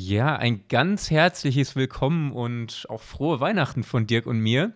Ja, 0.00 0.36
ein 0.36 0.62
ganz 0.68 1.10
herzliches 1.10 1.74
Willkommen 1.74 2.30
und 2.30 2.86
auch 2.88 3.02
frohe 3.02 3.40
Weihnachten 3.40 3.82
von 3.82 4.06
Dirk 4.06 4.26
und 4.26 4.38
mir. 4.38 4.72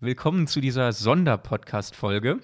Willkommen 0.00 0.48
zu 0.48 0.60
dieser 0.60 0.90
Sonderpodcast-Folge. 0.90 2.40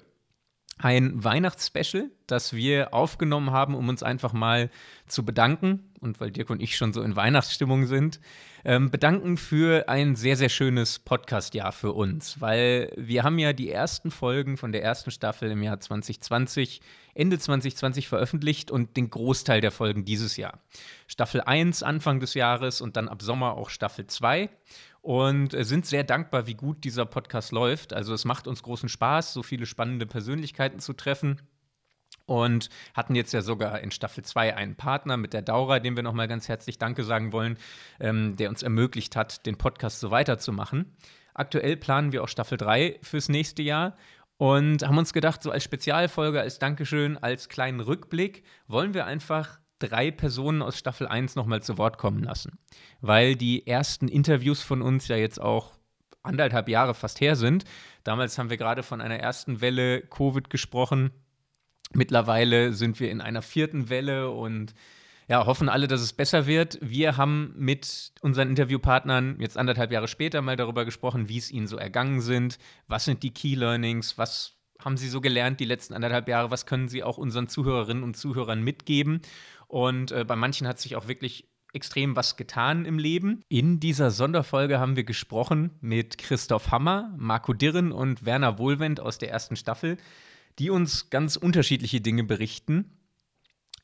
Ein 0.83 1.23
Weihnachtsspecial, 1.23 2.09
das 2.25 2.53
wir 2.53 2.91
aufgenommen 2.91 3.51
haben, 3.51 3.75
um 3.75 3.87
uns 3.87 4.01
einfach 4.01 4.33
mal 4.33 4.71
zu 5.05 5.23
bedanken 5.23 5.91
und 5.99 6.19
weil 6.19 6.31
Dirk 6.31 6.49
und 6.49 6.59
ich 6.59 6.75
schon 6.75 6.91
so 6.91 7.03
in 7.03 7.15
Weihnachtsstimmung 7.15 7.85
sind, 7.85 8.19
ähm, 8.65 8.89
bedanken 8.89 9.37
für 9.37 9.87
ein 9.89 10.15
sehr, 10.15 10.35
sehr 10.35 10.49
schönes 10.49 10.97
Podcast-Jahr 10.97 11.71
für 11.71 11.91
uns, 11.91 12.41
weil 12.41 12.91
wir 12.97 13.23
haben 13.23 13.37
ja 13.37 13.53
die 13.53 13.69
ersten 13.69 14.09
Folgen 14.09 14.57
von 14.57 14.71
der 14.71 14.81
ersten 14.81 15.11
Staffel 15.11 15.51
im 15.51 15.61
Jahr 15.61 15.79
2020, 15.79 16.81
Ende 17.13 17.37
2020 17.37 18.07
veröffentlicht 18.07 18.71
und 18.71 18.97
den 18.97 19.11
Großteil 19.11 19.61
der 19.61 19.71
Folgen 19.71 20.03
dieses 20.03 20.35
Jahr. 20.35 20.61
Staffel 21.05 21.41
1 21.41 21.83
Anfang 21.83 22.19
des 22.19 22.33
Jahres 22.33 22.81
und 22.81 22.97
dann 22.97 23.07
ab 23.07 23.21
Sommer 23.21 23.53
auch 23.53 23.69
Staffel 23.69 24.07
2 24.07 24.49
und 25.01 25.53
äh, 25.53 25.63
sind 25.63 25.85
sehr 25.85 26.03
dankbar, 26.03 26.47
wie 26.47 26.53
gut 26.53 26.83
dieser 26.83 27.05
Podcast 27.05 27.51
läuft. 27.51 27.93
Also 27.93 28.13
es 28.13 28.25
macht 28.25 28.47
uns 28.47 28.63
großen 28.63 28.89
Spaß, 28.89 29.33
so 29.33 29.43
viele 29.43 29.65
spannende 29.65 30.05
Persönlichkeiten 30.05 30.79
zu 30.79 30.93
treffen. 30.93 31.41
Und 32.27 32.69
hatten 32.93 33.15
jetzt 33.15 33.33
ja 33.33 33.41
sogar 33.41 33.81
in 33.81 33.91
Staffel 33.91 34.23
2 34.23 34.55
einen 34.55 34.75
Partner 34.75 35.17
mit 35.17 35.33
der 35.33 35.41
Daura, 35.41 35.79
dem 35.79 35.95
wir 35.95 36.03
nochmal 36.03 36.27
ganz 36.27 36.47
herzlich 36.47 36.77
Danke 36.77 37.03
sagen 37.03 37.33
wollen, 37.33 37.57
ähm, 37.99 38.37
der 38.37 38.49
uns 38.49 38.63
ermöglicht 38.63 39.15
hat, 39.15 39.45
den 39.45 39.57
Podcast 39.57 39.99
so 39.99 40.11
weiterzumachen. 40.11 40.95
Aktuell 41.33 41.77
planen 41.77 42.11
wir 42.11 42.23
auch 42.23 42.27
Staffel 42.27 42.57
3 42.57 42.99
fürs 43.01 43.27
nächste 43.27 43.63
Jahr 43.63 43.97
und 44.37 44.83
haben 44.83 44.97
uns 44.97 45.13
gedacht, 45.13 45.41
so 45.41 45.51
als 45.51 45.63
Spezialfolge, 45.63 46.39
als 46.39 46.59
Dankeschön, 46.59 47.17
als 47.17 47.49
kleinen 47.49 47.79
Rückblick, 47.79 48.43
wollen 48.67 48.93
wir 48.93 49.05
einfach 49.05 49.60
drei 49.81 50.11
Personen 50.11 50.61
aus 50.61 50.77
Staffel 50.77 51.07
1 51.07 51.35
nochmal 51.35 51.61
zu 51.61 51.77
Wort 51.77 51.97
kommen 51.97 52.23
lassen. 52.23 52.59
Weil 53.01 53.35
die 53.35 53.67
ersten 53.67 54.07
Interviews 54.07 54.61
von 54.61 54.81
uns 54.81 55.07
ja 55.07 55.15
jetzt 55.15 55.41
auch 55.41 55.73
anderthalb 56.23 56.69
Jahre 56.69 56.93
fast 56.93 57.19
her 57.21 57.35
sind. 57.35 57.65
Damals 58.03 58.37
haben 58.37 58.49
wir 58.49 58.57
gerade 58.57 58.83
von 58.83 59.01
einer 59.01 59.17
ersten 59.17 59.61
Welle 59.61 60.01
Covid 60.01 60.49
gesprochen. 60.49 61.11
Mittlerweile 61.93 62.73
sind 62.73 62.99
wir 62.99 63.11
in 63.11 63.21
einer 63.21 63.41
vierten 63.41 63.89
Welle 63.89 64.29
und 64.31 64.73
ja, 65.27 65.45
hoffen 65.45 65.69
alle, 65.69 65.87
dass 65.87 66.01
es 66.01 66.13
besser 66.13 66.45
wird. 66.45 66.77
Wir 66.81 67.17
haben 67.17 67.53
mit 67.57 68.11
unseren 68.21 68.49
Interviewpartnern 68.49 69.37
jetzt 69.39 69.57
anderthalb 69.57 69.91
Jahre 69.91 70.07
später 70.07 70.41
mal 70.41 70.57
darüber 70.57 70.83
gesprochen, 70.85 71.29
wie 71.29 71.37
es 71.37 71.51
ihnen 71.51 71.67
so 71.67 71.77
ergangen 71.77 72.21
sind, 72.21 72.57
was 72.87 73.05
sind 73.05 73.23
die 73.23 73.33
Key 73.33 73.55
Learnings, 73.55 74.17
was 74.17 74.57
haben 74.83 74.97
sie 74.97 75.09
so 75.09 75.21
gelernt 75.21 75.59
die 75.59 75.65
letzten 75.65 75.93
anderthalb 75.93 76.27
Jahre, 76.27 76.51
was 76.51 76.65
können 76.65 76.89
sie 76.89 77.03
auch 77.03 77.17
unseren 77.17 77.47
Zuhörerinnen 77.47 78.03
und 78.03 78.17
Zuhörern 78.17 78.63
mitgeben. 78.63 79.21
Und 79.71 80.11
äh, 80.11 80.25
bei 80.25 80.35
manchen 80.35 80.67
hat 80.67 80.81
sich 80.81 80.97
auch 80.97 81.07
wirklich 81.07 81.47
extrem 81.71 82.17
was 82.17 82.35
getan 82.35 82.83
im 82.83 82.99
Leben. 82.99 83.45
In 83.47 83.79
dieser 83.79 84.11
Sonderfolge 84.11 84.81
haben 84.81 84.97
wir 84.97 85.05
gesprochen 85.05 85.71
mit 85.79 86.17
Christoph 86.17 86.71
Hammer, 86.71 87.15
Marco 87.15 87.53
Dirren 87.53 87.93
und 87.93 88.25
Werner 88.25 88.59
Wohlwend 88.59 88.99
aus 88.99 89.17
der 89.17 89.31
ersten 89.31 89.55
Staffel, 89.55 89.95
die 90.59 90.69
uns 90.69 91.09
ganz 91.09 91.37
unterschiedliche 91.37 92.01
Dinge 92.01 92.25
berichten. 92.25 92.97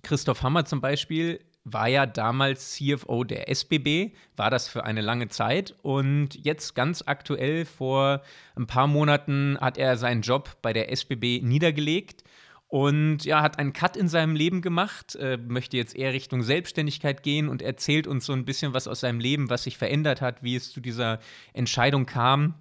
Christoph 0.04 0.44
Hammer 0.44 0.66
zum 0.66 0.82
Beispiel 0.82 1.40
war 1.64 1.88
ja 1.88 2.06
damals 2.06 2.74
CFO 2.74 3.24
der 3.24 3.50
SBB, 3.50 4.14
war 4.36 4.50
das 4.50 4.68
für 4.68 4.84
eine 4.84 5.00
lange 5.00 5.30
Zeit 5.30 5.74
und 5.84 6.36
jetzt 6.36 6.76
ganz 6.76 7.02
aktuell 7.06 7.64
vor 7.64 8.24
ein 8.58 8.68
paar 8.68 8.88
Monaten 8.88 9.58
hat 9.62 9.78
er 9.78 9.96
seinen 9.96 10.22
Job 10.22 10.58
bei 10.62 10.74
der 10.74 10.92
SBB 10.92 11.42
niedergelegt 11.44 12.26
und 12.68 13.24
ja, 13.24 13.42
hat 13.42 13.60
einen 13.60 13.74
Cut 13.74 13.96
in 13.96 14.10
seinem 14.10 14.36
Leben 14.36 14.62
gemacht, 14.62 15.16
äh, 15.16 15.38
möchte 15.38 15.78
jetzt 15.78 15.96
eher 15.96 16.14
Richtung 16.14 16.44
Selbstständigkeit 16.44 17.24
gehen 17.24 17.48
und 17.48 17.62
erzählt 17.62 18.08
uns 18.08 18.26
so 18.26 18.34
ein 18.34 18.46
bisschen 18.46 18.74
was 18.74 18.88
aus 18.88 19.00
seinem 19.00 19.20
Leben, 19.20 19.50
was 19.50 19.64
sich 19.64 19.78
verändert 19.78 20.22
hat, 20.22 20.44
wie 20.44 20.56
es 20.56 20.72
zu 20.72 20.82
dieser 20.82 21.20
Entscheidung 21.54 22.06
kam 22.06 22.56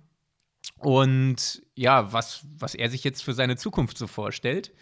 und 0.78 1.62
ja, 1.74 2.12
was, 2.12 2.46
was 2.56 2.74
er 2.74 2.88
sich 2.88 3.02
jetzt 3.02 3.22
für 3.22 3.32
seine 3.32 3.56
Zukunft 3.56 3.98
so 3.98 4.06
vorstellt. 4.06 4.72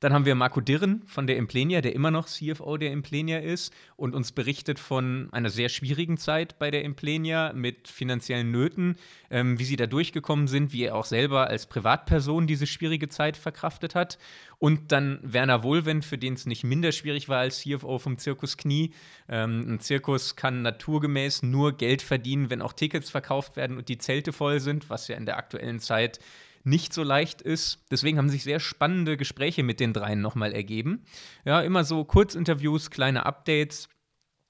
Dann 0.00 0.12
haben 0.12 0.24
wir 0.24 0.34
Marco 0.34 0.60
Dirren 0.60 1.02
von 1.06 1.26
der 1.26 1.36
Implenia, 1.36 1.80
der 1.80 1.94
immer 1.94 2.10
noch 2.10 2.26
CFO 2.26 2.76
der 2.76 2.92
Implenia 2.92 3.38
ist 3.38 3.72
und 3.96 4.14
uns 4.14 4.32
berichtet 4.32 4.78
von 4.78 5.28
einer 5.32 5.50
sehr 5.50 5.68
schwierigen 5.68 6.18
Zeit 6.18 6.58
bei 6.58 6.70
der 6.70 6.84
Implenia 6.84 7.52
mit 7.52 7.88
finanziellen 7.88 8.50
Nöten, 8.50 8.96
ähm, 9.30 9.58
wie 9.58 9.64
sie 9.64 9.76
da 9.76 9.86
durchgekommen 9.86 10.46
sind, 10.46 10.72
wie 10.72 10.84
er 10.84 10.94
auch 10.94 11.04
selber 11.04 11.48
als 11.48 11.66
Privatperson 11.66 12.46
diese 12.46 12.66
schwierige 12.66 13.08
Zeit 13.08 13.36
verkraftet 13.36 13.94
hat. 13.94 14.18
Und 14.60 14.90
dann 14.92 15.20
Werner 15.22 15.62
Wohlwend, 15.62 16.04
für 16.04 16.18
den 16.18 16.34
es 16.34 16.46
nicht 16.46 16.64
minder 16.64 16.92
schwierig 16.92 17.28
war 17.28 17.38
als 17.38 17.60
CFO 17.60 17.98
vom 17.98 18.18
Zirkus 18.18 18.56
Knie. 18.56 18.92
Ähm, 19.28 19.74
ein 19.74 19.80
Zirkus 19.80 20.36
kann 20.36 20.62
naturgemäß 20.62 21.42
nur 21.42 21.76
Geld 21.76 22.02
verdienen, 22.02 22.50
wenn 22.50 22.62
auch 22.62 22.72
Tickets 22.72 23.10
verkauft 23.10 23.56
werden 23.56 23.76
und 23.76 23.88
die 23.88 23.98
Zelte 23.98 24.32
voll 24.32 24.60
sind, 24.60 24.90
was 24.90 25.08
ja 25.08 25.16
in 25.16 25.26
der 25.26 25.36
aktuellen 25.36 25.80
Zeit 25.80 26.18
nicht 26.64 26.92
so 26.92 27.02
leicht 27.02 27.42
ist. 27.42 27.84
Deswegen 27.90 28.18
haben 28.18 28.28
sich 28.28 28.44
sehr 28.44 28.60
spannende 28.60 29.16
Gespräche 29.16 29.62
mit 29.62 29.80
den 29.80 29.92
dreien 29.92 30.20
nochmal 30.20 30.52
ergeben. 30.52 31.04
Ja, 31.44 31.60
immer 31.60 31.84
so 31.84 32.04
Kurzinterviews, 32.04 32.90
kleine 32.90 33.26
Updates 33.26 33.88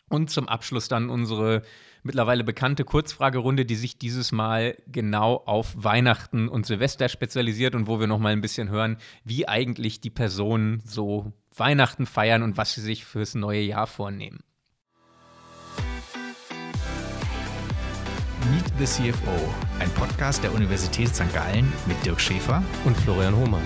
und 0.08 0.30
zum 0.30 0.48
Abschluss 0.48 0.88
dann 0.88 1.10
unsere 1.10 1.62
mittlerweile 2.02 2.44
bekannte 2.44 2.84
Kurzfragerunde, 2.84 3.66
die 3.66 3.74
sich 3.74 3.98
dieses 3.98 4.32
Mal 4.32 4.76
genau 4.86 5.42
auf 5.44 5.74
Weihnachten 5.76 6.48
und 6.48 6.66
Silvester 6.66 7.08
spezialisiert 7.08 7.74
und 7.74 7.86
wo 7.86 8.00
wir 8.00 8.06
nochmal 8.06 8.32
ein 8.32 8.40
bisschen 8.40 8.70
hören, 8.70 8.96
wie 9.24 9.48
eigentlich 9.48 10.00
die 10.00 10.10
Personen 10.10 10.82
so 10.84 11.32
Weihnachten 11.54 12.06
feiern 12.06 12.42
und 12.42 12.56
was 12.56 12.74
sie 12.74 12.80
sich 12.80 13.04
fürs 13.04 13.34
neue 13.34 13.60
Jahr 13.60 13.86
vornehmen. 13.86 14.40
The 18.78 18.84
CFO, 18.84 19.32
ein 19.80 19.90
Podcast 19.90 20.44
der 20.44 20.54
Universität 20.54 21.08
St. 21.08 21.32
Gallen 21.34 21.72
mit 21.86 21.96
Dirk 22.06 22.20
Schäfer 22.20 22.62
und 22.84 22.96
Florian 22.96 23.34
Hohmann. 23.34 23.62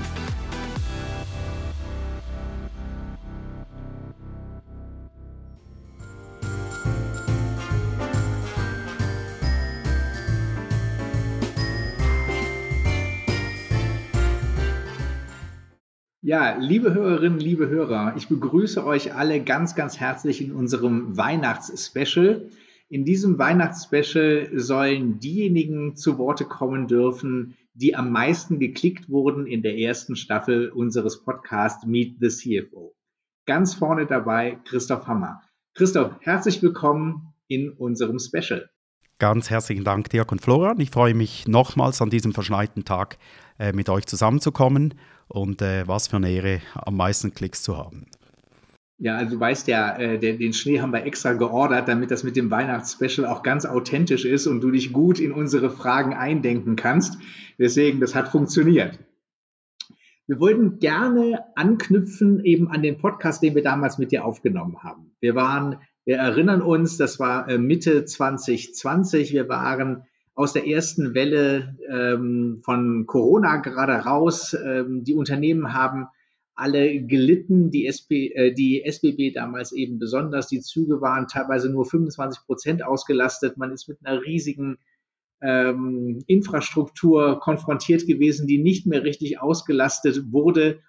Ja, 16.23 16.57
liebe 16.59 16.95
Hörerinnen, 16.95 17.39
liebe 17.39 17.69
Hörer, 17.69 18.15
ich 18.17 18.29
begrüße 18.29 18.87
euch 18.87 19.15
alle 19.15 19.43
ganz, 19.43 19.75
ganz 19.75 20.01
herzlich 20.01 20.41
in 20.41 20.53
unserem 20.53 21.15
Weihnachtsspecial. 21.19 22.47
In 22.93 23.07
diesem 23.07 23.39
Weihnachtsspecial 23.39 24.51
sollen 24.53 25.19
diejenigen 25.19 25.97
zu 25.97 26.19
Worte 26.19 26.45
kommen 26.45 26.89
dürfen, 26.89 27.57
die 27.73 27.97
am 27.97 28.13
meisten 28.13 28.59
geklickt 28.59 29.09
wurden 29.09 29.47
in 29.47 29.63
der 29.63 29.79
ersten 29.79 30.15
Staffel 30.15 30.69
unseres 30.69 31.25
Podcasts 31.25 31.87
Meet 31.87 32.19
the 32.21 32.29
CFO. 32.29 32.95
Ganz 33.47 33.73
vorne 33.73 34.05
dabei 34.05 34.59
Christoph 34.67 35.07
Hammer. 35.07 35.41
Christoph, 35.73 36.13
herzlich 36.21 36.63
willkommen 36.63 37.33
in 37.49 37.71
unserem 37.71 38.19
Special. 38.19 38.69
Ganz 39.19 39.49
herzlichen 39.49 39.85
Dank, 39.85 40.11
Dirk 40.11 40.31
und 40.31 40.43
Florian. 40.43 40.79
Ich 40.79 40.91
freue 40.91 41.15
mich 41.15 41.49
nochmals 41.49 42.03
an 42.03 42.11
diesem 42.11 42.35
verschneiten 42.35 42.85
Tag 42.85 43.17
äh, 43.59 43.73
mit 43.73 43.89
euch 43.89 44.05
zusammenzukommen 44.05 44.97
und 45.29 45.63
äh, 45.63 45.89
was 45.89 46.09
für 46.09 46.17
eine 46.17 46.31
Ehre, 46.31 46.61
am 46.75 46.99
meisten 46.99 47.33
Klicks 47.33 47.63
zu 47.63 47.79
haben. 47.79 48.05
Ja, 49.03 49.17
also 49.17 49.35
du 49.35 49.41
weißt 49.41 49.67
ja, 49.67 49.97
äh, 49.99 50.17
den, 50.21 50.39
den 50.39 50.53
Schnee 50.53 50.81
haben 50.81 50.93
wir 50.93 51.05
extra 51.05 51.33
geordert, 51.33 51.89
damit 51.89 52.13
das 52.13 52.23
mit 52.23 52.37
dem 52.37 52.53
Weihnachtsspecial 52.53 53.27
auch 53.27 53.43
ganz 53.43 53.67
authentisch 53.67 54.25
ist 54.25 54.47
und 54.47 54.61
du 54.61 54.71
dich 54.71 54.93
gut 54.93 55.19
in 55.19 55.33
unsere 55.33 55.71
Fragen 55.71 56.15
eindenken 56.15 56.77
kannst. 56.77 57.19
Deswegen, 57.59 57.99
das 57.99 58.15
hat 58.15 58.29
funktioniert. 58.29 59.01
Wir 60.29 60.39
wollten 60.39 60.79
gerne 60.79 61.41
anknüpfen 61.57 62.45
eben 62.45 62.69
an 62.69 62.81
den 62.81 62.99
Podcast, 62.99 63.43
den 63.43 63.57
wir 63.57 63.65
damals 63.65 63.99
mit 63.99 64.13
dir 64.13 64.25
aufgenommen 64.25 64.85
haben. 64.85 65.17
Wir 65.19 65.35
waren, 65.35 65.81
wir 66.05 66.19
erinnern 66.19 66.63
uns, 66.63 66.97
das 66.97 67.19
war 67.19 67.49
äh, 67.49 67.59
Mitte 67.59 68.05
2020. 68.05 69.33
Wir 69.33 69.49
waren 69.49 70.05
aus 70.37 70.53
der 70.53 70.69
ersten 70.69 71.13
Welle 71.13 71.77
ähm, 71.91 72.61
von 72.65 73.07
Corona 73.07 73.57
gerade 73.57 73.95
raus. 73.95 74.55
Ähm, 74.65 75.03
die 75.03 75.15
Unternehmen 75.15 75.75
haben 75.75 76.07
alle 76.55 77.03
gelitten, 77.03 77.71
die, 77.71 77.87
SP, 77.89 78.29
äh, 78.35 78.53
die 78.53 78.83
SBB 78.85 79.33
damals 79.33 79.73
eben 79.73 79.99
besonders. 79.99 80.49
Die 80.49 80.61
Züge 80.61 81.01
waren 81.01 81.27
teilweise 81.27 81.71
nur 81.71 81.85
25 81.85 82.45
Prozent 82.45 82.85
ausgelastet. 82.85 83.57
Man 83.57 83.73
ist 83.73 83.89
mit 83.89 83.99
einer 84.05 84.23
riesigen 84.23 84.79
ähm, 85.41 86.23
Infrastruktur 86.27 87.41
konfrontiert 87.41 88.07
gewesen, 88.07 88.47
die 88.47 88.59
nicht 88.59 88.87
mehr 88.87 89.03
richtig 89.03 89.41
ausgelastet 89.41 90.33
wurde. 90.33 90.81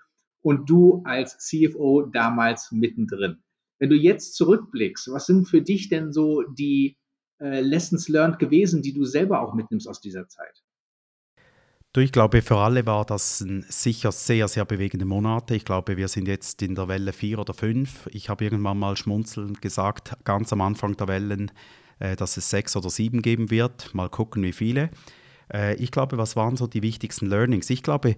Und 0.41 0.69
du 0.69 1.01
als 1.05 1.37
CFO 1.37 2.01
damals 2.01 2.71
mittendrin. 2.71 3.37
Wenn 3.79 3.89
du 3.89 3.95
jetzt 3.95 4.35
zurückblickst, 4.35 5.09
was 5.11 5.25
sind 5.25 5.47
für 5.47 5.61
dich 5.61 5.87
denn 5.87 6.11
so 6.11 6.43
die 6.43 6.97
äh, 7.39 7.61
Lessons 7.61 8.09
learned 8.09 8.39
gewesen, 8.39 8.81
die 8.81 8.93
du 8.93 9.05
selber 9.05 9.41
auch 9.41 9.53
mitnimmst 9.53 9.87
aus 9.87 10.01
dieser 10.01 10.27
Zeit? 10.27 10.63
Ich 11.95 12.11
glaube, 12.11 12.41
für 12.41 12.57
alle 12.57 12.87
war 12.87 13.05
das 13.05 13.41
ein 13.41 13.65
sicher 13.69 14.11
sehr, 14.11 14.47
sehr 14.47 14.65
bewegende 14.65 15.05
Monate. 15.05 15.53
Ich 15.55 15.63
glaube, 15.63 15.95
wir 15.95 16.07
sind 16.07 16.27
jetzt 16.27 16.63
in 16.63 16.73
der 16.73 16.87
Welle 16.87 17.13
4 17.13 17.37
oder 17.37 17.53
5. 17.53 18.09
Ich 18.11 18.29
habe 18.29 18.43
irgendwann 18.45 18.79
mal 18.79 18.97
schmunzelnd 18.97 19.61
gesagt, 19.61 20.15
ganz 20.23 20.51
am 20.51 20.61
Anfang 20.61 20.97
der 20.97 21.07
Wellen, 21.07 21.51
äh, 21.99 22.15
dass 22.15 22.35
es 22.35 22.49
sechs 22.49 22.75
oder 22.75 22.89
sieben 22.89 23.21
geben 23.21 23.51
wird. 23.51 23.93
Mal 23.93 24.09
gucken, 24.09 24.41
wie 24.41 24.53
viele. 24.53 24.89
Äh, 25.53 25.75
ich 25.75 25.91
glaube, 25.91 26.17
was 26.17 26.35
waren 26.35 26.57
so 26.57 26.65
die 26.65 26.81
wichtigsten 26.81 27.27
Learnings? 27.27 27.69
Ich 27.69 27.83
glaube, 27.83 28.15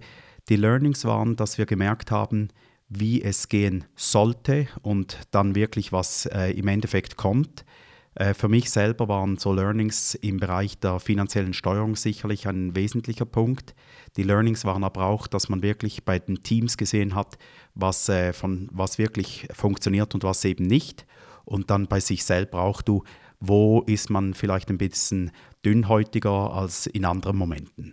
die 0.48 0.56
Learnings 0.56 1.04
waren, 1.04 1.36
dass 1.36 1.58
wir 1.58 1.66
gemerkt 1.66 2.10
haben, 2.10 2.48
wie 2.88 3.20
es 3.20 3.50
gehen 3.50 3.84
sollte 3.94 4.68
und 4.80 5.18
dann 5.32 5.54
wirklich 5.54 5.92
was 5.92 6.24
äh, 6.24 6.50
im 6.52 6.68
Endeffekt 6.68 7.18
kommt. 7.18 7.66
Äh, 8.16 8.32
für 8.32 8.48
mich 8.48 8.70
selber 8.70 9.08
waren 9.08 9.36
so 9.36 9.52
Learnings 9.52 10.14
im 10.14 10.38
Bereich 10.38 10.78
der 10.78 10.98
finanziellen 11.00 11.52
Steuerung 11.52 11.96
sicherlich 11.96 12.48
ein 12.48 12.74
wesentlicher 12.74 13.26
Punkt. 13.26 13.74
Die 14.16 14.22
Learnings 14.22 14.64
waren 14.64 14.84
aber 14.84 15.04
auch, 15.04 15.26
dass 15.26 15.50
man 15.50 15.62
wirklich 15.62 16.04
bei 16.04 16.18
den 16.18 16.42
Teams 16.42 16.78
gesehen 16.78 17.14
hat, 17.14 17.38
was, 17.74 18.08
äh, 18.08 18.32
von, 18.32 18.68
was 18.72 18.98
wirklich 18.98 19.46
funktioniert 19.52 20.14
und 20.14 20.24
was 20.24 20.44
eben 20.46 20.66
nicht. 20.66 21.06
Und 21.44 21.70
dann 21.70 21.88
bei 21.88 22.00
sich 22.00 22.24
selber 22.24 22.62
auch, 22.62 22.80
du, 22.80 23.04
wo 23.38 23.82
ist 23.82 24.08
man 24.08 24.32
vielleicht 24.32 24.70
ein 24.70 24.78
bisschen 24.78 25.30
dünnhäutiger 25.64 26.52
als 26.54 26.86
in 26.86 27.04
anderen 27.04 27.36
Momenten. 27.36 27.92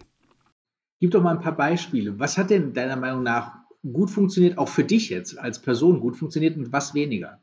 Gib 1.02 1.12
doch 1.12 1.22
mal 1.22 1.36
ein 1.36 1.42
paar 1.42 1.58
Beispiele. 1.58 2.18
Was 2.18 2.38
hat 2.38 2.50
denn 2.50 2.74
deiner 2.74 2.96
Meinung 2.96 3.24
nach 3.24 3.52
gut 3.84 4.10
funktioniert, 4.10 4.58
auch 4.58 4.70
für 4.70 4.86
dich 4.86 5.10
jetzt 5.10 5.38
als 5.38 5.62
Person 5.62 6.00
gut 6.00 6.16
funktioniert 6.16 6.56
und 6.56 6.72
was 6.72 6.94
weniger? 6.94 7.43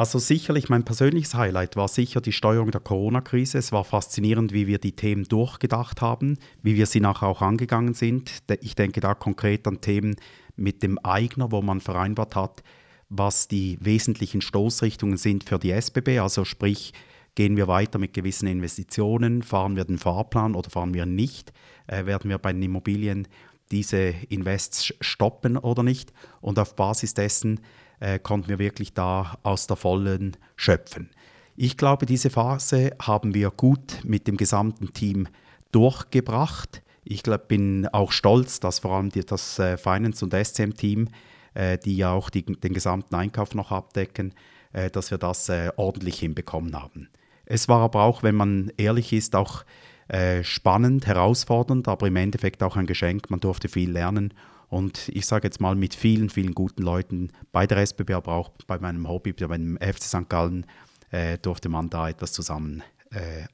Also 0.00 0.18
sicherlich 0.18 0.70
mein 0.70 0.86
persönliches 0.86 1.34
Highlight 1.34 1.76
war 1.76 1.86
sicher 1.86 2.22
die 2.22 2.32
Steuerung 2.32 2.70
der 2.70 2.80
Corona-Krise. 2.80 3.58
Es 3.58 3.70
war 3.70 3.84
faszinierend, 3.84 4.50
wie 4.54 4.66
wir 4.66 4.78
die 4.78 4.92
Themen 4.92 5.24
durchgedacht 5.24 6.00
haben, 6.00 6.38
wie 6.62 6.74
wir 6.74 6.86
sie 6.86 7.00
nachher 7.00 7.28
auch 7.28 7.42
angegangen 7.42 7.92
sind. 7.92 8.32
Ich 8.62 8.74
denke 8.74 9.00
da 9.00 9.12
konkret 9.12 9.66
an 9.66 9.82
Themen 9.82 10.16
mit 10.56 10.82
dem 10.82 10.98
Eigner, 11.00 11.52
wo 11.52 11.60
man 11.60 11.82
vereinbart 11.82 12.34
hat, 12.34 12.62
was 13.10 13.46
die 13.46 13.76
wesentlichen 13.82 14.40
Stoßrichtungen 14.40 15.18
sind 15.18 15.44
für 15.44 15.58
die 15.58 15.72
SBB. 15.72 16.20
Also 16.20 16.46
sprich, 16.46 16.94
gehen 17.34 17.58
wir 17.58 17.68
weiter 17.68 17.98
mit 17.98 18.14
gewissen 18.14 18.48
Investitionen, 18.48 19.42
fahren 19.42 19.76
wir 19.76 19.84
den 19.84 19.98
Fahrplan 19.98 20.54
oder 20.54 20.70
fahren 20.70 20.94
wir 20.94 21.04
nicht, 21.04 21.52
äh, 21.88 22.06
werden 22.06 22.30
wir 22.30 22.38
bei 22.38 22.54
den 22.54 22.62
Immobilien 22.62 23.28
diese 23.70 24.14
Invests 24.30 24.94
stoppen 25.02 25.58
oder 25.58 25.82
nicht. 25.82 26.14
Und 26.40 26.58
auf 26.58 26.74
Basis 26.74 27.12
dessen 27.12 27.60
äh, 28.00 28.18
konnten 28.18 28.48
wir 28.48 28.58
wirklich 28.58 28.94
da 28.94 29.38
aus 29.42 29.66
der 29.66 29.76
Vollen 29.76 30.36
schöpfen. 30.56 31.10
Ich 31.56 31.76
glaube, 31.76 32.06
diese 32.06 32.30
Phase 32.30 32.92
haben 33.00 33.34
wir 33.34 33.50
gut 33.50 34.00
mit 34.02 34.26
dem 34.26 34.36
gesamten 34.36 34.92
Team 34.92 35.28
durchgebracht. 35.72 36.82
Ich 37.04 37.22
glaub, 37.22 37.48
bin 37.48 37.86
auch 37.88 38.12
stolz, 38.12 38.60
dass 38.60 38.80
vor 38.80 38.92
allem 38.92 39.10
das 39.10 39.58
äh, 39.58 39.76
Finance- 39.76 40.24
und 40.24 40.32
SCM-Team, 40.32 41.08
äh, 41.54 41.78
die 41.78 41.96
ja 41.96 42.12
auch 42.12 42.30
die, 42.30 42.44
den 42.44 42.72
gesamten 42.72 43.14
Einkauf 43.14 43.54
noch 43.54 43.70
abdecken, 43.72 44.34
äh, 44.72 44.90
dass 44.90 45.10
wir 45.10 45.18
das 45.18 45.48
äh, 45.48 45.70
ordentlich 45.76 46.18
hinbekommen 46.18 46.74
haben. 46.74 47.08
Es 47.44 47.68
war 47.68 47.80
aber 47.80 48.02
auch, 48.02 48.22
wenn 48.22 48.36
man 48.36 48.72
ehrlich 48.76 49.12
ist, 49.12 49.34
auch 49.34 49.64
äh, 50.08 50.42
spannend, 50.44 51.06
herausfordernd, 51.06 51.88
aber 51.88 52.06
im 52.06 52.16
Endeffekt 52.16 52.62
auch 52.62 52.76
ein 52.76 52.86
Geschenk. 52.86 53.30
Man 53.30 53.40
durfte 53.40 53.68
viel 53.68 53.90
lernen 53.90 54.34
und 54.70 55.08
ich 55.08 55.26
sage 55.26 55.46
jetzt 55.46 55.60
mal 55.60 55.74
mit 55.74 55.94
vielen, 55.94 56.30
vielen 56.30 56.54
guten 56.54 56.82
Leuten 56.82 57.32
bei 57.52 57.66
der 57.66 57.78
SBB, 57.78 58.12
aber 58.12 58.32
auch 58.32 58.50
bei 58.66 58.78
meinem 58.78 59.08
Hobby, 59.08 59.32
bei 59.32 59.48
meinem 59.48 59.76
FC 59.76 60.04
St. 60.04 60.28
Gallen, 60.28 60.64
äh, 61.10 61.38
durfte 61.38 61.68
man 61.68 61.90
da 61.90 62.08
etwas 62.08 62.32
zusammen 62.32 62.82
äh. 63.10 63.46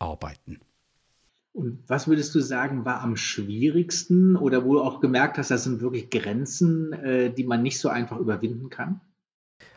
Und 1.53 1.83
was 1.87 2.07
würdest 2.07 2.35
du 2.35 2.41
sagen, 2.41 2.85
war 2.85 3.01
am 3.01 3.17
schwierigsten 3.17 4.37
oder 4.37 4.65
wo 4.67 4.75
du 4.75 4.83
auch 4.83 5.01
gemerkt 5.01 5.39
hast, 5.39 5.51
das 5.51 5.65
sind 5.65 5.81
wirklich 5.81 6.11
Grenzen, 6.11 6.93
äh, 6.93 7.33
die 7.33 7.45
man 7.45 7.63
nicht 7.63 7.79
so 7.79 7.89
einfach 7.89 8.19
überwinden 8.19 8.69
kann? 8.69 9.01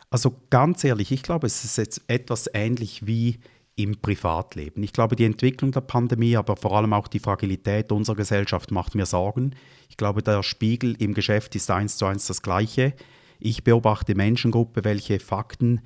Also 0.09 0.42
ganz 0.50 0.83
ehrlich, 0.83 1.13
ich 1.13 1.24
glaube, 1.24 1.47
es 1.47 1.63
ist 1.63 1.77
jetzt 1.77 2.01
etwas 2.07 2.50
ähnlich 2.53 3.07
wie 3.07 3.39
im 3.77 4.01
Privatleben. 4.01 4.83
Ich 4.83 4.92
glaube, 4.92 5.15
die 5.15 5.24
Entwicklung 5.24 5.71
der 5.71 5.81
Pandemie, 5.81 6.35
aber 6.35 6.57
vor 6.57 6.75
allem 6.75 6.92
auch 6.92 7.07
die 7.07 7.19
Fragilität 7.19 7.94
unserer 7.94 8.18
Gesellschaft 8.18 8.71
macht 8.71 8.95
mir 8.95 9.06
Sorgen. 9.06 9.56
Glaube, 9.99 10.23
der 10.23 10.43
Spiegel 10.43 10.95
im 10.99 11.13
Geschäft 11.13 11.57
ist 11.57 11.69
eins 11.69 11.97
zu 11.97 12.05
eins 12.05 12.25
das 12.25 12.41
gleiche. 12.41 12.93
Ich 13.37 13.65
beobachte 13.65 14.15
Menschengruppen, 14.15 14.85
welche 14.85 15.19
Fakten 15.19 15.81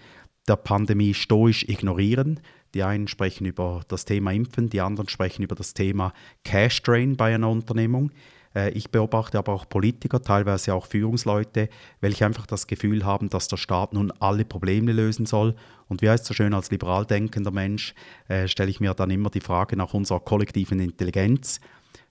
der 0.48 0.56
Pandemie 0.56 1.16
stoisch 1.16 1.68
ignorieren. 1.68 2.40
Die 2.76 2.84
einen 2.84 3.08
sprechen 3.08 3.48
über 3.48 3.82
das 3.88 4.06
Thema 4.06 4.32
Impfen, 4.32 4.70
die 4.70 4.82
anderen 4.82 5.10
sprechen 5.10 5.42
über 5.42 5.56
das 5.56 5.74
Thema 5.74 6.14
Cash 6.44 6.84
Drain 6.84 7.18
bei 7.18 7.34
einer 7.34 7.50
Unternehmung. 7.50 8.12
Äh, 8.56 8.70
ich 8.74 8.92
beobachte 8.92 9.40
aber 9.40 9.52
auch 9.52 9.68
Politiker, 9.68 10.22
teilweise 10.22 10.76
auch 10.76 10.86
Führungsleute, 10.86 11.68
welche 12.00 12.28
einfach 12.28 12.46
das 12.46 12.68
Gefühl 12.68 13.04
haben, 13.04 13.32
dass 13.32 13.48
der 13.48 13.58
Staat 13.58 13.94
nun 13.94 14.12
alle 14.20 14.46
Probleme 14.46 14.92
lösen 14.92 15.26
soll. 15.26 15.56
Und 15.88 16.04
wie 16.04 16.10
heißt 16.12 16.26
so 16.26 16.36
schön, 16.36 16.54
als 16.54 16.70
liberal 16.70 17.08
denkender 17.08 17.50
Mensch 17.50 17.96
äh, 18.28 18.48
stelle 18.48 18.70
ich 18.70 18.80
mir 18.80 18.94
dann 18.94 19.10
immer 19.10 19.32
die 19.32 19.42
Frage 19.42 19.76
nach 19.76 19.96
unserer 19.96 20.20
kollektiven 20.20 20.80
Intelligenz. 20.80 21.60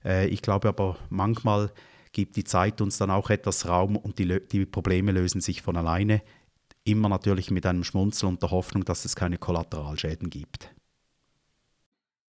Äh, 0.05 0.27
ich 0.27 0.43
glaube 0.43 0.69
aber 0.69 0.97
manchmal 1.11 1.71
gibt 2.13 2.37
die 2.37 2.45
Zeit 2.45 2.81
uns 2.81 2.99
dann 2.99 3.11
auch 3.11 3.31
etwas 3.31 3.69
Raum 3.69 3.97
und 3.97 4.19
die, 4.19 4.41
die 4.47 4.67
Probleme 4.67 5.13
lösen 5.13 5.41
sich 5.41 5.63
von 5.63 5.77
alleine. 5.77 6.23
Immer 6.85 7.09
natürlich 7.09 7.51
mit 7.51 7.65
einem 7.67 7.85
Schmunzel 7.85 8.29
und 8.29 8.43
der 8.43 8.51
Hoffnung, 8.51 8.85
dass 8.85 9.05
es 9.05 9.17
keine 9.17 9.39
Kollateralschäden 9.39 10.31
gibt. 10.31 10.75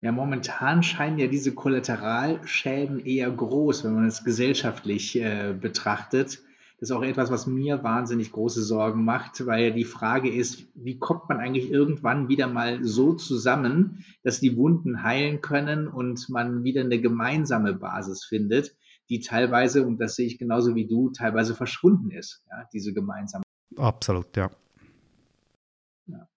Ja, 0.02 0.12
momentan 0.12 0.82
scheinen 0.82 1.20
ja 1.20 1.28
diese 1.28 1.54
Kollateralschäden 1.54 3.06
eher 3.06 3.30
groß, 3.30 3.84
wenn 3.84 3.94
man 3.94 4.08
es 4.08 4.24
gesellschaftlich 4.24 5.16
äh, 5.16 5.54
betrachtet. 5.54 6.42
Das 6.80 6.90
ist 6.90 6.96
auch 6.96 7.04
etwas, 7.04 7.30
was 7.30 7.46
mir 7.46 7.84
wahnsinnig 7.84 8.32
große 8.32 8.64
Sorgen 8.64 9.06
macht, 9.06 9.46
weil 9.46 9.72
die 9.72 9.84
Frage 9.84 10.34
ist, 10.34 10.66
wie 10.74 10.98
kommt 10.98 11.30
man 11.30 11.38
eigentlich 11.38 11.70
irgendwann 11.70 12.28
wieder 12.28 12.48
mal 12.48 12.84
so 12.84 13.14
zusammen, 13.14 14.04
dass 14.24 14.40
die 14.40 14.58
Wunden 14.58 15.04
heilen 15.04 15.42
können 15.42 15.88
und 15.88 16.28
man 16.30 16.64
wieder 16.64 16.82
eine 16.82 17.00
gemeinsame 17.00 17.76
Basis 17.76 18.26
findet, 18.26 18.76
die 19.12 19.20
teilweise, 19.20 19.86
und 19.86 20.00
das 20.00 20.16
sehe 20.16 20.26
ich 20.26 20.40
genauso 20.40 20.74
wie 20.74 20.88
du, 20.88 21.12
teilweise 21.12 21.54
verschwunden 21.54 22.10
ist, 22.12 22.44
ja, 22.50 22.64
diese 22.74 22.94
gemeinsame. 22.94 23.44
Absolut, 23.76 24.36
ja. 24.38 24.50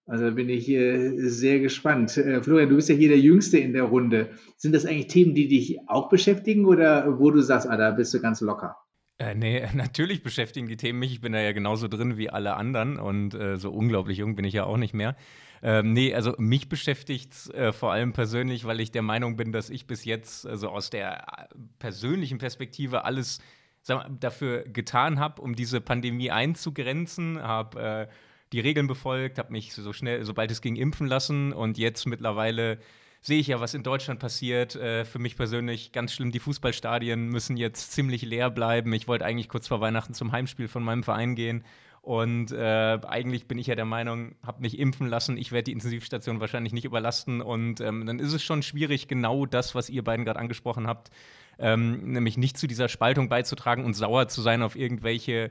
Also 0.05 0.35
bin 0.35 0.49
ich 0.49 0.69
äh, 0.69 1.17
sehr 1.29 1.59
gespannt. 1.59 2.15
Äh, 2.17 2.43
Florian, 2.43 2.69
du 2.69 2.75
bist 2.75 2.89
ja 2.89 2.95
hier 2.95 3.09
der 3.09 3.19
Jüngste 3.19 3.57
in 3.57 3.73
der 3.73 3.83
Runde. 3.83 4.29
Sind 4.57 4.75
das 4.75 4.85
eigentlich 4.85 5.07
Themen, 5.07 5.33
die 5.33 5.47
dich 5.47 5.79
auch 5.87 6.09
beschäftigen 6.09 6.65
oder 6.65 7.17
wo 7.19 7.31
du 7.31 7.41
sagst, 7.41 7.67
ah, 7.67 7.75
da 7.75 7.91
bist 7.91 8.13
du 8.13 8.21
ganz 8.21 8.39
locker? 8.41 8.75
Äh, 9.17 9.33
nee, 9.33 9.65
natürlich 9.73 10.21
beschäftigen 10.21 10.67
die 10.67 10.77
Themen 10.77 10.99
mich. 10.99 11.13
Ich 11.13 11.21
bin 11.21 11.31
da 11.31 11.39
ja 11.39 11.53
genauso 11.53 11.87
drin 11.87 12.17
wie 12.17 12.29
alle 12.29 12.55
anderen 12.55 12.99
und 12.99 13.33
äh, 13.33 13.57
so 13.57 13.71
unglaublich 13.71 14.19
jung 14.19 14.35
bin 14.35 14.45
ich 14.45 14.53
ja 14.53 14.65
auch 14.65 14.77
nicht 14.77 14.93
mehr. 14.93 15.15
Ähm, 15.61 15.93
nee, 15.93 16.13
also 16.13 16.33
mich 16.37 16.69
beschäftigt 16.69 17.33
es 17.33 17.49
äh, 17.49 17.71
vor 17.71 17.91
allem 17.91 18.13
persönlich, 18.13 18.65
weil 18.65 18.79
ich 18.79 18.91
der 18.91 19.01
Meinung 19.01 19.35
bin, 19.35 19.51
dass 19.51 19.69
ich 19.69 19.87
bis 19.87 20.05
jetzt 20.05 20.45
also 20.45 20.69
aus 20.69 20.89
der 20.89 21.27
äh, 21.27 21.55
persönlichen 21.79 22.37
Perspektive 22.37 23.05
alles 23.05 23.39
mal, 23.87 24.09
dafür 24.19 24.63
getan 24.63 25.19
habe, 25.19 25.41
um 25.41 25.55
diese 25.55 25.81
Pandemie 25.81 26.31
einzugrenzen, 26.31 27.41
habe 27.41 28.07
äh, 28.09 28.13
die 28.53 28.59
Regeln 28.59 28.87
befolgt, 28.87 29.37
habe 29.37 29.51
mich 29.51 29.73
so 29.73 29.93
schnell, 29.93 30.23
sobald 30.23 30.51
es 30.51 30.61
ging, 30.61 30.75
impfen 30.75 31.07
lassen 31.07 31.51
und 31.53 31.77
jetzt 31.77 32.05
mittlerweile 32.05 32.79
sehe 33.21 33.39
ich 33.39 33.47
ja, 33.47 33.59
was 33.59 33.73
in 33.73 33.81
Deutschland 33.81 34.19
passiert. 34.19 34.75
Äh, 34.75 35.03
für 35.03 35.17
mich 35.17 35.35
persönlich 35.35 35.91
ganz 35.91 36.13
schlimm, 36.13 36.31
die 36.31 36.39
Fußballstadien 36.39 37.27
müssen 37.27 37.57
jetzt 37.57 37.91
ziemlich 37.91 38.21
leer 38.21 38.51
bleiben. 38.51 38.93
Ich 38.93 39.07
wollte 39.07 39.25
eigentlich 39.25 39.49
kurz 39.49 39.67
vor 39.67 39.81
Weihnachten 39.81 40.13
zum 40.13 40.31
Heimspiel 40.31 40.67
von 40.67 40.83
meinem 40.83 41.03
Verein 41.03 41.35
gehen. 41.35 41.63
Und 42.05 42.51
äh, 42.51 42.99
eigentlich 43.07 43.47
bin 43.47 43.57
ich 43.57 43.65
ja 43.65 43.73
der 43.73 43.85
Meinung, 43.85 44.35
habe 44.45 44.61
mich 44.61 44.77
impfen 44.77 45.07
lassen, 45.07 45.37
ich 45.37 45.51
werde 45.51 45.63
die 45.63 45.71
Intensivstation 45.71 46.39
wahrscheinlich 46.39 46.71
nicht 46.71 46.85
überlasten. 46.85 47.41
Und 47.41 47.81
ähm, 47.81 48.05
dann 48.05 48.19
ist 48.19 48.31
es 48.31 48.43
schon 48.43 48.61
schwierig, 48.61 49.07
genau 49.07 49.47
das, 49.47 49.73
was 49.73 49.89
ihr 49.89 50.03
beiden 50.03 50.23
gerade 50.23 50.39
angesprochen 50.39 50.85
habt, 50.85 51.09
ähm, 51.57 52.11
nämlich 52.11 52.37
nicht 52.37 52.59
zu 52.59 52.67
dieser 52.67 52.89
Spaltung 52.89 53.27
beizutragen 53.27 53.83
und 53.83 53.95
sauer 53.95 54.27
zu 54.27 54.43
sein 54.43 54.61
auf 54.61 54.75
irgendwelche 54.75 55.49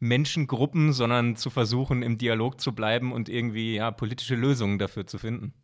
Menschengruppen, 0.00 0.92
sondern 0.92 1.36
zu 1.36 1.50
versuchen, 1.50 2.02
im 2.02 2.18
Dialog 2.18 2.60
zu 2.60 2.74
bleiben 2.74 3.12
und 3.12 3.28
irgendwie 3.28 3.76
ja, 3.76 3.92
politische 3.92 4.34
Lösungen 4.34 4.80
dafür 4.80 5.06
zu 5.06 5.18
finden. 5.18 5.54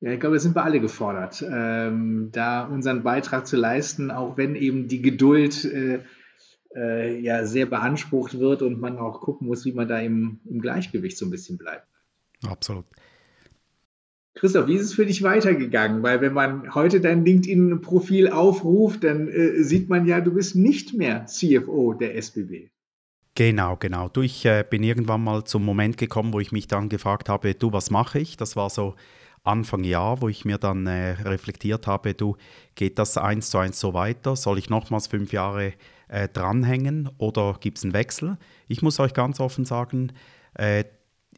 Ja, 0.00 0.10
ich 0.10 0.18
glaube, 0.18 0.34
da 0.34 0.40
sind 0.40 0.56
wir 0.56 0.64
alle 0.64 0.80
gefordert, 0.80 1.44
ähm, 1.48 2.30
da 2.32 2.64
unseren 2.64 3.04
Beitrag 3.04 3.46
zu 3.46 3.56
leisten, 3.56 4.10
auch 4.10 4.36
wenn 4.36 4.56
eben 4.56 4.88
die 4.88 5.00
Geduld 5.00 5.64
äh, 5.64 6.00
äh, 6.76 7.18
ja 7.18 7.46
sehr 7.46 7.66
beansprucht 7.66 8.38
wird 8.38 8.62
und 8.62 8.80
man 8.80 8.98
auch 8.98 9.20
gucken 9.20 9.48
muss, 9.48 9.64
wie 9.64 9.72
man 9.72 9.88
da 9.88 9.98
im, 9.98 10.40
im 10.44 10.60
Gleichgewicht 10.60 11.16
so 11.16 11.26
ein 11.26 11.30
bisschen 11.30 11.58
bleibt. 11.58 11.86
Absolut. 12.46 12.84
Christoph, 14.34 14.66
wie 14.66 14.74
ist 14.74 14.82
es 14.82 14.94
für 14.94 15.06
dich 15.06 15.22
weitergegangen? 15.22 16.02
Weil 16.02 16.20
wenn 16.20 16.34
man 16.34 16.74
heute 16.74 17.00
dein 17.00 17.24
LinkedIn-Profil 17.24 18.28
aufruft, 18.28 19.02
dann 19.02 19.28
äh, 19.28 19.62
sieht 19.62 19.88
man 19.88 20.06
ja, 20.06 20.20
du 20.20 20.34
bist 20.34 20.54
nicht 20.54 20.92
mehr 20.92 21.24
CFO 21.24 21.94
der 21.94 22.16
SBB. 22.16 22.68
Genau, 23.34 23.76
genau. 23.76 24.08
Du, 24.08 24.20
ich 24.20 24.44
äh, 24.44 24.64
bin 24.68 24.82
irgendwann 24.82 25.24
mal 25.24 25.44
zum 25.44 25.64
Moment 25.64 25.96
gekommen, 25.96 26.34
wo 26.34 26.40
ich 26.40 26.52
mich 26.52 26.68
dann 26.68 26.90
gefragt 26.90 27.30
habe, 27.30 27.54
du, 27.54 27.72
was 27.72 27.90
mache 27.90 28.18
ich? 28.18 28.36
Das 28.36 28.56
war 28.56 28.68
so 28.68 28.94
Anfang 29.42 29.84
Jahr, 29.84 30.20
wo 30.20 30.28
ich 30.28 30.44
mir 30.44 30.58
dann 30.58 30.86
äh, 30.86 31.12
reflektiert 31.12 31.86
habe, 31.86 32.14
du, 32.14 32.36
geht 32.74 32.98
das 32.98 33.16
eins 33.16 33.50
zu 33.50 33.58
eins 33.58 33.80
so 33.80 33.94
weiter? 33.94 34.36
Soll 34.36 34.58
ich 34.58 34.68
nochmals 34.68 35.06
fünf 35.06 35.32
Jahre 35.32 35.72
äh, 36.08 36.28
dranhängen 36.28 37.10
oder 37.18 37.56
gibt 37.60 37.78
es 37.78 37.84
einen 37.84 37.92
Wechsel? 37.92 38.38
Ich 38.68 38.82
muss 38.82 39.00
euch 39.00 39.14
ganz 39.14 39.40
offen 39.40 39.64
sagen, 39.64 40.12
äh, 40.54 40.84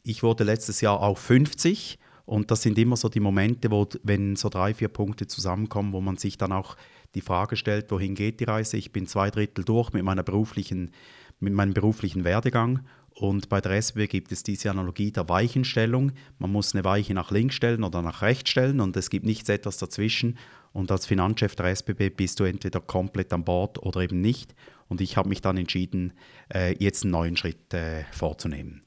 ich 0.03 0.23
wurde 0.23 0.43
letztes 0.43 0.81
Jahr 0.81 1.01
auch 1.01 1.17
50 1.17 1.99
und 2.25 2.51
das 2.51 2.61
sind 2.61 2.77
immer 2.77 2.95
so 2.95 3.09
die 3.09 3.19
Momente, 3.19 3.71
wo, 3.71 3.87
wenn 4.03 4.35
so 4.35 4.49
drei, 4.49 4.73
vier 4.73 4.89
Punkte 4.89 5.27
zusammenkommen, 5.27 5.93
wo 5.93 6.01
man 6.01 6.17
sich 6.17 6.37
dann 6.37 6.51
auch 6.51 6.77
die 7.15 7.21
Frage 7.21 7.55
stellt, 7.55 7.89
wohin 7.91 8.13
geht 8.13 8.39
die 8.39 8.43
Reise? 8.43 8.77
Ich 8.77 8.91
bin 8.91 9.07
zwei 9.07 9.31
Drittel 9.31 9.65
durch 9.65 9.93
mit, 9.93 10.03
meiner 10.03 10.23
beruflichen, 10.23 10.91
mit 11.39 11.53
meinem 11.53 11.73
beruflichen 11.73 12.23
Werdegang 12.23 12.85
und 13.19 13.49
bei 13.49 13.59
der 13.59 13.73
SBB 13.73 14.07
gibt 14.07 14.31
es 14.31 14.43
diese 14.43 14.71
Analogie 14.71 15.11
der 15.11 15.27
Weichenstellung. 15.27 16.13
Man 16.37 16.53
muss 16.53 16.73
eine 16.73 16.85
Weiche 16.85 17.13
nach 17.13 17.31
links 17.31 17.55
stellen 17.55 17.83
oder 17.83 18.01
nach 18.01 18.21
rechts 18.21 18.49
stellen 18.49 18.79
und 18.79 18.95
es 18.95 19.09
gibt 19.09 19.25
nichts 19.25 19.49
etwas 19.49 19.77
dazwischen. 19.77 20.37
Und 20.71 20.89
als 20.89 21.05
Finanzchef 21.05 21.53
der 21.53 21.65
SBB 21.65 22.15
bist 22.15 22.39
du 22.39 22.45
entweder 22.45 22.79
komplett 22.79 23.33
an 23.33 23.43
Bord 23.43 23.83
oder 23.83 23.99
eben 23.99 24.21
nicht. 24.21 24.55
Und 24.87 25.01
ich 25.01 25.17
habe 25.17 25.27
mich 25.27 25.41
dann 25.41 25.57
entschieden, 25.57 26.13
äh, 26.53 26.73
jetzt 26.79 27.03
einen 27.03 27.11
neuen 27.11 27.35
Schritt 27.35 27.73
äh, 27.73 28.05
vorzunehmen. 28.13 28.83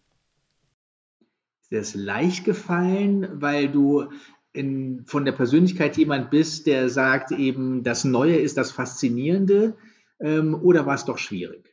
Ist 1.60 1.70
dir 1.70 1.80
das 1.80 1.94
leicht 1.94 2.46
gefallen, 2.46 3.28
weil 3.34 3.68
du 3.68 4.08
in, 4.54 5.04
von 5.04 5.26
der 5.26 5.32
Persönlichkeit 5.32 5.98
jemand 5.98 6.30
bist, 6.30 6.66
der 6.66 6.88
sagt 6.88 7.32
eben, 7.32 7.82
das 7.82 8.04
Neue 8.04 8.36
ist 8.36 8.56
das 8.56 8.72
Faszinierende? 8.72 9.76
Ähm, 10.20 10.54
oder 10.54 10.86
war 10.86 10.94
es 10.94 11.04
doch 11.04 11.18
schwierig? 11.18 11.71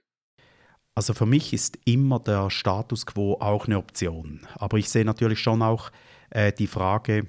Also 0.96 1.14
für 1.14 1.26
mich 1.26 1.54
ist 1.54 1.78
immer 1.86 2.20
der 2.20 2.50
Status 2.50 3.06
quo 3.06 3.38
auch 3.40 3.68
eine 3.68 3.78
Option. 3.78 4.42
Aber 4.56 4.78
ich 4.78 4.90
sehe 4.90 5.06
natürlich 5.06 5.40
schon 5.40 5.62
auch 5.62 5.92
äh, 6.30 6.52
die 6.52 6.68
Frage, 6.68 7.28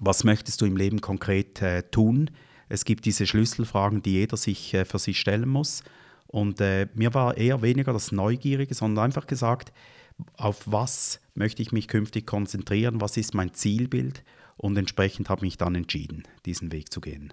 was 0.00 0.24
möchtest 0.24 0.60
du 0.60 0.66
im 0.66 0.76
Leben 0.76 1.00
konkret 1.00 1.62
äh, 1.62 1.82
tun? 1.82 2.30
Es 2.68 2.84
gibt 2.84 3.04
diese 3.04 3.26
Schlüsselfragen, 3.26 4.02
die 4.02 4.12
jeder 4.12 4.36
sich 4.36 4.74
äh, 4.74 4.84
für 4.84 4.98
sich 4.98 5.18
stellen 5.18 5.48
muss. 5.48 5.82
Und 6.26 6.60
äh, 6.60 6.88
mir 6.94 7.12
war 7.12 7.36
eher 7.36 7.62
weniger 7.62 7.92
das 7.92 8.12
Neugierige, 8.12 8.74
sondern 8.74 9.06
einfach 9.06 9.26
gesagt, 9.26 9.72
auf 10.36 10.62
was 10.66 11.20
möchte 11.34 11.62
ich 11.62 11.72
mich 11.72 11.88
künftig 11.88 12.26
konzentrieren, 12.26 13.00
was 13.00 13.16
ist 13.16 13.34
mein 13.34 13.54
Zielbild 13.54 14.22
und 14.56 14.76
entsprechend 14.76 15.28
habe 15.28 15.40
ich 15.40 15.42
mich 15.42 15.56
dann 15.56 15.74
entschieden, 15.74 16.24
diesen 16.44 16.70
Weg 16.70 16.92
zu 16.92 17.00
gehen. 17.00 17.32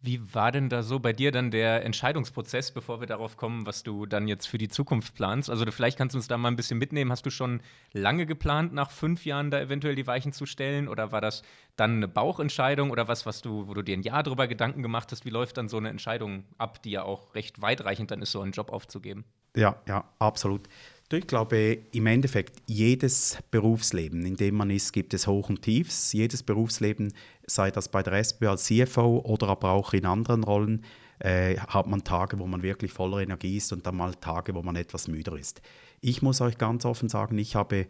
Wie 0.00 0.32
war 0.32 0.52
denn 0.52 0.68
da 0.68 0.84
so 0.84 1.00
bei 1.00 1.12
dir 1.12 1.32
dann 1.32 1.50
der 1.50 1.84
Entscheidungsprozess, 1.84 2.70
bevor 2.70 3.00
wir 3.00 3.08
darauf 3.08 3.36
kommen, 3.36 3.66
was 3.66 3.82
du 3.82 4.06
dann 4.06 4.28
jetzt 4.28 4.46
für 4.46 4.56
die 4.56 4.68
Zukunft 4.68 5.16
planst? 5.16 5.50
Also 5.50 5.64
du, 5.64 5.72
vielleicht 5.72 5.98
kannst 5.98 6.14
du 6.14 6.18
uns 6.18 6.28
da 6.28 6.38
mal 6.38 6.48
ein 6.48 6.56
bisschen 6.56 6.78
mitnehmen. 6.78 7.10
Hast 7.10 7.26
du 7.26 7.30
schon 7.30 7.60
lange 7.92 8.24
geplant, 8.24 8.72
nach 8.72 8.92
fünf 8.92 9.24
Jahren 9.24 9.50
da 9.50 9.60
eventuell 9.60 9.96
die 9.96 10.06
Weichen 10.06 10.32
zu 10.32 10.46
stellen? 10.46 10.86
Oder 10.86 11.10
war 11.10 11.20
das 11.20 11.42
dann 11.74 11.96
eine 11.96 12.06
Bauchentscheidung 12.06 12.92
oder 12.92 13.08
was, 13.08 13.26
was 13.26 13.42
du, 13.42 13.66
wo 13.66 13.74
du 13.74 13.82
dir 13.82 13.96
ein 13.96 14.02
Jahr 14.02 14.22
drüber 14.22 14.46
Gedanken 14.46 14.82
gemacht 14.82 15.10
hast? 15.10 15.24
Wie 15.24 15.30
läuft 15.30 15.56
dann 15.56 15.68
so 15.68 15.78
eine 15.78 15.88
Entscheidung 15.88 16.44
ab, 16.58 16.80
die 16.82 16.92
ja 16.92 17.02
auch 17.02 17.34
recht 17.34 17.60
weitreichend 17.60 18.12
dann 18.12 18.22
ist, 18.22 18.30
so 18.30 18.40
einen 18.40 18.52
Job 18.52 18.70
aufzugeben? 18.70 19.24
Ja, 19.56 19.80
ja, 19.88 20.04
absolut. 20.20 20.68
Ich 21.10 21.26
glaube, 21.26 21.78
im 21.92 22.06
Endeffekt, 22.06 22.60
jedes 22.66 23.38
Berufsleben, 23.50 24.26
in 24.26 24.36
dem 24.36 24.56
man 24.56 24.68
ist, 24.68 24.92
gibt 24.92 25.14
es 25.14 25.26
Hoch 25.26 25.48
und 25.48 25.62
Tiefs. 25.62 26.12
Jedes 26.12 26.42
Berufsleben, 26.42 27.14
sei 27.46 27.70
das 27.70 27.88
bei 27.88 28.02
der 28.02 28.12
SB 28.12 28.46
als 28.46 28.64
CFO 28.64 29.20
oder 29.24 29.48
aber 29.48 29.70
auch 29.70 29.94
in 29.94 30.04
anderen 30.04 30.44
Rollen, 30.44 30.84
äh, 31.20 31.56
hat 31.56 31.86
man 31.86 32.04
Tage, 32.04 32.38
wo 32.38 32.46
man 32.46 32.62
wirklich 32.62 32.92
voller 32.92 33.18
Energie 33.20 33.56
ist 33.56 33.72
und 33.72 33.86
dann 33.86 33.96
mal 33.96 34.14
Tage, 34.16 34.54
wo 34.54 34.62
man 34.62 34.76
etwas 34.76 35.08
müder 35.08 35.36
ist. 35.38 35.62
Ich 36.02 36.20
muss 36.20 36.42
euch 36.42 36.58
ganz 36.58 36.84
offen 36.84 37.08
sagen, 37.08 37.38
ich 37.38 37.56
habe 37.56 37.86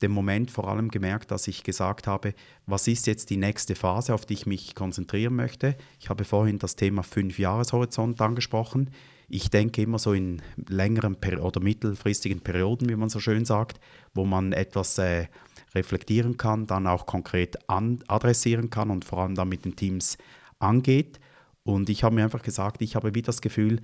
den 0.00 0.12
Moment 0.12 0.52
vor 0.52 0.68
allem 0.68 0.90
gemerkt, 0.90 1.32
dass 1.32 1.48
ich 1.48 1.64
gesagt 1.64 2.06
habe, 2.06 2.34
was 2.66 2.86
ist 2.86 3.08
jetzt 3.08 3.30
die 3.30 3.36
nächste 3.36 3.74
Phase, 3.74 4.14
auf 4.14 4.26
die 4.26 4.34
ich 4.34 4.46
mich 4.46 4.76
konzentrieren 4.76 5.34
möchte. 5.34 5.76
Ich 5.98 6.08
habe 6.08 6.24
vorhin 6.24 6.60
das 6.60 6.76
Thema 6.76 7.02
Fünf-Jahres-Horizont 7.02 8.20
angesprochen. 8.20 8.90
Ich 9.32 9.48
denke 9.48 9.82
immer 9.82 9.98
so 9.98 10.12
in 10.12 10.42
längeren 10.68 11.16
oder 11.40 11.60
mittelfristigen 11.60 12.40
Perioden, 12.40 12.88
wie 12.88 12.96
man 12.96 13.08
so 13.08 13.20
schön 13.20 13.44
sagt, 13.44 13.78
wo 14.12 14.24
man 14.24 14.52
etwas 14.52 14.98
äh, 14.98 15.28
reflektieren 15.74 16.36
kann, 16.36 16.66
dann 16.66 16.88
auch 16.88 17.06
konkret 17.06 17.56
adressieren 17.68 18.70
kann 18.70 18.90
und 18.90 19.04
vor 19.04 19.20
allem 19.20 19.36
dann 19.36 19.48
mit 19.48 19.64
den 19.64 19.76
Teams 19.76 20.18
angeht. 20.58 21.20
Und 21.62 21.88
ich 21.88 22.02
habe 22.02 22.16
mir 22.16 22.24
einfach 22.24 22.42
gesagt, 22.42 22.82
ich 22.82 22.96
habe 22.96 23.14
wie 23.14 23.22
das 23.22 23.40
Gefühl, 23.40 23.80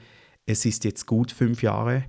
es 0.47 0.65
ist 0.65 0.85
jetzt 0.85 1.07
gut 1.07 1.31
fünf 1.31 1.63
Jahre 1.63 2.05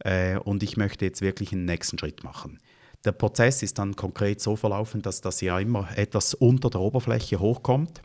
äh, 0.00 0.36
und 0.38 0.62
ich 0.64 0.76
möchte 0.76 1.04
jetzt 1.04 1.22
wirklich 1.22 1.52
einen 1.52 1.66
nächsten 1.66 1.98
Schritt 1.98 2.24
machen. 2.24 2.58
Der 3.04 3.12
Prozess 3.12 3.62
ist 3.62 3.78
dann 3.78 3.96
konkret 3.96 4.40
so 4.40 4.56
verlaufen, 4.56 5.00
dass 5.00 5.20
das 5.20 5.40
ja 5.40 5.58
immer 5.58 5.88
etwas 5.96 6.34
unter 6.34 6.70
der 6.70 6.80
Oberfläche 6.80 7.38
hochkommt. 7.38 8.02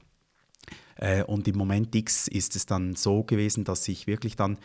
Äh, 0.95 1.23
und 1.23 1.47
im 1.47 1.57
Moment 1.57 1.93
X 1.93 2.27
ist 2.27 2.55
es 2.55 2.65
dann 2.65 2.95
so 2.95 3.23
gewesen, 3.23 3.63
dass 3.63 3.87
ich 3.87 4.07
wirklich 4.07 4.35
dann, 4.35 4.57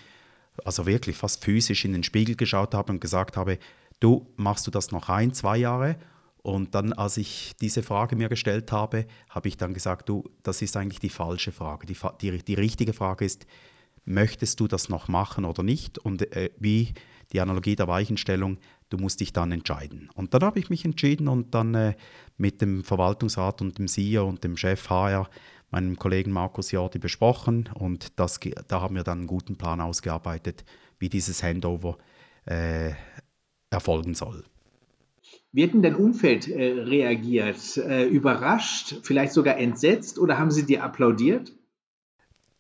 also 0.64 0.86
wirklich 0.86 1.16
fast 1.16 1.44
physisch 1.44 1.84
in 1.84 1.92
den 1.92 2.02
Spiegel 2.02 2.36
geschaut 2.36 2.74
habe 2.74 2.92
und 2.92 3.00
gesagt 3.00 3.36
habe, 3.36 3.58
du 4.00 4.26
machst 4.36 4.66
du 4.66 4.70
das 4.70 4.90
noch 4.90 5.08
ein, 5.08 5.34
zwei 5.34 5.58
Jahre? 5.58 5.96
Und 6.42 6.74
dann, 6.74 6.94
als 6.94 7.18
ich 7.18 7.52
diese 7.60 7.82
Frage 7.82 8.16
mir 8.16 8.30
gestellt 8.30 8.72
habe, 8.72 9.06
habe 9.28 9.48
ich 9.48 9.58
dann 9.58 9.74
gesagt, 9.74 10.08
du, 10.08 10.24
das 10.42 10.62
ist 10.62 10.76
eigentlich 10.76 11.00
die 11.00 11.10
falsche 11.10 11.52
Frage. 11.52 11.86
Die, 11.86 11.96
die, 12.20 12.42
die 12.42 12.54
richtige 12.54 12.94
Frage 12.94 13.26
ist, 13.26 13.46
möchtest 14.06 14.58
du 14.58 14.66
das 14.66 14.88
noch 14.88 15.08
machen 15.08 15.44
oder 15.44 15.62
nicht? 15.62 15.98
Und 15.98 16.34
äh, 16.34 16.50
wie 16.58 16.94
die 17.32 17.40
Analogie 17.40 17.76
der 17.76 17.88
Weichenstellung, 17.88 18.58
du 18.88 18.96
musst 18.96 19.20
dich 19.20 19.32
dann 19.32 19.52
entscheiden. 19.52 20.08
Und 20.14 20.32
dann 20.32 20.42
habe 20.42 20.58
ich 20.58 20.70
mich 20.70 20.84
entschieden 20.84 21.28
und 21.28 21.54
dann 21.54 21.74
äh, 21.74 21.94
mit 22.38 22.62
dem 22.62 22.84
Verwaltungsrat 22.84 23.60
und 23.60 23.78
dem 23.78 23.86
CEO 23.86 24.26
und 24.26 24.42
dem 24.42 24.56
Chef 24.56 24.88
HR 24.88 25.28
meinem 25.70 25.96
Kollegen 25.96 26.32
Markus 26.32 26.72
Jordi 26.72 26.98
besprochen 26.98 27.68
und 27.74 28.18
das, 28.18 28.40
da 28.68 28.80
haben 28.80 28.96
wir 28.96 29.04
dann 29.04 29.18
einen 29.18 29.26
guten 29.26 29.56
Plan 29.56 29.80
ausgearbeitet, 29.80 30.64
wie 30.98 31.08
dieses 31.08 31.42
Handover 31.42 31.98
äh, 32.46 32.92
erfolgen 33.70 34.14
soll. 34.14 34.44
Wie 35.52 35.64
hat 35.64 35.72
denn 35.72 35.82
dein 35.82 35.96
Umfeld 35.96 36.48
äh, 36.48 36.80
reagiert? 36.80 37.76
Äh, 37.76 38.04
überrascht, 38.04 38.96
vielleicht 39.02 39.32
sogar 39.32 39.58
entsetzt 39.58 40.18
oder 40.18 40.38
haben 40.38 40.50
sie 40.50 40.64
dir 40.64 40.84
applaudiert? 40.84 41.52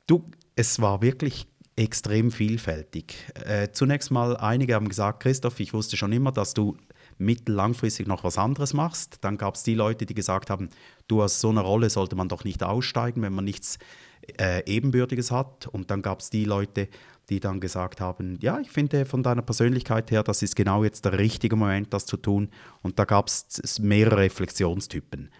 Du, 0.06 0.24
es 0.56 0.80
war 0.80 1.02
wirklich 1.02 1.46
extrem 1.76 2.30
vielfältig. 2.30 3.14
Äh, 3.44 3.68
zunächst 3.72 4.10
mal, 4.10 4.36
einige 4.36 4.74
haben 4.74 4.88
gesagt, 4.88 5.22
Christoph, 5.22 5.60
ich 5.60 5.72
wusste 5.72 5.96
schon 5.96 6.12
immer, 6.12 6.32
dass 6.32 6.52
du 6.52 6.76
mittellangfristig 7.20 8.06
noch 8.06 8.24
was 8.24 8.38
anderes 8.38 8.74
machst. 8.74 9.18
Dann 9.20 9.36
gab 9.36 9.54
es 9.54 9.62
die 9.62 9.74
Leute, 9.74 10.06
die 10.06 10.14
gesagt 10.14 10.50
haben, 10.50 10.70
du 11.06 11.22
aus 11.22 11.40
so 11.40 11.50
einer 11.50 11.60
Rolle 11.60 11.90
sollte 11.90 12.16
man 12.16 12.28
doch 12.28 12.44
nicht 12.44 12.62
aussteigen, 12.62 13.22
wenn 13.22 13.34
man 13.34 13.44
nichts 13.44 13.78
äh, 14.38 14.62
Ebenbürtiges 14.66 15.30
hat. 15.30 15.66
Und 15.66 15.90
dann 15.90 16.02
gab 16.02 16.20
es 16.20 16.30
die 16.30 16.44
Leute, 16.44 16.88
die 17.28 17.40
dann 17.40 17.60
gesagt 17.60 18.00
haben, 18.00 18.38
ja, 18.40 18.58
ich 18.58 18.70
finde 18.70 19.04
von 19.04 19.22
deiner 19.22 19.42
Persönlichkeit 19.42 20.10
her, 20.10 20.22
das 20.22 20.42
ist 20.42 20.56
genau 20.56 20.82
jetzt 20.82 21.04
der 21.04 21.18
richtige 21.18 21.56
Moment, 21.56 21.92
das 21.94 22.06
zu 22.06 22.16
tun. 22.16 22.48
Und 22.82 22.98
da 22.98 23.04
gab 23.04 23.28
es 23.28 23.78
mehrere 23.78 24.18
Reflexionstypen. 24.18 25.30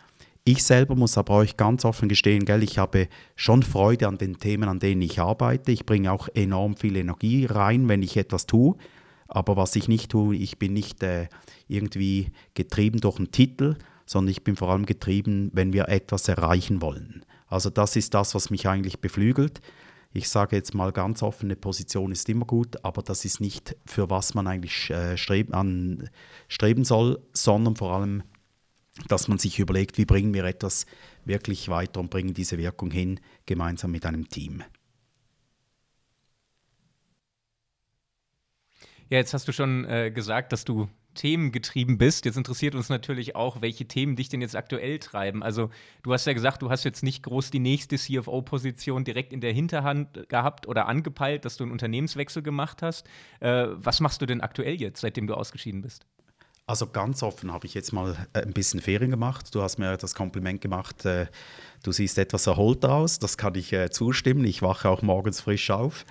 Ich 0.45 0.65
selber 0.65 0.95
muss 0.95 1.19
aber 1.19 1.35
euch 1.35 1.57
ganz 1.57 1.85
offen 1.85 2.09
gestehen, 2.09 2.47
gell, 2.47 2.63
ich 2.63 2.79
habe 2.79 3.09
schon 3.37 3.63
Freude 3.63 4.09
an 4.09 4.17
den 4.17 4.39
Themen, 4.39 4.69
an 4.69 4.79
denen 4.79 5.03
ich 5.03 5.21
arbeite. 5.21 5.71
Ich 5.71 5.85
bringe 5.85 6.11
auch 6.13 6.29
enorm 6.35 6.77
viel 6.77 6.97
Energie 6.97 7.45
rein, 7.45 7.89
wenn 7.89 8.03
ich 8.03 8.17
etwas 8.17 8.47
tue. 8.47 8.77
Aber 9.31 9.57
was 9.57 9.77
ich 9.77 9.89
nicht 9.89 10.11
tue, 10.11 10.35
ich 10.37 10.59
bin 10.59 10.73
nicht 10.73 11.03
äh, 11.03 11.29
irgendwie 11.69 12.33
getrieben 12.55 13.01
durch 13.01 13.19
einen 13.19 13.31
Titel, 13.31 13.77
sondern 14.05 14.33
ich 14.33 14.43
bin 14.43 14.57
vor 14.57 14.71
allem 14.71 14.87
getrieben, 14.87 15.51
wenn 15.55 15.73
wir 15.73 15.89
etwas 15.89 16.27
erreichen 16.27 16.83
wollen. 16.83 17.25
Also 17.47 17.71
das 17.71 17.95
ist 17.95 18.13
das, 18.13 18.35
was 18.35 18.51
mich 18.51 18.69
eigentlich 18.69 19.01
beflügelt. 19.01 19.61
Ich 20.13 20.29
sage 20.29 20.57
jetzt 20.57 20.75
mal 20.75 20.91
ganz 20.91 21.23
offen, 21.23 21.47
eine 21.47 21.55
Position 21.55 22.11
ist 22.11 22.29
immer 22.29 22.45
gut, 22.45 22.85
aber 22.85 23.03
das 23.03 23.25
ist 23.25 23.41
nicht, 23.41 23.77
für 23.87 24.11
was 24.11 24.35
man 24.35 24.49
eigentlich 24.49 24.91
äh, 24.91 25.17
streben, 25.17 25.55
an, 25.55 26.11
streben 26.49 26.85
soll, 26.85 27.21
sondern 27.33 27.77
vor 27.77 27.93
allem, 27.93 28.25
dass 29.07 29.29
man 29.29 29.39
sich 29.39 29.61
überlegt, 29.61 29.97
wie 29.99 30.05
bringen 30.05 30.35
wir 30.35 30.43
etwas 30.43 30.87
wirklich 31.25 31.69
weiter 31.69 32.01
und 32.01 32.11
bringen 32.11 32.35
diese 32.35 32.59
Wirkung 32.59 32.91
hin, 32.91 33.21
gemeinsam 33.47 33.93
mit 33.93 34.05
einem 34.05 34.29
Team. 34.29 34.65
Ja, 39.11 39.19
jetzt 39.19 39.35
hast 39.35 39.49
du 39.49 39.53
schon 39.53 39.85
äh, 39.87 40.13
gesagt, 40.13 40.53
dass 40.53 40.65
du 40.65 40.89
themengetrieben 41.15 41.99
bist. 41.99 42.25
Jetzt 42.25 42.37
interessiert 42.37 42.77
uns 42.77 42.89
natürlich 42.89 43.35
auch, 43.35 43.61
welche 43.61 43.87
Themen 43.87 44.15
dich 44.15 44.29
denn 44.29 44.41
jetzt 44.41 44.55
aktuell 44.55 45.01
treiben. 45.01 45.43
Also 45.43 45.71
du 46.05 46.13
hast 46.13 46.29
ja 46.29 46.33
gesagt, 46.33 46.63
du 46.63 46.71
hast 46.71 46.85
jetzt 46.85 47.03
nicht 47.03 47.25
groß 47.25 47.51
die 47.51 47.59
nächste 47.59 47.97
CFO-Position 47.97 49.03
direkt 49.03 49.33
in 49.33 49.41
der 49.41 49.53
Hinterhand 49.53 50.29
gehabt 50.29 50.69
oder 50.69 50.87
angepeilt, 50.87 51.45
dass 51.45 51.57
du 51.57 51.65
einen 51.65 51.73
Unternehmenswechsel 51.73 52.45
gemacht 52.45 52.83
hast. 52.83 53.09
Äh, 53.41 53.67
was 53.71 53.99
machst 53.99 54.23
du 54.23 54.27
denn 54.27 54.41
aktuell 54.41 54.81
jetzt, 54.81 55.01
seitdem 55.01 55.27
du 55.27 55.35
ausgeschieden 55.35 55.83
bist? 55.83 56.07
Also 56.71 56.87
ganz 56.87 57.25
offen 57.25 57.53
habe 57.53 57.67
ich 57.67 57.75
jetzt 57.75 57.93
mal 57.93 58.15
äh, 58.33 58.43
ein 58.43 58.53
bisschen 58.53 58.79
Ferien 58.81 59.11
gemacht. 59.11 59.53
Du 59.53 59.61
hast 59.61 59.79
mir 59.79 59.97
das 59.97 60.15
Kompliment 60.15 60.61
gemacht, 60.61 61.05
äh, 61.05 61.27
du 61.83 61.91
siehst 61.91 62.17
etwas 62.17 62.47
erholt 62.47 62.85
aus. 62.85 63.19
Das 63.19 63.37
kann 63.37 63.57
ich 63.57 63.73
äh, 63.73 63.91
zustimmen. 63.91 64.45
Ich 64.45 64.63
wache 64.63 64.89
auch 64.89 65.03
morgens 65.03 65.41
frisch 65.41 65.69
auf, 65.73 66.05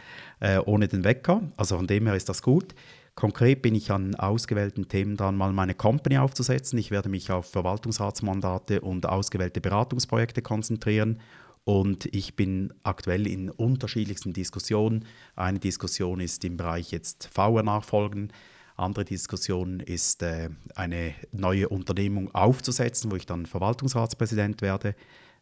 ohne 0.65 0.89
den 0.89 1.05
Wecker. 1.05 1.41
Also 1.55 1.77
von 1.77 1.87
dem 1.87 2.07
her 2.07 2.15
ist 2.15 2.27
das 2.27 2.41
gut. 2.41 2.75
Konkret 3.15 3.61
bin 3.61 3.73
ich 3.73 3.89
an 3.91 4.15
ausgewählten 4.15 4.89
Themen 4.89 5.15
dran, 5.15 5.37
mal 5.37 5.53
meine 5.53 5.75
Company 5.75 6.17
aufzusetzen. 6.17 6.77
Ich 6.77 6.91
werde 6.91 7.07
mich 7.07 7.31
auf 7.31 7.49
Verwaltungsratsmandate 7.49 8.81
und 8.81 9.05
ausgewählte 9.05 9.61
Beratungsprojekte 9.61 10.41
konzentrieren. 10.41 11.21
Und 11.63 12.05
ich 12.13 12.35
bin 12.35 12.73
aktuell 12.83 13.27
in 13.27 13.49
unterschiedlichsten 13.49 14.33
Diskussionen. 14.33 15.05
Eine 15.37 15.59
Diskussion 15.59 16.19
ist 16.19 16.43
im 16.43 16.57
Bereich 16.57 16.91
jetzt 16.91 17.29
VR-Nachfolgen. 17.31 18.33
Andere 18.79 19.05
Diskussion 19.05 19.79
ist, 19.79 20.23
äh, 20.23 20.49
eine 20.75 21.13
neue 21.31 21.69
Unternehmung 21.69 22.33
aufzusetzen, 22.33 23.11
wo 23.11 23.15
ich 23.15 23.25
dann 23.25 23.45
Verwaltungsratspräsident 23.45 24.61
werde, 24.61 24.95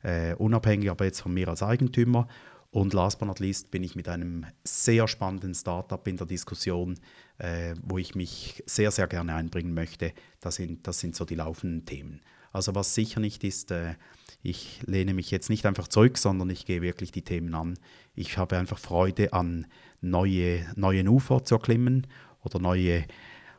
äh, 0.03 0.34
unabhängig 0.36 0.89
aber 0.89 1.06
jetzt 1.06 1.22
von 1.22 1.34
mir 1.34 1.48
als 1.48 1.63
Eigentümer. 1.63 2.27
Und 2.70 2.94
last 2.94 3.20
but 3.20 3.27
not 3.27 3.39
least 3.39 3.72
bin 3.72 3.84
ich 3.84 3.96
mit 3.96 4.10
einem 4.10 4.46
sehr 4.63 5.08
spannenden 5.08 5.56
Startup 5.56 6.06
in 6.08 6.17
der 6.17 6.27
Diskussion, 6.27 7.00
äh, 7.38 7.75
wo 7.82 7.98
ich 7.98 8.13
mich 8.13 8.63
sehr, 8.65 8.91
sehr 8.91 9.08
gerne 9.08 9.36
einbringen 9.36 9.74
möchte. 9.74 10.13
Das 10.41 10.56
sind, 10.56 10.86
das 10.86 11.00
sind 11.00 11.15
so 11.15 11.24
die 11.24 11.36
laufenden 11.36 11.86
Themen. 11.86 12.22
Also 12.51 12.75
was 12.75 12.94
sicher 12.94 13.20
nicht 13.20 13.44
ist, 13.44 13.72
äh, 13.72 13.96
ich 14.41 14.82
lehne 14.86 15.13
mich 15.13 15.32
jetzt 15.32 15.50
nicht 15.50 15.65
einfach 15.65 15.88
zurück, 15.88 16.17
sondern 16.17 16.50
ich 16.50 16.65
gehe 16.65 16.82
wirklich 16.82 17.12
die 17.12 17.24
Themen 17.24 17.53
an. 17.53 17.79
Ich 18.15 18.38
habe 18.38 18.58
einfach 18.58 18.79
Freude 18.79 19.34
an 19.34 19.67
neue, 20.01 20.65
neuen 20.75 21.08
Ufer 21.08 21.44
zu 21.44 21.56
erklimmen 21.56 22.08
oder 22.44 22.60
neue 22.60 23.06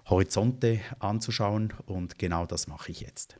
Horizonte 0.08 0.80
anzuschauen 0.98 1.72
und 1.86 2.18
genau 2.18 2.46
das 2.46 2.66
mache 2.66 2.90
ich 2.90 3.00
jetzt. 3.00 3.38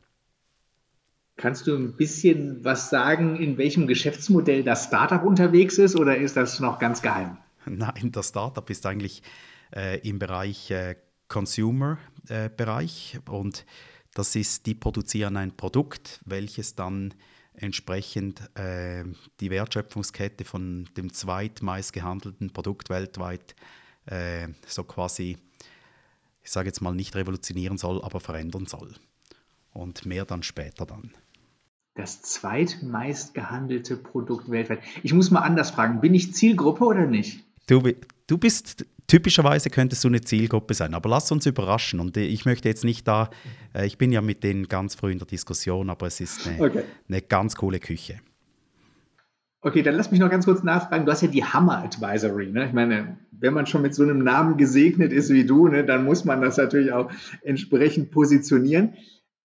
Kannst 1.37 1.67
du 1.67 1.75
ein 1.75 1.95
bisschen 1.95 2.63
was 2.65 2.89
sagen, 2.89 3.37
in 3.37 3.57
welchem 3.57 3.87
Geschäftsmodell 3.87 4.63
das 4.63 4.85
Startup 4.85 5.23
unterwegs 5.23 5.77
ist 5.77 5.95
oder 5.95 6.17
ist 6.17 6.35
das 6.35 6.59
noch 6.59 6.79
ganz 6.79 7.01
geheim? 7.01 7.37
Nein, 7.65 8.11
das 8.11 8.29
Startup 8.29 8.69
ist 8.69 8.85
eigentlich 8.85 9.23
äh, 9.73 9.99
im 10.07 10.19
Bereich 10.19 10.69
äh, 10.71 10.95
Consumer-Bereich 11.29 13.19
äh, 13.25 13.31
und 13.31 13.65
das 14.13 14.35
ist, 14.35 14.65
die 14.65 14.75
produzieren 14.75 15.37
ein 15.37 15.55
Produkt, 15.55 16.19
welches 16.25 16.75
dann 16.75 17.13
entsprechend 17.53 18.41
äh, 18.57 19.03
die 19.39 19.49
Wertschöpfungskette 19.49 20.43
von 20.45 20.89
dem 20.97 21.13
zweitmeist 21.13 21.93
gehandelten 21.93 22.51
Produkt 22.51 22.89
weltweit 22.89 23.55
äh, 24.07 24.47
so 24.65 24.83
quasi, 24.83 25.37
ich 26.49 26.53
sage 26.53 26.67
jetzt 26.67 26.81
mal, 26.81 26.95
nicht 26.95 27.15
revolutionieren 27.15 27.77
soll, 27.77 28.01
aber 28.01 28.19
verändern 28.19 28.65
soll. 28.65 28.95
Und 29.71 30.07
mehr 30.07 30.25
dann 30.25 30.41
später 30.41 30.87
dann 30.87 31.11
das 31.93 32.23
zweitmeist 32.23 33.35
gehandelte 33.35 33.97
Produkt 33.97 34.49
weltweit. 34.49 34.79
Ich 35.03 35.13
muss 35.13 35.29
mal 35.29 35.41
anders 35.41 35.69
fragen, 35.69 36.01
bin 36.01 36.15
ich 36.15 36.33
Zielgruppe 36.33 36.85
oder 36.85 37.05
nicht? 37.05 37.43
Du, 37.67 37.83
du 38.25 38.37
bist, 38.39 38.83
typischerweise 39.05 39.69
könntest 39.69 40.03
du 40.03 40.07
eine 40.07 40.21
Zielgruppe 40.21 40.73
sein, 40.73 40.95
aber 40.95 41.09
lass 41.09 41.31
uns 41.31 41.45
überraschen. 41.45 41.99
Und 41.99 42.17
ich 42.17 42.45
möchte 42.45 42.67
jetzt 42.67 42.83
nicht 42.83 43.07
da, 43.07 43.29
äh, 43.75 43.85
ich 43.85 43.99
bin 43.99 44.11
ja 44.11 44.21
mit 44.21 44.43
denen 44.43 44.67
ganz 44.67 44.95
früh 44.95 45.11
in 45.11 45.19
der 45.19 45.27
Diskussion, 45.27 45.91
aber 45.91 46.07
es 46.07 46.19
ist 46.19 46.47
eine, 46.47 46.61
okay. 46.61 46.83
eine 47.07 47.21
ganz 47.21 47.57
coole 47.57 47.79
Küche. 47.79 48.21
Okay, 49.61 49.81
dann 49.81 49.95
lass 49.95 50.09
mich 50.09 50.21
noch 50.21 50.29
ganz 50.29 50.45
kurz 50.45 50.63
nachfragen. 50.63 51.05
Du 51.05 51.11
hast 51.11 51.21
ja 51.21 51.27
die 51.27 51.43
Hammer 51.43 51.83
Advisory. 51.83 52.47
Ne? 52.47 52.67
Ich 52.67 52.73
meine, 52.73 53.17
wenn 53.31 53.53
man 53.53 53.65
schon 53.65 53.81
mit 53.81 53.93
so 53.93 54.03
einem 54.03 54.19
Namen 54.19 54.55
gesegnet 54.55 55.11
ist 55.11 55.33
wie 55.33 55.45
du, 55.45 55.67
ne, 55.67 55.83
dann 55.83 56.05
muss 56.05 56.23
man 56.23 56.41
das 56.41 56.55
natürlich 56.55 56.93
auch 56.93 57.11
entsprechend 57.43 58.11
positionieren. 58.11 58.93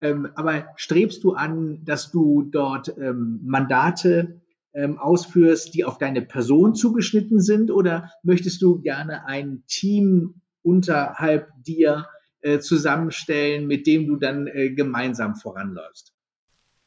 Ähm, 0.00 0.28
aber 0.36 0.68
strebst 0.76 1.24
du 1.24 1.32
an, 1.32 1.84
dass 1.84 2.12
du 2.12 2.42
dort 2.42 2.96
ähm, 2.96 3.40
Mandate 3.42 4.40
ähm, 4.72 4.98
ausführst, 4.98 5.74
die 5.74 5.84
auf 5.84 5.98
deine 5.98 6.22
Person 6.22 6.76
zugeschnitten 6.76 7.40
sind? 7.40 7.72
Oder 7.72 8.12
möchtest 8.22 8.62
du 8.62 8.80
gerne 8.80 9.26
ein 9.26 9.64
Team 9.66 10.42
unterhalb 10.62 11.48
dir 11.64 12.06
äh, 12.40 12.60
zusammenstellen, 12.60 13.66
mit 13.66 13.88
dem 13.88 14.06
du 14.06 14.14
dann 14.14 14.46
äh, 14.46 14.70
gemeinsam 14.70 15.34
voranläufst? 15.34 16.13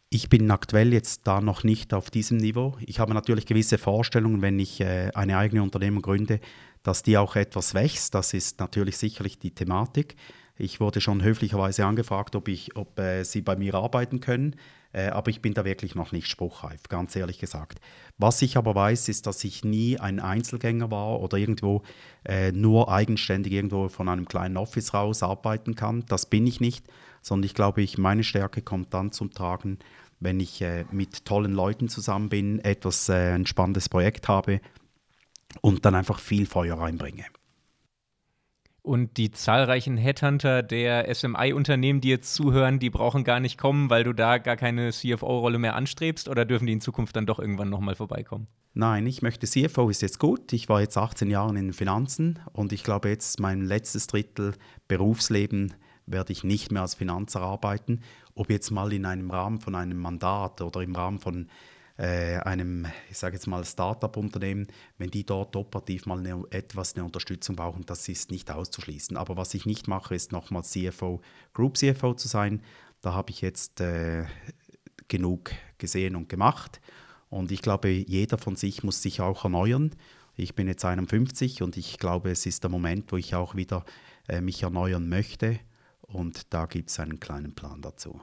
Ich 0.10 0.30
bin 0.30 0.50
aktuell 0.52 0.94
jetzt 0.94 1.28
da 1.28 1.42
noch 1.42 1.66
nicht 1.66 1.94
auf 1.94 2.10
diesem 2.10 2.38
Niveau. 2.38 2.78
Ich 2.80 3.00
habe 3.00 3.14
natürlich 3.14 3.46
gewisse 3.46 3.78
Vorstellungen, 3.78 4.42
wenn 4.42 4.58
ich 4.58 4.80
äh, 4.80 5.12
eine 5.14 5.38
eigene 5.38 5.62
Unternehmung 5.62 6.02
gründe, 6.02 6.40
dass 6.82 7.04
die 7.04 7.18
auch 7.18 7.36
etwas 7.36 7.74
wächst. 7.74 8.16
Das 8.16 8.34
ist 8.34 8.58
natürlich 8.62 8.98
sicherlich 8.98 9.38
die 9.38 9.52
Thematik. 9.52 10.16
Ich 10.58 10.80
wurde 10.80 11.02
schon 11.02 11.22
höflicherweise 11.22 11.86
angefragt, 11.86 12.38
ob, 12.38 12.48
ich, 12.48 12.78
ob 12.78 12.98
äh, 12.98 13.26
sie 13.26 13.42
bei 13.42 13.58
mir 13.58 13.76
arbeiten 13.76 14.22
können, 14.22 14.56
äh, 14.94 15.08
aber 15.08 15.30
ich 15.30 15.42
bin 15.42 15.54
da 15.54 15.66
wirklich 15.66 15.94
noch 15.94 16.14
nicht 16.14 16.28
spruchreif, 16.28 16.84
ganz 16.88 17.14
ehrlich 17.18 17.38
gesagt. 17.38 17.82
Was 18.18 18.42
ich 18.42 18.56
aber 18.56 18.76
weiß, 18.76 19.10
ist, 19.10 19.28
dass 19.28 19.44
ich 19.44 19.66
nie 19.66 20.00
ein 20.00 20.22
Einzelgänger 20.22 20.90
war 20.90 21.20
oder 21.20 21.38
irgendwo 21.38 21.84
äh, 22.24 22.54
nur 22.54 22.90
eigenständig 22.90 23.52
irgendwo 23.52 23.90
von 23.90 24.08
einem 24.08 24.26
kleinen 24.26 24.56
Office 24.56 24.94
raus 24.94 25.22
arbeiten 25.22 25.76
kann. 25.76 26.06
Das 26.08 26.28
bin 26.28 26.48
ich 26.48 26.62
nicht, 26.62 26.86
sondern 27.28 27.46
ich 27.46 27.54
glaube, 27.54 27.82
ich, 27.82 27.98
meine 27.98 28.24
Stärke 28.24 28.62
kommt 28.62 28.94
dann 28.94 29.12
zum 29.12 29.32
Tragen, 29.32 29.80
wenn 30.20 30.40
ich 30.40 30.62
äh, 30.62 30.86
mit 30.92 31.26
tollen 31.26 31.54
Leuten 31.54 31.90
zusammen 31.90 32.30
bin, 32.30 32.60
etwas 32.60 33.10
äh, 33.10 33.34
ein 33.34 33.46
spannendes 33.46 33.90
Projekt 33.90 34.28
habe 34.28 34.62
und 35.62 35.86
dann 35.86 35.96
einfach 35.96 36.20
viel 36.20 36.46
Feuer 36.46 36.80
reinbringe. 36.80 37.26
Und 38.82 39.18
die 39.18 39.32
zahlreichen 39.32 39.98
Headhunter 39.98 40.64
der 40.64 41.14
SMI-Unternehmen, 41.14 42.00
die 42.00 42.08
jetzt 42.08 42.34
zuhören, 42.34 42.80
die 42.80 42.90
brauchen 42.90 43.26
gar 43.26 43.42
nicht 43.42 43.58
kommen, 43.58 43.90
weil 43.90 44.06
du 44.06 44.14
da 44.14 44.38
gar 44.38 44.56
keine 44.56 44.92
CFO-Rolle 44.92 45.60
mehr 45.60 45.76
anstrebst 45.76 46.30
oder 46.30 46.46
dürfen 46.46 46.68
die 46.68 46.74
in 46.74 46.80
Zukunft 46.80 47.18
dann 47.18 47.26
doch 47.26 47.38
irgendwann 47.38 47.70
nochmal 47.70 47.96
vorbeikommen? 47.96 48.48
Nein, 48.74 49.06
ich 49.06 49.22
möchte 49.22 49.46
CFO 49.46 49.90
ist 49.90 50.02
jetzt 50.02 50.20
gut. 50.20 50.54
Ich 50.54 50.70
war 50.70 50.80
jetzt 50.80 50.96
18 50.96 51.30
Jahre 51.30 51.50
in 51.50 51.56
den 51.56 51.74
Finanzen 51.74 52.40
und 52.54 52.72
ich 52.72 52.84
glaube 52.84 53.10
jetzt 53.10 53.42
mein 53.42 53.66
letztes 53.66 54.08
Drittel 54.08 54.54
Berufsleben 54.88 55.74
werde 56.08 56.34
ich 56.34 56.44
nicht 56.44 56.72
mehr 56.72 56.82
als 56.82 56.96
Finanzer 56.96 57.42
arbeiten. 57.42 58.02
Ob 58.34 58.50
jetzt 58.50 58.72
mal 58.72 58.92
in 58.94 59.06
einem 59.06 59.30
Rahmen 59.30 59.60
von 59.60 59.76
einem 59.76 59.98
Mandat 59.98 60.62
oder 60.62 60.82
im 60.82 60.96
Rahmen 60.96 61.20
von 61.20 61.50
äh, 61.98 62.38
einem, 62.38 62.88
ich 63.10 63.18
sage 63.18 63.36
jetzt 63.36 63.48
mal, 63.48 63.66
Startup-Unternehmen, 63.66 64.68
wenn 64.98 65.10
die 65.10 65.26
dort 65.26 65.56
operativ 65.56 66.06
mal 66.06 66.20
eine, 66.20 66.44
etwas 66.52 66.96
eine 66.96 67.04
Unterstützung 67.04 67.56
brauchen, 67.56 67.86
das 67.86 68.08
ist 68.08 68.32
nicht 68.32 68.52
auszuschließen. 68.52 69.18
Aber 69.18 69.36
was 69.36 69.54
ich 69.54 69.66
nicht 69.66 69.88
mache, 69.88 70.16
ist 70.16 70.32
nochmal 70.32 70.64
CFO, 70.64 71.22
Group 71.54 71.78
CFO 71.78 72.14
zu 72.14 72.28
sein. 72.28 72.62
Da 73.02 73.14
habe 73.14 73.32
ich 73.32 73.42
jetzt 73.42 73.82
äh, 73.82 74.26
genug 75.08 75.52
gesehen 75.78 76.16
und 76.16 76.30
gemacht. 76.30 76.80
Und 77.30 77.52
ich 77.52 77.62
glaube, 77.62 77.90
jeder 77.90 78.38
von 78.38 78.56
sich 78.56 78.84
muss 78.84 79.02
sich 79.02 79.22
auch 79.22 79.44
erneuern. 79.44 79.92
Ich 80.36 80.54
bin 80.54 80.68
jetzt 80.68 80.86
51 80.86 81.64
und 81.64 81.78
ich 81.78 81.98
glaube, 81.98 82.30
es 82.30 82.46
ist 82.46 82.64
der 82.64 82.70
Moment, 82.70 83.12
wo 83.12 83.18
ich 83.18 83.34
auch 83.34 83.56
wieder 83.56 83.84
äh, 84.28 84.40
mich 84.40 84.64
erneuern 84.64 85.10
möchte. 85.10 85.60
Und 86.08 86.54
da 86.54 86.66
gibt 86.66 86.90
es 86.90 87.00
einen 87.00 87.20
kleinen 87.20 87.54
Plan 87.54 87.82
dazu. 87.82 88.22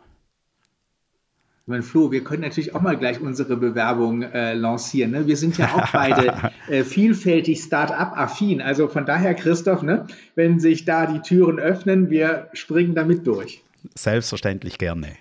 Ich 1.64 1.68
meine, 1.68 1.83
Flo, 1.83 2.12
wir 2.12 2.23
können 2.23 2.42
natürlich 2.42 2.75
auch 2.75 2.83
mal 2.83 2.99
gleich 2.99 3.20
unsere 3.20 3.57
Bewerbung 3.57 4.20
äh, 4.20 4.53
lancieren. 4.53 5.12
Ne? 5.12 5.27
Wir 5.27 5.38
sind 5.38 5.57
ja 5.57 5.75
auch 5.75 5.92
beide 5.92 6.53
äh, 6.68 6.85
vielfältig 6.85 7.62
Start-up-affin. 7.62 8.61
Also 8.61 8.87
von 8.88 9.07
daher, 9.07 9.35
Christoph, 9.35 9.83
ne, 9.83 10.07
wenn 10.35 10.61
sich 10.61 10.85
da 10.85 11.07
die 11.07 11.20
Türen 11.20 11.59
öffnen, 11.59 12.11
wir 12.11 12.51
springen 12.53 12.94
damit 12.94 13.27
durch. 13.27 13.62
Selbstverständlich 13.94 14.77
gerne. 14.77 15.16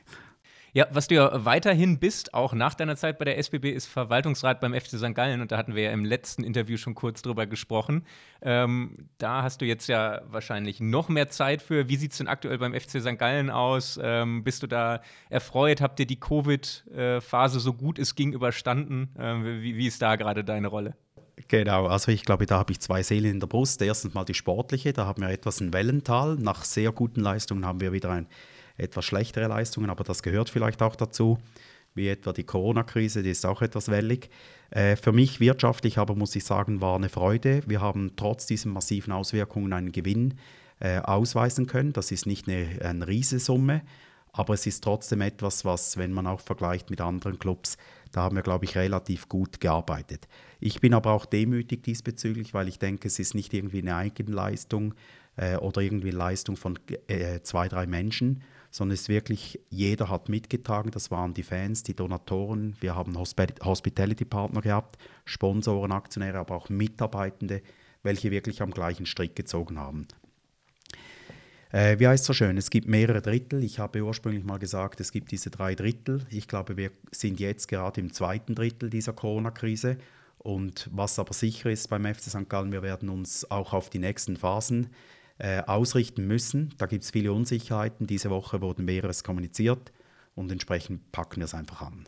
Ja, 0.76 0.88
was 0.90 1.08
du 1.08 1.14
ja 1.14 1.46
weiterhin 1.46 2.00
bist, 2.00 2.34
auch 2.34 2.54
nach 2.54 2.74
deiner 2.74 2.96
Zeit 2.96 3.20
bei 3.20 3.26
der 3.26 3.38
SBB, 3.38 3.66
ist 3.70 3.86
Verwaltungsrat 3.86 4.60
beim 4.60 4.74
FC 4.74 4.98
St. 4.98 5.14
Gallen. 5.14 5.40
Und 5.40 5.52
da 5.52 5.58
hatten 5.58 5.76
wir 5.76 5.84
ja 5.84 5.92
im 5.92 6.04
letzten 6.04 6.44
Interview 6.44 6.78
schon 6.78 6.96
kurz 6.96 7.22
drüber 7.22 7.46
gesprochen. 7.46 8.08
Ähm, 8.42 9.10
da 9.20 9.44
hast 9.44 9.62
du 9.62 9.66
jetzt 9.66 9.88
ja 9.88 10.22
wahrscheinlich 10.26 10.80
noch 10.80 11.10
mehr 11.10 11.30
Zeit 11.30 11.62
für. 11.62 11.90
Wie 11.90 11.96
sieht 11.96 12.14
es 12.14 12.18
denn 12.18 12.28
aktuell 12.28 12.58
beim 12.58 12.74
FC 12.74 13.02
St. 13.02 13.20
Gallen 13.20 13.52
aus? 13.52 14.00
Ähm, 14.02 14.44
bist 14.44 14.64
du 14.64 14.68
da 14.68 15.02
erfreut? 15.30 15.80
Habt 15.80 16.00
ihr 16.00 16.08
die 16.08 16.20
Covid-Phase 16.20 17.60
so 17.60 17.74
gut 17.74 18.00
es 18.00 18.16
ging 18.16 18.34
überstanden? 18.34 19.10
Ähm, 19.20 19.62
wie, 19.62 19.78
wie 19.78 19.86
ist 19.86 20.02
da 20.02 20.16
gerade 20.16 20.44
deine 20.44 20.70
Rolle? 20.70 20.96
Genau, 21.50 21.86
also 21.86 22.12
ich 22.12 22.26
glaube, 22.26 22.48
da 22.48 22.58
habe 22.58 22.72
ich 22.72 22.80
zwei 22.80 23.04
Seelen 23.04 23.30
in 23.30 23.40
der 23.40 23.48
Brust. 23.48 23.80
Erstens 23.84 24.16
mal 24.16 24.24
die 24.24 24.34
sportliche, 24.34 24.92
da 24.92 25.06
haben 25.06 25.22
wir 25.22 25.30
etwas 25.30 25.62
ein 25.62 25.72
Wellental. 25.72 26.36
Nach 26.36 26.64
sehr 26.64 26.92
guten 26.92 27.22
Leistungen 27.22 27.64
haben 27.64 27.80
wir 27.80 27.92
wieder 27.92 28.10
ein 28.10 28.28
etwas 28.78 29.06
schlechtere 29.06 29.48
Leistungen, 29.48 29.90
aber 29.90 30.04
das 30.04 30.24
gehört 30.24 30.50
vielleicht 30.50 30.82
auch 30.82 30.96
dazu, 30.96 31.38
wie 31.96 32.08
etwa 32.08 32.34
die 32.34 32.44
Corona-Krise, 32.44 33.24
die 33.24 33.30
ist 33.30 33.46
auch 33.46 33.62
etwas 33.62 33.90
wellig. 33.90 34.30
Äh, 34.72 34.96
für 34.96 35.12
mich 35.12 35.40
wirtschaftlich 35.40 35.98
aber 35.98 36.16
muss 36.16 36.36
ich 36.36 36.44
sagen, 36.44 36.82
war 36.82 36.96
eine 36.96 37.10
Freude. 37.10 37.62
Wir 37.68 37.82
haben 37.82 38.14
trotz 38.16 38.46
diesen 38.46 38.74
massiven 38.74 39.14
Auswirkungen 39.14 39.74
einen 39.74 39.92
Gewinn 39.92 40.36
äh, 40.80 41.00
ausweisen 41.00 41.68
können. 41.68 41.94
Das 41.94 42.12
ist 42.12 42.26
nicht 42.26 42.48
eine, 42.48 42.68
eine 42.82 43.08
Riesensumme, 43.08 43.82
aber 44.32 44.56
es 44.56 44.66
ist 44.66 44.84
trotzdem 44.84 45.22
etwas, 45.22 45.66
was, 45.66 45.98
wenn 45.98 46.12
man 46.12 46.26
auch 46.26 46.42
vergleicht 46.42 46.90
mit 46.90 47.02
anderen 47.02 47.38
Clubs, 47.38 47.78
da 48.12 48.22
haben 48.22 48.36
wir, 48.36 48.44
glaube 48.44 48.66
ich, 48.66 48.76
relativ 48.76 49.30
gut 49.30 49.60
gearbeitet. 49.60 50.28
Ich 50.60 50.82
bin 50.82 50.94
aber 50.94 51.12
auch 51.12 51.26
demütig 51.26 51.84
diesbezüglich, 51.84 52.54
weil 52.54 52.68
ich 52.68 52.80
denke, 52.80 53.08
es 53.08 53.20
ist 53.20 53.36
nicht 53.36 53.54
irgendwie 53.54 53.80
eine 53.80 53.96
Eigenleistung 53.96 54.94
äh, 55.36 55.58
oder 55.58 55.82
irgendwie 55.82 56.12
Leistung 56.12 56.56
von 56.56 56.80
äh, 57.08 57.42
zwei, 57.42 57.68
drei 57.68 57.86
Menschen, 57.86 58.44
sondern 58.74 58.96
es 58.96 59.02
ist 59.02 59.10
wirklich, 59.10 59.60
jeder 59.70 60.10
hat 60.10 60.30
mitgetragen. 60.30 60.90
Das 60.90 61.12
waren 61.12 61.36
die 61.36 61.44
Fans, 61.44 61.84
die 61.84 61.96
Donatoren. 61.96 62.76
Wir 62.80 62.96
haben 62.96 63.16
Hospitality-Partner 63.16 64.62
gehabt, 64.62 64.98
Sponsoren, 65.26 65.92
Aktionäre, 65.92 66.40
aber 66.40 66.56
auch 66.56 66.70
Mitarbeitende, 66.70 67.62
welche 68.02 68.32
wirklich 68.32 68.64
am 68.64 68.72
gleichen 68.72 69.06
Strick 69.06 69.36
gezogen 69.36 69.78
haben. 69.78 70.08
Äh, 71.72 72.00
wie 72.00 72.08
heißt 72.08 72.24
es 72.24 72.28
so 72.28 72.34
schön? 72.34 72.58
Es 72.58 72.72
gibt 72.72 72.88
mehrere 72.88 73.22
Drittel. 73.22 73.64
Ich 73.64 73.78
habe 73.78 74.04
ursprünglich 74.04 74.44
mal 74.44 74.58
gesagt, 74.58 75.00
es 75.00 75.12
gibt 75.12 75.30
diese 75.30 75.52
drei 75.52 75.76
Drittel. 75.76 76.26
Ich 76.32 76.48
glaube, 76.48 76.76
wir 76.76 76.90
sind 77.12 77.40
jetzt 77.40 77.68
gerade 77.68 78.02
im 78.02 78.12
zweiten 78.12 78.56
Drittel 78.56 78.90
dieser 78.90 79.14
Corona-Krise. 79.14 80.00
Und 80.40 80.90
was 80.92 81.20
aber 81.20 81.34
sicher 81.34 81.70
ist 81.70 81.92
beim 81.92 82.06
FC 82.06 82.24
St. 82.24 82.50
Gallen, 82.50 82.72
wir 82.72 82.82
werden 82.82 83.10
uns 83.10 83.50
auch 83.52 83.72
auf 83.72 83.92
die 83.92 84.00
nächsten 84.00 84.36
Phasen 84.36 84.90
äh, 85.38 85.62
ausrichten 85.64 86.28
müssen. 86.28 86.74
Da 86.78 86.86
gibt 86.86 87.04
es 87.04 87.12
viele 87.12 87.34
Unsicherheiten. 87.34 88.08
Diese 88.08 88.30
Woche 88.30 88.62
wurden 88.62 88.86
mehreres 88.86 89.24
kommuniziert 89.24 89.92
und 90.36 90.52
entsprechend 90.52 91.12
packen 91.12 91.38
wir 91.38 91.46
es 91.46 91.54
einfach 91.54 91.82
an. 91.82 92.08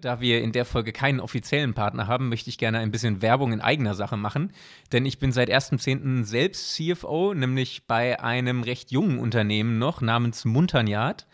Da 0.00 0.20
wir 0.20 0.42
in 0.42 0.52
der 0.52 0.64
Folge 0.64 0.92
keinen 0.92 1.18
offiziellen 1.18 1.74
Partner 1.74 2.06
haben, 2.06 2.28
möchte 2.28 2.50
ich 2.50 2.58
gerne 2.58 2.78
ein 2.78 2.92
bisschen 2.92 3.20
Werbung 3.20 3.52
in 3.52 3.60
eigener 3.60 3.94
Sache 3.94 4.16
machen. 4.16 4.52
Denn 4.92 5.04
ich 5.04 5.18
bin 5.18 5.32
seit 5.32 5.50
1.10. 5.50 6.24
selbst 6.24 6.74
CFO, 6.74 7.34
nämlich 7.34 7.86
bei 7.86 8.20
einem 8.20 8.62
recht 8.62 8.92
jungen 8.92 9.18
Unternehmen 9.18 9.78
noch 9.78 10.00
namens 10.00 10.44
Muntanjad. 10.44 11.26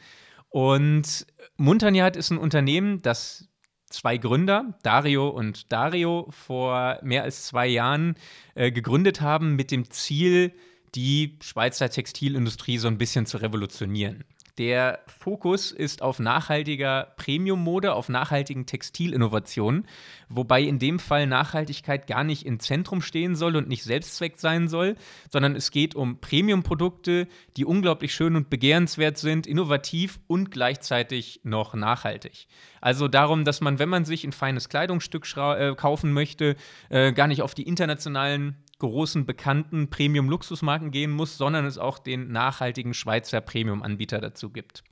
Und 0.54 1.26
Muntanjad 1.56 2.14
ist 2.14 2.30
ein 2.30 2.38
Unternehmen, 2.38 3.02
das 3.02 3.48
zwei 3.90 4.18
Gründer, 4.18 4.78
Dario 4.84 5.28
und 5.28 5.72
Dario, 5.72 6.28
vor 6.30 7.00
mehr 7.02 7.24
als 7.24 7.46
zwei 7.46 7.66
Jahren 7.66 8.14
äh, 8.54 8.70
gegründet 8.70 9.20
haben 9.20 9.56
mit 9.56 9.72
dem 9.72 9.90
Ziel, 9.90 10.52
die 10.94 11.40
Schweizer 11.42 11.90
Textilindustrie 11.90 12.78
so 12.78 12.86
ein 12.86 12.98
bisschen 12.98 13.26
zu 13.26 13.38
revolutionieren. 13.38 14.22
Der 14.58 15.00
Fokus 15.08 15.72
ist 15.72 16.00
auf 16.00 16.20
nachhaltiger 16.20 17.12
Premium-Mode, 17.16 17.92
auf 17.92 18.08
nachhaltigen 18.08 18.66
Textilinnovationen, 18.66 19.88
wobei 20.28 20.62
in 20.62 20.78
dem 20.78 21.00
Fall 21.00 21.26
Nachhaltigkeit 21.26 22.06
gar 22.06 22.22
nicht 22.22 22.46
im 22.46 22.60
Zentrum 22.60 23.02
stehen 23.02 23.34
soll 23.34 23.56
und 23.56 23.66
nicht 23.66 23.82
Selbstzweck 23.82 24.38
sein 24.38 24.68
soll, 24.68 24.94
sondern 25.32 25.56
es 25.56 25.72
geht 25.72 25.96
um 25.96 26.20
Premium-Produkte, 26.20 27.26
die 27.56 27.64
unglaublich 27.64 28.14
schön 28.14 28.36
und 28.36 28.48
begehrenswert 28.48 29.18
sind, 29.18 29.48
innovativ 29.48 30.20
und 30.28 30.52
gleichzeitig 30.52 31.40
noch 31.42 31.74
nachhaltig. 31.74 32.46
Also 32.80 33.08
darum, 33.08 33.44
dass 33.44 33.60
man, 33.60 33.80
wenn 33.80 33.88
man 33.88 34.04
sich 34.04 34.22
ein 34.22 34.32
feines 34.32 34.68
Kleidungsstück 34.68 35.26
äh, 35.36 35.74
kaufen 35.74 36.12
möchte, 36.12 36.54
äh, 36.90 37.12
gar 37.12 37.26
nicht 37.26 37.42
auf 37.42 37.54
die 37.54 37.64
internationalen 37.64 38.63
großen, 38.88 39.26
bekannten 39.26 39.90
Premium-Luxusmarken 39.90 40.90
gehen 40.90 41.10
muss, 41.10 41.36
sondern 41.36 41.64
es 41.64 41.78
auch 41.78 41.98
den 41.98 42.32
nachhaltigen 42.32 42.94
Schweizer 42.94 43.40
Premium-Anbieter 43.40 44.20
dazu 44.20 44.50
gibt. 44.50 44.84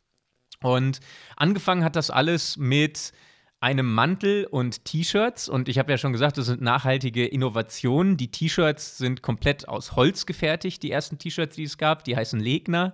Und 0.63 1.01
angefangen 1.37 1.85
hat 1.85 1.97
das 1.97 2.11
alles 2.11 2.57
mit 2.57 3.13
einem 3.63 3.95
Mantel 3.95 4.45
und 4.51 4.85
T-Shirts. 4.85 5.49
Und 5.49 5.69
ich 5.69 5.79
habe 5.79 5.93
ja 5.93 5.97
schon 5.97 6.13
gesagt, 6.13 6.37
das 6.37 6.47
sind 6.47 6.61
nachhaltige 6.61 7.25
Innovationen. 7.25 8.17
Die 8.17 8.29
T-Shirts 8.29 8.99
sind 8.99 9.23
komplett 9.23 9.69
aus 9.69 9.95
Holz 9.95 10.27
gefertigt, 10.27 10.83
die 10.83 10.91
ersten 10.91 11.19
T-Shirts, 11.19 11.55
die 11.55 11.63
es 11.63 11.79
gab. 11.79 12.03
Die 12.05 12.17
heißen 12.17 12.41
Legner. 12.41 12.93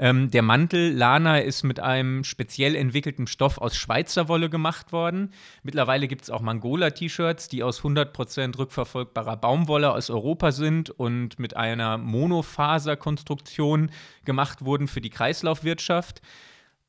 Ähm, 0.00 0.30
der 0.30 0.42
Mantel 0.42 0.92
Lana 0.92 1.38
ist 1.38 1.62
mit 1.62 1.78
einem 1.78 2.24
speziell 2.24 2.74
entwickelten 2.74 3.28
Stoff 3.28 3.58
aus 3.58 3.76
Schweizer 3.76 4.28
Wolle 4.28 4.50
gemacht 4.50 4.92
worden. 4.92 5.32
Mittlerweile 5.62 6.08
gibt 6.08 6.22
es 6.22 6.30
auch 6.30 6.40
Mangola-T-Shirts, 6.40 7.48
die 7.48 7.62
aus 7.62 7.82
100% 7.82 8.58
rückverfolgbarer 8.58 9.36
Baumwolle 9.36 9.92
aus 9.92 10.10
Europa 10.10 10.50
sind 10.50 10.90
und 10.90 11.38
mit 11.38 11.56
einer 11.56 11.98
Monofaserkonstruktion 11.98 13.92
gemacht 14.24 14.64
wurden 14.64 14.88
für 14.88 15.02
die 15.02 15.10
Kreislaufwirtschaft. 15.10 16.20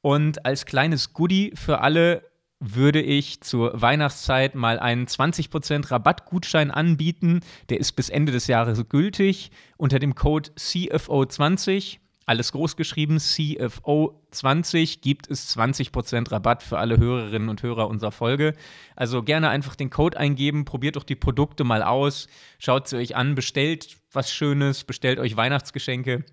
Und 0.00 0.44
als 0.44 0.66
kleines 0.66 1.12
Goodie 1.12 1.52
für 1.54 1.80
alle 1.80 2.28
würde 2.60 3.00
ich 3.00 3.40
zur 3.40 3.80
Weihnachtszeit 3.80 4.54
mal 4.54 4.78
einen 4.78 5.06
20% 5.06 5.90
Rabattgutschein 5.90 6.70
anbieten. 6.70 7.40
Der 7.68 7.78
ist 7.78 7.92
bis 7.92 8.08
Ende 8.08 8.32
des 8.32 8.46
Jahres 8.46 8.88
gültig 8.88 9.50
unter 9.76 9.98
dem 9.98 10.14
Code 10.14 10.50
CFO20 10.56 11.98
alles 12.26 12.52
groß 12.52 12.76
geschrieben, 12.76 13.18
CFO20, 13.18 15.00
gibt 15.00 15.30
es 15.30 15.56
20% 15.56 16.30
Rabatt 16.30 16.62
für 16.62 16.78
alle 16.78 16.96
Hörerinnen 16.98 17.48
und 17.48 17.62
Hörer 17.62 17.88
unserer 17.88 18.12
Folge. 18.12 18.54
Also 18.96 19.22
gerne 19.22 19.50
einfach 19.50 19.76
den 19.76 19.90
Code 19.90 20.18
eingeben, 20.18 20.64
probiert 20.64 20.96
doch 20.96 21.04
die 21.04 21.16
Produkte 21.16 21.64
mal 21.64 21.82
aus, 21.82 22.28
schaut 22.58 22.88
sie 22.88 22.96
euch 22.96 23.16
an, 23.16 23.34
bestellt 23.34 23.96
was 24.12 24.32
Schönes, 24.32 24.84
bestellt 24.84 25.18
euch 25.18 25.36
Weihnachtsgeschenke. 25.36 26.24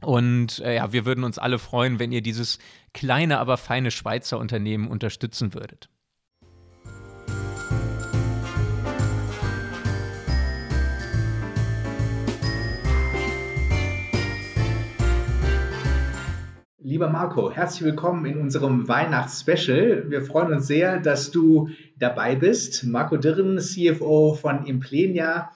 Und 0.00 0.58
äh, 0.60 0.76
ja, 0.76 0.92
wir 0.92 1.06
würden 1.06 1.24
uns 1.24 1.38
alle 1.38 1.58
freuen, 1.58 1.98
wenn 1.98 2.12
ihr 2.12 2.22
dieses 2.22 2.58
kleine, 2.92 3.38
aber 3.38 3.56
feine 3.56 3.90
Schweizer 3.90 4.38
Unternehmen 4.38 4.88
unterstützen 4.88 5.54
würdet. 5.54 5.88
Lieber 16.86 17.08
Marco, 17.08 17.50
herzlich 17.50 17.82
willkommen 17.82 18.26
in 18.26 18.36
unserem 18.36 18.86
Weihnachtsspecial. 18.86 20.10
Wir 20.10 20.20
freuen 20.20 20.52
uns 20.52 20.66
sehr, 20.66 21.00
dass 21.00 21.30
du 21.30 21.70
dabei 21.98 22.36
bist. 22.36 22.84
Marco 22.84 23.16
Dirren, 23.16 23.58
CFO 23.58 24.34
von 24.34 24.66
Implenia. 24.66 25.50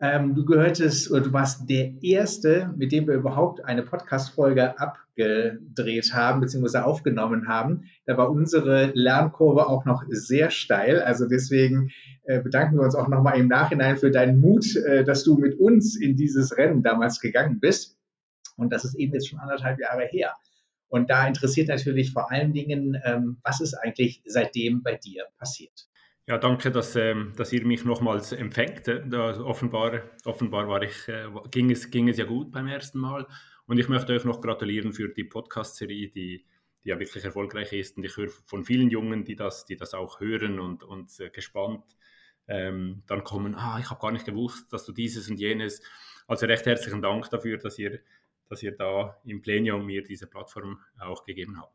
Ähm, 0.00 0.34
du 0.34 0.44
gehörtest 0.44 1.12
oder 1.12 1.20
du 1.20 1.32
warst 1.32 1.70
der 1.70 2.02
Erste, 2.02 2.74
mit 2.76 2.90
dem 2.90 3.06
wir 3.06 3.14
überhaupt 3.14 3.64
eine 3.64 3.84
Podcast-Folge 3.84 4.76
abgedreht 4.80 6.12
haben 6.12 6.40
bzw. 6.40 6.78
aufgenommen 6.78 7.46
haben. 7.46 7.84
Da 8.04 8.16
war 8.16 8.28
unsere 8.32 8.90
Lernkurve 8.94 9.68
auch 9.68 9.84
noch 9.84 10.02
sehr 10.08 10.50
steil. 10.50 11.00
Also 11.02 11.28
deswegen 11.28 11.92
äh, 12.24 12.40
bedanken 12.40 12.78
wir 12.78 12.82
uns 12.82 12.96
auch 12.96 13.06
nochmal 13.06 13.38
im 13.38 13.46
Nachhinein 13.46 13.96
für 13.96 14.10
deinen 14.10 14.40
Mut, 14.40 14.74
äh, 14.74 15.04
dass 15.04 15.22
du 15.22 15.36
mit 15.36 15.56
uns 15.56 15.94
in 15.94 16.16
dieses 16.16 16.56
Rennen 16.56 16.82
damals 16.82 17.20
gegangen 17.20 17.60
bist. 17.60 17.96
Und 18.56 18.72
das 18.72 18.84
ist 18.84 18.96
eben 18.96 19.12
jetzt 19.12 19.28
schon 19.28 19.38
anderthalb 19.38 19.78
Jahre 19.78 20.02
her. 20.10 20.34
Und 20.88 21.10
da 21.10 21.26
interessiert 21.26 21.68
natürlich 21.68 22.12
vor 22.12 22.30
allen 22.30 22.52
Dingen, 22.52 23.00
ähm, 23.04 23.38
was 23.42 23.60
ist 23.60 23.74
eigentlich 23.74 24.22
seitdem 24.26 24.82
bei 24.82 24.96
dir 24.96 25.24
passiert? 25.38 25.88
Ja, 26.26 26.38
danke, 26.38 26.70
dass, 26.70 26.96
ähm, 26.96 27.32
dass 27.36 27.52
ihr 27.52 27.66
mich 27.66 27.84
nochmals 27.84 28.32
empfängt. 28.32 28.86
Da, 28.86 29.40
offenbar 29.40 30.02
offenbar 30.24 30.68
war 30.68 30.82
ich, 30.82 31.08
äh, 31.08 31.26
ging, 31.50 31.70
es, 31.70 31.90
ging 31.90 32.08
es 32.08 32.16
ja 32.16 32.24
gut 32.24 32.52
beim 32.52 32.66
ersten 32.68 32.98
Mal. 32.98 33.26
Und 33.66 33.78
ich 33.78 33.88
möchte 33.88 34.12
euch 34.12 34.24
noch 34.24 34.40
gratulieren 34.40 34.92
für 34.92 35.08
die 35.08 35.24
Podcast-Serie, 35.24 36.08
die, 36.08 36.46
die 36.84 36.88
ja 36.88 36.98
wirklich 36.98 37.24
erfolgreich 37.24 37.72
ist. 37.72 37.96
Und 37.96 38.04
ich 38.04 38.16
höre 38.16 38.30
von 38.46 38.64
vielen 38.64 38.90
Jungen, 38.90 39.24
die 39.24 39.36
das, 39.36 39.64
die 39.64 39.76
das 39.76 39.94
auch 39.94 40.20
hören 40.20 40.60
und, 40.60 40.82
und 40.82 41.18
äh, 41.20 41.30
gespannt 41.30 41.84
ähm, 42.46 43.02
dann 43.06 43.24
kommen, 43.24 43.54
ah, 43.54 43.78
ich 43.80 43.90
habe 43.90 44.00
gar 44.00 44.12
nicht 44.12 44.26
gewusst, 44.26 44.72
dass 44.72 44.84
du 44.84 44.92
dieses 44.92 45.30
und 45.30 45.38
jenes. 45.38 45.82
Also 46.26 46.46
recht 46.46 46.66
herzlichen 46.66 47.02
Dank 47.02 47.28
dafür, 47.30 47.58
dass 47.58 47.78
ihr 47.78 48.00
dass 48.48 48.62
ihr 48.62 48.72
da 48.72 49.18
im 49.24 49.42
Plenum 49.42 49.86
mir 49.86 50.02
diese 50.02 50.26
Plattform 50.26 50.78
auch 50.98 51.24
gegeben 51.24 51.58
habt. 51.58 51.74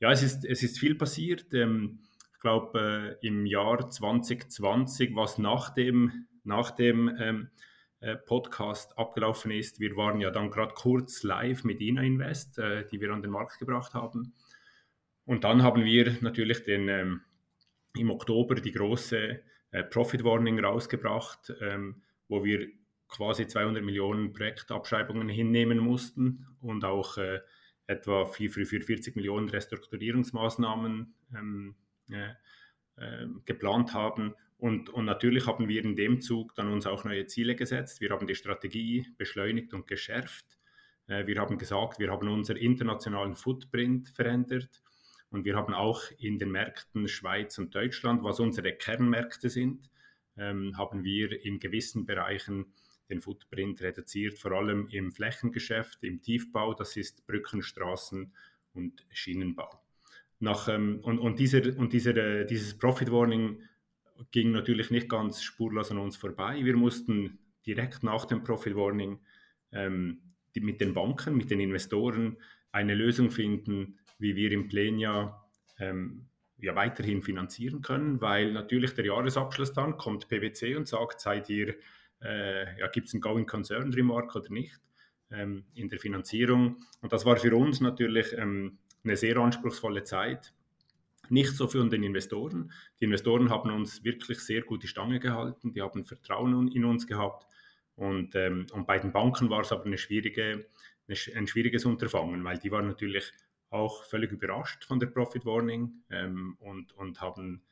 Ja, 0.00 0.10
es 0.10 0.22
ist, 0.22 0.44
es 0.44 0.62
ist 0.62 0.78
viel 0.78 0.96
passiert. 0.96 1.52
Ähm, 1.54 2.00
ich 2.34 2.40
glaube, 2.40 3.16
äh, 3.22 3.26
im 3.26 3.46
Jahr 3.46 3.88
2020, 3.88 5.14
was 5.14 5.38
nach 5.38 5.70
dem, 5.70 6.26
nach 6.42 6.72
dem 6.72 7.16
ähm, 7.18 7.50
äh, 8.00 8.16
Podcast 8.16 8.98
abgelaufen 8.98 9.50
ist, 9.50 9.80
wir 9.80 9.96
waren 9.96 10.20
ja 10.20 10.30
dann 10.30 10.50
gerade 10.50 10.74
kurz 10.74 11.22
live 11.22 11.64
mit 11.64 11.80
Ina 11.80 12.02
Invest, 12.02 12.58
äh, 12.58 12.86
die 12.86 13.00
wir 13.00 13.12
an 13.12 13.22
den 13.22 13.30
Markt 13.30 13.58
gebracht 13.58 13.94
haben. 13.94 14.34
Und 15.24 15.44
dann 15.44 15.62
haben 15.62 15.84
wir 15.84 16.18
natürlich 16.20 16.64
den, 16.64 16.88
ähm, 16.88 17.22
im 17.96 18.10
Oktober 18.10 18.56
die 18.56 18.72
große 18.72 19.40
Profit 19.90 20.22
Warning 20.22 20.60
rausgebracht, 20.60 21.52
wo 22.28 22.44
wir 22.44 22.68
quasi 23.14 23.46
200 23.46 23.82
Millionen 23.82 24.32
Projektabschreibungen 24.32 25.28
hinnehmen 25.28 25.78
mussten 25.78 26.46
und 26.60 26.84
auch 26.84 27.16
äh, 27.18 27.40
etwa 27.86 28.26
für, 28.26 28.50
für, 28.50 28.64
40 28.64 29.16
Millionen 29.16 29.48
Restrukturierungsmaßnahmen 29.48 31.14
ähm, 31.34 31.74
äh, 32.10 32.30
äh, 32.96 33.26
geplant 33.44 33.94
haben. 33.94 34.34
Und, 34.56 34.88
und 34.88 35.04
natürlich 35.04 35.46
haben 35.46 35.68
wir 35.68 35.84
in 35.84 35.96
dem 35.96 36.20
Zug 36.20 36.54
dann 36.54 36.72
uns 36.72 36.86
auch 36.86 37.04
neue 37.04 37.26
Ziele 37.26 37.54
gesetzt. 37.54 38.00
Wir 38.00 38.10
haben 38.10 38.26
die 38.26 38.34
Strategie 38.34 39.06
beschleunigt 39.18 39.74
und 39.74 39.86
geschärft. 39.86 40.46
Äh, 41.06 41.26
wir 41.26 41.38
haben 41.38 41.58
gesagt, 41.58 41.98
wir 41.98 42.10
haben 42.10 42.28
unseren 42.28 42.56
internationalen 42.56 43.36
Footprint 43.36 44.08
verändert. 44.08 44.82
Und 45.30 45.44
wir 45.44 45.56
haben 45.56 45.74
auch 45.74 46.02
in 46.18 46.38
den 46.38 46.52
Märkten 46.52 47.08
Schweiz 47.08 47.58
und 47.58 47.74
Deutschland, 47.74 48.22
was 48.22 48.38
unsere 48.40 48.72
Kernmärkte 48.72 49.50
sind, 49.50 49.90
ähm, 50.36 50.76
haben 50.78 51.04
wir 51.04 51.44
in 51.44 51.58
gewissen 51.58 52.06
Bereichen 52.06 52.72
den 53.14 53.22
Footprint 53.22 53.80
reduziert, 53.80 54.38
vor 54.38 54.52
allem 54.52 54.88
im 54.88 55.12
Flächengeschäft, 55.12 56.02
im 56.02 56.20
Tiefbau, 56.20 56.74
das 56.74 56.96
ist 56.96 57.26
Brückenstraßen 57.26 58.32
und 58.74 59.06
Schienenbau. 59.10 59.80
Nach, 60.40 60.68
ähm, 60.68 61.00
und 61.02 61.18
und, 61.18 61.38
dieser, 61.38 61.76
und 61.78 61.92
dieser, 61.92 62.16
äh, 62.16 62.46
dieses 62.46 62.76
Profit 62.76 63.10
Warning 63.10 63.62
ging 64.30 64.50
natürlich 64.50 64.90
nicht 64.90 65.08
ganz 65.08 65.42
spurlos 65.42 65.90
an 65.90 65.98
uns 65.98 66.16
vorbei. 66.16 66.60
Wir 66.62 66.76
mussten 66.76 67.38
direkt 67.66 68.02
nach 68.02 68.24
dem 68.26 68.42
Profit 68.42 68.74
Warning 68.74 69.20
ähm, 69.72 70.20
die, 70.54 70.60
mit 70.60 70.80
den 70.80 70.94
Banken, 70.94 71.36
mit 71.36 71.50
den 71.50 71.60
Investoren 71.60 72.36
eine 72.72 72.94
Lösung 72.94 73.30
finden, 73.30 73.98
wie 74.18 74.36
wir 74.36 74.52
im 74.52 74.68
Plenia 74.68 75.40
ähm, 75.78 76.26
ja 76.58 76.74
weiterhin 76.74 77.22
finanzieren 77.22 77.82
können, 77.82 78.20
weil 78.20 78.52
natürlich 78.52 78.94
der 78.94 79.06
Jahresabschluss 79.06 79.72
dann 79.72 79.96
kommt 79.96 80.28
PwC 80.28 80.76
und 80.76 80.88
sagt, 80.88 81.20
seid 81.20 81.48
ihr, 81.48 81.76
äh, 82.24 82.78
ja, 82.78 82.88
gibt 82.88 83.08
es 83.08 83.14
einen 83.14 83.20
Going 83.20 83.46
Concern 83.46 83.92
Remark 83.92 84.34
oder 84.34 84.50
nicht 84.50 84.80
ähm, 85.30 85.64
in 85.74 85.88
der 85.88 85.98
Finanzierung. 85.98 86.76
Und 87.00 87.12
das 87.12 87.24
war 87.24 87.36
für 87.36 87.54
uns 87.54 87.80
natürlich 87.80 88.32
ähm, 88.36 88.78
eine 89.04 89.16
sehr 89.16 89.36
anspruchsvolle 89.36 90.04
Zeit. 90.04 90.52
Nicht 91.30 91.56
so 91.56 91.68
für 91.68 91.86
den 91.88 92.02
Investoren. 92.02 92.72
Die 93.00 93.04
Investoren 93.04 93.50
haben 93.50 93.70
uns 93.70 94.04
wirklich 94.04 94.40
sehr 94.40 94.62
gut 94.62 94.82
die 94.82 94.88
Stange 94.88 95.20
gehalten, 95.20 95.72
die 95.72 95.80
haben 95.80 96.04
Vertrauen 96.04 96.68
in 96.68 96.84
uns 96.84 97.06
gehabt. 97.06 97.46
Und, 97.96 98.34
ähm, 98.34 98.66
und 98.72 98.86
bei 98.86 98.98
den 98.98 99.12
Banken 99.12 99.48
war 99.50 99.60
es 99.60 99.72
aber 99.72 99.86
eine 99.86 99.98
schwierige, 99.98 100.66
eine, 101.08 101.16
ein 101.36 101.46
schwieriges 101.46 101.84
Unterfangen, 101.84 102.44
weil 102.44 102.58
die 102.58 102.70
waren 102.70 102.88
natürlich 102.88 103.32
auch 103.70 104.04
völlig 104.04 104.32
überrascht 104.32 104.84
von 104.84 105.00
der 105.00 105.06
Profit 105.06 105.46
Warning 105.46 106.02
ähm, 106.10 106.56
und, 106.60 106.92
und 106.92 107.20
haben, 107.20 107.62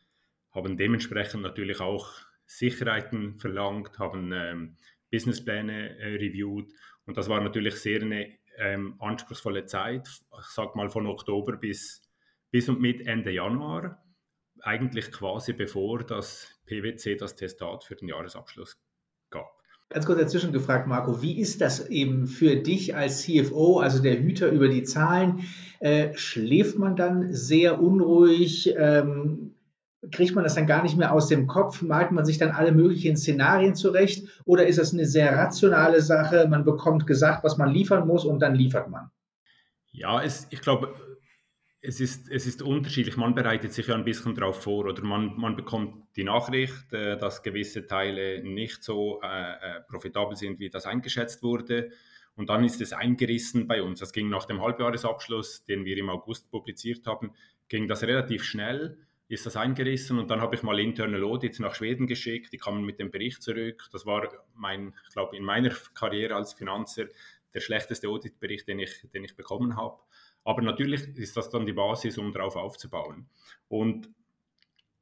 haben 0.50 0.76
dementsprechend 0.76 1.42
natürlich 1.42 1.80
auch 1.80 2.12
Sicherheiten 2.58 3.38
verlangt, 3.38 3.98
haben 3.98 4.32
ähm, 4.32 4.76
Businesspläne 5.10 5.98
äh, 5.98 6.14
reviewed 6.14 6.72
und 7.06 7.16
das 7.16 7.28
war 7.28 7.40
natürlich 7.40 7.76
sehr 7.76 8.00
eine 8.02 8.28
ähm, 8.58 8.94
anspruchsvolle 8.98 9.66
Zeit, 9.66 10.08
ich 10.08 10.46
sag 10.46 10.76
mal 10.76 10.88
von 10.88 11.06
Oktober 11.06 11.56
bis, 11.56 12.02
bis 12.50 12.68
und 12.68 12.80
mit 12.80 13.06
Ende 13.06 13.30
Januar, 13.30 14.02
eigentlich 14.60 15.10
quasi 15.10 15.52
bevor 15.52 16.04
das 16.04 16.60
PwC 16.66 17.16
das 17.16 17.34
Testat 17.34 17.84
für 17.84 17.96
den 17.96 18.08
Jahresabschluss 18.08 18.80
gab. 19.30 19.50
Ganz 19.88 20.06
kurz 20.06 20.20
dazwischen 20.20 20.52
gefragt, 20.52 20.86
Marco, 20.86 21.20
wie 21.20 21.38
ist 21.38 21.60
das 21.60 21.88
eben 21.88 22.26
für 22.26 22.56
dich 22.56 22.94
als 22.94 23.22
CFO, 23.22 23.80
also 23.80 24.02
der 24.02 24.18
Hüter 24.18 24.48
über 24.48 24.68
die 24.68 24.84
Zahlen? 24.84 25.44
Äh, 25.80 26.16
schläft 26.16 26.78
man 26.78 26.96
dann 26.96 27.34
sehr 27.34 27.80
unruhig? 27.80 28.72
Ähm, 28.76 29.51
kriegt 30.10 30.34
man 30.34 30.44
das 30.44 30.54
dann 30.54 30.66
gar 30.66 30.82
nicht 30.82 30.96
mehr 30.96 31.12
aus 31.12 31.28
dem 31.28 31.46
Kopf? 31.46 31.82
Malt 31.82 32.10
man 32.10 32.24
sich 32.24 32.38
dann 32.38 32.50
alle 32.50 32.72
möglichen 32.72 33.16
Szenarien 33.16 33.74
zurecht? 33.74 34.26
Oder 34.44 34.66
ist 34.66 34.78
das 34.78 34.92
eine 34.92 35.06
sehr 35.06 35.36
rationale 35.36 36.00
Sache? 36.00 36.48
Man 36.48 36.64
bekommt 36.64 37.06
gesagt, 37.06 37.44
was 37.44 37.56
man 37.56 37.70
liefern 37.70 38.06
muss 38.06 38.24
und 38.24 38.40
dann 38.40 38.54
liefert 38.54 38.90
man? 38.90 39.10
Ja, 39.92 40.22
es, 40.22 40.48
ich 40.50 40.60
glaube, 40.60 40.94
es 41.82 42.00
ist, 42.00 42.30
es 42.30 42.46
ist 42.46 42.62
unterschiedlich. 42.62 43.16
Man 43.16 43.34
bereitet 43.34 43.72
sich 43.72 43.86
ja 43.88 43.94
ein 43.94 44.04
bisschen 44.04 44.34
darauf 44.34 44.62
vor 44.62 44.86
oder 44.86 45.02
man, 45.02 45.36
man 45.36 45.54
bekommt 45.54 46.16
die 46.16 46.24
Nachricht, 46.24 46.92
äh, 46.92 47.16
dass 47.16 47.42
gewisse 47.42 47.86
Teile 47.86 48.42
nicht 48.42 48.82
so 48.82 49.20
äh, 49.22 49.26
äh, 49.26 49.80
profitabel 49.88 50.36
sind, 50.36 50.58
wie 50.58 50.70
das 50.70 50.86
eingeschätzt 50.86 51.42
wurde. 51.42 51.90
Und 52.34 52.48
dann 52.48 52.64
ist 52.64 52.80
es 52.80 52.92
eingerissen 52.92 53.68
bei 53.68 53.82
uns. 53.82 54.00
Das 54.00 54.12
ging 54.12 54.30
nach 54.30 54.46
dem 54.46 54.62
Halbjahresabschluss, 54.62 55.64
den 55.64 55.84
wir 55.84 55.96
im 55.98 56.08
August 56.08 56.50
publiziert 56.50 57.06
haben, 57.06 57.32
ging 57.68 57.88
das 57.88 58.02
relativ 58.02 58.44
schnell, 58.44 58.96
ist 59.32 59.46
das 59.46 59.56
eingerissen 59.56 60.18
und 60.18 60.30
dann 60.30 60.42
habe 60.42 60.56
ich 60.56 60.62
mal 60.62 60.78
Internal 60.78 61.24
Audit 61.24 61.58
nach 61.58 61.74
Schweden 61.74 62.06
geschickt. 62.06 62.52
Die 62.52 62.58
kamen 62.58 62.84
mit 62.84 62.98
dem 62.98 63.10
Bericht 63.10 63.42
zurück. 63.42 63.88
Das 63.90 64.04
war 64.04 64.28
mein, 64.54 64.94
ich 65.08 65.14
glaube, 65.14 65.38
in 65.38 65.42
meiner 65.42 65.70
Karriere 65.94 66.34
als 66.34 66.52
Finanzer 66.52 67.06
der 67.54 67.60
schlechteste 67.60 68.08
Auditbericht, 68.08 68.68
den 68.68 68.78
ich, 68.78 69.06
den 69.14 69.24
ich 69.24 69.34
bekommen 69.34 69.76
habe. 69.76 69.98
Aber 70.44 70.60
natürlich 70.60 71.16
ist 71.16 71.34
das 71.38 71.48
dann 71.48 71.64
die 71.64 71.72
Basis, 71.72 72.18
um 72.18 72.30
darauf 72.34 72.56
aufzubauen. 72.56 73.26
Und 73.68 74.10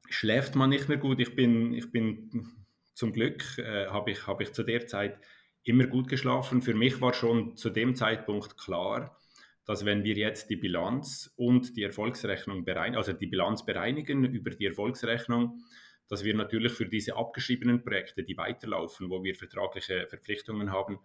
schläft 0.09 0.55
man 0.55 0.69
nicht 0.69 0.87
mehr 0.87 0.97
gut, 0.97 1.19
ich 1.19 1.35
bin, 1.35 1.73
ich 1.73 1.91
bin 1.91 2.47
zum 2.93 3.11
Glück, 3.11 3.57
äh, 3.57 3.87
habe 3.87 4.11
ich, 4.11 4.27
hab 4.27 4.39
ich 4.39 4.53
zu 4.53 4.63
der 4.63 4.87
Zeit 4.87 5.19
immer 5.63 5.87
gut 5.87 6.07
geschlafen. 6.07 6.61
Für 6.61 6.73
mich 6.73 7.01
war 7.01 7.13
schon 7.13 7.57
zu 7.57 7.69
dem 7.69 7.95
Zeitpunkt 7.95 8.57
klar, 8.57 9.19
dass 9.65 9.85
wenn 9.85 10.03
wir 10.03 10.15
jetzt 10.15 10.49
die 10.49 10.55
Bilanz 10.55 11.33
und 11.37 11.75
die 11.77 11.83
Erfolgsrechnung 11.83 12.65
bereinigen, 12.65 12.97
also 12.97 13.13
die 13.13 13.27
Bilanz 13.27 13.65
bereinigen 13.65 14.25
über 14.25 14.51
die 14.51 14.65
Erfolgsrechnung, 14.65 15.63
dass 16.07 16.23
wir 16.23 16.33
natürlich 16.35 16.73
für 16.73 16.85
diese 16.85 17.15
abgeschriebenen 17.15 17.83
Projekte, 17.83 18.23
die 18.23 18.37
weiterlaufen, 18.37 19.09
wo 19.09 19.23
wir 19.23 19.33
vertragliche 19.35 20.07
Verpflichtungen 20.07 20.71
haben, 20.71 20.99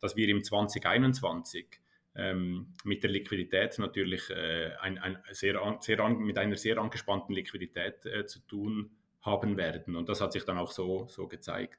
dass 0.00 0.16
wir 0.16 0.28
im 0.28 0.42
2021 0.42 1.80
ähm, 2.16 2.74
mit 2.82 3.02
der 3.04 3.10
Liquidität 3.10 3.78
natürlich 3.78 4.28
äh, 4.30 4.72
ein, 4.80 4.98
ein 4.98 5.18
sehr, 5.30 5.78
sehr 5.80 6.00
an, 6.00 6.18
mit 6.18 6.38
einer 6.38 6.56
sehr 6.56 6.78
angespannten 6.78 7.34
Liquidität 7.34 8.04
äh, 8.06 8.26
zu 8.26 8.40
tun 8.40 8.90
haben 9.20 9.56
werden. 9.56 9.94
Und 9.94 10.08
das 10.08 10.20
hat 10.20 10.32
sich 10.32 10.44
dann 10.44 10.58
auch 10.58 10.72
so, 10.72 11.06
so 11.08 11.28
gezeigt. 11.28 11.78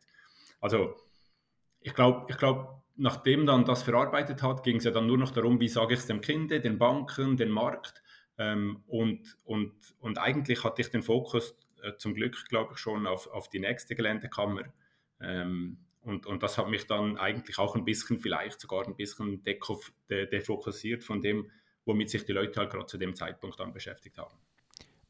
Also 0.61 0.95
ich 1.81 1.93
glaube, 1.93 2.27
ich 2.29 2.37
glaub, 2.37 2.83
nachdem 2.99 3.45
dann 3.45 3.65
das 3.65 3.83
verarbeitet 3.83 4.43
hat, 4.43 4.63
ging 4.63 4.77
es 4.77 4.83
ja 4.83 4.91
dann 4.91 5.07
nur 5.07 5.17
noch 5.17 5.31
darum, 5.31 5.59
wie 5.59 5.69
sage 5.69 5.93
ich 5.93 6.01
es 6.01 6.07
dem 6.07 6.21
Kind, 6.21 6.51
den 6.51 6.77
Banken, 6.77 7.37
den 7.37 7.49
Markt. 7.49 8.03
Ähm, 8.37 8.83
und, 8.87 9.37
und, 9.45 9.73
und 9.99 10.17
eigentlich 10.17 10.63
hatte 10.63 10.81
ich 10.81 10.89
den 10.89 11.01
Fokus 11.01 11.57
äh, 11.81 11.95
zum 11.97 12.13
Glück, 12.13 12.47
glaube 12.49 12.73
ich, 12.73 12.79
schon 12.79 13.07
auf, 13.07 13.27
auf 13.27 13.49
die 13.49 13.59
nächste 13.59 13.95
Geländekammer. 13.95 14.63
Ähm, 15.21 15.77
und, 16.01 16.25
und 16.25 16.43
das 16.43 16.57
hat 16.57 16.69
mich 16.69 16.87
dann 16.87 17.17
eigentlich 17.17 17.57
auch 17.57 17.75
ein 17.75 17.85
bisschen, 17.85 18.19
vielleicht 18.19 18.59
sogar 18.59 18.85
ein 18.85 18.95
bisschen 18.95 19.43
defokussiert 20.09 21.03
von 21.03 21.21
dem, 21.21 21.51
womit 21.85 22.09
sich 22.09 22.25
die 22.25 22.33
Leute 22.33 22.59
halt 22.59 22.71
gerade 22.71 22.85
zu 22.85 22.97
dem 22.97 23.15
Zeitpunkt 23.15 23.59
dann 23.59 23.73
beschäftigt 23.73 24.17
haben. 24.17 24.37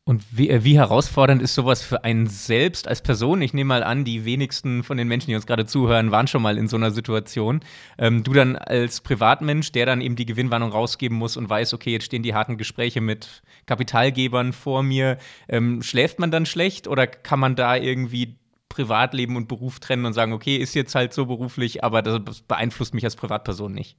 Und 0.09 0.25
wie, 0.31 0.49
äh, 0.49 0.63
wie, 0.63 0.75
herausfordernd 0.75 1.39
ist 1.39 1.53
sowas 1.53 1.83
für 1.83 2.03
einen 2.03 2.25
selbst 2.25 2.87
als 2.87 3.03
Person? 3.03 3.43
Ich 3.43 3.53
nehme 3.53 3.67
mal 3.67 3.83
an, 3.83 4.05
die 4.05 4.25
wenigsten 4.25 4.81
von 4.81 4.97
den 4.97 5.07
Menschen, 5.07 5.29
die 5.29 5.35
uns 5.35 5.45
gerade 5.45 5.67
zuhören, 5.67 6.09
waren 6.09 6.25
schon 6.25 6.41
mal 6.41 6.57
in 6.57 6.67
so 6.67 6.77
einer 6.77 6.89
Situation. 6.89 7.59
Ähm, 7.99 8.23
du 8.23 8.33
dann 8.33 8.55
als 8.55 9.01
Privatmensch, 9.01 9.71
der 9.71 9.85
dann 9.85 10.01
eben 10.01 10.15
die 10.15 10.25
Gewinnwarnung 10.25 10.71
rausgeben 10.71 11.15
muss 11.15 11.37
und 11.37 11.47
weiß, 11.47 11.75
okay, 11.75 11.91
jetzt 11.91 12.05
stehen 12.05 12.23
die 12.23 12.33
harten 12.33 12.57
Gespräche 12.57 13.01
mit 13.01 13.43
Kapitalgebern 13.67 14.51
vor 14.51 14.81
mir. 14.81 15.19
Ähm, 15.47 15.83
schläft 15.83 16.17
man 16.17 16.31
dann 16.31 16.47
schlecht 16.47 16.87
oder 16.87 17.05
kann 17.05 17.39
man 17.39 17.55
da 17.55 17.75
irgendwie 17.75 18.35
Privatleben 18.67 19.35
und 19.35 19.47
Beruf 19.47 19.79
trennen 19.79 20.05
und 20.05 20.13
sagen, 20.13 20.33
okay, 20.33 20.57
ist 20.57 20.73
jetzt 20.73 20.95
halt 20.95 21.13
so 21.13 21.27
beruflich, 21.27 21.83
aber 21.83 22.01
das 22.01 22.41
beeinflusst 22.47 22.95
mich 22.95 23.03
als 23.03 23.15
Privatperson 23.15 23.73
nicht? 23.73 23.95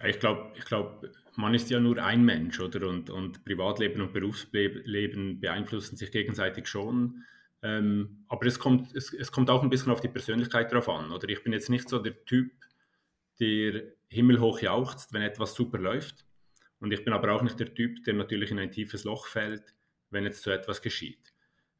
Ja, 0.00 0.06
ich 0.06 0.20
glaube, 0.20 0.52
ich 0.56 0.64
glaub, 0.64 1.04
man 1.38 1.54
ist 1.54 1.70
ja 1.70 1.78
nur 1.78 2.02
ein 2.02 2.24
Mensch, 2.24 2.58
oder? 2.58 2.88
Und, 2.88 3.10
und 3.10 3.44
Privatleben 3.44 4.02
und 4.02 4.12
Berufsleben 4.12 5.38
beeinflussen 5.38 5.96
sich 5.96 6.10
gegenseitig 6.10 6.66
schon. 6.66 7.24
Ähm, 7.62 8.24
aber 8.26 8.46
es 8.46 8.58
kommt, 8.58 8.92
es, 8.96 9.12
es 9.12 9.30
kommt 9.30 9.48
auch 9.48 9.62
ein 9.62 9.70
bisschen 9.70 9.92
auf 9.92 10.00
die 10.00 10.08
Persönlichkeit 10.08 10.72
drauf 10.72 10.88
an, 10.88 11.12
oder? 11.12 11.28
Ich 11.28 11.44
bin 11.44 11.52
jetzt 11.52 11.70
nicht 11.70 11.88
so 11.88 12.00
der 12.00 12.24
Typ, 12.24 12.50
der 13.38 13.84
himmelhoch 14.08 14.60
jauchzt, 14.60 15.12
wenn 15.12 15.22
etwas 15.22 15.54
super 15.54 15.78
läuft. 15.78 16.26
Und 16.80 16.92
ich 16.92 17.04
bin 17.04 17.12
aber 17.12 17.32
auch 17.32 17.42
nicht 17.42 17.60
der 17.60 17.72
Typ, 17.72 18.02
der 18.02 18.14
natürlich 18.14 18.50
in 18.50 18.58
ein 18.58 18.72
tiefes 18.72 19.04
Loch 19.04 19.28
fällt, 19.28 19.76
wenn 20.10 20.24
jetzt 20.24 20.42
so 20.42 20.50
etwas 20.50 20.82
geschieht. 20.82 21.32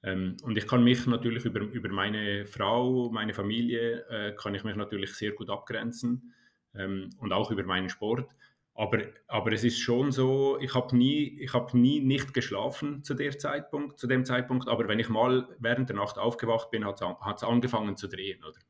Ähm, 0.05 0.37
und 0.43 0.57
ich 0.57 0.69
kann 0.69 0.85
mich 0.85 1.05
natürlich 1.07 1.45
über, 1.45 1.63
über 1.63 1.89
meine 1.89 2.47
Frau, 2.47 3.11
meine 3.11 3.35
Familie, 3.35 4.07
äh, 4.09 4.37
kann 4.37 4.55
ich 4.55 4.63
mich 4.63 4.77
natürlich 4.77 5.15
sehr 5.15 5.33
gut 5.33 5.51
abgrenzen 5.51 6.33
ähm, 6.77 7.11
und 7.19 7.33
auch 7.33 7.51
über 7.51 7.65
meinen 7.65 7.89
Sport. 7.89 8.31
Aber, 8.79 9.03
aber 9.27 9.51
es 9.51 9.65
ist 9.65 9.81
schon 9.81 10.13
so, 10.13 10.57
ich 10.61 10.73
habe 10.73 10.97
nie, 10.97 11.49
hab 11.53 11.75
nie 11.75 11.99
nicht 11.99 12.33
geschlafen 12.33 13.03
zu, 13.03 13.15
der 13.15 13.37
Zeitpunkt, 13.37 13.99
zu 13.99 14.07
dem 14.07 14.25
Zeitpunkt, 14.25 14.69
aber 14.69 14.87
wenn 14.87 15.01
ich 15.01 15.09
mal 15.09 15.49
während 15.59 15.89
der 15.89 15.97
Nacht 15.97 16.17
aufgewacht 16.17 16.71
bin, 16.71 16.85
hat 16.85 17.03
es 17.03 17.43
angefangen 17.43 17.97
zu 17.97 18.07
drehen. 18.07 18.41
Oder? 18.45 18.61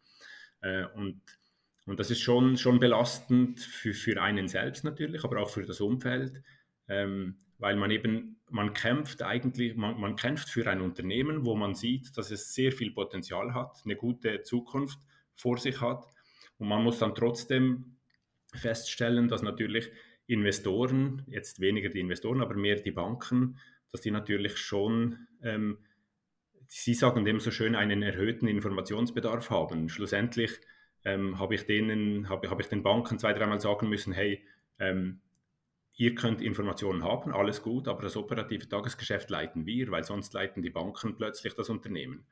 Äh, 0.63 0.87
und, 0.97 1.21
und 1.85 2.01
das 2.01 2.11
ist 2.11 2.23
schon, 2.23 2.57
schon 2.57 2.81
belastend 2.81 3.61
für, 3.61 3.93
für 3.93 4.23
einen 4.23 4.49
selbst 4.49 4.83
natürlich, 4.83 5.25
aber 5.25 5.43
auch 5.43 5.51
für 5.51 5.67
das 5.67 5.83
Umfeld. 5.83 6.43
Ähm, 6.89 7.37
weil 7.59 7.77
man 7.77 7.91
eben, 7.91 8.41
man 8.49 8.73
kämpft 8.73 9.21
eigentlich, 9.21 9.77
man, 9.77 10.01
man 10.01 10.17
kämpft 10.17 10.49
für 10.49 10.67
ein 10.71 10.81
Unternehmen, 10.81 11.45
wo 11.45 11.55
man 11.55 11.75
sieht, 11.75 12.17
dass 12.17 12.31
es 12.31 12.55
sehr 12.55 12.73
viel 12.73 12.93
Potenzial 12.93 13.53
hat, 13.53 13.83
eine 13.85 13.97
gute 13.97 14.41
Zukunft 14.41 15.01
vor 15.35 15.59
sich 15.59 15.83
hat. 15.83 16.07
Und 16.57 16.69
man 16.69 16.83
muss 16.83 16.99
dann 16.99 17.15
trotzdem 17.15 17.98
feststellen, 18.59 19.29
dass 19.29 19.43
natürlich 19.43 19.91
Investoren, 20.27 21.25
jetzt 21.29 21.61
weniger 21.61 21.89
die 21.89 22.01
Investoren, 22.01 22.43
aber 22.43 22.55
mehr 22.55 22.77
die 22.77 22.91
Banken, 22.91 23.59
dass 23.91 24.03
die 24.03 24.11
natürlich 24.11 24.59
schon 24.59 25.27
ähm, 25.43 25.79
Sie 26.69 26.93
sagen 26.93 27.25
dem 27.25 27.41
so 27.41 27.51
schön, 27.51 27.75
einen 27.75 28.03
erhöhten 28.03 28.47
Informationsbedarf 28.47 29.49
haben. 29.49 29.89
Schlussendlich 29.89 30.61
ähm, 31.05 31.39
habe 31.39 31.55
ich, 31.55 31.65
denen, 31.65 32.29
hab, 32.29 32.45
ich 32.61 32.67
den 32.67 32.83
Banken 32.83 33.19
zwei, 33.19 33.33
dreimal 33.33 33.59
sagen 33.59 33.89
müssen, 33.89 34.13
hey, 34.13 34.45
ähm, 34.79 35.21
ihr 35.97 36.15
könnt 36.15 36.43
Informationen 36.43 37.03
haben, 37.03 37.33
alles 37.33 37.63
gut, 37.63 37.89
aber 37.89 38.03
das 38.03 38.19
operative 38.19 38.69
Tagesgeschäft 38.69 39.31
leiten 39.31 39.65
wir, 39.65 39.91
weil 39.91 40.05
sonst 40.05 40.35
leiten 40.35 40.63
die 40.63 40.69
Banken 40.69 41.17
plötzlich 41.17 41.55
das 41.55 41.71
Unternehmen. 41.71 42.27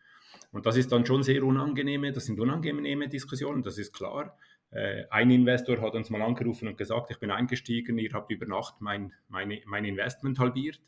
Und 0.53 0.67
das 0.67 0.77
ist 0.77 0.93
dann 0.93 1.07
schon 1.07 1.23
sehr 1.23 1.43
unangenehme, 1.43 2.13
das 2.13 2.27
sind 2.27 2.39
unangenehme 2.39 3.09
Diskussionen, 3.09 3.63
das 3.63 3.79
ist 3.79 3.95
klar. 3.95 4.37
Äh, 4.71 5.05
ein 5.11 5.31
Investor 5.31 5.81
hat 5.81 5.95
uns 5.95 6.11
mal 6.11 6.23
angerufen 6.23 6.69
und 6.69 6.77
gesagt, 6.77 7.11
ich 7.11 7.19
bin 7.19 7.31
eingestiegen, 7.31 7.99
ihr 7.99 8.13
habt 8.13 8.31
über 8.31 8.47
Nacht 8.47 8.81
mein, 8.81 9.13
meine, 9.29 9.61
mein 9.67 9.85
Investment 9.85 10.39
halbiert 10.39 10.81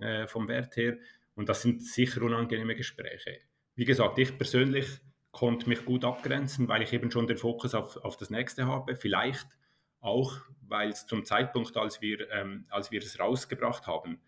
äh, 0.00 0.26
vom 0.26 0.48
Wert 0.48 0.76
her. 0.76 0.96
Und 1.34 1.48
das 1.48 1.62
sind 1.62 1.82
sicher 1.84 2.22
unangenehme 2.22 2.74
Gespräche. 2.74 3.38
Wie 3.74 3.84
gesagt, 3.84 4.18
ich 4.18 4.36
persönlich 4.36 4.86
konnte 5.32 5.68
mich 5.68 5.84
gut 5.84 6.04
abgrenzen, 6.04 6.66
weil 6.68 6.82
ich 6.82 6.92
eben 6.92 7.10
schon 7.10 7.26
den 7.26 7.36
Fokus 7.36 7.74
auf, 7.74 7.98
auf 7.98 8.16
das 8.16 8.30
nächste 8.30 8.66
habe. 8.66 8.96
Vielleicht 8.96 9.46
auch, 10.00 10.34
weil 10.62 10.90
es 10.90 11.06
zum 11.06 11.24
Zeitpunkt, 11.24 11.76
als 11.76 12.00
wir, 12.00 12.30
ähm, 12.30 12.64
als 12.70 12.90
wir 12.90 13.00
es 13.00 13.18
rausgebracht 13.18 13.86
haben, 13.86 14.20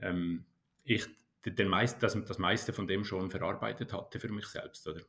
ähm, 0.00 0.44
ich 0.82 1.06
den 1.44 1.68
meist, 1.68 2.02
das, 2.02 2.20
das 2.24 2.38
meiste 2.38 2.72
von 2.72 2.88
dem 2.88 3.04
schon 3.04 3.30
verarbeitet 3.30 3.92
hatte 3.92 4.18
für 4.18 4.28
mich 4.28 4.46
selbst. 4.46 4.88
Oder? 4.88 5.02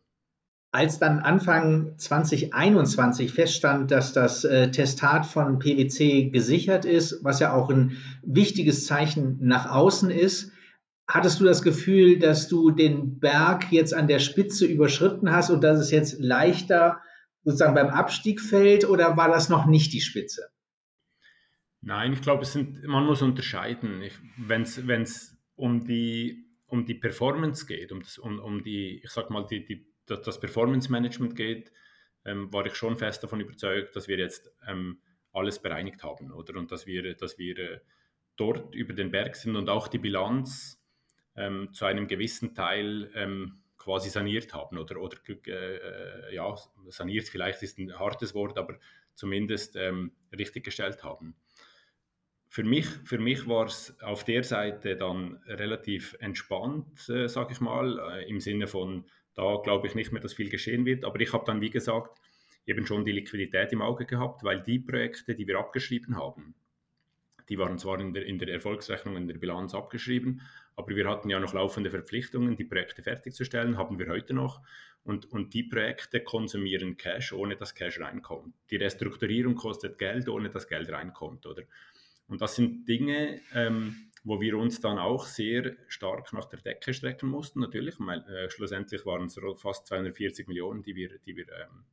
Als 0.72 1.00
dann 1.00 1.20
Anfang 1.20 1.98
2021 1.98 3.32
feststand, 3.32 3.90
dass 3.90 4.14
das 4.14 4.44
äh, 4.44 4.70
Testat 4.70 5.26
von 5.26 5.60
PwC 5.60 6.30
gesichert 6.30 6.86
ist, 6.86 7.24
was 7.24 7.40
ja 7.40 7.54
auch 7.54 7.70
ein 7.70 7.98
wichtiges 8.22 8.86
Zeichen 8.86 9.38
nach 9.42 9.72
außen 9.72 10.12
ist, 10.12 10.52
hattest 11.08 11.40
du 11.40 11.46
das 11.46 11.62
Gefühl, 11.62 12.20
dass 12.20 12.48
du 12.48 12.72
den 12.72 13.20
Berg 13.20 13.72
jetzt 13.72 13.94
an 13.94 14.08
der 14.08 14.20
Spitze 14.20 14.66
überschritten 14.66 15.32
hast 15.32 15.50
und 15.50 15.64
dass 15.64 15.80
es 15.80 15.90
jetzt 15.90 16.20
leichter 16.20 17.02
sozusagen 17.44 17.76
beim 17.76 17.90
Abstieg 17.90 18.42
fällt 18.42 18.88
oder 18.88 19.16
war 19.16 19.30
das 19.30 19.48
noch 19.48 19.66
nicht 19.66 19.94
die 19.94 20.02
Spitze? 20.02 20.50
Nein, 21.82 22.12
ich 22.12 22.22
glaube, 22.22 22.44
es 22.44 22.52
sind, 22.52 22.84
man 22.84 23.06
muss 23.06 23.22
unterscheiden. 23.22 24.02
Wenn 24.36 24.64
es 24.64 25.38
um 25.56 25.86
die, 25.86 26.46
um 26.66 26.86
die 26.86 26.96
Performance 26.96 27.66
geht, 27.66 27.94
um, 27.94 28.02
das, 28.02 28.18
um, 28.18 28.40
um 28.40 28.64
die, 28.64 29.02
ich 29.02 29.10
sag 29.10 29.30
mal, 29.30 29.46
die, 29.46 29.66
die, 29.66 29.87
das, 30.08 30.22
das 30.22 30.40
Performance 30.40 30.92
Management 30.92 31.36
geht, 31.36 31.72
ähm, 32.26 32.52
war 32.52 32.66
ich 32.66 32.76
schon 32.76 32.98
fest 32.98 33.24
davon 33.24 33.40
überzeugt, 33.40 33.96
dass 33.96 34.08
wir 34.08 34.18
jetzt 34.18 34.52
ähm, 34.68 35.02
alles 35.32 35.60
bereinigt 35.62 36.04
haben, 36.04 36.32
oder? 36.32 36.58
Und 36.58 36.72
dass 36.72 36.88
wir, 36.88 37.16
dass 37.16 37.38
wir 37.38 37.58
äh, 37.58 37.80
dort 38.36 38.76
über 38.76 38.94
den 38.94 39.12
Berg 39.12 39.36
sind 39.36 39.56
und 39.56 39.70
auch 39.70 39.88
die 39.88 40.00
Bilanz 40.00 40.82
ähm, 41.36 41.74
zu 41.74 41.86
einem 41.86 42.08
gewissen 42.08 42.56
Teil 42.56 43.12
ähm, 43.16 43.60
quasi 43.78 44.10
saniert 44.10 44.54
haben 44.54 44.78
oder, 44.78 45.00
oder 45.00 45.18
äh, 45.28 46.36
ja, 46.36 46.56
saniert 46.90 47.30
vielleicht 47.30 47.64
ist 47.64 47.78
ein 47.78 47.98
hartes 47.98 48.34
Wort, 48.34 48.58
aber 48.58 48.80
zumindest 49.14 49.76
ähm, 49.76 50.12
richtig 50.38 50.66
gestellt 50.66 51.04
haben. 51.04 51.36
Für 52.50 52.64
mich, 52.64 52.86
für 52.86 53.20
mich 53.20 53.48
war 53.48 53.66
es 53.66 54.00
auf 54.02 54.24
der 54.24 54.44
Seite 54.44 54.96
dann 54.96 55.38
relativ 55.46 56.16
entspannt, 56.20 57.08
äh, 57.10 57.28
sage 57.28 57.54
ich 57.54 57.62
mal, 57.62 58.00
äh, 58.00 58.30
im 58.30 58.40
Sinne 58.40 58.68
von, 58.68 59.06
da 59.38 59.58
glaube 59.64 59.88
ich 59.88 59.96
nicht 59.96 60.12
mehr, 60.12 60.22
dass 60.22 60.34
viel 60.34 60.50
geschehen 60.50 60.86
wird. 60.86 61.06
Aber 61.06 61.22
ich 61.22 61.32
habe 61.32 61.46
dann, 61.46 61.62
wie 61.62 61.70
gesagt, 61.70 62.20
eben 62.66 62.86
schon 62.86 63.06
die 63.06 63.12
Liquidität 63.12 63.72
im 63.72 63.82
Auge 63.82 64.06
gehabt, 64.06 64.44
weil 64.44 64.62
die 64.62 64.80
Projekte, 64.80 65.36
die 65.36 65.48
wir 65.48 65.60
abgeschrieben 65.60 66.18
haben, 66.18 66.56
die 67.48 67.58
waren 67.58 67.78
zwar 67.78 68.00
in 68.00 68.14
der, 68.14 68.26
in 68.26 68.40
der 68.40 68.50
Erfolgsrechnung, 68.50 69.16
in 69.16 69.28
der 69.28 69.38
Bilanz 69.38 69.74
abgeschrieben, 69.74 70.42
aber 70.76 70.96
wir 70.96 71.08
hatten 71.08 71.30
ja 71.30 71.40
noch 71.40 71.54
laufende 71.54 71.92
Verpflichtungen, 71.92 72.58
die 72.58 72.66
Projekte 72.66 73.04
fertigzustellen, 73.04 73.78
haben 73.78 74.00
wir 74.00 74.08
heute 74.08 74.34
noch. 74.34 74.62
Und, 75.04 75.32
und 75.32 75.54
die 75.54 75.64
Projekte 75.64 76.20
konsumieren 76.20 76.98
Cash, 76.98 77.32
ohne 77.32 77.56
dass 77.56 77.74
Cash 77.74 78.02
reinkommt. 78.02 78.54
Die 78.72 78.76
Restrukturierung 78.76 79.56
kostet 79.56 79.98
Geld, 79.98 80.28
ohne 80.28 80.50
dass 80.50 80.68
Geld 80.68 80.90
reinkommt. 80.90 81.46
Oder? 81.46 81.64
Und 82.28 82.42
das 82.42 82.56
sind 82.56 82.88
Dinge, 82.90 83.40
ähm, 83.54 84.07
wo 84.28 84.42
wir 84.42 84.58
uns 84.58 84.82
dann 84.82 84.98
auch 84.98 85.26
sehr 85.26 85.78
stark 85.88 86.34
nach 86.34 86.46
der 86.46 86.60
Decke 86.60 86.94
strecken 86.94 87.30
mussten, 87.30 87.62
natürlich. 87.62 87.96
Weil, 88.00 88.20
äh, 88.28 88.50
schlussendlich 88.50 89.06
waren 89.06 89.28
es 89.28 89.40
fast 89.56 89.88
240 89.88 90.50
Millionen, 90.50 90.84
die 90.84 90.96
wir, 90.96 91.18
die 91.20 91.38
wir 91.38 91.46
ähm, 91.48 91.86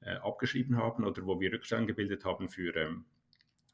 äh, 0.00 0.16
abgeschrieben 0.16 0.76
haben 0.76 1.04
oder 1.04 1.24
wo 1.24 1.40
wir 1.40 1.50
Rückstand 1.50 1.86
gebildet 1.86 2.26
haben 2.26 2.50
für, 2.50 2.76
ähm, 2.76 3.06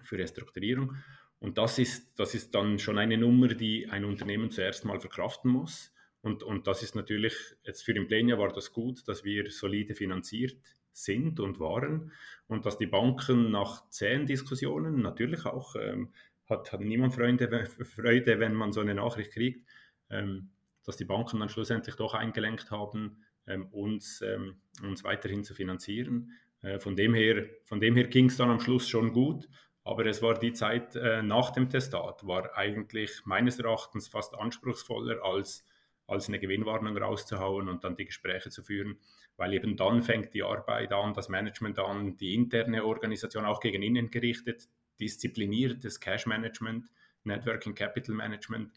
für 0.05 0.17
Restrukturierung. 0.17 0.97
Und 1.41 1.59
das 1.59 1.81
ist, 1.81 2.17
das 2.17 2.35
ist 2.35 2.55
dann 2.55 2.79
schon 2.79 2.99
eine 2.99 3.19
Nummer, 3.19 3.49
die 3.49 3.89
ein 3.89 4.05
Unternehmen 4.05 4.51
zuerst 4.51 4.85
mal 4.85 5.01
verkraften 5.01 5.51
muss. 5.51 5.93
Und, 6.23 6.45
und 6.45 6.69
das 6.69 6.85
ist 6.85 6.95
natürlich, 6.95 7.35
jetzt 7.65 7.83
für 7.83 7.93
Implenia 7.93 8.39
war 8.39 8.53
das 8.53 8.73
gut, 8.73 9.07
dass 9.09 9.25
wir 9.25 9.51
solide 9.51 9.95
finanziert 9.97 10.57
sind 10.93 11.41
und 11.41 11.59
waren 11.59 12.13
und 12.47 12.65
dass 12.65 12.79
die 12.79 12.87
Banken 12.87 13.51
nach 13.51 13.89
zehn 13.91 14.25
Diskussionen 14.25 15.03
natürlich 15.03 15.45
auch, 15.45 15.75
ähm, 15.75 16.13
hat, 16.49 16.73
hat 16.73 16.81
niemand 16.81 17.15
Freude, 17.15 17.67
Freude, 17.67 18.41
wenn 18.41 18.55
man 18.55 18.73
so 18.73 18.81
eine 18.81 18.95
Nachricht 18.95 19.33
kriegt, 19.33 19.67
ähm, 20.11 20.51
dass 20.85 20.97
die 20.97 21.05
Banken 21.05 21.41
dann 21.41 21.49
schlussendlich 21.49 21.97
doch 21.97 22.15
eingelenkt 22.15 22.71
haben, 22.71 23.25
ähm, 23.47 23.67
uns, 23.67 24.23
ähm, 24.23 24.57
uns 24.83 25.05
weiterhin 25.05 25.45
zu 25.45 25.55
finanzieren. 25.55 26.33
Äh, 26.63 26.79
von 26.79 26.97
dem 26.97 27.15
her, 27.15 27.47
her 27.71 28.05
ging 28.09 28.27
es 28.27 28.37
dann 28.37 28.51
am 28.51 28.61
Schluss 28.61 28.89
schon 28.89 29.13
gut. 29.13 29.49
Aber 29.85 30.07
es 30.07 30.23
war 30.23 30.39
die 30.39 30.55
Zeit 30.55 30.97
äh, 30.97 31.23
nach 31.23 31.51
dem 31.51 31.69
Testat, 31.69 32.27
war 32.27 32.57
eigentlich 32.57 33.21
meines 33.27 33.59
Erachtens 33.59 34.09
fast 34.09 34.35
anspruchsvoller 34.35 35.23
als, 35.23 35.63
als 36.07 36.29
eine 36.29 36.39
Gewinnwarnung 36.39 36.97
rauszuhauen 36.97 37.69
und 37.69 37.85
dann 37.85 37.95
die 37.95 38.07
Gespräche 38.07 38.49
zu 38.49 38.63
führen, 38.63 38.99
weil 39.37 39.53
eben 39.53 39.77
dann 39.77 40.03
fängt 40.03 40.33
die 40.33 40.43
Arbeit 40.43 40.91
an, 40.95 41.13
das 41.13 41.29
Management 41.29 41.79
an, 41.79 42.17
die 42.17 42.35
interne 42.35 42.83
Organisation 42.83 43.45
auch 43.45 43.61
gegen 43.61 43.83
innen 43.83 44.11
gerichtet, 44.11 44.71
diszipliniertes 45.01 46.01
Cash 46.01 46.27
Management, 46.27 46.91
Networking 47.25 47.75
Capital 47.75 48.15
Management. 48.15 48.73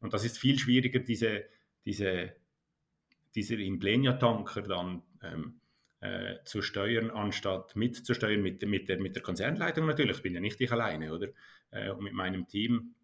Und 0.00 0.12
das 0.12 0.24
ist 0.24 0.38
viel 0.38 0.58
schwieriger, 0.58 1.00
diese, 1.00 1.44
diese, 1.84 2.34
dieser 3.34 3.58
Implenia-Tanker 3.58 4.62
dann 4.62 5.02
ähm, 5.22 5.60
äh, 6.00 6.36
zu 6.44 6.62
steuern, 6.62 7.10
anstatt 7.10 7.76
mitzusteuern 7.76 8.42
mit, 8.42 8.66
mit, 8.66 8.88
der, 8.88 8.98
mit 8.98 9.14
der 9.14 9.22
Konzernleitung 9.22 9.86
natürlich. 9.86 10.16
Ich 10.16 10.22
bin 10.22 10.34
ja 10.34 10.40
nicht 10.40 10.60
ich 10.60 10.72
alleine, 10.72 11.12
oder? 11.12 11.28
Äh, 11.70 11.90
und 11.90 12.02
mit 12.02 12.14
meinem 12.14 12.48
Team 12.48 12.94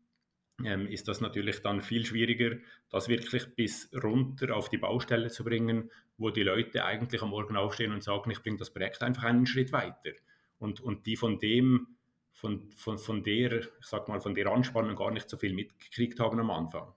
ähm, 0.65 0.87
ist 0.87 1.07
das 1.09 1.21
natürlich 1.21 1.61
dann 1.61 1.83
viel 1.83 2.07
schwieriger, 2.07 2.57
das 2.89 3.09
wirklich 3.09 3.55
bis 3.55 3.91
runter 4.03 4.57
auf 4.57 4.71
die 4.71 4.79
Baustelle 4.79 5.29
zu 5.29 5.45
bringen, 5.45 5.91
wo 6.17 6.31
die 6.31 6.43
Leute 6.43 6.85
eigentlich 6.85 7.21
am 7.21 7.31
Morgen 7.31 7.57
aufstehen 7.57 7.93
und 7.93 8.03
sagen, 8.03 8.31
ich 8.31 8.43
bringe 8.43 8.57
das 8.57 8.73
Projekt 8.73 9.03
einfach 9.03 9.25
einen 9.25 9.47
Schritt 9.47 9.73
weiter. 9.73 10.13
Und, 10.59 10.81
und 10.81 11.05
die 11.07 11.17
von 11.17 11.39
dem, 11.39 11.96
von, 12.37 12.71
von, 12.77 12.99
von 12.99 13.23
der, 13.23 13.53
ich 13.61 13.69
sag 13.81 14.09
mal, 14.09 14.21
von 14.21 14.35
der 14.35 14.47
Anspannung 14.47 14.95
gar 14.97 15.11
nicht 15.11 15.29
so 15.29 15.37
viel 15.37 15.53
mitgekriegt 15.53 16.21
haben 16.21 16.39
am 16.39 16.51
Anfang. 16.51 16.89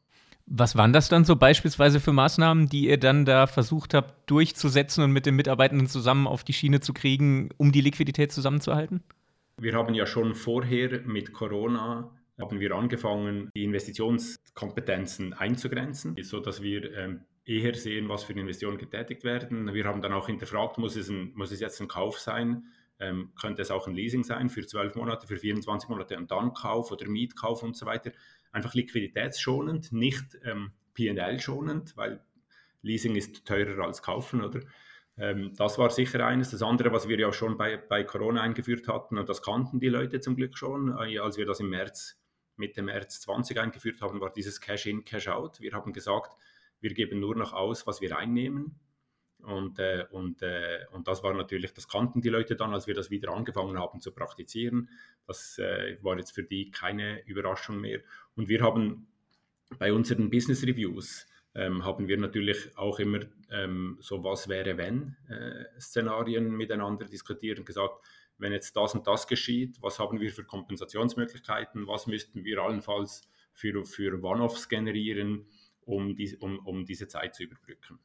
Was 0.45 0.75
waren 0.75 0.93
das 0.93 1.09
dann 1.09 1.25
so 1.25 1.35
beispielsweise 1.35 1.99
für 1.99 2.11
Maßnahmen, 2.11 2.69
die 2.69 2.87
ihr 2.87 2.97
dann 2.97 3.25
da 3.25 3.45
versucht 3.45 3.93
habt 3.93 4.29
durchzusetzen 4.29 5.03
und 5.03 5.11
mit 5.11 5.25
den 5.25 5.35
Mitarbeitenden 5.35 5.87
zusammen 5.87 6.25
auf 6.27 6.43
die 6.43 6.53
Schiene 6.53 6.79
zu 6.79 6.93
kriegen, 6.93 7.49
um 7.57 7.71
die 7.71 7.81
Liquidität 7.81 8.31
zusammenzuhalten? 8.31 9.03
Wir 9.57 9.73
haben 9.73 9.93
ja 9.93 10.05
schon 10.05 10.35
vorher 10.35 11.01
mit 11.01 11.33
Corona 11.33 12.11
haben 12.39 12.59
wir 12.59 12.71
angefangen, 12.71 13.49
die 13.55 13.63
Investitionskompetenzen 13.65 15.33
einzugrenzen, 15.33 16.15
sodass 16.21 16.61
wir 16.61 16.97
ähm, 16.97 17.21
eher 17.45 17.75
sehen, 17.75 18.09
was 18.09 18.23
für 18.23 18.33
Investitionen 18.33 18.77
getätigt 18.77 19.23
werden. 19.23 19.73
Wir 19.73 19.85
haben 19.85 20.01
dann 20.01 20.13
auch 20.13 20.27
hinterfragt, 20.27 20.77
muss 20.77 20.95
es, 20.95 21.09
ein, 21.09 21.33
muss 21.35 21.51
es 21.51 21.59
jetzt 21.59 21.81
ein 21.81 21.87
Kauf 21.87 22.19
sein? 22.19 22.63
Ähm, 22.99 23.31
könnte 23.39 23.61
es 23.61 23.71
auch 23.71 23.87
ein 23.87 23.95
Leasing 23.95 24.23
sein 24.23 24.49
für 24.49 24.65
12 24.65 24.95
Monate, 24.95 25.25
für 25.25 25.37
24 25.37 25.89
Monate 25.89 26.17
und 26.17 26.31
dann 26.31 26.53
Kauf 26.53 26.91
oder 26.91 27.07
Mietkauf 27.07 27.63
und 27.63 27.77
so 27.77 27.85
weiter 27.85 28.11
einfach 28.51 28.73
liquiditätsschonend, 28.73 29.91
nicht 29.91 30.37
ähm, 30.43 30.71
PL-schonend, 30.93 31.95
weil 31.95 32.23
Leasing 32.81 33.15
ist 33.15 33.45
teurer 33.45 33.85
als 33.85 34.01
kaufen, 34.01 34.43
oder? 34.43 34.61
Ähm, 35.17 35.53
das 35.55 35.77
war 35.77 35.89
sicher 35.89 36.25
eines. 36.25 36.51
Das 36.51 36.61
andere, 36.61 36.91
was 36.91 37.07
wir 37.07 37.19
ja 37.19 37.31
schon 37.33 37.57
bei, 37.57 37.77
bei 37.77 38.03
Corona 38.03 38.41
eingeführt 38.41 38.87
hatten, 38.87 39.17
und 39.17 39.27
das 39.27 39.41
kannten 39.41 39.79
die 39.79 39.89
Leute 39.89 40.19
zum 40.21 40.35
Glück 40.35 40.57
schon, 40.57 40.97
äh, 40.97 41.19
als 41.19 41.37
wir 41.37 41.45
das 41.45 41.59
im 41.59 41.69
März, 41.69 42.17
Mitte 42.55 42.81
März 42.81 43.21
20 43.21 43.59
eingeführt 43.59 44.01
haben, 44.01 44.19
war 44.21 44.31
dieses 44.31 44.59
Cash-in, 44.59 45.03
Cash-out. 45.03 45.61
Wir 45.61 45.73
haben 45.73 45.93
gesagt, 45.93 46.35
wir 46.81 46.93
geben 46.93 47.19
nur 47.19 47.35
noch 47.35 47.53
aus, 47.53 47.85
was 47.85 48.01
wir 48.01 48.17
einnehmen. 48.17 48.79
Und, 49.43 49.79
äh, 49.79 50.05
und, 50.11 50.41
äh, 50.41 50.85
und 50.91 51.07
das 51.07 51.23
war 51.23 51.33
natürlich, 51.33 51.73
das 51.73 51.87
kannten 51.87 52.21
die 52.21 52.29
Leute 52.29 52.55
dann, 52.55 52.73
als 52.73 52.87
wir 52.87 52.93
das 52.93 53.09
wieder 53.09 53.31
angefangen 53.31 53.79
haben 53.79 54.01
zu 54.01 54.11
praktizieren. 54.11 54.89
Das 55.27 55.57
äh, 55.57 55.97
war 56.01 56.17
jetzt 56.17 56.31
für 56.31 56.43
die 56.43 56.71
keine 56.71 57.25
Überraschung 57.25 57.79
mehr. 57.79 58.01
Und 58.35 58.49
wir 58.49 58.61
haben 58.61 59.07
bei 59.77 59.93
unseren 59.93 60.29
Business 60.29 60.63
Reviews 60.63 61.25
ähm, 61.55 61.83
haben 61.85 62.07
wir 62.07 62.17
natürlich 62.17 62.77
auch 62.77 62.99
immer 62.99 63.21
ähm, 63.49 63.97
so 64.01 64.23
was 64.23 64.47
wäre 64.47 64.77
wenn 64.77 65.15
äh, 65.29 65.65
Szenarien 65.79 66.51
miteinander 66.51 67.05
diskutiert 67.05 67.59
und 67.59 67.65
gesagt, 67.65 68.05
wenn 68.37 68.53
jetzt 68.53 68.75
das 68.75 68.93
und 68.93 69.05
das 69.05 69.27
geschieht, 69.27 69.77
was 69.81 69.99
haben 69.99 70.19
wir 70.19 70.31
für 70.31 70.43
Kompensationsmöglichkeiten, 70.43 71.87
was 71.87 72.07
müssten 72.07 72.43
wir 72.43 72.61
allenfalls 72.61 73.27
für, 73.53 73.83
für 73.85 74.23
One-Offs 74.23 74.69
generieren, 74.69 75.45
um, 75.81 76.15
die, 76.15 76.37
um, 76.37 76.59
um 76.65 76.85
diese 76.85 77.07
Zeit 77.07 77.35
zu 77.35 77.43
überbrücken. 77.43 77.99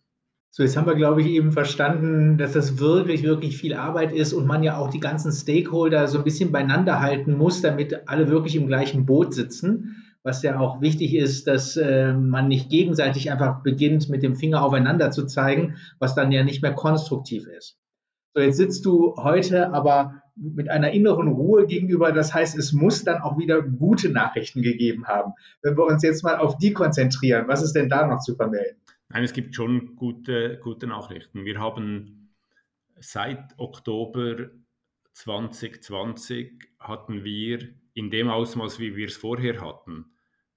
So, 0.57 0.63
jetzt 0.63 0.77
haben 0.77 0.87
wir, 0.87 0.95
glaube 0.95 1.21
ich, 1.21 1.27
eben 1.27 1.51
verstanden, 1.51 2.39
dass 2.39 2.53
das 2.53 2.79
wirklich, 2.79 3.25
wirklich 3.25 3.57
viel 3.57 3.75
Arbeit 3.75 4.13
ist 4.13 4.33
und 4.33 4.47
man 4.47 4.63
ja 4.63 4.77
auch 4.77 4.89
die 4.89 5.01
ganzen 5.01 5.33
Stakeholder 5.33 6.07
so 6.07 6.19
ein 6.19 6.23
bisschen 6.23 6.53
beieinander 6.53 7.01
halten 7.01 7.37
muss, 7.37 7.61
damit 7.61 8.09
alle 8.09 8.29
wirklich 8.29 8.55
im 8.55 8.69
gleichen 8.69 9.05
Boot 9.05 9.35
sitzen. 9.35 9.97
Was 10.23 10.45
ja 10.45 10.61
auch 10.61 10.81
wichtig 10.81 11.13
ist, 11.17 11.49
dass 11.49 11.77
äh, 11.77 12.13
man 12.13 12.47
nicht 12.47 12.71
gegenseitig 12.71 13.33
einfach 13.33 13.65
beginnt, 13.65 14.09
mit 14.09 14.23
dem 14.23 14.37
Finger 14.37 14.63
aufeinander 14.63 15.11
zu 15.11 15.27
zeigen, 15.27 15.75
was 15.99 16.15
dann 16.15 16.31
ja 16.31 16.45
nicht 16.45 16.63
mehr 16.63 16.73
konstruktiv 16.73 17.49
ist. 17.49 17.77
So, 18.33 18.41
jetzt 18.41 18.57
sitzt 18.57 18.85
du 18.85 19.17
heute 19.17 19.73
aber 19.73 20.23
mit 20.37 20.71
einer 20.71 20.93
inneren 20.93 21.27
Ruhe 21.27 21.67
gegenüber. 21.67 22.13
Das 22.13 22.33
heißt, 22.33 22.57
es 22.57 22.73
muss 22.73 23.03
dann 23.03 23.23
auch 23.23 23.39
wieder 23.39 23.61
gute 23.61 24.09
Nachrichten 24.09 24.63
gegeben 24.63 25.07
haben. 25.09 25.33
Wenn 25.63 25.77
wir 25.77 25.85
uns 25.85 26.05
jetzt 26.05 26.23
mal 26.23 26.37
auf 26.37 26.59
die 26.59 26.73
konzentrieren, 26.73 27.49
was 27.49 27.61
ist 27.61 27.73
denn 27.73 27.89
da 27.89 28.07
noch 28.07 28.21
zu 28.21 28.37
vermelden? 28.37 28.77
Nein, 29.15 29.23
es 29.23 29.33
gibt 29.33 29.55
schon 29.55 29.95
gute, 29.95 30.59
gute 30.59 30.89
Nachrichten. 30.89 31.45
Wir 31.45 31.61
haben 31.61 32.35
seit 32.97 33.57
Oktober 33.59 34.51
2020 35.13 36.71
hatten 36.81 37.23
wir 37.23 37.77
in 37.93 38.11
dem 38.11 38.29
Ausmaß, 38.29 38.81
wie 38.81 38.97
wir 38.97 39.07
es 39.07 39.17
vorher 39.17 39.61
hatten, 39.61 40.17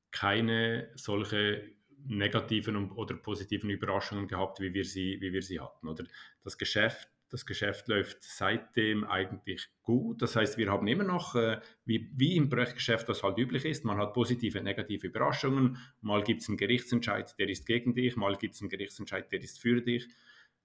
keine 0.09 0.89
solche 0.95 1.69
negativen 2.03 2.91
oder 2.93 3.13
positiven 3.13 3.69
Überraschungen 3.69 4.27
gehabt, 4.27 4.59
wie 4.59 4.73
wir 4.73 4.85
sie, 4.85 5.21
wie 5.21 5.33
wir 5.33 5.43
sie 5.43 5.59
hatten. 5.59 5.87
Oder 5.87 6.05
das 6.43 6.57
Geschäft 6.57 7.09
das 7.29 7.45
Geschäft 7.45 7.87
läuft 7.87 8.17
seitdem 8.21 9.03
eigentlich 9.03 9.67
gut. 9.83 10.21
Das 10.21 10.35
heißt, 10.35 10.57
wir 10.57 10.71
haben 10.71 10.87
immer 10.87 11.03
noch, 11.03 11.35
äh, 11.35 11.59
wie, 11.85 12.09
wie 12.15 12.35
im 12.35 12.49
Projektgeschäft 12.49 13.07
das 13.09 13.23
halt 13.23 13.37
üblich 13.37 13.65
ist, 13.65 13.85
man 13.85 13.97
hat 13.97 14.13
positive 14.13 14.59
und 14.59 14.63
negative 14.63 15.07
Überraschungen. 15.07 15.77
Mal 16.01 16.23
gibt 16.23 16.41
es 16.41 16.47
einen 16.47 16.57
Gerichtsentscheid, 16.57 17.37
der 17.37 17.49
ist 17.49 17.65
gegen 17.65 17.93
dich, 17.93 18.15
mal 18.15 18.35
gibt 18.37 18.55
es 18.55 18.61
einen 18.61 18.69
Gerichtsentscheid, 18.69 19.31
der 19.31 19.41
ist 19.41 19.61
für 19.61 19.81
dich. 19.81 20.07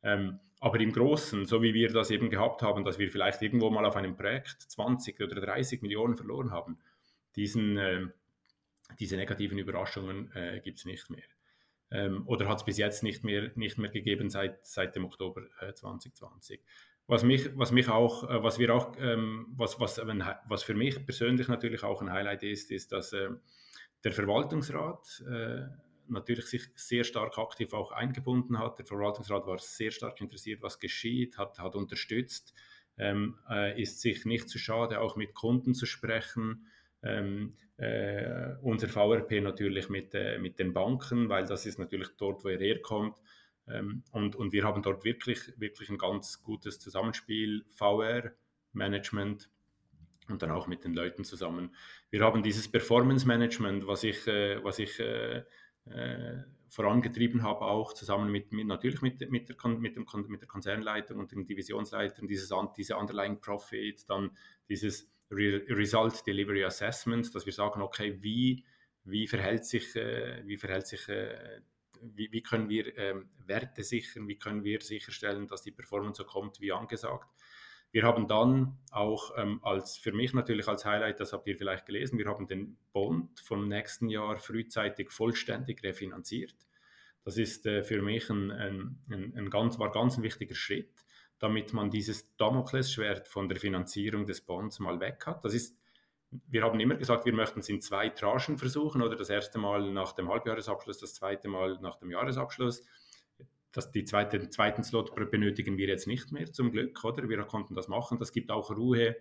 Ähm, 0.02 0.38
aber 0.60 0.78
im 0.80 0.92
Großen, 0.92 1.44
so 1.46 1.62
wie 1.62 1.74
wir 1.74 1.92
das 1.92 2.10
eben 2.10 2.30
gehabt 2.30 2.62
haben, 2.62 2.84
dass 2.84 2.98
wir 2.98 3.10
vielleicht 3.10 3.42
irgendwo 3.42 3.70
mal 3.70 3.84
auf 3.84 3.96
einem 3.96 4.16
Projekt 4.16 4.62
20 4.62 5.20
oder 5.20 5.40
30 5.40 5.82
Millionen 5.82 6.16
verloren 6.16 6.52
haben, 6.52 6.78
diesen, 7.34 7.76
äh, 7.76 8.06
diese 9.00 9.16
negativen 9.16 9.58
Überraschungen 9.58 10.30
äh, 10.32 10.60
gibt 10.62 10.78
es 10.78 10.84
nicht 10.84 11.10
mehr 11.10 11.22
ähm, 11.92 12.26
oder 12.26 12.48
hat 12.48 12.58
es 12.58 12.64
bis 12.64 12.78
jetzt 12.78 13.02
nicht 13.02 13.22
mehr, 13.24 13.50
nicht 13.54 13.78
mehr 13.78 13.90
gegeben 13.90 14.30
seit, 14.30 14.66
seit 14.66 14.96
dem 14.96 15.04
Oktober 15.04 15.42
äh, 15.60 15.74
2020. 15.74 16.60
Was 17.06 17.22
mich, 17.22 17.56
was 17.56 17.72
mich 17.72 17.88
auch, 17.88 18.28
äh, 18.28 18.42
was 18.42 18.58
wir 18.58 18.74
auch, 18.74 18.96
ähm, 18.98 19.46
was, 19.56 19.78
was, 19.78 19.98
was 19.98 20.62
für 20.62 20.74
mich 20.74 21.04
persönlich 21.04 21.48
natürlich 21.48 21.82
auch 21.82 22.00
ein 22.00 22.10
Highlight 22.10 22.42
ist, 22.42 22.70
ist, 22.70 22.92
dass 22.92 23.12
äh, 23.12 23.28
der 24.04 24.12
Verwaltungsrat 24.12 25.22
äh, 25.30 25.62
natürlich 26.08 26.46
sich 26.46 26.62
sehr 26.74 27.04
stark 27.04 27.38
aktiv 27.38 27.72
auch 27.72 27.92
eingebunden 27.92 28.58
hat. 28.58 28.78
Der 28.78 28.86
Verwaltungsrat 28.86 29.46
war 29.46 29.58
sehr 29.58 29.90
stark 29.90 30.20
interessiert, 30.20 30.62
was 30.62 30.78
geschieht, 30.78 31.38
hat, 31.38 31.58
hat 31.58 31.74
unterstützt, 31.74 32.54
ähm, 32.98 33.38
äh, 33.48 33.80
ist 33.80 34.00
sich 34.00 34.24
nicht 34.24 34.48
zu 34.48 34.58
schade, 34.58 35.00
auch 35.00 35.16
mit 35.16 35.34
Kunden 35.34 35.74
zu 35.74 35.86
sprechen, 35.86 36.66
ähm, 37.02 37.54
äh, 37.76 38.54
unser 38.62 38.88
VRP 38.88 39.40
natürlich 39.42 39.88
mit, 39.88 40.14
äh, 40.14 40.38
mit 40.38 40.58
den 40.58 40.72
Banken, 40.72 41.28
weil 41.28 41.44
das 41.46 41.66
ist 41.66 41.78
natürlich 41.78 42.08
dort, 42.16 42.44
wo 42.44 42.48
er 42.48 42.58
herkommt. 42.58 43.16
Ähm, 43.68 44.04
und, 44.12 44.36
und 44.36 44.52
wir 44.52 44.64
haben 44.64 44.82
dort 44.82 45.04
wirklich, 45.04 45.52
wirklich 45.58 45.88
ein 45.88 45.98
ganz 45.98 46.42
gutes 46.42 46.78
Zusammenspiel, 46.78 47.64
VR, 47.70 48.32
Management 48.72 49.50
und 50.28 50.42
dann 50.42 50.50
auch 50.50 50.66
mit 50.66 50.84
den 50.84 50.94
Leuten 50.94 51.24
zusammen. 51.24 51.74
Wir 52.10 52.22
haben 52.22 52.42
dieses 52.42 52.70
Performance 52.70 53.26
Management, 53.26 53.86
was 53.86 54.04
ich, 54.04 54.26
äh, 54.26 54.62
was 54.62 54.78
ich 54.78 54.98
äh, 55.00 55.42
äh, 55.86 56.42
vorangetrieben 56.68 57.42
habe, 57.42 57.62
auch 57.62 57.92
zusammen 57.92 58.32
mit, 58.32 58.52
mit 58.52 58.66
natürlich 58.66 59.02
mit, 59.02 59.20
mit, 59.30 59.48
der, 59.48 59.56
mit, 59.78 59.96
dem, 59.96 60.06
mit 60.28 60.40
der 60.40 60.48
Konzernleitung 60.48 61.18
und 61.18 61.30
den 61.30 61.46
Divisionsleitern, 61.46 62.26
dieses, 62.26 62.50
diese 62.76 62.96
Underlying 62.96 63.40
Profit, 63.40 64.08
dann 64.08 64.30
dieses 64.68 65.11
Re 65.32 65.62
Result 65.68 66.26
Delivery 66.26 66.64
Assessment, 66.64 67.34
dass 67.34 67.46
wir 67.46 67.52
sagen, 67.52 67.82
okay, 67.82 68.18
wie, 68.20 68.64
wie 69.04 69.26
verhält 69.26 69.64
sich, 69.64 69.96
äh, 69.96 70.42
wie 70.46 70.58
verhält 70.58 70.86
sich 70.86 71.08
äh, 71.08 71.60
wie, 72.02 72.30
wie, 72.32 72.42
können 72.42 72.68
wir 72.68 72.96
ähm, 72.98 73.28
Werte 73.46 73.82
sichern, 73.82 74.28
wie 74.28 74.38
können 74.38 74.64
wir 74.64 74.80
sicherstellen, 74.80 75.46
dass 75.46 75.62
die 75.62 75.70
Performance 75.70 76.18
so 76.18 76.24
kommt 76.24 76.60
wie 76.60 76.72
angesagt. 76.72 77.28
Wir 77.92 78.04
haben 78.04 78.26
dann 78.26 78.78
auch 78.90 79.32
ähm, 79.36 79.60
als 79.62 79.98
für 79.98 80.12
mich 80.12 80.32
natürlich 80.32 80.66
als 80.66 80.84
Highlight, 80.84 81.20
das 81.20 81.32
habt 81.32 81.46
ihr 81.46 81.56
vielleicht 81.56 81.86
gelesen, 81.86 82.18
wir 82.18 82.26
haben 82.26 82.46
den 82.46 82.78
Bond 82.92 83.38
vom 83.40 83.68
nächsten 83.68 84.08
Jahr 84.08 84.38
frühzeitig 84.38 85.10
vollständig 85.10 85.82
refinanziert. 85.82 86.56
Das 87.24 87.36
ist 87.36 87.66
äh, 87.66 87.84
für 87.84 88.02
mich 88.02 88.28
ein, 88.30 88.50
ein, 88.50 88.98
ein, 89.10 89.34
ein, 89.36 89.50
ganz, 89.50 89.78
war 89.78 89.92
ganz 89.92 90.16
ein 90.16 90.22
wichtiger 90.22 90.54
Schritt 90.54 91.04
damit 91.42 91.72
man 91.72 91.90
dieses 91.90 92.36
Damoklesschwert 92.36 93.26
von 93.26 93.48
der 93.48 93.58
Finanzierung 93.58 94.26
des 94.28 94.40
Bonds 94.42 94.78
mal 94.78 95.00
weg 95.00 95.24
hat. 95.26 95.44
Das 95.44 95.54
ist, 95.54 95.76
wir 96.30 96.62
haben 96.62 96.78
immer 96.78 96.94
gesagt, 96.94 97.26
wir 97.26 97.32
möchten 97.32 97.58
es 97.58 97.68
in 97.68 97.80
zwei 97.80 98.10
Tranchen 98.10 98.58
versuchen 98.58 99.02
oder 99.02 99.16
das 99.16 99.28
erste 99.28 99.58
Mal 99.58 99.90
nach 99.90 100.12
dem 100.12 100.28
Halbjahresabschluss, 100.28 100.98
das 100.98 101.14
zweite 101.14 101.48
Mal 101.48 101.80
nach 101.80 101.96
dem 101.96 102.12
Jahresabschluss. 102.12 102.86
Das, 103.72 103.90
die 103.90 104.04
zweite, 104.04 104.38
den 104.38 104.52
zweiten 104.52 104.84
Slot 104.84 105.16
benötigen 105.32 105.78
wir 105.78 105.88
jetzt 105.88 106.06
nicht 106.06 106.30
mehr, 106.30 106.52
zum 106.52 106.70
Glück, 106.70 107.02
oder? 107.02 107.28
Wir 107.28 107.42
konnten 107.42 107.74
das 107.74 107.88
machen. 107.88 108.20
Das 108.20 108.30
gibt 108.30 108.52
auch 108.52 108.70
Ruhe 108.70 109.16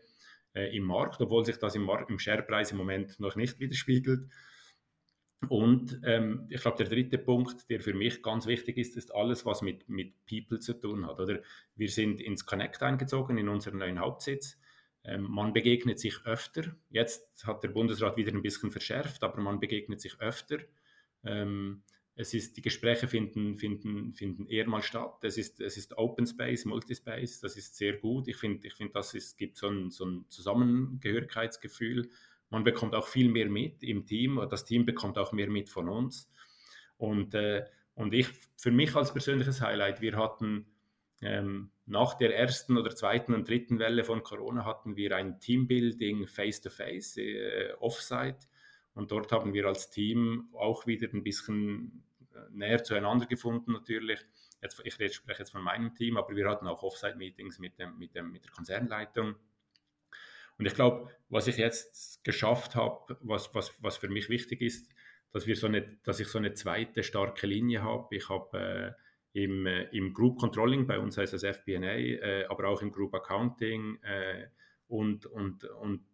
äh, 0.54 0.78
im 0.78 0.84
Markt, 0.84 1.22
obwohl 1.22 1.44
sich 1.44 1.58
das 1.58 1.74
im, 1.74 1.82
Mar 1.82 2.08
im 2.08 2.20
Sharepreis 2.20 2.72
im 2.72 2.78
Moment 2.78 3.20
noch 3.20 3.36
nicht 3.36 3.60
widerspiegelt. 3.60 4.30
Und 5.50 6.00
ähm, 6.04 6.46
ich 6.50 6.62
glaube, 6.62 6.78
der 6.78 6.88
dritte 6.88 7.18
Punkt, 7.18 7.70
der 7.70 7.82
für 7.82 7.94
mich 7.94 8.22
ganz 8.22 8.46
wichtig 8.46 8.78
ist, 8.78 8.96
ist 8.96 9.14
alles, 9.14 9.46
was 9.46 9.62
mit, 9.62 9.90
mit 9.90 10.14
People 10.26 10.60
zu 10.60 10.74
tun 10.74 11.08
hat. 11.08 11.20
Oder 11.20 11.42
wir 11.76 11.90
sind 11.90 12.22
ins 12.22 12.46
Connect 12.46 12.82
eingezogen, 12.84 13.38
in 13.38 13.50
unseren 13.50 13.80
neuen 13.80 14.00
Hauptsitz. 14.00 14.60
Ähm, 15.04 15.24
man 15.24 15.52
begegnet 15.52 16.00
sich 16.00 16.26
öfter. 16.26 16.76
Jetzt 16.90 17.46
hat 17.46 17.64
der 17.64 17.70
Bundesrat 17.70 18.18
wieder 18.18 18.32
ein 18.32 18.44
bisschen 18.44 18.72
verschärft, 18.72 19.24
aber 19.24 19.42
man 19.42 19.60
begegnet 19.60 20.00
sich 20.00 20.20
öfter. 20.20 20.60
Ähm, 21.24 21.84
es 22.16 22.34
ist, 22.36 22.58
die 22.58 22.62
Gespräche 22.62 23.08
finden, 23.08 23.58
finden, 23.58 24.14
finden 24.14 24.46
eher 24.46 24.68
mal 24.68 24.84
statt. 24.84 25.24
Es 25.24 25.38
ist, 25.38 25.60
es 25.60 25.78
ist 25.78 25.98
Open 25.98 26.28
Space, 26.28 26.66
Multispace, 26.66 27.40
das 27.40 27.58
ist 27.58 27.76
sehr 27.76 27.94
gut. 27.94 28.28
Ich 28.28 28.38
finde, 28.38 28.68
ich 28.68 28.74
find, 28.74 28.96
das 28.96 29.16
ist, 29.16 29.38
gibt 29.38 29.58
so 29.58 29.68
ein, 29.68 29.90
so 29.90 30.06
ein 30.06 30.26
Zusammengehörigkeitsgefühl 30.28 32.12
man 32.52 32.64
bekommt 32.64 32.94
auch 32.94 33.08
viel 33.08 33.30
mehr 33.30 33.50
mit 33.50 33.82
im 33.82 34.06
Team, 34.06 34.46
das 34.50 34.66
Team 34.66 34.86
bekommt 34.86 35.18
auch 35.18 35.32
mehr 35.32 35.50
mit 35.50 35.70
von 35.70 35.90
uns. 35.90 36.30
Und, 36.98 37.34
äh, 37.34 37.66
und 37.96 38.14
ich, 38.14 38.28
für 38.58 38.72
mich 38.72 38.96
als 38.96 39.12
persönliches 39.12 39.62
Highlight, 39.62 40.02
wir 40.02 40.18
hatten 40.18 40.68
ähm, 41.22 41.72
nach 41.86 42.16
der 42.16 42.36
ersten 42.38 42.78
oder 42.78 42.94
zweiten 42.96 43.34
und 43.34 43.48
dritten 43.48 43.80
Welle 43.80 44.04
von 44.04 44.22
Corona 44.22 44.66
hatten 44.66 44.96
wir 44.98 45.16
ein 45.16 45.40
Teambuilding 45.40 46.28
face-to-face, 46.28 47.18
äh, 47.18 47.74
offsite. 47.80 48.48
Und 48.94 49.12
dort 49.12 49.32
haben 49.32 49.54
wir 49.54 49.66
als 49.66 49.90
Team 49.90 50.50
auch 50.54 50.86
wieder 50.86 51.08
ein 51.14 51.24
bisschen 51.24 52.04
äh, 52.36 52.40
näher 52.52 52.84
zueinander 52.84 53.28
gefunden 53.28 53.72
natürlich. 53.72 54.20
Jetzt, 54.62 54.82
ich 54.84 54.94
spreche 54.94 55.40
jetzt 55.40 55.52
von 55.52 55.64
meinem 55.64 55.94
Team, 55.96 56.18
aber 56.18 56.36
wir 56.36 56.50
hatten 56.50 56.68
auch 56.68 56.84
Offsite-Meetings 56.84 57.60
mit, 57.60 57.80
dem, 57.80 57.98
mit, 57.98 58.14
dem, 58.14 58.32
mit 58.32 58.44
der 58.44 58.52
Konzernleitung 58.52 59.36
und 60.62 60.68
ich 60.68 60.76
glaube, 60.76 61.10
was 61.30 61.48
ich 61.48 61.58
jetzt 61.58 62.24
geschafft 62.24 62.76
habe, 62.76 63.18
was, 63.22 63.56
was, 63.56 63.74
was 63.82 63.98
für 63.98 64.10
mich 64.10 64.30
wichtig 64.30 64.62
ist, 64.62 64.94
dass, 65.32 65.48
wir 65.48 65.56
so 65.56 65.66
eine, 65.66 65.98
dass 66.04 66.20
ich 66.20 66.28
so 66.28 66.38
eine 66.38 66.54
zweite 66.54 67.02
starke 67.02 67.48
Linie 67.48 67.82
habe. 67.82 68.16
Ich 68.16 68.30
habe 68.30 68.96
äh, 69.34 69.44
im, 69.44 69.66
äh, 69.66 69.86
im 69.86 70.14
Group 70.14 70.38
Controlling, 70.38 70.86
bei 70.86 71.00
uns 71.00 71.18
heißt 71.18 71.34
das 71.34 71.42
FP&A, 71.42 71.80
äh, 71.80 72.46
aber 72.46 72.68
auch 72.68 72.84
im 72.84 72.92
Group 72.92 73.16
Accounting 73.16 73.98
äh, 74.04 74.50
und, 74.88 75.26
und, 75.26 75.64
und 75.64 76.06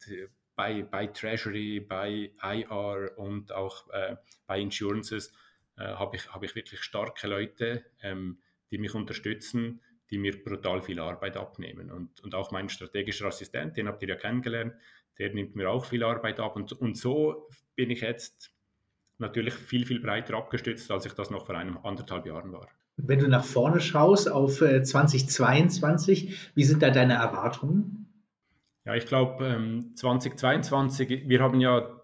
bei, 0.55 0.81
bei 0.81 1.07
Treasury, 1.07 1.81
bei 1.81 2.31
IR 2.41 3.17
und 3.17 3.51
auch 3.51 3.89
äh, 3.89 4.15
bei 4.45 4.61
Insurances 4.61 5.33
äh, 5.75 5.83
habe 5.83 6.15
ich, 6.15 6.33
hab 6.33 6.41
ich 6.43 6.55
wirklich 6.55 6.79
starke 6.83 7.27
Leute, 7.27 7.83
ähm, 8.01 8.37
die 8.71 8.77
mich 8.77 8.95
unterstützen, 8.95 9.81
die 10.09 10.17
mir 10.17 10.43
brutal 10.43 10.81
viel 10.81 10.99
Arbeit 10.99 11.37
abnehmen. 11.37 11.91
Und, 11.91 12.21
und 12.23 12.35
auch 12.35 12.51
mein 12.51 12.69
strategischer 12.69 13.27
Assistent, 13.27 13.77
den 13.77 13.87
habt 13.87 14.01
ihr 14.01 14.09
ja 14.09 14.15
kennengelernt, 14.15 14.73
der 15.17 15.33
nimmt 15.33 15.55
mir 15.55 15.69
auch 15.69 15.85
viel 15.85 16.03
Arbeit 16.03 16.39
ab. 16.39 16.55
Und, 16.55 16.73
und 16.73 16.97
so 16.97 17.49
bin 17.75 17.89
ich 17.89 18.01
jetzt 18.01 18.51
natürlich 19.17 19.53
viel, 19.53 19.85
viel 19.85 19.99
breiter 19.99 20.35
abgestützt, 20.35 20.91
als 20.91 21.05
ich 21.05 21.13
das 21.13 21.29
noch 21.29 21.45
vor 21.45 21.55
einem 21.55 21.77
anderthalb 21.83 22.25
Jahren 22.25 22.51
war. 22.51 22.67
Wenn 22.97 23.19
du 23.19 23.27
nach 23.27 23.43
vorne 23.43 23.79
schaust 23.79 24.29
auf 24.29 24.57
2022, 24.57 26.29
äh, 26.29 26.33
wie 26.55 26.63
sind 26.63 26.81
da 26.81 26.89
deine 26.89 27.13
Erwartungen? 27.13 28.07
Ja, 28.85 28.95
ich 28.95 29.05
glaube, 29.05 29.83
2022, 29.95 31.11
ähm, 31.11 31.29
wir 31.29 31.41
haben 31.41 31.59
ja 31.59 31.96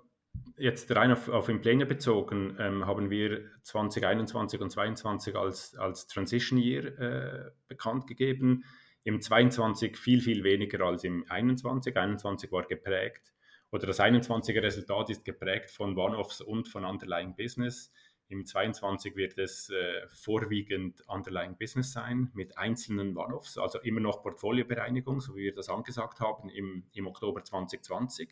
jetzt 0.57 0.93
rein 0.95 1.11
auf, 1.11 1.29
auf 1.29 1.49
Implenia 1.49 1.85
bezogen, 1.85 2.55
ähm, 2.59 2.85
haben 2.85 3.09
wir 3.09 3.41
2021 3.63 4.61
und 4.61 4.69
2022 4.69 5.35
als, 5.35 5.75
als 5.75 6.07
Transition 6.07 6.59
Year 6.59 6.99
äh, 6.99 7.51
bekannt 7.67 8.07
gegeben. 8.07 8.63
Im 9.03 9.21
22 9.21 9.97
viel, 9.97 10.21
viel 10.21 10.43
weniger 10.43 10.85
als 10.85 11.03
im 11.03 11.25
21. 11.29 11.95
21 11.97 12.51
war 12.51 12.63
geprägt, 12.63 13.33
oder 13.71 13.87
das 13.87 13.99
21er 13.99 14.61
Resultat 14.61 15.09
ist 15.09 15.25
geprägt 15.25 15.71
von 15.71 15.97
One-Offs 15.97 16.41
und 16.41 16.67
von 16.67 16.85
Underlying 16.85 17.35
Business. 17.35 17.91
im 18.27 18.45
22 18.45 19.15
wird 19.15 19.37
es 19.37 19.69
äh, 19.69 20.07
vorwiegend 20.09 21.03
Underlying 21.07 21.57
Business 21.57 21.91
sein 21.91 22.29
mit 22.33 22.57
einzelnen 22.57 23.17
One-Offs, 23.17 23.57
also 23.57 23.79
immer 23.79 23.99
noch 23.99 24.21
Portfoliobereinigung, 24.21 25.21
so 25.21 25.35
wie 25.35 25.45
wir 25.45 25.55
das 25.55 25.69
angesagt 25.69 26.19
haben 26.19 26.49
im, 26.49 26.85
im 26.93 27.07
Oktober 27.07 27.43
2020. 27.43 28.29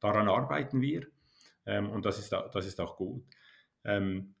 Daran 0.00 0.28
arbeiten 0.28 0.82
wir 0.82 1.06
ähm, 1.66 1.90
und 1.90 2.04
das 2.04 2.18
ist, 2.18 2.32
das 2.32 2.66
ist 2.66 2.80
auch 2.80 2.96
gut. 2.96 3.24
Ähm, 3.84 4.34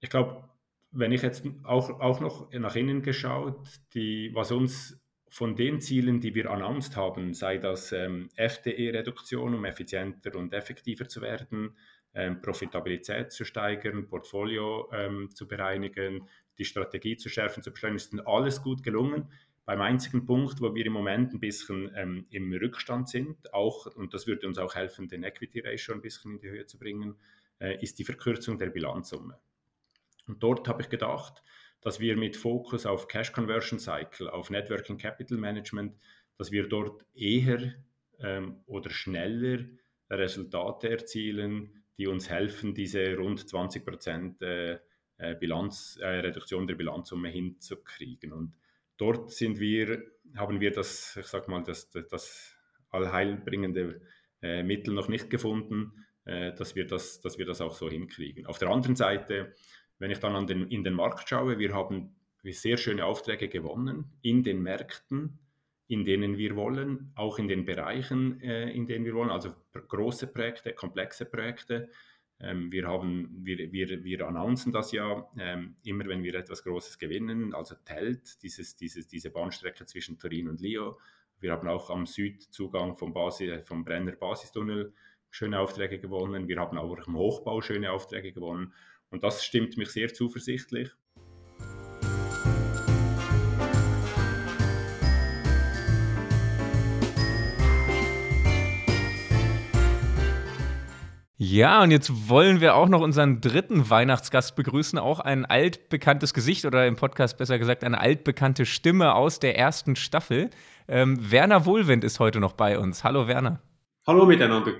ich 0.00 0.10
glaube, 0.10 0.48
wenn 0.90 1.12
ich 1.12 1.22
jetzt 1.22 1.44
auch, 1.64 2.00
auch 2.00 2.20
noch 2.20 2.50
nach 2.52 2.76
innen 2.76 3.02
geschaut, 3.02 3.68
die, 3.94 4.30
was 4.34 4.52
uns 4.52 5.00
von 5.30 5.56
den 5.56 5.80
Zielen, 5.80 6.20
die 6.20 6.34
wir 6.34 6.50
announced 6.50 6.96
haben, 6.96 7.34
sei 7.34 7.58
das 7.58 7.92
ähm, 7.92 8.30
FDE-Reduktion, 8.36 9.54
um 9.54 9.64
effizienter 9.64 10.34
und 10.36 10.54
effektiver 10.54 11.06
zu 11.06 11.20
werden, 11.20 11.76
ähm, 12.14 12.40
Profitabilität 12.40 13.32
zu 13.32 13.44
steigern, 13.44 14.08
Portfolio 14.08 14.90
ähm, 14.92 15.28
zu 15.34 15.46
bereinigen, 15.46 16.26
die 16.56 16.64
Strategie 16.64 17.16
zu 17.16 17.28
schärfen, 17.28 17.62
zu 17.62 17.70
beschleunigen, 17.70 17.98
ist 17.98 18.26
alles 18.26 18.62
gut 18.62 18.82
gelungen. 18.82 19.30
Beim 19.68 19.82
einzigen 19.82 20.24
Punkt, 20.24 20.62
wo 20.62 20.74
wir 20.74 20.86
im 20.86 20.94
Moment 20.94 21.34
ein 21.34 21.40
bisschen 21.40 21.92
ähm, 21.94 22.24
im 22.30 22.50
Rückstand 22.54 23.06
sind, 23.06 23.52
auch, 23.52 23.84
und 23.84 24.14
das 24.14 24.26
würde 24.26 24.46
uns 24.46 24.56
auch 24.56 24.74
helfen, 24.74 25.08
den 25.08 25.24
Equity 25.24 25.60
Ratio 25.60 25.92
ein 25.92 26.00
bisschen 26.00 26.32
in 26.32 26.38
die 26.38 26.48
Höhe 26.48 26.64
zu 26.64 26.78
bringen, 26.78 27.16
äh, 27.58 27.78
ist 27.82 27.98
die 27.98 28.04
Verkürzung 28.04 28.58
der 28.58 28.70
Bilanzsumme. 28.70 29.38
Und 30.26 30.42
dort 30.42 30.66
habe 30.68 30.80
ich 30.80 30.88
gedacht, 30.88 31.42
dass 31.82 32.00
wir 32.00 32.16
mit 32.16 32.34
Fokus 32.34 32.86
auf 32.86 33.08
Cash 33.08 33.30
Conversion 33.32 33.78
Cycle, 33.78 34.30
auf 34.30 34.48
Networking 34.48 34.96
Capital 34.96 35.36
Management, 35.36 35.98
dass 36.38 36.50
wir 36.50 36.66
dort 36.66 37.04
eher 37.14 37.74
ähm, 38.20 38.62
oder 38.64 38.88
schneller 38.88 39.66
Resultate 40.08 40.88
erzielen, 40.88 41.84
die 41.98 42.06
uns 42.06 42.30
helfen, 42.30 42.72
diese 42.72 43.14
rund 43.18 43.46
20 43.46 43.84
Prozent 43.84 44.40
äh, 44.40 44.78
äh, 45.18 45.34
Bilanz, 45.34 45.98
äh, 46.00 46.06
Reduktion 46.06 46.66
der 46.66 46.76
Bilanzsumme 46.76 47.28
hinzukriegen. 47.28 48.32
Und 48.32 48.54
dort 48.98 49.30
sind 49.30 49.58
wir, 49.58 50.02
haben 50.36 50.60
wir 50.60 50.70
das, 50.70 51.16
ich 51.18 51.26
sag 51.26 51.48
mal, 51.48 51.62
das, 51.62 51.90
das 51.90 52.54
allheilbringende 52.90 54.00
äh, 54.42 54.62
Mittel 54.62 54.94
noch 54.94 55.08
nicht 55.08 55.30
gefunden, 55.30 56.04
äh, 56.24 56.52
dass, 56.54 56.76
wir 56.76 56.86
das, 56.86 57.20
dass 57.20 57.38
wir 57.38 57.46
das 57.46 57.60
auch 57.60 57.74
so 57.74 57.88
hinkriegen. 57.88 58.46
Auf 58.46 58.58
der 58.58 58.68
anderen 58.68 58.96
Seite 58.96 59.54
wenn 59.98 60.10
ich 60.10 60.20
dann 60.20 60.36
an 60.36 60.46
den, 60.46 60.68
in 60.68 60.84
den 60.84 60.94
Markt 60.94 61.28
schaue, 61.28 61.58
wir 61.58 61.74
haben 61.74 62.14
sehr 62.44 62.76
schöne 62.76 63.04
Aufträge 63.04 63.48
gewonnen 63.48 64.12
in 64.22 64.42
den 64.42 64.62
Märkten, 64.62 65.38
in 65.86 66.04
denen 66.04 66.38
wir 66.38 66.56
wollen, 66.56 67.12
auch 67.14 67.38
in 67.38 67.48
den 67.48 67.64
Bereichen, 67.64 68.40
äh, 68.40 68.70
in 68.70 68.86
denen 68.86 69.04
wir 69.04 69.14
wollen, 69.14 69.30
also 69.30 69.54
große 69.72 70.28
Projekte, 70.28 70.72
komplexe 70.72 71.24
Projekte. 71.24 71.90
Ähm, 72.40 72.70
wir, 72.70 72.86
haben, 72.86 73.30
wir, 73.42 73.72
wir, 73.72 74.04
wir 74.04 74.26
announcen 74.26 74.72
das 74.72 74.92
ja 74.92 75.28
ähm, 75.38 75.76
immer, 75.82 76.06
wenn 76.06 76.22
wir 76.22 76.34
etwas 76.34 76.62
Großes 76.62 76.98
gewinnen, 76.98 77.52
also 77.54 77.74
TELT, 77.84 78.42
dieses, 78.42 78.76
dieses, 78.76 79.08
diese 79.08 79.30
Bahnstrecke 79.30 79.86
zwischen 79.86 80.18
Turin 80.18 80.48
und 80.48 80.60
Lio. 80.60 80.98
Wir 81.40 81.52
haben 81.52 81.68
auch 81.68 81.90
am 81.90 82.06
Südzugang 82.06 82.96
vom, 82.96 83.12
Basis, 83.12 83.66
vom 83.66 83.84
Brenner 83.84 84.12
Basistunnel 84.12 84.92
schöne 85.30 85.58
Aufträge 85.58 85.98
gewonnen. 85.98 86.48
Wir 86.48 86.58
haben 86.58 86.78
auch 86.78 87.06
im 87.06 87.16
Hochbau 87.16 87.60
schöne 87.60 87.92
Aufträge 87.92 88.32
gewonnen. 88.32 88.72
Und 89.10 89.24
das 89.24 89.44
stimmt 89.44 89.76
mich 89.76 89.90
sehr 89.90 90.12
zuversichtlich. 90.12 90.90
Ja, 101.40 101.84
und 101.84 101.92
jetzt 101.92 102.28
wollen 102.28 102.60
wir 102.60 102.74
auch 102.74 102.88
noch 102.88 103.00
unseren 103.00 103.40
dritten 103.40 103.88
Weihnachtsgast 103.88 104.56
begrüßen, 104.56 104.98
auch 104.98 105.20
ein 105.20 105.46
altbekanntes 105.46 106.34
Gesicht 106.34 106.64
oder 106.64 106.84
im 106.84 106.96
Podcast 106.96 107.38
besser 107.38 107.60
gesagt 107.60 107.84
eine 107.84 108.00
altbekannte 108.00 108.66
Stimme 108.66 109.14
aus 109.14 109.38
der 109.38 109.56
ersten 109.56 109.94
Staffel. 109.94 110.50
Ähm, 110.88 111.30
Werner 111.30 111.64
Wohlwind 111.64 112.02
ist 112.02 112.18
heute 112.18 112.40
noch 112.40 112.54
bei 112.54 112.76
uns. 112.76 113.04
Hallo 113.04 113.28
Werner. 113.28 113.60
Hallo 114.04 114.26
miteinander. 114.26 114.72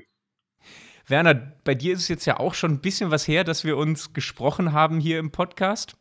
Werner, 1.06 1.34
bei 1.62 1.76
dir 1.76 1.92
ist 1.92 2.00
es 2.00 2.08
jetzt 2.08 2.24
ja 2.24 2.40
auch 2.40 2.54
schon 2.54 2.72
ein 2.72 2.80
bisschen 2.80 3.12
was 3.12 3.28
her, 3.28 3.44
dass 3.44 3.62
wir 3.62 3.76
uns 3.76 4.12
gesprochen 4.12 4.72
haben 4.72 4.98
hier 4.98 5.20
im 5.20 5.30
Podcast. 5.30 5.96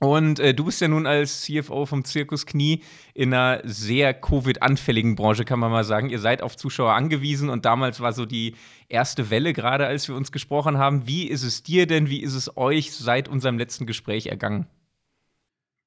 Und 0.00 0.38
äh, 0.38 0.54
du 0.54 0.64
bist 0.64 0.80
ja 0.80 0.86
nun 0.86 1.06
als 1.06 1.42
CFO 1.42 1.84
vom 1.84 2.04
Zirkus 2.04 2.46
Knie 2.46 2.84
in 3.14 3.34
einer 3.34 3.60
sehr 3.64 4.14
Covid-anfälligen 4.14 5.16
Branche, 5.16 5.44
kann 5.44 5.58
man 5.58 5.72
mal 5.72 5.82
sagen. 5.82 6.08
Ihr 6.08 6.20
seid 6.20 6.40
auf 6.40 6.56
Zuschauer 6.56 6.92
angewiesen 6.92 7.48
und 7.50 7.64
damals 7.64 8.00
war 8.00 8.12
so 8.12 8.24
die 8.24 8.54
erste 8.88 9.30
Welle 9.30 9.52
gerade, 9.52 9.86
als 9.86 10.06
wir 10.08 10.14
uns 10.14 10.30
gesprochen 10.30 10.78
haben. 10.78 11.08
Wie 11.08 11.26
ist 11.26 11.42
es 11.42 11.64
dir 11.64 11.86
denn, 11.86 12.08
wie 12.08 12.22
ist 12.22 12.34
es 12.34 12.56
euch 12.56 12.92
seit 12.92 13.28
unserem 13.28 13.58
letzten 13.58 13.86
Gespräch 13.86 14.26
ergangen? 14.26 14.68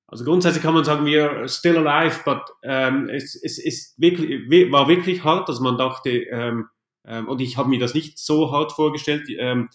Also 0.07 0.25
grundsätzlich 0.25 0.61
kann 0.61 0.73
man 0.73 0.83
sagen, 0.83 1.05
wir 1.05 1.31
are 1.31 1.47
still 1.47 1.87
alive, 1.87 2.19
but 2.25 2.41
ähm, 2.63 3.07
es, 3.07 3.33
es, 3.41 3.57
es 3.57 3.95
wirklich, 3.97 4.29
war 4.69 4.89
wirklich 4.89 5.23
hart, 5.23 5.47
dass 5.47 5.61
man 5.61 5.77
dachte, 5.77 6.09
ähm, 6.09 6.67
ähm, 7.05 7.29
und 7.29 7.39
ich 7.39 7.55
habe 7.55 7.69
mir 7.69 7.79
das 7.79 7.93
nicht 7.93 8.19
so 8.19 8.51
hart 8.51 8.73
vorgestellt. 8.73 9.23
Ähm, 9.29 9.69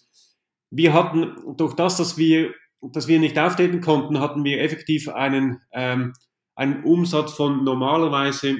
wir 0.70 0.92
hatten 0.92 1.56
durch 1.56 1.74
das, 1.74 1.96
dass 1.96 2.18
wir, 2.18 2.52
dass 2.80 3.08
wir 3.08 3.18
nicht 3.18 3.38
auftreten 3.38 3.80
konnten, 3.80 4.20
hatten 4.20 4.44
wir 4.44 4.60
effektiv 4.60 5.08
einen, 5.08 5.60
ähm, 5.72 6.12
einen 6.54 6.84
Umsatz 6.84 7.32
von 7.32 7.64
normalerweise, 7.64 8.58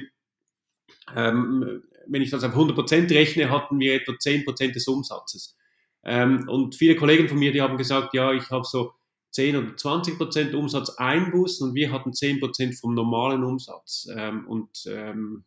ähm, 1.15 1.83
wenn 2.07 2.21
ich 2.21 2.29
das 2.29 2.43
auf 2.43 2.55
100% 2.55 3.11
rechne, 3.11 3.49
hatten 3.49 3.79
wir 3.79 3.95
etwa 3.95 4.13
10% 4.13 4.75
des 4.75 4.87
Umsatzes. 4.87 5.57
Ähm, 6.03 6.47
und 6.47 6.75
viele 6.75 6.95
Kollegen 6.95 7.27
von 7.27 7.37
mir, 7.37 7.51
die 7.51 7.61
haben 7.61 7.77
gesagt, 7.77 8.13
ja, 8.13 8.31
ich 8.31 8.49
habe 8.49 8.65
so 8.65 8.93
10 9.31 9.55
oder 9.55 9.77
20 9.77 10.17
Prozent 10.17 10.55
Umsatz 10.55 10.89
einbußen 10.91 11.69
und 11.69 11.75
wir 11.75 11.91
hatten 11.91 12.13
10 12.13 12.39
Prozent 12.39 12.75
vom 12.75 12.93
normalen 12.93 13.43
Umsatz. 13.43 14.07
Ähm, 14.15 14.47
und 14.47 14.85
ähm, 14.87 15.43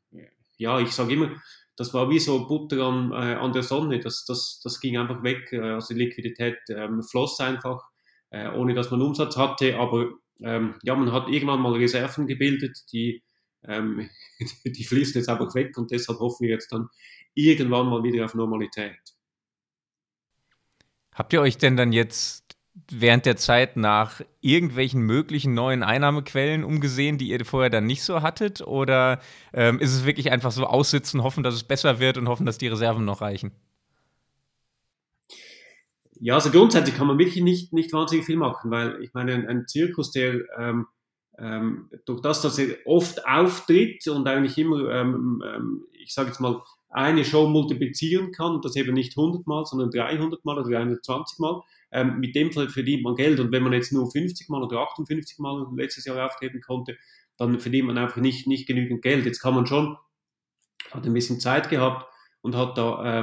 ja, 0.58 0.78
ich 0.78 0.92
sage 0.92 1.14
immer, 1.14 1.30
das 1.76 1.94
war 1.94 2.10
wie 2.10 2.18
so 2.18 2.46
Butter 2.46 2.84
an, 2.84 3.10
äh, 3.12 3.34
an 3.34 3.52
der 3.54 3.62
Sonne. 3.62 4.00
Das, 4.00 4.26
das, 4.26 4.60
das 4.62 4.80
ging 4.80 4.98
einfach 4.98 5.22
weg. 5.22 5.50
Äh, 5.52 5.60
also 5.60 5.94
die 5.94 6.00
Liquidität 6.00 6.58
ähm, 6.68 7.02
floss 7.02 7.40
einfach, 7.40 7.89
äh, 8.30 8.48
ohne 8.50 8.74
dass 8.74 8.90
man 8.90 9.02
Umsatz 9.02 9.36
hatte. 9.36 9.76
Aber 9.78 10.10
ähm, 10.40 10.74
ja, 10.82 10.94
man 10.94 11.12
hat 11.12 11.28
irgendwann 11.28 11.60
mal 11.60 11.72
Reserven 11.72 12.26
gebildet, 12.26 12.78
die, 12.92 13.22
ähm, 13.64 14.08
die 14.64 14.84
fließen 14.84 15.20
jetzt 15.20 15.28
einfach 15.28 15.54
weg 15.54 15.76
und 15.76 15.90
deshalb 15.90 16.18
hoffen 16.20 16.44
wir 16.44 16.50
jetzt 16.50 16.72
dann 16.72 16.88
irgendwann 17.34 17.88
mal 17.88 18.02
wieder 18.02 18.24
auf 18.24 18.34
Normalität. 18.34 18.98
Habt 21.14 21.32
ihr 21.32 21.40
euch 21.40 21.58
denn 21.58 21.76
dann 21.76 21.92
jetzt 21.92 22.56
während 22.90 23.26
der 23.26 23.36
Zeit 23.36 23.76
nach 23.76 24.20
irgendwelchen 24.40 25.02
möglichen 25.02 25.54
neuen 25.54 25.82
Einnahmequellen 25.82 26.64
umgesehen, 26.64 27.18
die 27.18 27.28
ihr 27.28 27.44
vorher 27.44 27.70
dann 27.70 27.86
nicht 27.86 28.02
so 28.02 28.22
hattet? 28.22 28.60
Oder 28.62 29.20
ähm, 29.52 29.78
ist 29.80 29.92
es 29.92 30.04
wirklich 30.04 30.30
einfach 30.30 30.52
so 30.52 30.66
aussitzen, 30.66 31.22
hoffen, 31.22 31.42
dass 31.42 31.54
es 31.54 31.64
besser 31.64 31.98
wird 31.98 32.16
und 32.16 32.28
hoffen, 32.28 32.46
dass 32.46 32.58
die 32.58 32.68
Reserven 32.68 33.04
noch 33.04 33.20
reichen? 33.20 33.52
Ja, 36.20 36.34
also 36.34 36.50
grundsätzlich 36.50 36.96
kann 36.96 37.06
man 37.06 37.18
wirklich 37.18 37.42
nicht, 37.42 37.72
nicht 37.72 37.92
wahnsinnig 37.92 38.26
viel 38.26 38.36
machen, 38.36 38.70
weil 38.70 39.02
ich 39.02 39.14
meine, 39.14 39.32
ein, 39.32 39.48
ein 39.48 39.66
Zirkus, 39.66 40.10
der 40.10 40.42
ähm, 40.58 40.86
ähm, 41.40 41.88
durch 42.04 42.20
das, 42.20 42.42
dass 42.42 42.58
er 42.58 42.76
oft 42.84 43.26
auftritt 43.26 44.06
und 44.08 44.28
eigentlich 44.28 44.58
immer, 44.58 44.90
ähm, 44.90 45.42
ähm, 45.46 45.86
ich 45.92 46.12
sage 46.12 46.28
jetzt 46.28 46.40
mal, 46.40 46.62
eine 46.90 47.24
Show 47.24 47.48
multiplizieren 47.48 48.32
kann, 48.32 48.60
das 48.62 48.76
eben 48.76 48.92
nicht 48.92 49.16
100 49.16 49.46
Mal, 49.46 49.64
sondern 49.64 49.90
300 49.90 50.44
Mal 50.44 50.58
oder 50.58 50.68
320 50.68 51.38
Mal, 51.38 51.62
ähm, 51.92 52.18
mit 52.18 52.34
dem 52.34 52.52
verdient 52.52 53.02
man 53.02 53.14
Geld. 53.14 53.40
Und 53.40 53.52
wenn 53.52 53.62
man 53.62 53.72
jetzt 53.72 53.92
nur 53.92 54.10
50 54.10 54.48
Mal 54.48 54.62
oder 54.62 54.80
58 54.80 55.38
Mal 55.38 55.66
letztes 55.76 56.04
Jahr 56.04 56.26
auftreten 56.26 56.60
konnte, 56.60 56.98
dann 57.38 57.58
verdient 57.60 57.86
man 57.86 57.96
einfach 57.96 58.20
nicht, 58.20 58.46
nicht 58.46 58.66
genügend 58.66 59.02
Geld. 59.02 59.24
Jetzt 59.24 59.40
kann 59.40 59.54
man 59.54 59.66
schon, 59.66 59.96
hat 60.90 61.06
ein 61.06 61.14
bisschen 61.14 61.40
Zeit 61.40 61.70
gehabt 61.70 62.06
und 62.42 62.56
hat 62.56 62.76
da 62.76 63.20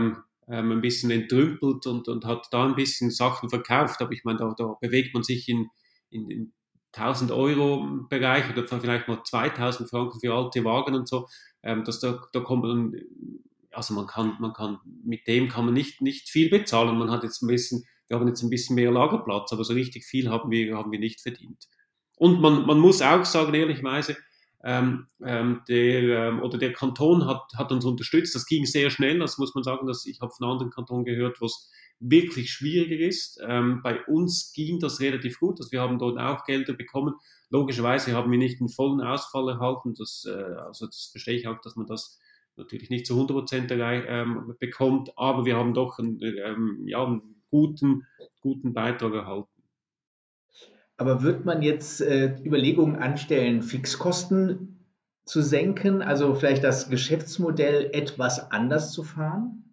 ähm, 0.48 0.72
ein 0.72 0.82
bisschen 0.82 1.12
entrümpelt 1.12 1.86
und, 1.86 2.08
und 2.08 2.26
hat 2.26 2.48
da 2.52 2.66
ein 2.66 2.76
bisschen 2.76 3.12
Sachen 3.12 3.50
verkauft. 3.50 4.02
Aber 4.02 4.12
ich 4.12 4.24
meine, 4.24 4.40
da, 4.40 4.54
da 4.58 4.76
bewegt 4.80 5.14
man 5.14 5.24
sich 5.24 5.48
in, 5.50 5.68
in, 6.10 6.30
in 6.30 6.54
1000 6.94 7.32
Euro 7.32 7.86
Bereich 8.10 8.50
oder 8.50 8.68
vielleicht 8.68 9.08
mal 9.08 9.24
2000 9.24 9.90
Franken 9.90 10.20
für 10.20 10.34
alte 10.34 10.64
Wagen 10.64 10.96
und 10.96 11.08
so. 11.08 11.28
Ähm, 11.64 11.84
das, 11.84 12.00
da, 12.00 12.24
da 12.34 12.40
kommt 12.40 12.64
man, 12.64 12.94
also 13.72 13.94
man 13.94 14.08
kann, 14.08 14.38
man 14.40 14.54
kann, 14.54 14.80
mit 15.04 15.28
dem 15.28 15.50
kann 15.50 15.66
man 15.66 15.74
nicht, 15.74 16.02
nicht 16.02 16.30
viel 16.30 16.50
bezahlen. 16.50 16.98
Man 16.98 17.12
hat 17.12 17.24
jetzt 17.24 17.42
ein 17.42 17.48
bisschen 17.48 17.86
wir 18.08 18.18
haben 18.18 18.28
jetzt 18.28 18.42
ein 18.42 18.50
bisschen 18.50 18.76
mehr 18.76 18.92
Lagerplatz, 18.92 19.52
aber 19.52 19.64
so 19.64 19.74
richtig 19.74 20.06
viel 20.06 20.30
haben 20.30 20.50
wir, 20.50 20.76
haben 20.78 20.92
wir 20.92 21.00
nicht 21.00 21.22
verdient. 21.22 21.68
Und 22.16 22.42
man, 22.42 22.66
man 22.66 22.80
muss 22.80 23.02
auch 23.02 23.26
sagen, 23.26 23.54
ehrlicherweise, 23.54 24.18
ähm, 24.64 25.08
ähm, 25.24 25.62
der, 25.68 26.30
ähm, 26.30 26.42
oder 26.42 26.58
der 26.58 26.74
Kanton 26.74 27.26
hat, 27.26 27.54
hat 27.56 27.72
uns 27.72 27.86
unterstützt. 27.86 28.36
Das 28.36 28.46
ging 28.46 28.66
sehr 28.66 28.90
schnell, 28.90 29.20
das 29.20 29.38
muss 29.38 29.56
man 29.56 29.64
sagen. 29.64 29.88
Dass 29.88 30.06
ich 30.06 30.22
habe 30.22 30.32
von 30.32 30.50
anderen 30.50 30.72
Kantonen 30.72 31.06
gehört, 31.06 31.40
wo 31.42 31.46
es 31.46 31.70
wirklich 32.00 32.52
schwieriger 32.52 32.98
ist. 32.98 33.40
Ähm, 33.48 33.82
bei 33.84 34.04
uns 34.06 34.54
ging 34.54 34.80
das 34.80 35.00
relativ 35.00 35.40
gut, 35.40 35.60
also 35.60 35.72
wir 35.72 35.82
haben 35.82 36.00
dort 36.00 36.20
auch 36.20 36.46
Gelder 36.46 36.74
bekommen. 36.74 37.16
Logischerweise 37.50 38.14
haben 38.14 38.32
wir 38.32 38.38
nicht 38.38 38.60
einen 38.60 38.70
vollen 38.70 39.02
Ausfall 39.02 39.50
erhalten. 39.50 39.94
Das, 39.98 40.26
äh, 40.28 40.32
also 40.32 40.86
das 40.86 41.10
verstehe 41.12 41.36
ich 41.36 41.48
auch, 41.48 41.60
dass 41.62 41.76
man 41.76 41.88
das 41.88 42.20
natürlich 42.56 42.90
nicht 42.90 43.06
zu 43.06 43.14
100 43.14 43.38
Prozent 43.38 43.72
ähm, 43.72 44.56
bekommt, 44.60 45.12
aber 45.18 45.46
wir 45.46 45.56
haben 45.56 45.74
doch 45.74 46.00
ein, 46.00 46.20
ähm, 46.22 46.84
ja, 46.88 47.06
ein 47.06 47.22
guten, 47.50 48.06
guten 48.42 48.74
Beitrag 48.74 49.14
erhalten. 49.14 49.57
Aber 50.98 51.22
wird 51.22 51.46
man 51.46 51.62
jetzt 51.62 52.02
äh, 52.02 52.36
Überlegungen 52.44 52.96
anstellen, 52.96 53.62
Fixkosten 53.62 54.86
zu 55.26 55.42
senken, 55.42 56.02
also 56.02 56.34
vielleicht 56.34 56.64
das 56.64 56.90
Geschäftsmodell 56.90 57.92
etwas 57.94 58.52
anders 58.52 58.92
zu 58.92 59.04
fahren? 59.04 59.64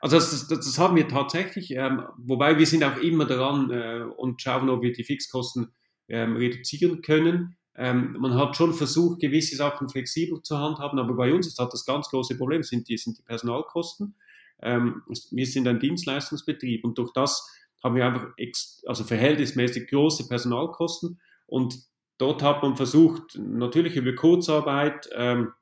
Also 0.00 0.16
das, 0.16 0.48
das, 0.48 0.58
das 0.58 0.78
haben 0.78 0.96
wir 0.96 1.06
tatsächlich, 1.06 1.70
ähm, 1.72 2.02
wobei 2.16 2.58
wir 2.58 2.66
sind 2.66 2.82
auch 2.82 2.96
immer 2.96 3.26
daran 3.26 3.70
äh, 3.70 4.02
und 4.16 4.42
schauen, 4.42 4.68
ob 4.68 4.82
wir 4.82 4.92
die 4.92 5.04
Fixkosten 5.04 5.72
ähm, 6.08 6.36
reduzieren 6.36 7.02
können. 7.02 7.56
Ähm, 7.76 8.16
man 8.18 8.34
hat 8.34 8.56
schon 8.56 8.74
versucht, 8.74 9.20
gewisse 9.20 9.56
Sachen 9.56 9.88
flexibel 9.88 10.42
zu 10.42 10.58
handhaben, 10.58 10.98
aber 10.98 11.14
bei 11.14 11.32
uns 11.32 11.46
ist 11.46 11.58
halt 11.58 11.72
das 11.72 11.84
ganz 11.84 12.08
große 12.08 12.36
Problem, 12.36 12.62
sind 12.64 12.88
die, 12.88 12.96
sind 12.96 13.18
die 13.18 13.22
Personalkosten. 13.22 14.16
Ähm, 14.62 15.02
wir 15.30 15.46
sind 15.46 15.68
ein 15.68 15.78
Dienstleistungsbetrieb 15.78 16.84
und 16.84 16.98
durch 16.98 17.12
das 17.12 17.48
haben 17.82 17.96
wir 17.96 18.06
einfach 18.06 18.26
ex, 18.36 18.82
also 18.86 19.04
verhältnismäßig 19.04 19.88
große 19.88 20.28
Personalkosten 20.28 21.20
und 21.46 21.78
dort 22.20 22.42
hat 22.42 22.62
man 22.62 22.76
versucht, 22.76 23.38
natürlich 23.38 23.96
über 23.96 24.14
Kurzarbeit 24.14 25.08
ähm, 25.14 25.52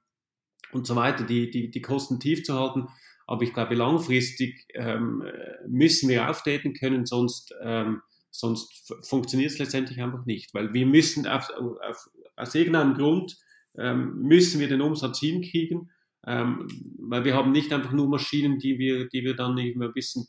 und 0.73 0.87
so 0.87 0.97
weiter 0.97 1.25
die, 1.25 1.51
die, 1.51 1.71
die 1.71 1.83
Kosten 1.83 2.21
tief 2.21 2.45
zu 2.45 2.59
halten. 2.59 2.89
Aber 3.27 3.43
ich 3.43 3.53
glaube, 3.53 3.75
langfristig 3.75 4.67
ähm, 4.75 5.23
müssen 5.67 6.09
wir 6.09 6.29
auftreten 6.29 6.73
können, 6.73 7.07
sonst, 7.07 7.55
ähm, 7.63 8.01
sonst 8.31 8.93
funktioniert 9.03 9.53
es 9.53 9.59
letztendlich 9.59 10.01
einfach 10.01 10.25
nicht. 10.25 10.53
Weil 10.55 10.73
wir 10.73 10.87
müssen 10.87 11.27
auf, 11.27 11.51
auf, 11.51 12.11
aus 12.37 12.55
irgendeinem 12.55 12.95
Grund 12.95 13.39
ähm, 13.77 14.19
müssen 14.23 14.61
wir 14.61 14.69
den 14.69 14.81
Umsatz 14.81 15.21
hinkriegen, 15.21 15.91
ähm, 16.27 16.69
weil 16.99 17.25
wir 17.25 17.35
haben 17.35 17.53
nicht 17.53 17.73
einfach 17.73 17.93
nur 17.93 18.09
Maschinen, 18.09 18.59
die 18.59 18.79
wir, 18.79 19.09
die 19.09 19.25
wir 19.25 19.37
dann 19.37 19.57
irgendwie 19.59 19.87
ein 19.87 19.93
bisschen 19.93 20.27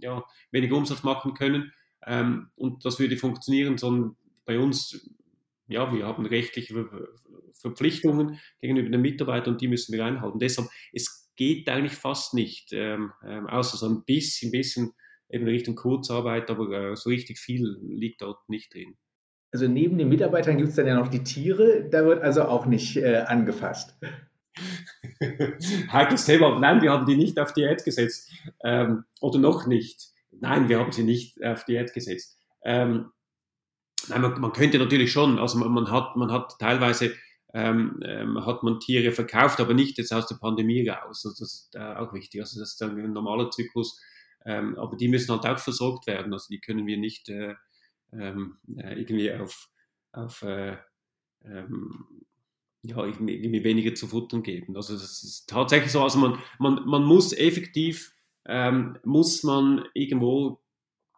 ja, 0.00 0.24
weniger 0.50 0.76
Umsatz 0.76 1.02
machen 1.02 1.34
können 1.34 1.72
ähm, 2.06 2.50
und 2.56 2.84
das 2.84 2.98
würde 2.98 3.16
funktionieren, 3.16 3.78
sondern 3.78 4.16
bei 4.44 4.58
uns, 4.58 5.10
ja, 5.68 5.92
wir 5.92 6.06
haben 6.06 6.26
rechtliche 6.26 6.88
Verpflichtungen 7.52 8.38
gegenüber 8.60 8.88
den 8.90 9.02
Mitarbeitern 9.02 9.54
und 9.54 9.60
die 9.60 9.68
müssen 9.68 9.92
wir 9.92 10.04
einhalten. 10.04 10.38
Deshalb, 10.38 10.68
es 10.92 11.30
geht 11.36 11.68
eigentlich 11.68 11.94
fast 11.94 12.34
nicht, 12.34 12.72
ähm, 12.72 13.12
ähm, 13.24 13.46
außer 13.46 13.76
so 13.76 13.88
ein 13.88 14.04
bisschen, 14.04 14.50
bisschen 14.50 14.92
eben 15.28 15.46
Richtung 15.46 15.76
Kurzarbeit, 15.76 16.50
aber 16.50 16.70
äh, 16.70 16.96
so 16.96 17.10
richtig 17.10 17.38
viel 17.38 17.78
liegt 17.82 18.22
dort 18.22 18.48
nicht 18.48 18.74
drin. 18.74 18.96
Also 19.52 19.66
neben 19.68 19.98
den 19.98 20.08
Mitarbeitern 20.08 20.56
gibt 20.56 20.70
es 20.70 20.76
dann 20.76 20.86
ja 20.86 20.94
noch 20.94 21.08
die 21.08 21.24
Tiere, 21.24 21.88
da 21.90 22.04
wird 22.04 22.22
also 22.22 22.44
auch 22.44 22.66
nicht 22.66 22.96
äh, 22.96 23.24
angefasst. 23.26 23.98
Heikles 25.92 26.24
Thema. 26.24 26.58
Nein, 26.58 26.82
wir 26.82 26.90
haben 26.90 27.06
die 27.06 27.16
nicht 27.16 27.38
auf 27.38 27.52
Diät 27.52 27.84
gesetzt. 27.84 28.30
Ähm, 28.62 29.04
oder 29.20 29.38
noch 29.38 29.66
nicht. 29.66 30.08
Nein, 30.32 30.68
wir 30.68 30.78
haben 30.78 30.92
sie 30.92 31.04
nicht 31.04 31.42
auf 31.44 31.64
Diät 31.64 31.92
gesetzt. 31.92 32.38
Ähm, 32.64 33.10
nein, 34.08 34.20
man, 34.22 34.40
man, 34.40 34.52
könnte 34.52 34.78
natürlich 34.78 35.12
schon, 35.12 35.38
also 35.38 35.58
man, 35.58 35.72
man, 35.72 35.90
hat, 35.90 36.16
man 36.16 36.30
hat 36.32 36.58
teilweise 36.58 37.14
ähm, 37.52 38.00
ähm, 38.04 38.44
hat 38.46 38.62
man 38.62 38.78
Tiere 38.78 39.12
verkauft, 39.12 39.60
aber 39.60 39.74
nicht 39.74 39.98
jetzt 39.98 40.12
aus 40.12 40.26
der 40.26 40.36
Pandemie 40.36 40.88
raus. 40.88 41.24
Also 41.24 41.30
das 41.30 41.40
ist 41.40 41.74
äh, 41.74 41.94
auch 41.94 42.12
wichtig. 42.12 42.40
Also 42.40 42.60
das 42.60 42.72
ist 42.72 42.82
ein 42.82 43.12
normaler 43.12 43.50
Zyklus. 43.50 44.00
Ähm, 44.46 44.78
aber 44.78 44.96
die 44.96 45.08
müssen 45.08 45.32
halt 45.32 45.46
auch 45.46 45.58
versorgt 45.58 46.06
werden. 46.06 46.32
Also 46.32 46.46
die 46.50 46.60
können 46.60 46.86
wir 46.86 46.96
nicht 46.96 47.28
äh, 47.28 47.54
ähm, 48.12 48.58
äh, 48.76 48.98
irgendwie 48.98 49.32
auf, 49.32 49.68
auf 50.12 50.42
äh, 50.42 50.76
ja, 52.82 53.04
irgendwie 53.04 53.62
weniger 53.62 53.94
zu 53.94 54.06
futtern 54.06 54.42
geben. 54.42 54.76
Also 54.76 54.94
das 54.94 55.22
ist 55.22 55.48
tatsächlich 55.48 55.92
so. 55.92 56.02
Also 56.02 56.18
man, 56.18 56.38
man, 56.58 56.86
man 56.86 57.04
muss 57.04 57.32
effektiv, 57.32 58.14
ähm, 58.46 58.98
muss 59.04 59.42
man 59.42 59.84
irgendwo, 59.94 60.62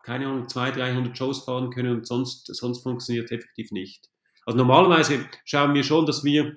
keine 0.02 0.26
Ahnung, 0.26 0.48
200, 0.48 0.78
300 0.78 1.16
Shows 1.16 1.44
fahren 1.44 1.70
können 1.70 1.92
und 1.92 2.06
sonst, 2.06 2.46
sonst 2.46 2.82
funktioniert 2.82 3.30
effektiv 3.30 3.70
nicht. 3.70 4.10
Also 4.44 4.58
normalerweise 4.58 5.24
schauen 5.44 5.74
wir 5.74 5.84
schon, 5.84 6.04
dass 6.04 6.24
wir, 6.24 6.56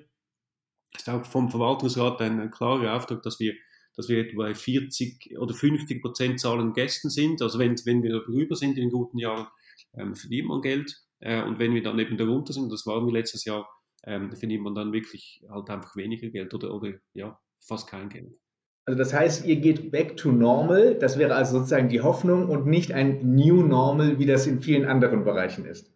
das 0.92 1.02
ist 1.02 1.08
auch 1.08 1.24
vom 1.24 1.50
Verwaltungsrat 1.50 2.20
ein, 2.20 2.40
ein 2.40 2.50
klarer 2.50 2.96
Auftrag, 2.96 3.22
dass 3.22 3.38
wir, 3.38 3.54
dass 3.94 4.08
wir 4.08 4.18
etwa 4.18 4.42
bei 4.42 4.54
40 4.54 5.38
oder 5.38 5.54
50 5.54 6.02
Prozent 6.02 6.40
Zahlen 6.40 6.72
Gästen 6.72 7.10
sind. 7.10 7.40
Also 7.42 7.60
wenn, 7.60 7.76
wenn 7.84 8.02
wir 8.02 8.10
darüber 8.10 8.56
sind 8.56 8.76
in 8.76 8.90
guten 8.90 9.18
Jahren, 9.18 9.46
ähm, 9.94 10.16
verdient 10.16 10.48
man 10.48 10.62
Geld. 10.62 11.00
Äh, 11.20 11.42
und 11.44 11.60
wenn 11.60 11.74
wir 11.74 11.82
dann 11.82 11.98
eben 12.00 12.16
darunter 12.16 12.52
sind, 12.52 12.72
das 12.72 12.86
waren 12.86 13.06
wir 13.06 13.12
letztes 13.12 13.44
Jahr, 13.44 13.68
ähm, 14.06 14.32
verdient 14.32 14.62
man 14.62 14.74
dann 14.74 14.92
wirklich 14.92 15.44
halt 15.50 15.68
einfach 15.68 15.96
weniger 15.96 16.28
Geld 16.28 16.54
oder, 16.54 16.72
oder 16.72 16.94
ja, 17.12 17.38
fast 17.60 17.88
kein 17.88 18.08
Geld. 18.08 18.38
Also 18.86 18.98
das 18.98 19.12
heißt, 19.12 19.46
ihr 19.46 19.56
geht 19.56 19.90
back 19.90 20.16
to 20.16 20.30
normal, 20.30 20.94
das 20.94 21.18
wäre 21.18 21.34
also 21.34 21.58
sozusagen 21.58 21.88
die 21.88 22.00
Hoffnung 22.00 22.48
und 22.48 22.66
nicht 22.66 22.92
ein 22.92 23.34
New 23.34 23.66
Normal, 23.66 24.20
wie 24.20 24.26
das 24.26 24.46
in 24.46 24.62
vielen 24.62 24.84
anderen 24.84 25.24
Bereichen 25.24 25.66
ist. 25.66 25.92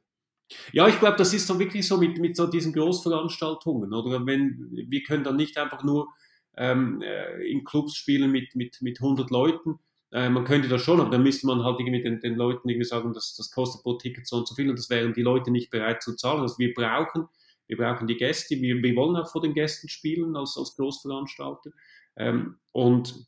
Ja, 0.73 0.89
ich 0.89 0.99
glaube, 0.99 1.17
das 1.17 1.33
ist 1.33 1.47
so 1.47 1.61
wirklich 1.61 1.87
so 1.87 1.99
mit, 1.99 2.19
mit 2.19 2.37
so 2.37 2.49
diesen 2.49 2.73
Großveranstaltungen, 2.73 3.93
oder? 3.95 4.27
Wenn, 4.27 4.69
wir 4.89 5.03
können 5.05 5.23
dann 5.23 5.37
nicht 5.37 5.57
einfach 5.57 5.85
nur 5.85 6.09
ähm, 6.57 7.01
äh, 7.03 7.49
in 7.49 7.63
Clubs 7.63 7.95
spielen 7.95 8.33
mit, 8.33 8.57
mit, 8.57 8.83
mit 8.83 9.01
100 9.01 9.31
Leuten. 9.31 9.79
Äh, 10.13 10.29
man 10.29 10.45
könnte 10.45 10.69
das 10.69 10.83
schon, 10.83 11.01
aber 11.01 11.11
dann 11.11 11.23
müsste 11.23 11.47
man 11.47 11.63
halt 11.63 11.79
irgendwie 11.79 12.03
den, 12.03 12.21
den 12.21 12.35
Leuten 12.35 12.69
irgendwie 12.69 12.87
sagen, 12.87 13.13
dass 13.13 13.37
das 13.37 13.53
kostet 13.53 13.85
pro 13.85 13.95
Ticket 13.95 14.27
so 14.27 14.39
und 14.39 14.49
so 14.49 14.57
viel 14.57 14.69
und 14.69 14.77
das 14.77 14.91
wären 14.91 15.15
die 15.15 15.23
Leute 15.23 15.53
nicht 15.53 15.71
bereit 15.71 16.03
zu 16.03 16.17
zahlen. 16.17 16.41
Also 16.41 16.59
wir 16.59 16.75
brauchen, 16.75 17.29
wir 17.71 17.77
brauchen 17.77 18.09
die 18.09 18.17
Gäste, 18.17 18.61
wir, 18.61 18.83
wir 18.83 18.97
wollen 18.97 19.17
auch 19.17 19.31
vor 19.31 19.41
den 19.41 19.55
Gästen 19.55 19.89
spielen 19.89 20.37
als, 20.37 20.57
als 20.59 20.75
Großveranstalter. 20.77 21.71
Ähm, 22.17 22.57
und 22.73 23.27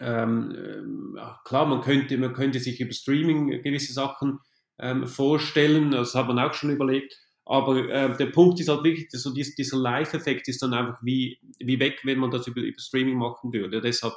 ähm, 0.00 1.16
äh, 1.18 1.22
klar, 1.44 1.66
man 1.66 1.80
könnte, 1.80 2.16
man 2.18 2.32
könnte 2.32 2.60
sich 2.60 2.80
über 2.80 2.92
Streaming 2.92 3.62
gewisse 3.62 3.92
Sachen 3.92 4.38
ähm, 4.78 5.06
vorstellen. 5.08 5.90
Das 5.90 6.14
hat 6.14 6.28
man 6.28 6.38
auch 6.38 6.54
schon 6.54 6.70
überlegt. 6.70 7.18
Aber 7.44 7.88
äh, 7.88 8.16
der 8.16 8.26
Punkt 8.26 8.60
ist 8.60 8.68
halt 8.68 8.84
wirklich, 8.84 9.08
so 9.10 9.32
dieser, 9.32 9.54
dieser 9.56 9.78
Live-Effekt 9.78 10.46
ist 10.48 10.62
dann 10.62 10.74
einfach 10.74 10.98
wie, 11.02 11.40
wie 11.58 11.80
weg, 11.80 12.00
wenn 12.04 12.18
man 12.18 12.30
das 12.30 12.46
über, 12.46 12.60
über 12.60 12.78
Streaming 12.78 13.16
machen 13.16 13.52
würde. 13.52 13.80
Deshalb, 13.80 14.14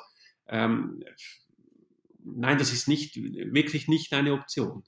ähm, 0.49 1.03
nein, 2.23 2.59
das 2.59 2.73
ist 2.73 2.87
nicht, 2.87 3.15
wirklich 3.15 3.87
nicht 3.87 4.13
eine 4.13 4.33
Option. 4.33 4.83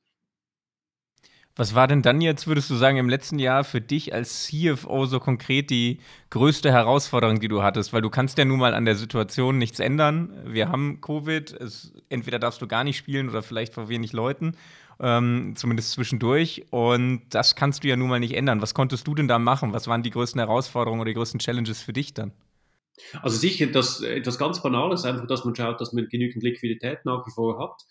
Was 1.56 1.76
war 1.76 1.88
denn 1.88 2.02
dann 2.02 2.20
jetzt, 2.20 2.48
würdest 2.48 2.70
du 2.72 2.76
sagen, 2.76 2.98
im 2.98 3.10
letzten 3.10 3.38
Jahr 3.38 3.64
für 3.64 3.80
dich 3.80 4.12
als 4.14 4.46
CFO 4.46 5.06
so 5.06 5.20
konkret 5.20 5.70
die 5.70 6.00
größte 6.32 6.72
Herausforderung, 6.72 7.40
die 7.40 7.48
du 7.48 7.62
hattest? 7.62 7.94
Weil 7.94 8.02
du 8.02 8.10
kannst 8.10 8.40
ja 8.40 8.46
nun 8.46 8.60
mal 8.60 8.74
an 8.74 8.86
der 8.86 8.96
Situation 8.96 9.60
nichts 9.60 9.80
ändern. 9.80 10.34
Wir 10.46 10.70
haben 10.70 11.00
Covid, 11.00 11.52
es, 11.54 11.94
entweder 12.10 12.40
darfst 12.40 12.62
du 12.62 12.68
gar 12.68 12.84
nicht 12.84 12.98
spielen 12.98 13.30
oder 13.30 13.44
vielleicht 13.44 13.76
vor 13.76 13.88
wenig 13.88 14.14
Leuten 14.14 14.56
ähm, 15.00 15.54
zumindest 15.56 15.92
zwischendurch. 15.92 16.66
Und 16.72 17.24
das 17.30 17.56
kannst 17.56 17.84
du 17.84 17.88
ja 17.88 17.96
nun 17.96 18.10
mal 18.10 18.20
nicht 18.20 18.36
ändern. 18.36 18.62
Was 18.62 18.74
konntest 18.74 19.06
du 19.08 19.16
denn 19.16 19.28
da 19.28 19.40
machen? 19.40 19.74
Was 19.74 19.88
waren 19.88 20.04
die 20.04 20.10
größten 20.10 20.40
Herausforderungen 20.40 21.02
oder 21.02 21.10
die 21.10 21.16
größten 21.16 21.40
Challenges 21.40 21.82
für 21.82 21.94
dich 21.94 22.14
dann? 22.14 22.32
Also 23.22 23.38
sicher, 23.38 23.68
das, 23.68 24.02
etwas 24.02 24.38
ganz 24.38 24.62
Banales, 24.62 25.04
einfach, 25.04 25.28
dass 25.28 25.46
man 25.46 25.56
schaut, 25.56 25.82
dass 25.82 25.94
man 25.94 26.08
genügend 26.10 26.44
Liquidität 26.44 27.06
nach 27.06 27.26
wie 27.26 27.32
vor 27.32 27.60
hat, 27.60 27.84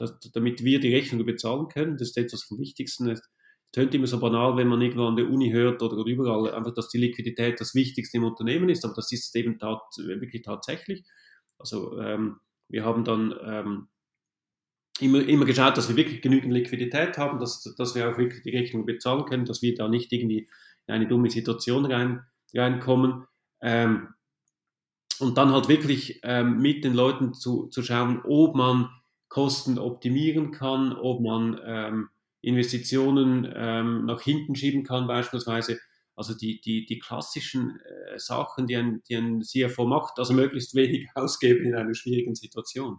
dass, 0.00 0.18
damit 0.32 0.64
wir 0.64 0.80
die 0.80 0.94
Rechnungen 0.94 1.26
bezahlen 1.26 1.68
können. 1.68 1.98
Das 1.98 2.08
ist 2.08 2.16
etwas 2.16 2.42
vom 2.42 2.58
Wichtigsten. 2.58 3.10
Es 3.10 3.22
tönt 3.70 3.94
immer 3.94 4.06
so 4.06 4.18
banal, 4.18 4.56
wenn 4.56 4.66
man 4.66 4.80
irgendwo 4.80 5.04
an 5.04 5.16
der 5.16 5.28
Uni 5.28 5.50
hört 5.50 5.82
oder, 5.82 5.98
oder 5.98 6.10
überall, 6.10 6.52
einfach, 6.54 6.72
dass 6.72 6.88
die 6.88 6.98
Liquidität 6.98 7.60
das 7.60 7.74
Wichtigste 7.74 8.16
im 8.16 8.24
Unternehmen 8.24 8.70
ist, 8.70 8.84
aber 8.84 8.94
das 8.94 9.12
ist 9.12 9.36
eben 9.36 9.58
tat, 9.58 9.82
wirklich 9.98 10.42
tatsächlich. 10.42 11.04
Also 11.58 12.00
ähm, 12.00 12.40
wir 12.68 12.84
haben 12.84 13.04
dann 13.04 13.34
ähm, 13.44 13.88
immer, 15.00 15.20
immer 15.20 15.44
geschaut, 15.44 15.76
dass 15.76 15.90
wir 15.90 15.96
wirklich 15.96 16.22
genügend 16.22 16.52
Liquidität 16.52 17.18
haben, 17.18 17.38
dass, 17.38 17.62
dass 17.76 17.94
wir 17.94 18.10
auch 18.10 18.16
wirklich 18.16 18.42
die 18.42 18.56
Rechnung 18.56 18.86
bezahlen 18.86 19.26
können, 19.26 19.44
dass 19.44 19.60
wir 19.60 19.74
da 19.74 19.86
nicht 19.86 20.10
irgendwie 20.12 20.48
in 20.86 20.94
eine 20.94 21.06
dumme 21.06 21.30
Situation 21.30 21.84
rein, 21.84 22.24
reinkommen. 22.54 23.26
Ähm, 23.60 24.14
und 25.18 25.36
dann 25.36 25.52
halt 25.52 25.68
wirklich 25.68 26.20
ähm, 26.22 26.56
mit 26.62 26.82
den 26.84 26.94
Leuten 26.94 27.34
zu, 27.34 27.66
zu 27.66 27.82
schauen, 27.82 28.22
ob 28.24 28.56
man 28.56 28.88
Kosten 29.30 29.78
optimieren 29.78 30.50
kann, 30.50 30.92
ob 30.92 31.22
man 31.22 31.58
ähm, 31.64 32.08
Investitionen 32.42 33.50
ähm, 33.54 34.04
nach 34.04 34.20
hinten 34.20 34.54
schieben 34.54 34.82
kann 34.82 35.06
beispielsweise. 35.06 35.78
Also 36.16 36.34
die, 36.34 36.60
die, 36.60 36.84
die 36.84 36.98
klassischen 36.98 37.80
äh, 37.80 38.18
Sachen, 38.18 38.66
die 38.66 38.76
ein, 38.76 39.02
die 39.08 39.14
ein 39.14 39.40
CFO 39.40 39.86
macht, 39.86 40.18
also 40.18 40.34
möglichst 40.34 40.74
wenig 40.74 41.08
ausgeben 41.14 41.64
in 41.64 41.74
einer 41.74 41.94
schwierigen 41.94 42.34
Situation. 42.34 42.98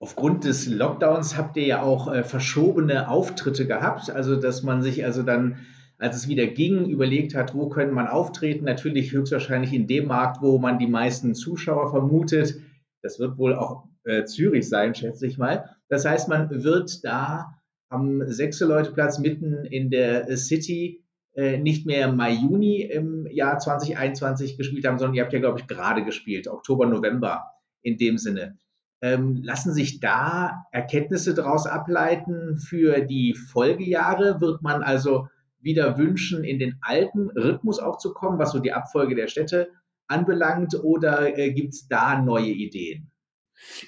Aufgrund 0.00 0.44
des 0.44 0.66
Lockdowns 0.66 1.36
habt 1.36 1.56
ihr 1.56 1.66
ja 1.66 1.82
auch 1.82 2.12
äh, 2.12 2.24
verschobene 2.24 3.08
Auftritte 3.08 3.66
gehabt, 3.66 4.10
also 4.10 4.34
dass 4.34 4.62
man 4.62 4.82
sich 4.82 5.04
also 5.04 5.22
dann, 5.22 5.58
als 5.98 6.16
es 6.16 6.28
wieder 6.28 6.46
ging, 6.46 6.86
überlegt 6.86 7.34
hat, 7.36 7.54
wo 7.54 7.68
könnte 7.68 7.94
man 7.94 8.08
auftreten. 8.08 8.64
Natürlich 8.64 9.12
höchstwahrscheinlich 9.12 9.72
in 9.72 9.86
dem 9.86 10.08
Markt, 10.08 10.42
wo 10.42 10.58
man 10.58 10.78
die 10.78 10.88
meisten 10.88 11.34
Zuschauer 11.34 11.90
vermutet. 11.90 12.56
Das 13.02 13.20
wird 13.20 13.38
wohl 13.38 13.54
auch 13.54 13.89
äh, 14.04 14.24
Zürich 14.24 14.68
sein, 14.68 14.94
schätze 14.94 15.26
ich 15.26 15.38
mal. 15.38 15.76
Das 15.88 16.04
heißt, 16.04 16.28
man 16.28 16.64
wird 16.64 17.04
da 17.04 17.54
am 17.88 18.22
Sechse-Leute-Platz 18.26 19.18
mitten 19.18 19.64
in 19.64 19.90
der 19.90 20.36
City 20.36 21.04
äh, 21.34 21.58
nicht 21.58 21.86
mehr 21.86 22.12
Mai, 22.12 22.32
Juni 22.32 22.82
im 22.82 23.26
Jahr 23.30 23.58
2021 23.58 24.56
gespielt 24.56 24.86
haben, 24.86 24.98
sondern 24.98 25.14
ihr 25.14 25.22
habt 25.22 25.32
ja, 25.32 25.38
glaube 25.38 25.60
ich, 25.60 25.66
gerade 25.66 26.04
gespielt, 26.04 26.48
Oktober, 26.48 26.86
November 26.86 27.44
in 27.82 27.98
dem 27.98 28.18
Sinne. 28.18 28.58
Ähm, 29.02 29.40
lassen 29.42 29.72
sich 29.72 30.00
da 30.00 30.66
Erkenntnisse 30.72 31.32
daraus 31.34 31.66
ableiten 31.66 32.58
für 32.58 33.00
die 33.00 33.34
Folgejahre? 33.34 34.40
Wird 34.40 34.62
man 34.62 34.82
also 34.82 35.28
wieder 35.60 35.96
wünschen, 35.98 36.44
in 36.44 36.58
den 36.58 36.76
alten 36.82 37.30
Rhythmus 37.30 37.78
auch 37.78 37.98
zu 37.98 38.12
kommen, 38.12 38.38
was 38.38 38.52
so 38.52 38.58
die 38.58 38.72
Abfolge 38.72 39.14
der 39.14 39.28
Städte 39.28 39.68
anbelangt, 40.06 40.74
oder 40.82 41.38
äh, 41.38 41.52
gibt 41.52 41.74
es 41.74 41.88
da 41.88 42.20
neue 42.20 42.50
Ideen? 42.50 43.10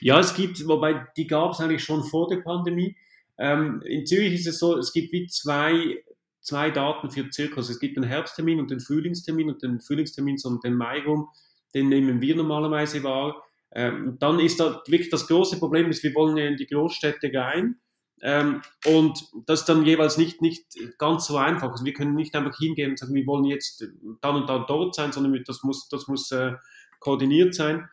Ja, 0.01 0.19
es 0.19 0.35
gibt, 0.35 0.67
wobei 0.67 1.07
die 1.17 1.27
gab 1.27 1.53
es 1.53 1.61
eigentlich 1.61 1.85
schon 1.85 2.05
vor 2.05 2.29
der 2.29 2.39
Pandemie. 2.39 2.97
Ähm, 3.39 3.83
in 3.85 4.07
Zürich 4.07 4.35
ist 4.35 4.47
es 4.47 4.59
so, 4.59 4.77
es 4.77 4.93
gibt 4.93 5.13
wie 5.13 5.27
zwei, 5.27 6.03
zwei 6.41 6.71
Daten 6.71 7.11
für 7.11 7.29
Zirkus. 7.31 7.71
Es 7.71 7.81
gibt 7.81 7.97
den 7.97 8.05
Herbsttermin 8.05 8.61
und 8.61 8.71
den 8.71 8.81
Frühlingstermin 8.81 9.51
und 9.51 9.63
den 9.63 9.81
Frühlingstermin 9.81 10.39
so 10.39 10.55
den 10.57 10.75
Mai 10.75 11.03
rum, 11.03 11.29
den 11.75 11.89
nehmen 11.89 12.21
wir 12.21 12.37
normalerweise 12.37 13.03
wahr. 13.03 13.43
Ähm, 13.75 14.17
dann 14.19 14.39
ist 14.39 14.61
da 14.61 14.83
wirklich 14.87 15.11
das 15.11 15.27
große 15.27 15.59
Problem, 15.59 15.89
ist, 15.89 16.03
wir 16.03 16.15
wollen 16.15 16.37
ja 16.37 16.45
in 16.45 16.57
die 16.57 16.67
Großstädte 16.67 17.31
rein. 17.33 17.77
Ähm, 18.21 18.63
und 18.85 19.19
das 19.47 19.61
ist 19.61 19.69
dann 19.69 19.85
jeweils 19.85 20.19
nicht, 20.19 20.43
nicht 20.43 20.65
ganz 20.99 21.27
so 21.27 21.37
einfach. 21.39 21.71
Also 21.71 21.85
wir 21.85 21.93
können 21.93 22.15
nicht 22.15 22.37
einfach 22.37 22.57
hingehen 22.59 22.91
und 22.91 22.99
sagen, 22.99 23.15
wir 23.15 23.27
wollen 23.27 23.45
jetzt 23.45 23.85
dann 24.21 24.37
und 24.37 24.49
dann 24.49 24.65
dort 24.69 24.95
sein, 24.95 25.11
sondern 25.11 25.43
das 25.45 25.63
muss, 25.63 25.89
das 25.89 26.07
muss 26.07 26.31
äh, 26.31 26.53
koordiniert 27.01 27.55
sein. 27.55 27.89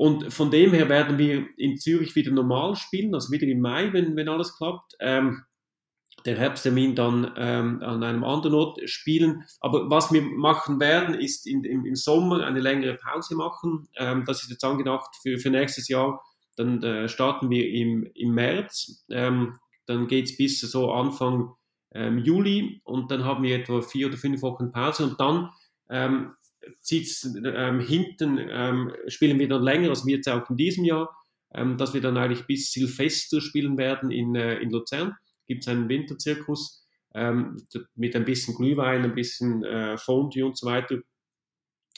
Und 0.00 0.32
von 0.32 0.50
dem 0.50 0.72
her 0.72 0.88
werden 0.88 1.18
wir 1.18 1.46
in 1.58 1.76
Zürich 1.76 2.16
wieder 2.16 2.30
normal 2.30 2.74
spielen, 2.74 3.14
also 3.14 3.30
wieder 3.32 3.46
im 3.46 3.60
Mai, 3.60 3.92
wenn, 3.92 4.16
wenn 4.16 4.30
alles 4.30 4.56
klappt. 4.56 4.94
Ähm, 4.98 5.42
der 6.24 6.38
Herbsttermin 6.38 6.94
dann 6.94 7.34
ähm, 7.36 7.82
an 7.82 8.02
einem 8.02 8.24
anderen 8.24 8.54
Ort 8.54 8.80
spielen. 8.88 9.44
Aber 9.60 9.90
was 9.90 10.10
wir 10.10 10.22
machen 10.22 10.80
werden, 10.80 11.14
ist 11.14 11.46
in, 11.46 11.64
im, 11.64 11.84
im, 11.84 11.96
Sommer 11.96 12.46
eine 12.46 12.60
längere 12.60 12.94
Pause 12.94 13.36
machen. 13.36 13.90
Ähm, 13.98 14.24
das 14.26 14.42
ist 14.42 14.48
jetzt 14.48 14.64
angedacht 14.64 15.10
für, 15.20 15.36
für 15.36 15.50
nächstes 15.50 15.86
Jahr. 15.88 16.24
Dann 16.56 16.82
äh, 16.82 17.06
starten 17.06 17.50
wir 17.50 17.68
im, 17.68 18.10
im 18.14 18.32
März. 18.32 19.04
Ähm, 19.10 19.58
dann 19.84 20.08
geht 20.08 20.30
es 20.30 20.36
bis 20.38 20.62
so 20.62 20.92
Anfang 20.92 21.52
ähm, 21.92 22.16
Juli 22.16 22.80
und 22.84 23.10
dann 23.10 23.26
haben 23.26 23.42
wir 23.42 23.54
etwa 23.54 23.82
vier 23.82 24.06
oder 24.06 24.16
fünf 24.16 24.40
Wochen 24.40 24.72
Pause 24.72 25.04
und 25.04 25.20
dann 25.20 25.50
zieht's, 26.80 27.24
ähm, 27.44 27.80
hinten, 27.80 28.38
ähm, 28.38 28.92
spielen 29.08 29.38
wir 29.38 29.48
dann 29.48 29.62
länger, 29.62 29.90
als 29.90 30.06
wir 30.06 30.16
jetzt 30.16 30.28
auch 30.28 30.48
in 30.50 30.56
diesem 30.56 30.84
Jahr, 30.84 31.14
ähm, 31.54 31.76
dass 31.76 31.94
wir 31.94 32.00
dann 32.00 32.16
eigentlich 32.16 32.46
bis 32.46 32.72
Silvester 32.72 33.40
spielen 33.40 33.78
werden 33.78 34.10
in, 34.10 34.34
äh, 34.34 34.58
in 34.58 34.70
Luzern. 34.70 35.14
Gibt 35.46 35.62
es 35.62 35.68
einen 35.68 35.88
Winterzirkus 35.88 36.86
ähm, 37.14 37.56
mit 37.94 38.14
ein 38.14 38.24
bisschen 38.24 38.54
Glühwein, 38.54 39.04
ein 39.04 39.14
bisschen 39.14 39.64
äh, 39.64 39.96
Fondue 39.98 40.46
und 40.46 40.56
so 40.56 40.66
weiter. 40.66 40.98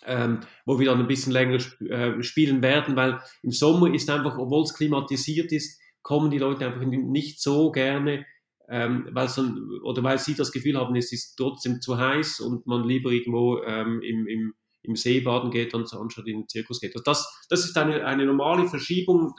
Ähm, 0.04 0.40
wo 0.66 0.80
wir 0.80 0.86
dann 0.86 0.98
ein 0.98 1.06
bisschen 1.06 1.32
länger 1.32 1.60
sp 1.62 1.78
äh, 1.86 2.22
spielen 2.24 2.60
werden, 2.60 2.96
weil 2.96 3.20
im 3.42 3.52
Sommer 3.52 3.94
ist 3.94 4.10
einfach, 4.10 4.36
obwohl 4.36 4.64
es 4.64 4.74
klimatisiert 4.74 5.52
ist, 5.52 5.80
kommen 6.02 6.30
die 6.30 6.38
Leute 6.38 6.66
einfach 6.66 6.84
nicht 6.84 7.40
so 7.40 7.70
gerne 7.70 8.26
ähm, 8.68 9.08
weil 9.12 9.28
dann, 9.34 9.80
oder 9.82 10.02
weil 10.02 10.18
sie 10.18 10.34
das 10.34 10.52
Gefühl 10.52 10.78
haben, 10.78 10.94
es 10.96 11.12
ist 11.12 11.36
trotzdem 11.36 11.80
zu 11.80 11.98
heiß 11.98 12.40
und 12.40 12.66
man 12.66 12.84
lieber 12.84 13.10
irgendwo 13.10 13.62
ähm, 13.62 14.00
im, 14.02 14.26
im, 14.26 14.54
im 14.82 14.96
See 14.96 15.20
baden 15.20 15.50
geht, 15.50 15.74
und 15.74 15.92
anstatt 15.92 16.26
in 16.26 16.40
den 16.40 16.48
Zirkus 16.48 16.80
geht. 16.80 16.94
Also 16.94 17.04
das, 17.04 17.46
das 17.48 17.64
ist 17.64 17.76
eine, 17.76 18.04
eine 18.04 18.24
normale 18.24 18.68
Verschiebung, 18.68 19.34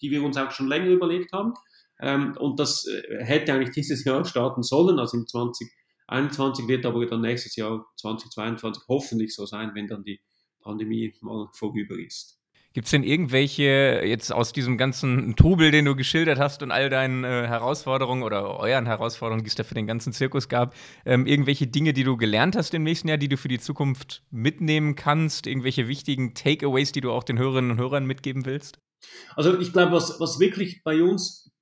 die 0.00 0.10
wir 0.10 0.22
uns 0.22 0.36
auch 0.36 0.50
schon 0.50 0.68
länger 0.68 0.90
überlegt 0.90 1.32
haben. 1.32 1.54
Ähm, 2.00 2.36
und 2.38 2.58
das 2.58 2.86
äh, 2.86 3.24
hätte 3.24 3.52
eigentlich 3.52 3.74
dieses 3.74 4.04
Jahr 4.04 4.24
starten 4.24 4.62
sollen, 4.62 4.98
also 4.98 5.16
im 5.16 5.26
2021 5.26 6.66
wird 6.66 6.84
aber 6.86 7.06
dann 7.06 7.20
nächstes 7.20 7.56
Jahr 7.56 7.86
2022 8.00 8.82
hoffentlich 8.88 9.34
so 9.34 9.46
sein, 9.46 9.70
wenn 9.74 9.86
dann 9.86 10.02
die 10.02 10.20
Pandemie 10.60 11.14
mal 11.20 11.48
vorüber 11.52 11.96
ist. 11.96 12.40
Gibt 12.74 12.86
es 12.86 12.90
denn 12.90 13.04
irgendwelche, 13.04 14.02
jetzt 14.04 14.32
aus 14.32 14.52
diesem 14.52 14.76
ganzen 14.76 15.36
Trubel, 15.36 15.70
den 15.70 15.84
du 15.84 15.94
geschildert 15.94 16.40
hast 16.40 16.60
und 16.60 16.72
all 16.72 16.90
deinen 16.90 17.22
äh, 17.22 17.46
Herausforderungen 17.46 18.24
oder 18.24 18.58
euren 18.58 18.86
Herausforderungen, 18.86 19.44
die 19.44 19.48
es 19.48 19.54
da 19.54 19.62
für 19.62 19.74
den 19.74 19.86
ganzen 19.86 20.12
Zirkus 20.12 20.48
gab, 20.48 20.74
ähm, 21.04 21.24
irgendwelche 21.24 21.68
Dinge, 21.68 21.92
die 21.92 22.02
du 22.02 22.16
gelernt 22.16 22.56
hast 22.56 22.74
im 22.74 22.82
nächsten 22.82 23.06
Jahr, 23.06 23.16
die 23.16 23.28
du 23.28 23.36
für 23.36 23.46
die 23.46 23.60
Zukunft 23.60 24.24
mitnehmen 24.32 24.96
kannst? 24.96 25.46
Irgendwelche 25.46 25.86
wichtigen 25.86 26.34
Takeaways, 26.34 26.90
die 26.90 27.00
du 27.00 27.12
auch 27.12 27.22
den 27.22 27.38
Hörerinnen 27.38 27.70
und 27.70 27.78
Hörern 27.78 28.06
mitgeben 28.06 28.44
willst? 28.44 28.80
Also 29.36 29.56
ich 29.60 29.72
glaube, 29.72 29.92
was, 29.92 30.18
was 30.18 30.40
wirklich 30.40 30.82
bei 30.82 31.00
uns 31.00 31.52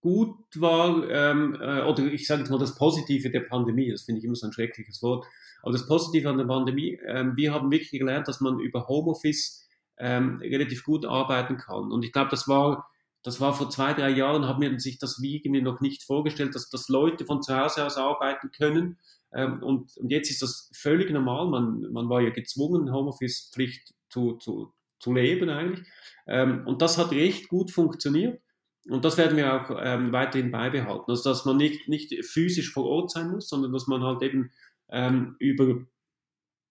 gut 0.00 0.34
war, 0.56 1.08
ähm, 1.08 1.56
äh, 1.60 1.82
oder 1.82 2.04
ich 2.06 2.26
sage 2.26 2.40
jetzt 2.40 2.50
mal 2.50 2.58
das 2.58 2.74
Positive 2.74 3.30
der 3.30 3.42
Pandemie, 3.42 3.92
das 3.92 4.02
finde 4.02 4.18
ich 4.18 4.24
immer 4.24 4.34
so 4.34 4.48
ein 4.48 4.52
schreckliches 4.52 5.02
Wort, 5.02 5.24
aber 5.62 5.70
das 5.70 5.86
Positive 5.86 6.28
an 6.28 6.38
der 6.38 6.46
Pandemie, 6.46 6.98
äh, 7.06 7.26
wir 7.36 7.52
haben 7.52 7.70
wirklich 7.70 7.92
gelernt, 7.92 8.26
dass 8.26 8.40
man 8.40 8.58
über 8.58 8.88
Homeoffice 8.88 9.67
ähm, 9.98 10.38
relativ 10.40 10.84
gut 10.84 11.04
arbeiten 11.04 11.56
kann. 11.56 11.90
Und 11.92 12.04
ich 12.04 12.12
glaube, 12.12 12.30
das 12.30 12.48
war, 12.48 12.88
das 13.22 13.40
war 13.40 13.54
vor 13.54 13.70
zwei, 13.70 13.92
drei 13.94 14.10
Jahren, 14.10 14.46
haben 14.46 14.62
wir 14.62 14.78
sich 14.78 14.98
das 14.98 15.20
wie 15.20 15.36
irgendwie 15.36 15.62
noch 15.62 15.80
nicht 15.80 16.04
vorgestellt, 16.04 16.54
dass, 16.54 16.70
dass 16.70 16.88
Leute 16.88 17.24
von 17.24 17.42
zu 17.42 17.56
Hause 17.56 17.84
aus 17.84 17.96
arbeiten 17.96 18.50
können. 18.52 18.98
Ähm, 19.32 19.62
und, 19.62 19.96
und 19.96 20.10
jetzt 20.10 20.30
ist 20.30 20.42
das 20.42 20.70
völlig 20.74 21.10
normal. 21.10 21.48
Man, 21.48 21.92
man 21.92 22.08
war 22.08 22.20
ja 22.20 22.30
gezwungen, 22.30 22.92
Homeoffice-Pflicht 22.92 23.94
zu, 24.08 24.36
zu, 24.36 24.72
zu 25.00 25.12
leben 25.12 25.50
eigentlich. 25.50 25.86
Ähm, 26.26 26.66
und 26.66 26.80
das 26.82 26.98
hat 26.98 27.10
recht 27.10 27.48
gut 27.48 27.70
funktioniert. 27.70 28.40
Und 28.88 29.04
das 29.04 29.18
werden 29.18 29.36
wir 29.36 29.52
auch 29.52 29.78
ähm, 29.82 30.12
weiterhin 30.12 30.50
beibehalten. 30.50 31.10
Also, 31.10 31.28
dass 31.28 31.44
man 31.44 31.58
nicht, 31.58 31.88
nicht 31.88 32.14
physisch 32.24 32.72
vor 32.72 32.86
Ort 32.86 33.10
sein 33.10 33.30
muss, 33.30 33.48
sondern 33.48 33.72
dass 33.72 33.86
man 33.86 34.02
halt 34.02 34.22
eben 34.22 34.50
ähm, 34.90 35.36
über, 35.38 35.82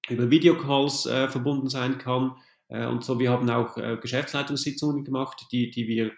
über 0.09 0.31
Videocalls 0.31 1.05
äh, 1.05 1.27
verbunden 1.27 1.69
sein 1.69 1.99
kann, 1.99 2.35
und 2.69 3.03
so, 3.03 3.19
wir 3.19 3.31
haben 3.31 3.49
auch 3.49 3.77
äh, 3.77 3.97
Geschäftsleitungssitzungen 4.01 5.03
gemacht, 5.03 5.45
die, 5.51 5.71
die 5.71 5.87
wir 5.87 6.11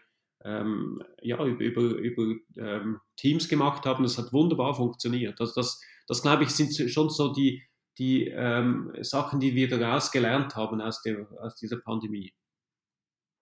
ähm, 0.43 1.03
ja, 1.21 1.43
über, 1.45 1.63
über, 1.63 1.81
über 1.81 2.35
ähm, 2.57 2.99
Teams 3.17 3.49
gemacht 3.49 3.85
haben. 3.85 4.03
Das 4.03 4.17
hat 4.17 4.33
wunderbar 4.33 4.73
funktioniert. 4.73 5.39
Also 5.39 5.53
das, 5.55 5.81
das 6.07 6.21
glaube 6.21 6.43
ich, 6.43 6.49
sind 6.49 6.73
schon 6.89 7.09
so 7.09 7.33
die, 7.33 7.63
die 7.97 8.27
ähm, 8.27 8.93
Sachen, 9.01 9.39
die 9.39 9.55
wir 9.55 9.69
daraus 9.69 10.11
gelernt 10.11 10.55
haben 10.55 10.81
aus, 10.81 11.01
der, 11.01 11.27
aus 11.41 11.55
dieser 11.55 11.77
Pandemie. 11.77 12.33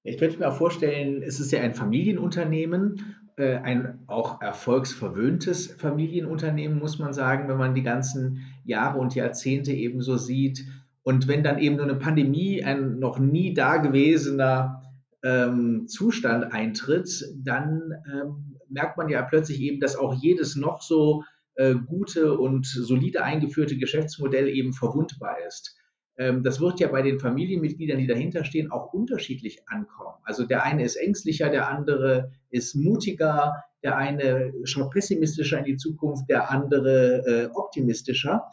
Ich 0.03 0.17
könnte 0.17 0.39
mir 0.39 0.47
auch 0.47 0.57
vorstellen, 0.57 1.21
es 1.21 1.39
ist 1.39 1.51
ja 1.51 1.61
ein 1.61 1.75
Familienunternehmen, 1.75 3.15
äh, 3.35 3.57
ein 3.57 3.99
auch 4.07 4.41
erfolgsverwöhntes 4.41 5.75
Familienunternehmen, 5.77 6.79
muss 6.79 6.97
man 6.97 7.13
sagen, 7.13 7.47
wenn 7.49 7.57
man 7.57 7.75
die 7.75 7.83
ganzen 7.83 8.41
Jahre 8.63 8.99
und 8.99 9.15
Jahrzehnte 9.15 9.73
eben 9.73 10.01
so 10.01 10.17
sieht. 10.17 10.65
Und 11.07 11.29
wenn 11.29 11.41
dann 11.41 11.59
eben 11.59 11.77
nur 11.77 11.85
eine 11.85 11.95
Pandemie, 11.95 12.65
ein 12.65 12.99
noch 12.99 13.17
nie 13.17 13.53
dagewesener 13.53 14.83
ähm, 15.23 15.87
Zustand 15.87 16.51
eintritt, 16.51 17.33
dann 17.45 17.93
ähm, 18.11 18.57
merkt 18.67 18.97
man 18.97 19.07
ja 19.07 19.21
plötzlich 19.21 19.61
eben, 19.61 19.79
dass 19.79 19.95
auch 19.95 20.13
jedes 20.21 20.57
noch 20.57 20.81
so 20.81 21.23
äh, 21.55 21.75
gute 21.75 22.37
und 22.37 22.65
solide 22.65 23.23
eingeführte 23.23 23.77
Geschäftsmodell 23.77 24.49
eben 24.49 24.73
verwundbar 24.73 25.37
ist. 25.47 25.77
Ähm, 26.17 26.43
das 26.43 26.59
wird 26.59 26.81
ja 26.81 26.89
bei 26.89 27.03
den 27.03 27.21
Familienmitgliedern, 27.21 27.99
die 27.99 28.07
dahinter 28.07 28.43
stehen, 28.43 28.69
auch 28.69 28.91
unterschiedlich 28.91 29.61
ankommen. 29.67 30.17
Also 30.23 30.43
der 30.43 30.63
eine 30.63 30.83
ist 30.83 30.97
ängstlicher, 30.97 31.49
der 31.49 31.69
andere 31.69 32.33
ist 32.49 32.75
mutiger, 32.75 33.63
der 33.81 33.95
eine 33.95 34.51
schaut 34.65 34.91
pessimistischer 34.91 35.59
in 35.59 35.63
die 35.63 35.77
Zukunft, 35.77 36.29
der 36.29 36.51
andere 36.51 37.23
äh, 37.25 37.49
optimistischer. 37.53 38.43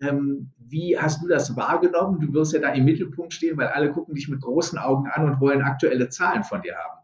Ähm, 0.00 0.52
wie 0.58 0.98
hast 0.98 1.22
du 1.22 1.28
das 1.28 1.56
wahrgenommen? 1.56 2.20
Du 2.20 2.32
wirst 2.32 2.52
ja 2.52 2.60
da 2.60 2.72
im 2.72 2.84
Mittelpunkt 2.84 3.32
stehen, 3.32 3.56
weil 3.56 3.68
alle 3.68 3.92
gucken 3.92 4.14
dich 4.14 4.28
mit 4.28 4.42
großen 4.42 4.78
Augen 4.78 5.08
an 5.08 5.30
und 5.30 5.40
wollen 5.40 5.62
aktuelle 5.62 6.08
Zahlen 6.08 6.44
von 6.44 6.62
dir 6.62 6.76
haben. 6.76 7.00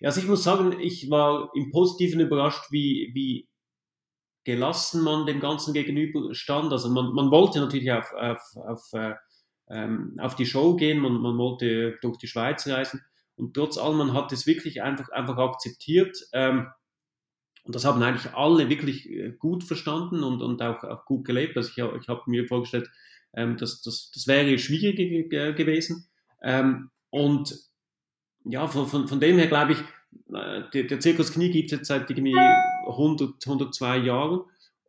Ja, 0.00 0.08
also 0.08 0.20
ich 0.20 0.28
muss 0.28 0.44
sagen, 0.44 0.78
ich 0.78 1.10
war 1.10 1.50
im 1.54 1.70
Positiven 1.70 2.20
überrascht, 2.20 2.70
wie, 2.70 3.10
wie 3.14 3.48
gelassen 4.44 5.02
man 5.02 5.26
dem 5.26 5.40
Ganzen 5.40 5.72
gegenüber 5.72 6.34
stand. 6.34 6.70
Also 6.70 6.90
man, 6.90 7.14
man 7.14 7.30
wollte 7.30 7.60
natürlich 7.60 7.90
auf, 7.90 8.12
auf, 8.12 8.42
auf, 8.56 8.92
äh, 8.92 9.14
ähm, 9.70 10.16
auf 10.20 10.34
die 10.36 10.46
Show 10.46 10.76
gehen, 10.76 10.98
man, 10.98 11.14
man 11.14 11.38
wollte 11.38 11.96
durch 12.02 12.18
die 12.18 12.26
Schweiz 12.26 12.66
reisen 12.66 13.00
und 13.36 13.54
trotz 13.54 13.78
allem, 13.78 13.98
man 13.98 14.12
hat 14.12 14.32
es 14.32 14.46
wirklich 14.46 14.82
einfach, 14.82 15.08
einfach 15.10 15.38
akzeptiert. 15.38 16.16
Ähm, 16.32 16.68
und 17.64 17.74
das 17.74 17.84
haben 17.84 18.02
eigentlich 18.02 18.34
alle 18.34 18.68
wirklich 18.68 19.08
äh, 19.10 19.32
gut 19.32 19.64
verstanden 19.64 20.22
und, 20.22 20.42
und 20.42 20.60
auch, 20.62 20.84
auch 20.84 21.04
gut 21.06 21.24
gelebt. 21.24 21.56
Also 21.56 21.70
ich, 21.70 21.78
ich 21.78 22.08
habe 22.08 22.22
mir 22.26 22.46
vorgestellt, 22.46 22.90
ähm, 23.34 23.56
dass 23.56 23.80
das, 23.80 24.10
das 24.12 24.26
wäre 24.26 24.58
schwierig 24.58 25.30
gewesen. 25.30 26.06
Ähm, 26.42 26.90
und 27.10 27.54
ja, 28.44 28.66
von, 28.66 28.86
von, 28.86 29.08
von 29.08 29.18
dem 29.18 29.38
her 29.38 29.46
glaube 29.46 29.72
ich, 29.72 29.78
äh, 30.34 30.62
der, 30.72 30.84
der 30.84 31.00
Zirkus 31.00 31.32
Knie 31.32 31.50
gibt 31.50 31.72
es 31.72 31.78
jetzt 31.78 31.88
seit 31.88 32.10
irgendwie 32.10 32.36
100, 32.86 33.34
102 33.46 33.98
Jahren. 33.98 34.40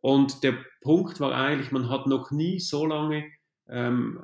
Und 0.02 0.42
der 0.42 0.54
Punkt 0.82 1.18
war 1.18 1.34
eigentlich, 1.34 1.72
man 1.72 1.88
hat 1.88 2.06
noch 2.06 2.30
nie 2.30 2.60
so 2.60 2.84
lange, 2.84 3.24
ähm, 3.68 4.22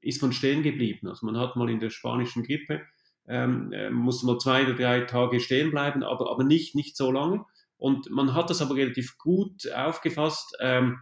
ist 0.00 0.22
man 0.22 0.32
stehen 0.32 0.62
geblieben. 0.62 1.06
Also 1.06 1.26
man 1.26 1.36
hat 1.36 1.54
mal 1.56 1.68
in 1.68 1.80
der 1.80 1.90
spanischen 1.90 2.42
Grippe, 2.42 2.80
ähm, 3.28 3.72
äh, 3.72 3.90
musste 3.90 4.26
mal 4.26 4.38
zwei 4.38 4.64
oder 4.64 4.74
drei 4.74 5.00
Tage 5.02 5.38
stehen 5.40 5.70
bleiben, 5.70 6.02
aber, 6.02 6.30
aber 6.30 6.44
nicht, 6.44 6.74
nicht 6.74 6.96
so 6.96 7.12
lange. 7.12 7.44
Und 7.84 8.08
man 8.08 8.32
hat 8.32 8.48
das 8.48 8.62
aber 8.62 8.76
relativ 8.76 9.18
gut 9.18 9.70
aufgefasst. 9.70 10.56
Ähm, 10.58 11.00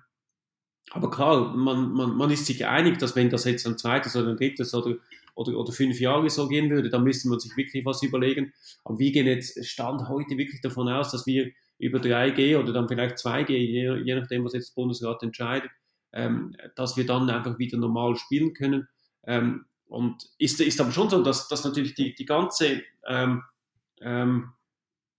aber 0.91 1.11
klar, 1.11 1.55
man, 1.55 1.93
man, 1.93 2.17
man 2.17 2.31
ist 2.33 2.47
sich 2.47 2.67
einig, 2.67 2.99
dass 2.99 3.15
wenn 3.15 3.31
das 3.31 3.45
jetzt 3.45 3.65
ein 3.69 3.79
zweites 3.79 4.17
oder 4.17 4.31
ein 4.31 4.37
drittes 4.37 4.75
oder 4.75 4.97
oder, 5.37 5.57
oder 5.57 5.73
fünf 5.73 6.01
Jahre 6.01 6.29
so 6.29 6.49
gehen 6.49 6.71
würde, 6.71 6.91
dann 6.91 7.05
müsste 7.05 7.29
man 7.29 7.39
sich 7.39 7.57
wirklich 7.57 7.85
was 7.85 8.03
überlegen. 8.03 8.53
Aber 8.85 8.99
wir 8.99 9.13
gehen 9.13 9.27
jetzt 9.27 9.65
Stand 9.65 10.09
heute 10.09 10.37
wirklich 10.37 10.61
davon 10.61 10.89
aus, 10.89 11.13
dass 11.13 11.25
wir 11.25 11.53
über 11.79 12.01
3G 12.01 12.59
oder 12.59 12.73
dann 12.73 12.89
vielleicht 12.89 13.17
2G, 13.17 13.53
je, 13.53 14.03
je 14.03 14.15
nachdem, 14.17 14.45
was 14.45 14.53
jetzt 14.53 14.77
der 14.77 14.83
Bundesrat 14.83 15.23
entscheidet, 15.23 15.71
ähm, 16.13 16.57
dass 16.75 16.97
wir 16.97 17.07
dann 17.07 17.31
einfach 17.31 17.61
wieder 17.61 17.79
normal 17.79 18.17
spielen 18.17 18.55
können. 18.55 18.89
Ähm, 19.25 19.67
und 19.87 20.29
ist, 20.37 20.61
ist 20.61 20.81
aber 20.81 20.91
schon 20.91 21.09
so, 21.09 21.23
dass, 21.23 21.47
dass 21.47 21.65
natürlich 21.65 21.95
die, 21.95 22.13
die 22.15 22.27
ganze, 22.27 22.83
ähm, 23.07 23.45
ähm, 24.01 24.53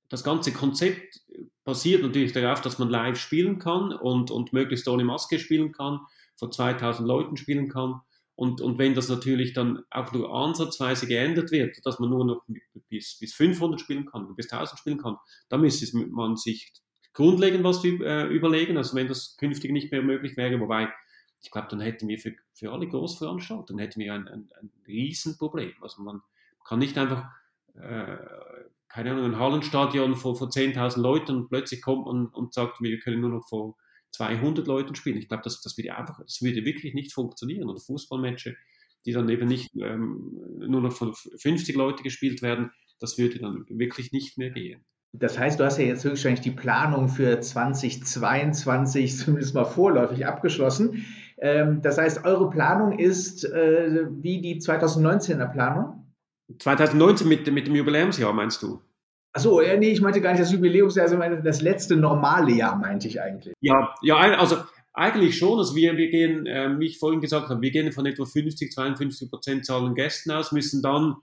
das 0.09 0.23
ganze 0.23 0.51
Konzept 0.51 1.21
basiert 1.63 2.03
natürlich 2.03 2.33
darauf, 2.33 2.61
dass 2.61 2.79
man 2.79 2.89
live 2.89 3.17
spielen 3.17 3.59
kann 3.59 3.93
und, 3.93 4.31
und 4.31 4.53
möglichst 4.53 4.87
ohne 4.87 5.03
Maske 5.03 5.39
spielen 5.39 5.71
kann, 5.71 5.99
vor 6.35 6.51
2000 6.51 7.07
Leuten 7.07 7.37
spielen 7.37 7.69
kann. 7.69 8.01
Und, 8.35 8.61
und 8.61 8.79
wenn 8.79 8.95
das 8.95 9.09
natürlich 9.09 9.53
dann 9.53 9.83
auch 9.91 10.11
nur 10.11 10.33
ansatzweise 10.33 11.07
geändert 11.07 11.51
wird, 11.51 11.77
dass 11.85 11.99
man 11.99 12.09
nur 12.09 12.25
noch 12.25 12.43
bis, 12.89 13.17
bis 13.19 13.33
500 13.35 13.79
spielen 13.79 14.05
kann, 14.05 14.35
bis 14.35 14.51
1000 14.51 14.79
spielen 14.79 14.97
kann, 14.97 15.17
dann 15.49 15.61
müsste 15.61 15.85
man 16.07 16.35
sich 16.35 16.73
grundlegend 17.13 17.63
was 17.63 17.83
äh, 17.85 18.27
überlegen, 18.27 18.77
also 18.77 18.95
wenn 18.95 19.07
das 19.07 19.37
künftig 19.37 19.71
nicht 19.71 19.91
mehr 19.91 20.01
möglich 20.01 20.35
wäre, 20.35 20.59
wobei 20.59 20.91
ich 21.43 21.51
glaube, 21.51 21.67
dann 21.69 21.81
hätten 21.81 22.07
wir 22.07 22.17
für, 22.17 22.33
für 22.53 22.71
alle 22.71 22.87
Großveranstaltungen 22.87 23.79
hätten 23.79 23.99
wir 23.99 24.13
ein, 24.13 24.27
ein, 24.27 24.49
ein 24.59 24.71
Riesenproblem. 24.87 25.73
Also 25.81 26.01
man 26.01 26.21
kann 26.65 26.79
nicht 26.79 26.97
einfach, 26.97 27.29
äh, 27.75 28.17
keine 28.93 29.11
Ahnung, 29.11 29.25
ein 29.25 29.39
Hallenstadion 29.39 30.15
vor, 30.15 30.35
vor 30.35 30.49
10.000 30.49 31.01
Leuten 31.01 31.35
und 31.35 31.49
plötzlich 31.49 31.81
kommt 31.81 32.05
man 32.05 32.27
und 32.27 32.53
sagt, 32.53 32.79
wir 32.79 32.99
können 32.99 33.21
nur 33.21 33.31
noch 33.31 33.47
vor 33.49 33.75
200 34.11 34.67
Leuten 34.67 34.93
spielen. 34.93 35.17
Ich 35.17 35.27
glaube, 35.27 35.41
das, 35.43 35.61
das, 35.61 35.75
würde 35.77 35.95
einfach, 35.95 36.19
das 36.21 36.43
würde 36.43 36.63
wirklich 36.63 36.93
nicht 36.93 37.11
funktionieren. 37.11 37.67
Oder 37.67 37.79
Fußballmatches, 37.79 38.53
die 39.05 39.11
dann 39.11 39.29
eben 39.29 39.47
nicht 39.47 39.71
ähm, 39.81 40.39
nur 40.59 40.81
noch 40.81 40.93
von 40.93 41.13
50 41.15 41.75
Leuten 41.75 42.03
gespielt 42.03 42.43
werden, 42.43 42.69
das 42.99 43.17
würde 43.17 43.39
dann 43.39 43.65
wirklich 43.67 44.11
nicht 44.11 44.37
mehr 44.37 44.51
gehen. 44.51 44.85
Das 45.11 45.39
heißt, 45.39 45.59
du 45.59 45.65
hast 45.65 45.79
ja 45.79 45.85
jetzt 45.85 46.03
höchstwahrscheinlich 46.03 46.41
die 46.41 46.51
Planung 46.51 47.09
für 47.09 47.39
2022 47.39 49.17
zumindest 49.17 49.55
mal 49.55 49.65
vorläufig 49.65 50.27
abgeschlossen. 50.27 51.05
Ähm, 51.39 51.81
das 51.81 51.97
heißt, 51.97 52.25
eure 52.25 52.51
Planung 52.51 52.99
ist 52.99 53.43
äh, 53.43 54.05
wie 54.11 54.39
die 54.39 54.61
2019er 54.61 55.51
Planung? 55.51 56.02
2019 56.59 57.27
mit, 57.27 57.51
mit 57.51 57.67
dem 57.67 57.75
Jubiläumsjahr, 57.75 58.33
meinst 58.33 58.61
du? 58.61 58.81
Achso, 59.33 59.61
ja, 59.61 59.75
nee, 59.77 59.91
ich 59.91 60.01
meinte 60.01 60.21
gar 60.21 60.31
nicht 60.31 60.41
das 60.41 60.51
Jubiläumsjahr, 60.51 61.07
sondern 61.07 61.43
das 61.43 61.61
letzte 61.61 61.95
normale 61.95 62.51
Jahr, 62.51 62.75
meinte 62.77 63.07
ich 63.07 63.21
eigentlich. 63.21 63.53
Ja, 63.61 63.95
ja 64.01 64.15
also 64.15 64.57
eigentlich 64.93 65.37
schon. 65.37 65.57
Also 65.57 65.75
wir, 65.75 65.97
wir 65.97 66.09
gehen, 66.09 66.45
äh, 66.45 66.79
wie 66.79 66.85
ich 66.85 66.99
vorhin 66.99 67.19
gesagt 67.19 67.49
habe, 67.49 67.61
wir 67.61 67.71
gehen 67.71 67.91
von 67.91 68.05
etwa 68.05 68.25
50, 68.25 68.71
52 68.71 69.29
Prozent 69.29 69.65
Zahlen 69.65 69.95
Gästen 69.95 70.31
aus, 70.31 70.51
müssen 70.51 70.83
dann 70.83 71.15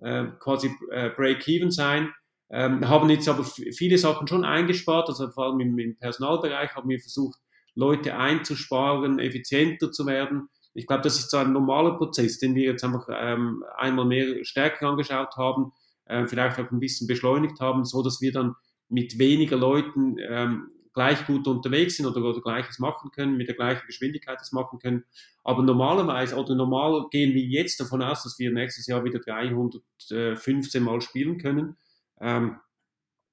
äh, 0.00 0.26
quasi 0.40 0.70
äh, 0.90 1.10
Break-Even 1.10 1.70
sein. 1.70 2.12
Ähm, 2.50 2.86
haben 2.86 3.08
jetzt 3.08 3.28
aber 3.28 3.44
viele 3.44 3.96
Sachen 3.96 4.26
schon 4.26 4.44
eingespart, 4.44 5.08
also 5.08 5.30
vor 5.30 5.46
allem 5.46 5.60
im, 5.60 5.78
im 5.78 5.96
Personalbereich 5.96 6.74
haben 6.74 6.88
wir 6.88 7.00
versucht, 7.00 7.38
Leute 7.74 8.16
einzusparen, 8.16 9.18
effizienter 9.18 9.90
zu 9.90 10.04
werden. 10.06 10.48
Ich 10.74 10.86
glaube, 10.86 11.02
das 11.02 11.18
ist 11.18 11.30
so 11.30 11.36
ein 11.36 11.52
normaler 11.52 11.96
Prozess, 11.96 12.38
den 12.38 12.54
wir 12.54 12.64
jetzt 12.64 12.84
einfach 12.84 13.06
ähm, 13.10 13.64
einmal 13.76 14.06
mehr 14.06 14.44
stärker 14.44 14.88
angeschaut 14.88 15.36
haben, 15.36 15.72
äh, 16.06 16.26
vielleicht 16.26 16.58
auch 16.58 16.70
ein 16.70 16.80
bisschen 16.80 17.06
beschleunigt 17.06 17.60
haben, 17.60 17.84
so 17.84 18.02
dass 18.02 18.20
wir 18.20 18.32
dann 18.32 18.54
mit 18.88 19.18
weniger 19.18 19.56
Leuten 19.56 20.16
ähm, 20.18 20.70
gleich 20.94 21.26
gut 21.26 21.46
unterwegs 21.46 21.96
sind 21.96 22.06
oder, 22.06 22.22
oder 22.22 22.40
Gleiches 22.40 22.78
machen 22.78 23.10
können, 23.10 23.36
mit 23.36 23.48
der 23.48 23.54
gleichen 23.54 23.86
Geschwindigkeit 23.86 24.38
das 24.38 24.52
machen 24.52 24.78
können. 24.78 25.04
Aber 25.42 25.62
normalerweise 25.62 26.36
oder 26.36 26.54
normal 26.54 27.06
gehen 27.10 27.34
wir 27.34 27.42
jetzt 27.42 27.80
davon 27.80 28.02
aus, 28.02 28.22
dass 28.22 28.38
wir 28.38 28.52
nächstes 28.52 28.86
Jahr 28.86 29.04
wieder 29.04 29.18
315 29.18 30.82
Mal 30.82 31.00
spielen 31.00 31.38
können. 31.38 31.76
Ähm, 32.20 32.56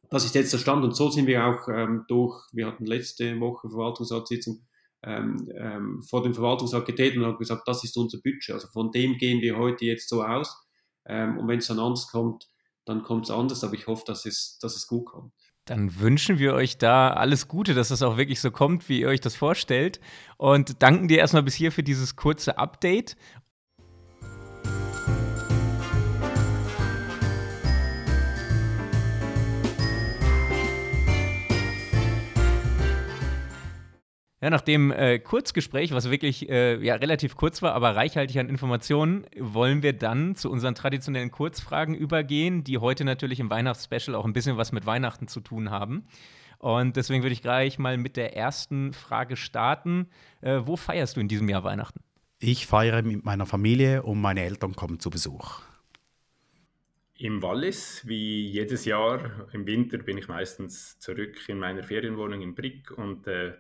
das 0.10 0.26
ist 0.26 0.36
jetzt 0.36 0.54
der 0.54 0.58
Stand 0.58 0.84
und 0.84 0.96
so 0.96 1.10
sind 1.10 1.28
wir 1.28 1.46
auch 1.46 1.68
ähm, 1.68 2.06
durch, 2.08 2.42
wir 2.52 2.66
hatten 2.66 2.86
letzte 2.86 3.40
Woche 3.40 3.70
Verwaltungsratssitzung 3.70 4.62
ähm, 5.04 5.50
ähm, 5.56 6.04
vor 6.04 6.24
dem 6.24 6.34
Verwaltungsrat 6.34 6.86
getreten 6.86 7.20
und 7.20 7.26
haben 7.26 7.38
gesagt, 7.38 7.68
das 7.68 7.84
ist 7.84 7.96
unser 7.98 8.20
Budget. 8.22 8.54
Also 8.54 8.68
von 8.68 8.92
dem 8.92 9.18
gehen 9.18 9.42
wir 9.42 9.58
heute 9.58 9.86
jetzt 9.86 10.10
so 10.10 10.24
aus. 10.24 10.56
Ähm, 11.06 11.38
und 11.38 11.48
wenn 11.48 11.60
es 11.60 11.68
dann 11.68 11.80
anders 11.80 12.08
kommt, 12.12 12.48
dann 12.86 13.04
kommt 13.04 13.26
es 13.26 13.32
anders, 13.32 13.64
aber 13.64 13.76
ich 13.76 13.88
hoffe, 13.88 14.04
dass 14.06 14.26
es, 14.26 14.58
dass 14.62 14.76
es 14.76 14.88
gut 14.88 15.06
kommt. 15.06 15.34
Dann 15.66 16.00
wünschen 16.00 16.40
wir 16.40 16.56
euch 16.56 16.80
da 16.80 17.12
alles 17.12 17.48
Gute, 17.48 17.76
dass 17.76 17.92
es 17.92 18.02
auch 18.02 18.18
wirklich 18.18 18.42
so 18.42 18.50
kommt, 18.50 18.90
wie 18.90 19.02
ihr 19.02 19.08
euch 19.08 19.22
das 19.22 19.36
vorstellt. 19.36 20.00
Und 20.38 20.82
danken 20.82 21.08
dir 21.08 21.20
erstmal 21.20 21.44
bis 21.44 21.54
hier 21.54 21.72
für 21.72 21.84
dieses 21.84 22.16
kurze 22.16 22.58
Update. 22.58 23.16
Ja, 34.42 34.50
nach 34.50 34.62
dem 34.62 34.92
äh, 34.92 35.20
Kurzgespräch, 35.20 35.92
was 35.92 36.10
wirklich 36.10 36.50
äh, 36.50 36.82
ja, 36.82 36.96
relativ 36.96 37.36
kurz 37.36 37.62
war, 37.62 37.74
aber 37.74 37.98
reichhaltig 37.98 38.40
an 38.40 38.48
Informationen, 38.48 39.26
wollen 39.38 39.84
wir 39.84 39.92
dann 39.92 40.36
zu 40.36 40.50
unseren 40.50 40.76
traditionellen 40.76 41.30
Kurzfragen 41.30 41.94
übergehen, 41.94 42.64
die 42.64 42.78
heute 42.78 43.04
natürlich 43.04 43.42
im 43.42 43.50
Weihnachtsspecial 43.50 44.16
auch 44.16 44.24
ein 44.24 44.32
bisschen 44.32 44.56
was 44.56 44.72
mit 44.72 44.86
Weihnachten 44.86 45.28
zu 45.28 45.42
tun 45.42 45.72
haben. 45.72 46.06
Und 46.58 46.96
deswegen 46.96 47.22
würde 47.22 47.34
ich 47.34 47.42
gleich 47.42 47.80
mal 47.80 47.98
mit 47.98 48.16
der 48.16 48.38
ersten 48.38 48.94
Frage 48.94 49.36
starten. 49.36 50.08
Äh, 50.40 50.62
wo 50.64 50.78
feierst 50.78 51.18
du 51.18 51.20
in 51.20 51.28
diesem 51.28 51.50
Jahr 51.50 51.66
Weihnachten? 51.66 52.00
Ich 52.40 52.66
feiere 52.66 53.02
mit 53.02 53.26
meiner 53.26 53.46
Familie 53.46 54.04
und 54.04 54.22
meine 54.22 54.44
Eltern 54.44 54.74
kommen 54.74 55.02
zu 55.02 55.10
Besuch. 55.10 55.62
Im 57.18 57.42
Wallis, 57.42 58.04
wie 58.06 58.48
jedes 58.48 58.86
Jahr 58.86 59.50
im 59.52 59.68
Winter, 59.68 59.98
bin 59.98 60.18
ich 60.18 60.30
meistens 60.30 60.98
zurück 61.00 61.38
in 61.50 61.60
meiner 61.60 61.84
Ferienwohnung 61.84 62.42
in 62.42 62.56
Brick 62.56 62.92
und 62.98 63.28
äh, 63.28 63.56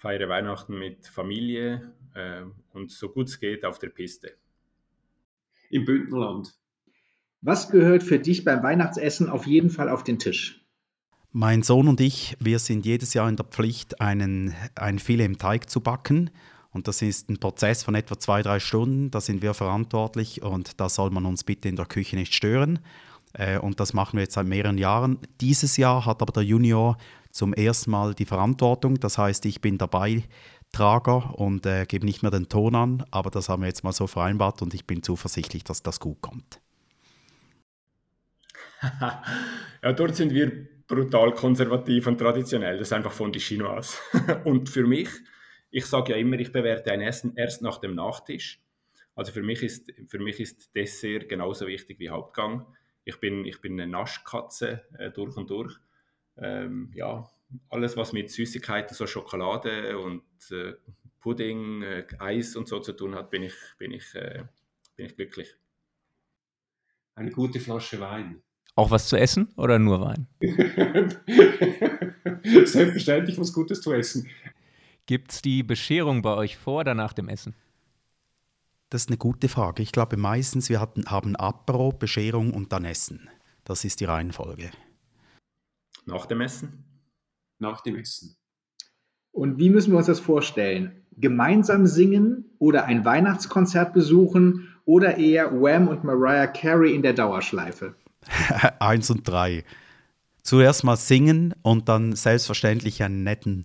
feiere 0.00 0.28
Weihnachten 0.28 0.78
mit 0.78 1.06
Familie 1.06 1.92
äh, 2.14 2.42
und 2.72 2.90
so 2.90 3.10
gut 3.10 3.28
es 3.28 3.38
geht 3.38 3.64
auf 3.64 3.78
der 3.78 3.90
Piste. 3.90 4.32
Im 5.68 5.84
Bündnerland. 5.84 6.54
Was 7.42 7.70
gehört 7.70 8.02
für 8.02 8.18
dich 8.18 8.44
beim 8.44 8.62
Weihnachtsessen 8.62 9.28
auf 9.28 9.46
jeden 9.46 9.70
Fall 9.70 9.88
auf 9.88 10.02
den 10.02 10.18
Tisch? 10.18 10.64
Mein 11.32 11.62
Sohn 11.62 11.86
und 11.86 12.00
ich, 12.00 12.36
wir 12.40 12.58
sind 12.58 12.84
jedes 12.84 13.14
Jahr 13.14 13.28
in 13.28 13.36
der 13.36 13.44
Pflicht, 13.44 14.00
einen, 14.00 14.54
ein 14.74 14.98
Filet 14.98 15.26
im 15.26 15.38
Teig 15.38 15.70
zu 15.70 15.80
backen. 15.80 16.30
Und 16.72 16.88
das 16.88 17.02
ist 17.02 17.28
ein 17.28 17.38
Prozess 17.38 17.82
von 17.82 17.94
etwa 17.94 18.18
zwei, 18.18 18.42
drei 18.42 18.58
Stunden. 18.58 19.10
Da 19.10 19.20
sind 19.20 19.42
wir 19.42 19.54
verantwortlich 19.54 20.42
und 20.42 20.80
da 20.80 20.88
soll 20.88 21.10
man 21.10 21.26
uns 21.26 21.44
bitte 21.44 21.68
in 21.68 21.76
der 21.76 21.86
Küche 21.86 22.16
nicht 22.16 22.34
stören. 22.34 22.80
Äh, 23.32 23.58
und 23.58 23.80
das 23.80 23.92
machen 23.92 24.16
wir 24.16 24.22
jetzt 24.22 24.34
seit 24.34 24.46
mehreren 24.46 24.78
Jahren. 24.78 25.18
Dieses 25.40 25.76
Jahr 25.76 26.04
hat 26.06 26.22
aber 26.22 26.32
der 26.32 26.42
Junior 26.42 26.96
zum 27.30 27.54
ersten 27.54 27.90
Mal 27.90 28.14
die 28.14 28.24
Verantwortung. 28.24 28.98
Das 28.98 29.18
heißt, 29.18 29.46
ich 29.46 29.60
bin 29.60 29.78
dabei 29.78 30.24
Trager 30.72 31.38
und 31.38 31.66
äh, 31.66 31.84
gebe 31.86 32.06
nicht 32.06 32.22
mehr 32.22 32.30
den 32.30 32.48
Ton 32.48 32.74
an, 32.74 33.04
aber 33.10 33.30
das 33.30 33.48
haben 33.48 33.62
wir 33.62 33.66
jetzt 33.66 33.82
mal 33.82 33.92
so 33.92 34.06
vereinbart 34.06 34.62
und 34.62 34.72
ich 34.74 34.86
bin 34.86 35.02
zuversichtlich, 35.02 35.64
dass 35.64 35.82
das 35.82 35.98
gut 35.98 36.20
kommt. 36.20 36.60
ja, 39.82 39.92
dort 39.92 40.16
sind 40.16 40.32
wir 40.32 40.68
brutal 40.86 41.32
konservativ 41.32 42.06
und 42.06 42.18
traditionell. 42.18 42.78
Das 42.78 42.88
ist 42.88 42.92
einfach 42.92 43.12
von 43.12 43.32
die 43.32 43.40
Chinois. 43.40 43.98
und 44.44 44.68
für 44.68 44.86
mich, 44.86 45.08
ich 45.70 45.86
sage 45.86 46.12
ja 46.12 46.18
immer, 46.18 46.38
ich 46.38 46.52
bewerte 46.52 46.92
ein 46.92 47.00
Essen 47.00 47.34
erst 47.36 47.62
nach 47.62 47.78
dem 47.78 47.94
Nachtisch. 47.94 48.60
Also 49.14 49.32
für 49.32 49.42
mich 49.42 49.62
ist, 49.62 49.92
für 50.08 50.18
mich 50.18 50.40
ist 50.40 50.74
Dessert 50.74 51.28
genauso 51.28 51.66
wichtig 51.66 51.98
wie 51.98 52.10
Hauptgang. 52.10 52.66
Ich 53.04 53.18
bin, 53.18 53.44
ich 53.44 53.60
bin 53.60 53.72
eine 53.72 53.90
Naschkatze 53.90 54.82
äh, 54.98 55.10
durch 55.10 55.36
und 55.36 55.50
durch 55.50 55.78
ähm, 56.36 56.90
ja, 56.94 57.28
alles, 57.68 57.96
was 57.96 58.12
mit 58.12 58.30
Süßigkeiten, 58.30 58.94
so 58.94 59.06
Schokolade 59.06 59.98
und 59.98 60.22
äh, 60.50 60.74
Pudding, 61.20 61.82
äh, 61.82 62.06
Eis 62.18 62.56
und 62.56 62.68
so 62.68 62.80
zu 62.80 62.92
tun 62.92 63.14
hat, 63.14 63.30
bin 63.30 63.42
ich, 63.42 63.54
bin 63.78 63.92
ich, 63.92 64.14
äh, 64.14 64.44
bin 64.96 65.06
ich 65.06 65.16
glücklich. 65.16 65.56
Eine 67.14 67.30
gute 67.30 67.60
Flasche 67.60 68.00
Wein. 68.00 68.42
Auch 68.76 68.90
was 68.90 69.08
zu 69.08 69.16
essen 69.16 69.52
oder 69.56 69.78
nur 69.78 70.00
Wein? 70.00 70.26
Selbstverständlich 72.64 73.38
was 73.38 73.52
Gutes 73.52 73.82
zu 73.82 73.92
essen. 73.92 74.28
Gibt 75.06 75.32
es 75.32 75.42
die 75.42 75.62
Bescherung 75.62 76.22
bei 76.22 76.34
euch 76.34 76.56
vor 76.56 76.80
oder 76.80 76.94
nach 76.94 77.12
dem 77.12 77.28
Essen? 77.28 77.54
Das 78.88 79.02
ist 79.02 79.08
eine 79.08 79.18
gute 79.18 79.48
Frage. 79.48 79.82
Ich 79.82 79.92
glaube 79.92 80.16
meistens, 80.16 80.68
wir 80.68 80.80
hatten, 80.80 81.04
haben 81.06 81.36
Apero, 81.36 81.92
Bescherung 81.92 82.54
und 82.54 82.72
dann 82.72 82.84
Essen. 82.84 83.28
Das 83.64 83.84
ist 83.84 84.00
die 84.00 84.04
Reihenfolge. 84.04 84.70
Nach 86.06 86.26
dem 86.26 86.40
Essen? 86.40 86.84
Nach 87.58 87.80
dem 87.80 87.96
Essen. 87.96 88.36
Und 89.32 89.58
wie 89.58 89.70
müssen 89.70 89.92
wir 89.92 89.98
uns 89.98 90.06
das 90.06 90.20
vorstellen? 90.20 91.04
Gemeinsam 91.16 91.86
singen 91.86 92.50
oder 92.58 92.86
ein 92.86 93.04
Weihnachtskonzert 93.04 93.92
besuchen 93.92 94.68
oder 94.84 95.18
eher 95.18 95.52
Wham 95.52 95.88
und 95.88 96.04
Mariah 96.04 96.46
Carey 96.46 96.94
in 96.94 97.02
der 97.02 97.12
Dauerschleife? 97.12 97.94
Eins 98.80 99.10
und 99.10 99.26
drei. 99.28 99.64
Zuerst 100.42 100.84
mal 100.84 100.96
singen 100.96 101.54
und 101.62 101.88
dann 101.88 102.16
selbstverständlich 102.16 103.02
einen 103.02 103.22
netten, 103.22 103.64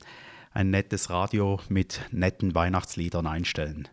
ein 0.52 0.70
nettes 0.70 1.10
Radio 1.10 1.60
mit 1.70 2.02
netten 2.12 2.54
Weihnachtsliedern 2.54 3.28
einstellen. 3.28 3.88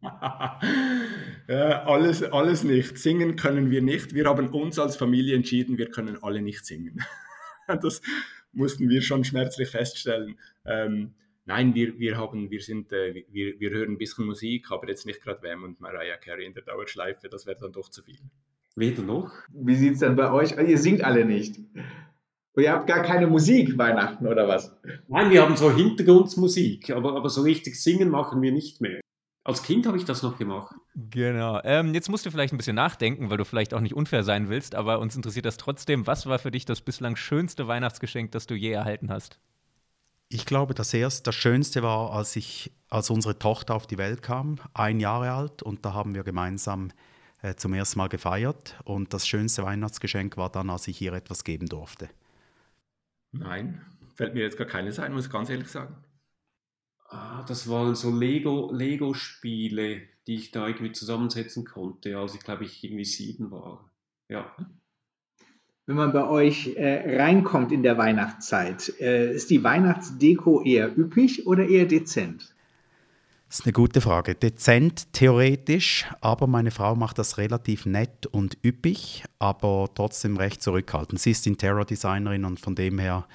äh, 1.48 1.54
alles, 1.54 2.22
alles 2.22 2.62
nicht. 2.62 2.98
Singen 2.98 3.36
können 3.36 3.70
wir 3.70 3.82
nicht. 3.82 4.14
Wir 4.14 4.26
haben 4.26 4.48
uns 4.48 4.78
als 4.78 4.96
Familie 4.96 5.34
entschieden, 5.34 5.76
wir 5.76 5.90
können 5.90 6.22
alle 6.22 6.40
nicht 6.40 6.64
singen. 6.64 7.02
das 7.82 8.00
mussten 8.52 8.88
wir 8.88 9.02
schon 9.02 9.24
schmerzlich 9.24 9.68
feststellen. 9.68 10.38
Ähm, 10.64 11.14
nein, 11.44 11.74
wir, 11.74 11.98
wir, 11.98 12.16
haben, 12.16 12.50
wir, 12.50 12.60
sind, 12.60 12.92
äh, 12.92 13.24
wir, 13.30 13.60
wir 13.60 13.70
hören 13.70 13.92
ein 13.92 13.98
bisschen 13.98 14.26
Musik, 14.26 14.70
aber 14.70 14.88
jetzt 14.88 15.06
nicht 15.06 15.22
gerade 15.22 15.42
Wham 15.42 15.64
und 15.64 15.80
Mariah 15.80 16.16
Carey 16.16 16.46
in 16.46 16.54
der 16.54 16.62
Dauerschleife, 16.62 17.28
das 17.28 17.46
wäre 17.46 17.58
dann 17.60 17.72
doch 17.72 17.90
zu 17.90 18.02
viel. 18.02 18.18
Weder 18.74 19.02
noch. 19.02 19.32
Wie 19.52 19.74
sieht 19.74 19.94
es 19.94 20.00
dann 20.00 20.16
bei 20.16 20.30
euch? 20.30 20.56
Ihr 20.56 20.78
singt 20.78 21.02
alle 21.02 21.24
nicht. 21.24 21.58
Ihr 22.56 22.72
habt 22.72 22.88
gar 22.88 23.02
keine 23.02 23.28
Musik 23.28 23.78
Weihnachten 23.78 24.26
oder 24.26 24.48
was? 24.48 24.76
Nein, 25.06 25.30
wir 25.30 25.42
haben 25.42 25.56
so 25.56 25.70
Hintergrundmusik, 25.70 26.90
aber, 26.90 27.16
aber 27.16 27.28
so 27.28 27.42
richtig 27.42 27.80
singen 27.80 28.10
machen 28.10 28.42
wir 28.42 28.50
nicht 28.50 28.80
mehr. 28.80 29.00
Als 29.44 29.62
Kind 29.62 29.86
habe 29.86 29.96
ich 29.96 30.04
das 30.04 30.22
noch 30.22 30.36
gemacht. 30.36 30.74
Genau. 30.94 31.60
Ähm, 31.64 31.94
jetzt 31.94 32.10
musst 32.10 32.26
du 32.26 32.30
vielleicht 32.30 32.52
ein 32.52 32.58
bisschen 32.58 32.76
nachdenken, 32.76 33.30
weil 33.30 33.38
du 33.38 33.44
vielleicht 33.44 33.72
auch 33.72 33.80
nicht 33.80 33.94
unfair 33.94 34.22
sein 34.22 34.48
willst, 34.48 34.74
aber 34.74 34.98
uns 34.98 35.16
interessiert 35.16 35.46
das 35.46 35.56
trotzdem. 35.56 36.06
Was 36.06 36.26
war 36.26 36.38
für 36.38 36.50
dich 36.50 36.64
das 36.64 36.80
bislang 36.80 37.16
schönste 37.16 37.66
Weihnachtsgeschenk, 37.66 38.32
das 38.32 38.46
du 38.46 38.54
je 38.54 38.72
erhalten 38.72 39.10
hast? 39.10 39.38
Ich 40.28 40.44
glaube, 40.44 40.74
das 40.74 40.92
erste, 40.92 41.22
das 41.22 41.34
Schönste 41.34 41.82
war, 41.82 42.12
als 42.12 42.36
ich, 42.36 42.72
als 42.90 43.08
unsere 43.08 43.38
Tochter 43.38 43.74
auf 43.74 43.86
die 43.86 43.96
Welt 43.96 44.20
kam, 44.20 44.56
ein 44.74 45.00
Jahre 45.00 45.32
alt, 45.32 45.62
und 45.62 45.84
da 45.86 45.94
haben 45.94 46.14
wir 46.14 46.24
gemeinsam 46.24 46.90
äh, 47.40 47.54
zum 47.54 47.72
ersten 47.72 47.98
Mal 47.98 48.08
gefeiert. 48.08 48.76
Und 48.84 49.14
das 49.14 49.26
schönste 49.26 49.62
Weihnachtsgeschenk 49.62 50.36
war 50.36 50.50
dann, 50.50 50.68
als 50.68 50.88
ich 50.88 51.00
ihr 51.00 51.14
etwas 51.14 51.44
geben 51.44 51.66
durfte. 51.66 52.10
Nein, 53.32 53.80
fällt 54.14 54.34
mir 54.34 54.42
jetzt 54.42 54.58
gar 54.58 54.66
keines 54.66 54.98
ein, 54.98 55.12
muss 55.12 55.26
ich 55.26 55.32
ganz 55.32 55.48
ehrlich 55.48 55.68
sagen. 55.68 55.96
Ah, 57.08 57.42
das 57.48 57.68
waren 57.68 57.94
so 57.94 58.14
Lego, 58.14 58.70
Lego-Spiele, 58.70 60.02
die 60.26 60.34
ich 60.34 60.50
da 60.50 60.66
irgendwie 60.66 60.92
zusammensetzen 60.92 61.64
konnte, 61.64 62.18
als 62.18 62.34
ich 62.34 62.40
glaube 62.40 62.64
ich 62.64 62.84
irgendwie 62.84 63.06
sieben 63.06 63.50
war. 63.50 63.90
Ja. 64.28 64.54
Wenn 65.86 65.96
man 65.96 66.12
bei 66.12 66.28
euch 66.28 66.76
äh, 66.76 67.16
reinkommt 67.18 67.72
in 67.72 67.82
der 67.82 67.96
Weihnachtszeit, 67.96 68.92
äh, 69.00 69.32
ist 69.34 69.48
die 69.48 69.64
Weihnachtsdeko 69.64 70.62
eher 70.62 70.96
üppig 70.98 71.46
oder 71.46 71.66
eher 71.66 71.86
dezent? 71.86 72.54
Das 73.48 73.60
ist 73.60 73.64
eine 73.64 73.72
gute 73.72 74.02
Frage. 74.02 74.34
Dezent 74.34 75.10
theoretisch, 75.14 76.04
aber 76.20 76.46
meine 76.46 76.70
Frau 76.70 76.94
macht 76.94 77.16
das 77.16 77.38
relativ 77.38 77.86
nett 77.86 78.26
und 78.26 78.58
üppig, 78.62 79.24
aber 79.38 79.88
trotzdem 79.94 80.36
recht 80.36 80.62
zurückhaltend. 80.62 81.18
Sie 81.18 81.30
ist 81.30 81.46
Interior-Designerin 81.46 82.44
und 82.44 82.60
von 82.60 82.74
dem 82.74 82.98
her 82.98 83.26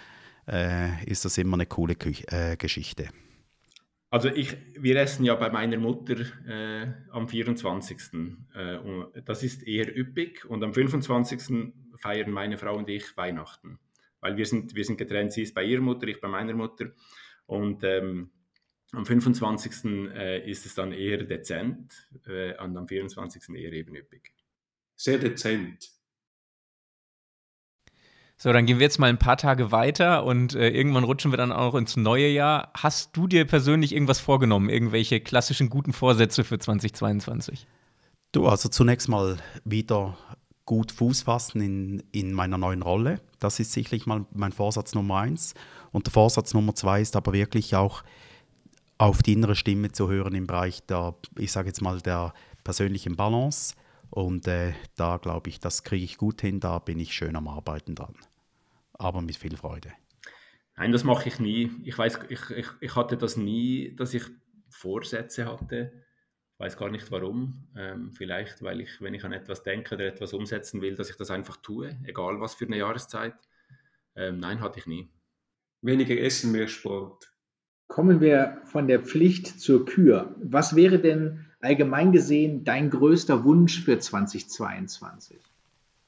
äh, 0.48 1.04
ist 1.06 1.26
das 1.26 1.40
immer 1.40 1.56
eine 1.56 1.66
coole 1.66 1.96
Küche, 1.96 2.28
äh, 2.28 2.56
Geschichte. 2.56 3.08
Also 4.14 4.30
ich, 4.30 4.56
wir 4.76 4.96
essen 4.98 5.26
ja 5.26 5.34
bei 5.34 5.50
meiner 5.50 5.80
Mutter 5.80 6.18
äh, 6.48 6.86
am 7.10 7.28
24. 7.28 7.98
Äh, 8.54 8.78
das 9.26 9.42
ist 9.42 9.64
eher 9.64 9.98
üppig 9.98 10.46
und 10.46 10.64
am 10.64 10.72
25. 10.72 11.74
feiern 11.98 12.30
meine 12.30 12.60
Frau 12.60 12.78
und 12.78 12.88
ich 12.90 13.18
Weihnachten. 13.18 13.80
Weil 14.20 14.38
wir 14.38 14.46
sind, 14.46 14.76
wir 14.76 14.86
sind 14.86 14.98
getrennt, 14.98 15.34
sie 15.34 15.42
ist 15.42 15.56
bei 15.56 15.64
ihrer 15.64 15.82
Mutter, 15.82 16.08
ich 16.08 16.22
bei 16.22 16.28
meiner 16.28 16.54
Mutter. 16.54 16.92
Und 17.48 17.84
ähm, 17.84 18.30
am 18.92 19.04
25. 19.04 19.84
Äh, 20.14 20.48
ist 20.48 20.68
es 20.68 20.76
dann 20.76 20.92
eher 20.92 21.24
dezent 21.24 22.08
äh, 22.28 22.56
und 22.64 22.78
am 22.78 22.88
24. 22.88 23.50
eher 23.56 23.74
eben 23.74 23.96
üppig. 23.96 24.32
Sehr 24.96 25.18
dezent. 25.18 25.90
So, 28.44 28.52
dann 28.52 28.66
gehen 28.66 28.78
wir 28.78 28.84
jetzt 28.84 29.00
mal 29.00 29.08
ein 29.08 29.20
paar 29.20 29.38
Tage 29.38 29.72
weiter 29.72 30.26
und 30.26 30.54
äh, 30.54 30.68
irgendwann 30.68 31.06
rutschen 31.06 31.32
wir 31.32 31.38
dann 31.38 31.54
auch 31.54 31.76
ins 31.76 31.96
neue 31.96 32.28
Jahr. 32.28 32.74
Hast 32.74 33.16
du 33.16 33.26
dir 33.26 33.46
persönlich 33.46 33.94
irgendwas 33.94 34.20
vorgenommen? 34.20 34.68
Irgendwelche 34.68 35.22
klassischen 35.22 35.70
guten 35.70 35.94
Vorsätze 35.94 36.44
für 36.44 36.60
2022? 36.60 37.66
Du, 38.34 38.46
also 38.46 38.68
zunächst 38.68 39.08
mal 39.08 39.38
wieder 39.64 40.18
gut 40.66 40.92
Fuß 40.92 41.22
fassen 41.22 41.62
in, 41.62 42.04
in 42.12 42.34
meiner 42.34 42.58
neuen 42.58 42.82
Rolle. 42.82 43.22
Das 43.40 43.62
ist 43.62 43.72
sicherlich 43.72 44.08
mal 44.08 44.26
mein 44.34 44.52
Vorsatz 44.52 44.94
Nummer 44.94 45.20
eins. 45.20 45.54
Und 45.94 46.08
der 46.08 46.12
Vorsatz 46.12 46.54
Nummer 46.54 46.76
zwei 46.76 47.00
ist 47.00 47.16
aber 47.16 47.32
wirklich 47.32 47.78
auch 47.78 48.04
auf 48.98 49.24
die 49.24 49.32
innere 49.32 49.56
Stimme 49.56 49.94
zu 49.94 50.10
hören 50.10 50.36
im 50.36 50.48
Bereich 50.48 50.86
der, 50.86 51.16
ich 51.40 51.54
sage 51.54 51.70
jetzt 51.70 51.82
mal, 51.82 52.02
der 52.02 52.34
persönlichen 52.66 53.16
Balance. 53.16 53.76
Und 54.10 54.50
äh, 54.50 54.74
da 54.98 55.16
glaube 55.16 55.50
ich, 55.50 55.62
das 55.62 55.84
kriege 55.86 56.04
ich 56.04 56.18
gut 56.18 56.42
hin, 56.42 56.60
da 56.60 56.80
bin 56.80 57.00
ich 57.00 57.14
schön 57.14 57.38
am 57.38 57.48
Arbeiten 57.48 57.96
dran. 57.96 58.16
Aber 58.94 59.22
mit 59.22 59.36
viel 59.36 59.58
Freude. 59.58 59.92
Nein, 60.76 60.92
das 60.92 61.04
mache 61.04 61.30
ich 61.30 61.40
nie. 61.40 61.72
Ich 61.84 61.98
weiß, 61.98 62.20
ich, 62.30 62.50
ich, 62.50 62.68
ich 62.80 62.96
hatte 62.96 63.18
das 63.18 63.38
nie, 63.38 63.96
dass 63.96 64.14
ich 64.14 64.24
Vorsätze 64.70 65.46
hatte. 65.46 65.92
Ich 66.54 66.60
weiß 66.60 66.78
gar 66.78 66.90
nicht 66.90 67.12
warum. 67.12 67.68
Ähm, 67.76 68.12
vielleicht, 68.12 68.64
weil 68.64 68.82
ich, 68.82 69.02
wenn 69.02 69.14
ich 69.14 69.24
an 69.24 69.34
etwas 69.34 69.64
denke 69.64 69.96
oder 69.96 70.06
etwas 70.06 70.34
umsetzen 70.34 70.82
will, 70.82 70.96
dass 70.96 71.10
ich 71.10 71.16
das 71.16 71.32
einfach 71.32 71.58
tue, 71.58 71.98
egal 72.04 72.40
was 72.40 72.56
für 72.56 72.66
eine 72.66 72.78
Jahreszeit. 72.78 73.36
Ähm, 74.16 74.40
nein, 74.40 74.62
hatte 74.62 74.80
ich 74.80 74.88
nie. 74.88 75.10
Weniger 75.82 76.18
Essen, 76.18 76.52
mehr 76.52 76.68
Sport. 76.68 77.32
Kommen 77.88 78.22
wir 78.22 78.62
von 78.66 78.88
der 78.88 79.02
Pflicht 79.02 79.60
zur 79.60 79.86
Kür. 79.86 80.36
Was 80.42 80.76
wäre 80.76 81.00
denn 81.00 81.46
allgemein 81.60 82.12
gesehen 82.12 82.64
dein 82.64 82.90
größter 82.90 83.44
Wunsch 83.44 83.84
für 83.84 84.00
2022? 84.00 85.40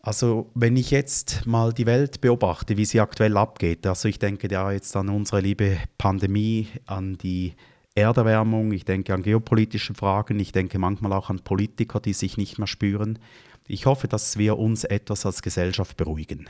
Also 0.05 0.51
wenn 0.53 0.77
ich 0.77 0.91
jetzt 0.91 1.47
mal 1.47 1.73
die 1.73 1.87
Welt 1.87 2.21
beobachte, 2.21 2.77
wie 2.77 2.85
sie 2.85 2.99
aktuell 2.99 3.35
abgeht, 3.37 3.87
also 3.87 4.07
ich 4.07 4.19
denke 4.19 4.47
ja 4.51 4.71
jetzt 4.71 4.95
an 4.95 5.09
unsere 5.09 5.41
liebe 5.41 5.79
Pandemie, 5.97 6.67
an 6.85 7.17
die 7.17 7.55
Erderwärmung, 7.95 8.71
ich 8.71 8.85
denke 8.85 9.15
an 9.15 9.23
geopolitische 9.23 9.95
Fragen, 9.95 10.39
ich 10.39 10.51
denke 10.51 10.77
manchmal 10.77 11.11
auch 11.11 11.31
an 11.31 11.39
Politiker, 11.39 11.99
die 11.99 12.13
sich 12.13 12.37
nicht 12.37 12.59
mehr 12.59 12.67
spüren. 12.67 13.17
Ich 13.65 13.87
hoffe, 13.87 14.07
dass 14.07 14.37
wir 14.37 14.59
uns 14.59 14.83
etwas 14.83 15.25
als 15.25 15.41
Gesellschaft 15.41 15.97
beruhigen. 15.97 16.47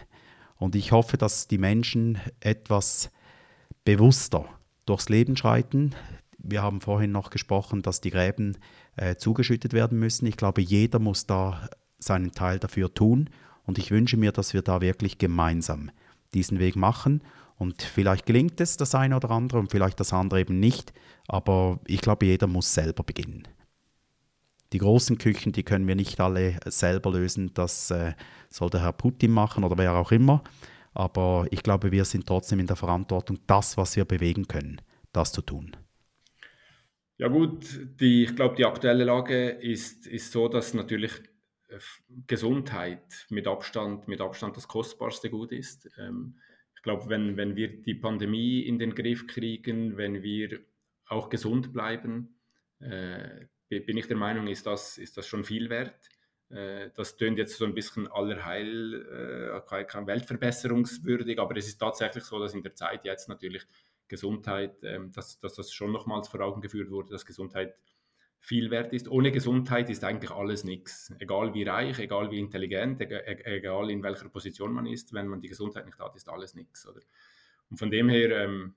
Und 0.57 0.75
ich 0.75 0.91
hoffe, 0.91 1.15
dass 1.15 1.47
die 1.47 1.57
Menschen 1.57 2.19
etwas 2.41 3.09
bewusster 3.85 4.49
durchs 4.85 5.07
Leben 5.07 5.37
schreiten. 5.37 5.95
Wir 6.39 6.61
haben 6.61 6.81
vorhin 6.81 7.13
noch 7.13 7.29
gesprochen, 7.29 7.83
dass 7.83 8.01
die 8.01 8.11
Gräben 8.11 8.57
äh, 8.97 9.15
zugeschüttet 9.15 9.71
werden 9.71 9.97
müssen. 9.97 10.25
Ich 10.25 10.35
glaube, 10.35 10.59
jeder 10.59 10.99
muss 10.99 11.25
da 11.25 11.69
seinen 11.99 12.33
Teil 12.33 12.59
dafür 12.59 12.93
tun. 12.93 13.29
Und 13.65 13.77
ich 13.77 13.91
wünsche 13.91 14.17
mir, 14.17 14.31
dass 14.31 14.53
wir 14.53 14.61
da 14.61 14.81
wirklich 14.81 15.17
gemeinsam 15.17 15.91
diesen 16.33 16.59
Weg 16.59 16.75
machen. 16.75 17.21
Und 17.57 17.81
vielleicht 17.81 18.25
gelingt 18.25 18.59
es 18.59 18.77
das 18.77 18.95
eine 18.95 19.15
oder 19.15 19.31
andere 19.31 19.59
und 19.59 19.71
vielleicht 19.71 19.99
das 19.99 20.13
andere 20.13 20.41
eben 20.41 20.59
nicht. 20.59 20.93
Aber 21.27 21.79
ich 21.87 22.01
glaube, 22.01 22.25
jeder 22.25 22.47
muss 22.47 22.73
selber 22.73 23.03
beginnen. 23.03 23.47
Die 24.73 24.79
großen 24.79 25.17
Küchen, 25.17 25.53
die 25.53 25.63
können 25.63 25.87
wir 25.87 25.95
nicht 25.95 26.19
alle 26.19 26.59
selber 26.65 27.11
lösen. 27.11 27.53
Das 27.53 27.91
äh, 27.91 28.13
soll 28.49 28.69
der 28.69 28.81
Herr 28.81 28.91
Putin 28.91 29.31
machen 29.31 29.63
oder 29.63 29.77
wer 29.77 29.93
auch 29.93 30.11
immer. 30.11 30.43
Aber 30.93 31.47
ich 31.51 31.63
glaube, 31.63 31.91
wir 31.91 32.05
sind 32.05 32.25
trotzdem 32.25 32.59
in 32.59 32.67
der 32.67 32.75
Verantwortung, 32.75 33.39
das, 33.47 33.77
was 33.77 33.95
wir 33.95 34.05
bewegen 34.05 34.47
können, 34.47 34.81
das 35.13 35.31
zu 35.31 35.41
tun. 35.41 35.75
Ja 37.17 37.29
gut, 37.29 37.65
die, 37.99 38.23
ich 38.23 38.35
glaube, 38.35 38.55
die 38.55 38.65
aktuelle 38.65 39.05
Lage 39.05 39.49
ist, 39.49 40.05
ist 40.07 40.31
so, 40.31 40.49
dass 40.49 40.73
natürlich 40.73 41.21
Gesundheit 42.27 43.25
mit 43.29 43.47
Abstand, 43.47 44.07
mit 44.07 44.21
Abstand 44.21 44.55
das 44.57 44.67
kostbarste 44.67 45.29
Gut 45.29 45.51
ist. 45.51 45.89
Ähm, 45.97 46.39
ich 46.75 46.81
glaube, 46.81 47.09
wenn, 47.09 47.37
wenn 47.37 47.55
wir 47.55 47.81
die 47.81 47.95
Pandemie 47.95 48.61
in 48.61 48.79
den 48.79 48.93
Griff 48.93 49.27
kriegen, 49.27 49.97
wenn 49.97 50.21
wir 50.21 50.59
auch 51.07 51.29
gesund 51.29 51.73
bleiben, 51.73 52.39
äh, 52.79 53.45
bin 53.69 53.97
ich 53.97 54.07
der 54.07 54.17
Meinung, 54.17 54.47
ist 54.47 54.65
das, 54.65 54.97
ist 54.97 55.17
das 55.17 55.27
schon 55.27 55.43
viel 55.43 55.69
wert. 55.69 56.09
Äh, 56.49 56.91
das 56.95 57.17
tönt 57.17 57.37
jetzt 57.37 57.57
so 57.57 57.65
ein 57.65 57.73
bisschen 57.73 58.07
allerheil, 58.07 59.61
äh, 59.69 59.83
kein 59.85 60.07
weltverbesserungswürdig, 60.07 61.39
aber 61.39 61.57
es 61.57 61.67
ist 61.67 61.77
tatsächlich 61.77 62.23
so, 62.23 62.39
dass 62.39 62.53
in 62.53 62.63
der 62.63 62.75
Zeit 62.75 63.05
jetzt 63.05 63.27
natürlich 63.29 63.65
Gesundheit, 64.07 64.83
ähm, 64.83 65.11
dass, 65.11 65.39
dass 65.39 65.55
das 65.55 65.73
schon 65.73 65.91
nochmals 65.91 66.27
vor 66.27 66.41
Augen 66.41 66.61
geführt 66.61 66.91
wurde, 66.91 67.11
dass 67.11 67.25
Gesundheit 67.25 67.75
viel 68.45 68.69
wert 68.69 68.93
ist. 68.93 69.07
Ohne 69.09 69.31
Gesundheit 69.31 69.89
ist 69.89 70.03
eigentlich 70.03 70.29
alles 70.29 70.63
nichts. 70.63 71.11
Egal 71.17 71.55
wie 71.55 71.63
reich, 71.63 71.97
egal 71.97 72.29
wie 72.29 72.37
intelligent, 72.37 73.01
egal 73.01 73.89
in 73.89 74.03
welcher 74.03 74.29
Position 74.29 74.71
man 74.71 74.85
ist, 74.85 75.13
wenn 75.13 75.27
man 75.27 75.41
die 75.41 75.47
Gesundheit 75.47 75.87
nicht 75.87 75.97
hat, 75.97 76.15
ist 76.15 76.29
alles 76.29 76.53
nichts. 76.53 76.87
Oder? 76.87 77.01
Und 77.71 77.77
von 77.77 77.89
dem 77.89 78.07
her 78.07 78.43
ähm, 78.43 78.75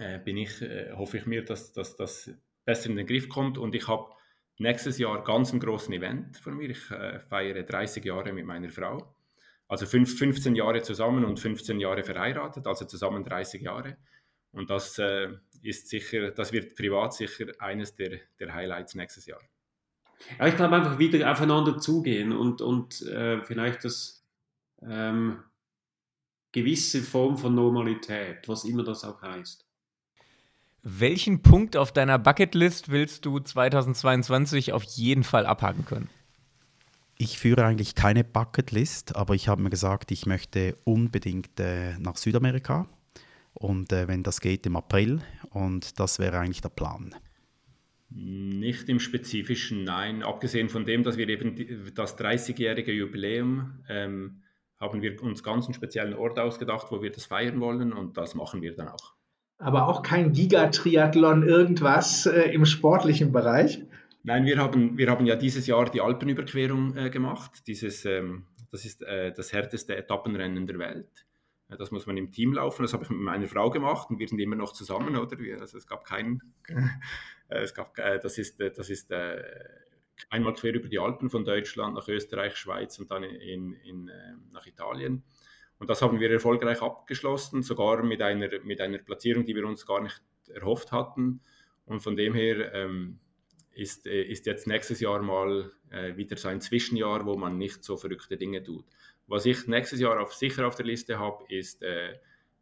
äh, 0.00 0.18
bin 0.18 0.36
ich, 0.36 0.60
äh, 0.60 0.90
hoffe 0.92 1.18
ich 1.18 1.26
mir, 1.26 1.44
dass, 1.44 1.72
das 1.72 2.32
besser 2.64 2.90
in 2.90 2.96
den 2.96 3.06
Griff 3.06 3.28
kommt 3.28 3.58
und 3.58 3.76
ich 3.76 3.86
habe 3.86 4.12
nächstes 4.58 4.98
Jahr 4.98 5.22
ganz 5.22 5.52
ein 5.52 5.60
großen 5.60 5.94
Event 5.94 6.38
von 6.38 6.56
mir. 6.56 6.70
Ich 6.70 6.90
äh, 6.90 7.20
feiere 7.20 7.62
30 7.62 8.04
Jahre 8.04 8.32
mit 8.32 8.44
meiner 8.44 8.70
Frau. 8.70 9.14
Also 9.68 9.86
fünf, 9.86 10.18
15 10.18 10.56
Jahre 10.56 10.82
zusammen 10.82 11.24
und 11.24 11.38
15 11.38 11.78
Jahre 11.78 12.02
verheiratet, 12.02 12.66
also 12.66 12.86
zusammen 12.86 13.22
30 13.22 13.62
Jahre. 13.62 13.98
Und 14.50 14.68
das 14.68 14.98
äh, 14.98 15.28
ist 15.62 15.88
sicher, 15.88 16.30
das 16.30 16.52
wird 16.52 16.74
privat 16.74 17.14
sicher 17.14 17.46
eines 17.58 17.94
der, 17.94 18.20
der 18.38 18.54
Highlights 18.54 18.94
nächstes 18.94 19.26
Jahr. 19.26 19.40
Ja, 20.38 20.46
ich 20.46 20.56
glaube 20.56 20.76
einfach 20.76 20.98
wieder 20.98 21.30
aufeinander 21.30 21.78
zugehen 21.78 22.32
und, 22.32 22.60
und 22.60 23.02
äh, 23.02 23.42
vielleicht 23.44 23.84
das 23.84 24.24
ähm, 24.82 25.42
gewisse 26.52 27.02
Form 27.02 27.36
von 27.36 27.54
Normalität, 27.54 28.48
was 28.48 28.64
immer 28.64 28.84
das 28.84 29.04
auch 29.04 29.22
heißt. 29.22 29.66
Welchen 30.82 31.42
Punkt 31.42 31.76
auf 31.76 31.92
deiner 31.92 32.18
Bucketlist 32.18 32.90
willst 32.90 33.26
du 33.26 33.38
2022 33.38 34.72
auf 34.72 34.82
jeden 34.84 35.24
Fall 35.24 35.44
abhaken 35.44 35.84
können? 35.84 36.08
Ich 37.18 37.38
führe 37.38 37.66
eigentlich 37.66 37.94
keine 37.94 38.24
Bucketlist, 38.24 39.14
aber 39.14 39.34
ich 39.34 39.48
habe 39.48 39.62
mir 39.62 39.68
gesagt, 39.68 40.10
ich 40.10 40.24
möchte 40.24 40.78
unbedingt 40.84 41.60
äh, 41.60 41.98
nach 41.98 42.16
Südamerika 42.16 42.88
und 43.54 43.92
äh, 43.92 44.08
wenn 44.08 44.22
das 44.22 44.40
geht 44.40 44.66
im 44.66 44.76
April 44.76 45.20
und 45.50 45.98
das 45.98 46.18
wäre 46.18 46.38
eigentlich 46.38 46.60
der 46.60 46.68
Plan. 46.70 47.14
Nicht 48.12 48.88
im 48.88 48.98
Spezifischen, 48.98 49.84
nein. 49.84 50.22
Abgesehen 50.22 50.68
von 50.68 50.84
dem, 50.84 51.04
dass 51.04 51.16
wir 51.16 51.28
eben 51.28 51.54
die, 51.54 51.92
das 51.94 52.18
30-jährige 52.18 52.92
Jubiläum 52.92 53.84
ähm, 53.88 54.42
haben 54.80 55.00
wir 55.02 55.22
uns 55.22 55.42
ganz 55.42 55.66
einen 55.66 55.74
speziellen 55.74 56.14
Ort 56.14 56.38
ausgedacht, 56.38 56.88
wo 56.90 57.02
wir 57.02 57.12
das 57.12 57.26
feiern 57.26 57.60
wollen 57.60 57.92
und 57.92 58.16
das 58.16 58.34
machen 58.34 58.62
wir 58.62 58.74
dann 58.74 58.88
auch. 58.88 59.14
Aber 59.58 59.88
auch 59.88 60.02
kein 60.02 60.32
Gigatriathlon, 60.32 61.46
irgendwas 61.46 62.26
äh, 62.26 62.50
im 62.50 62.64
sportlichen 62.64 63.30
Bereich? 63.30 63.82
Nein, 64.22 64.44
wir 64.44 64.58
haben, 64.58 64.98
wir 64.98 65.08
haben 65.08 65.26
ja 65.26 65.36
dieses 65.36 65.66
Jahr 65.66 65.90
die 65.90 66.00
Alpenüberquerung 66.00 66.96
äh, 66.96 67.10
gemacht. 67.10 67.66
Dieses, 67.66 68.04
ähm, 68.06 68.46
das 68.72 68.84
ist 68.84 69.02
äh, 69.02 69.32
das 69.32 69.52
härteste 69.52 69.96
Etappenrennen 69.96 70.66
der 70.66 70.78
Welt. 70.78 71.26
Das 71.78 71.90
muss 71.90 72.06
man 72.06 72.16
im 72.16 72.32
Team 72.32 72.54
laufen. 72.54 72.82
Das 72.82 72.92
habe 72.92 73.04
ich 73.04 73.10
mit 73.10 73.20
meiner 73.20 73.46
Frau 73.46 73.70
gemacht 73.70 74.10
und 74.10 74.18
wir 74.18 74.28
sind 74.28 74.38
immer 74.40 74.56
noch 74.56 74.72
zusammen, 74.72 75.16
oder? 75.16 75.36
Also 75.60 75.78
es 75.78 75.86
gab 75.86 76.04
keinen. 76.04 76.42
Äh, 77.50 77.62
es 77.62 77.74
gab, 77.74 77.98
äh, 77.98 78.20
das 78.20 78.38
ist, 78.38 78.60
äh, 78.60 78.70
das 78.70 78.90
ist 78.90 79.12
einmal 80.30 80.54
quer 80.54 80.72
über 80.72 80.88
die 80.88 81.00
Alpen 81.00 81.30
von 81.30 81.44
Deutschland 81.44 81.96
nach 81.96 82.06
Österreich, 82.06 82.56
Schweiz 82.56 82.96
und 83.00 83.10
dann 83.10 83.24
in, 83.24 83.72
in, 83.72 84.08
nach 84.52 84.66
Italien. 84.66 85.24
Und 85.80 85.90
das 85.90 86.00
haben 86.00 86.20
wir 86.20 86.30
erfolgreich 86.30 86.80
abgeschlossen, 86.80 87.62
sogar 87.62 88.04
mit 88.04 88.22
einer, 88.22 88.48
mit 88.62 88.80
einer 88.80 88.98
Platzierung, 88.98 89.46
die 89.46 89.56
wir 89.56 89.66
uns 89.66 89.84
gar 89.84 90.00
nicht 90.00 90.22
erhofft 90.46 90.92
hatten. 90.92 91.40
Und 91.86 92.00
von 92.00 92.16
dem 92.16 92.34
her 92.34 92.72
ähm, 92.74 93.18
ist, 93.72 94.06
ist 94.06 94.46
jetzt 94.46 94.66
nächstes 94.66 95.00
Jahr 95.00 95.22
mal 95.22 95.72
äh, 95.90 96.16
wieder 96.16 96.36
so 96.36 96.48
ein 96.48 96.60
Zwischenjahr, 96.60 97.24
wo 97.24 97.36
man 97.36 97.56
nicht 97.56 97.82
so 97.82 97.96
verrückte 97.96 98.36
Dinge 98.36 98.62
tut. 98.62 98.84
Was 99.30 99.46
ich 99.46 99.68
nächstes 99.68 100.00
Jahr 100.00 100.20
auf, 100.20 100.34
sicher 100.34 100.66
auf 100.66 100.74
der 100.74 100.86
Liste 100.86 101.20
habe, 101.20 101.44
ist, 101.48 101.84
äh, 101.84 102.14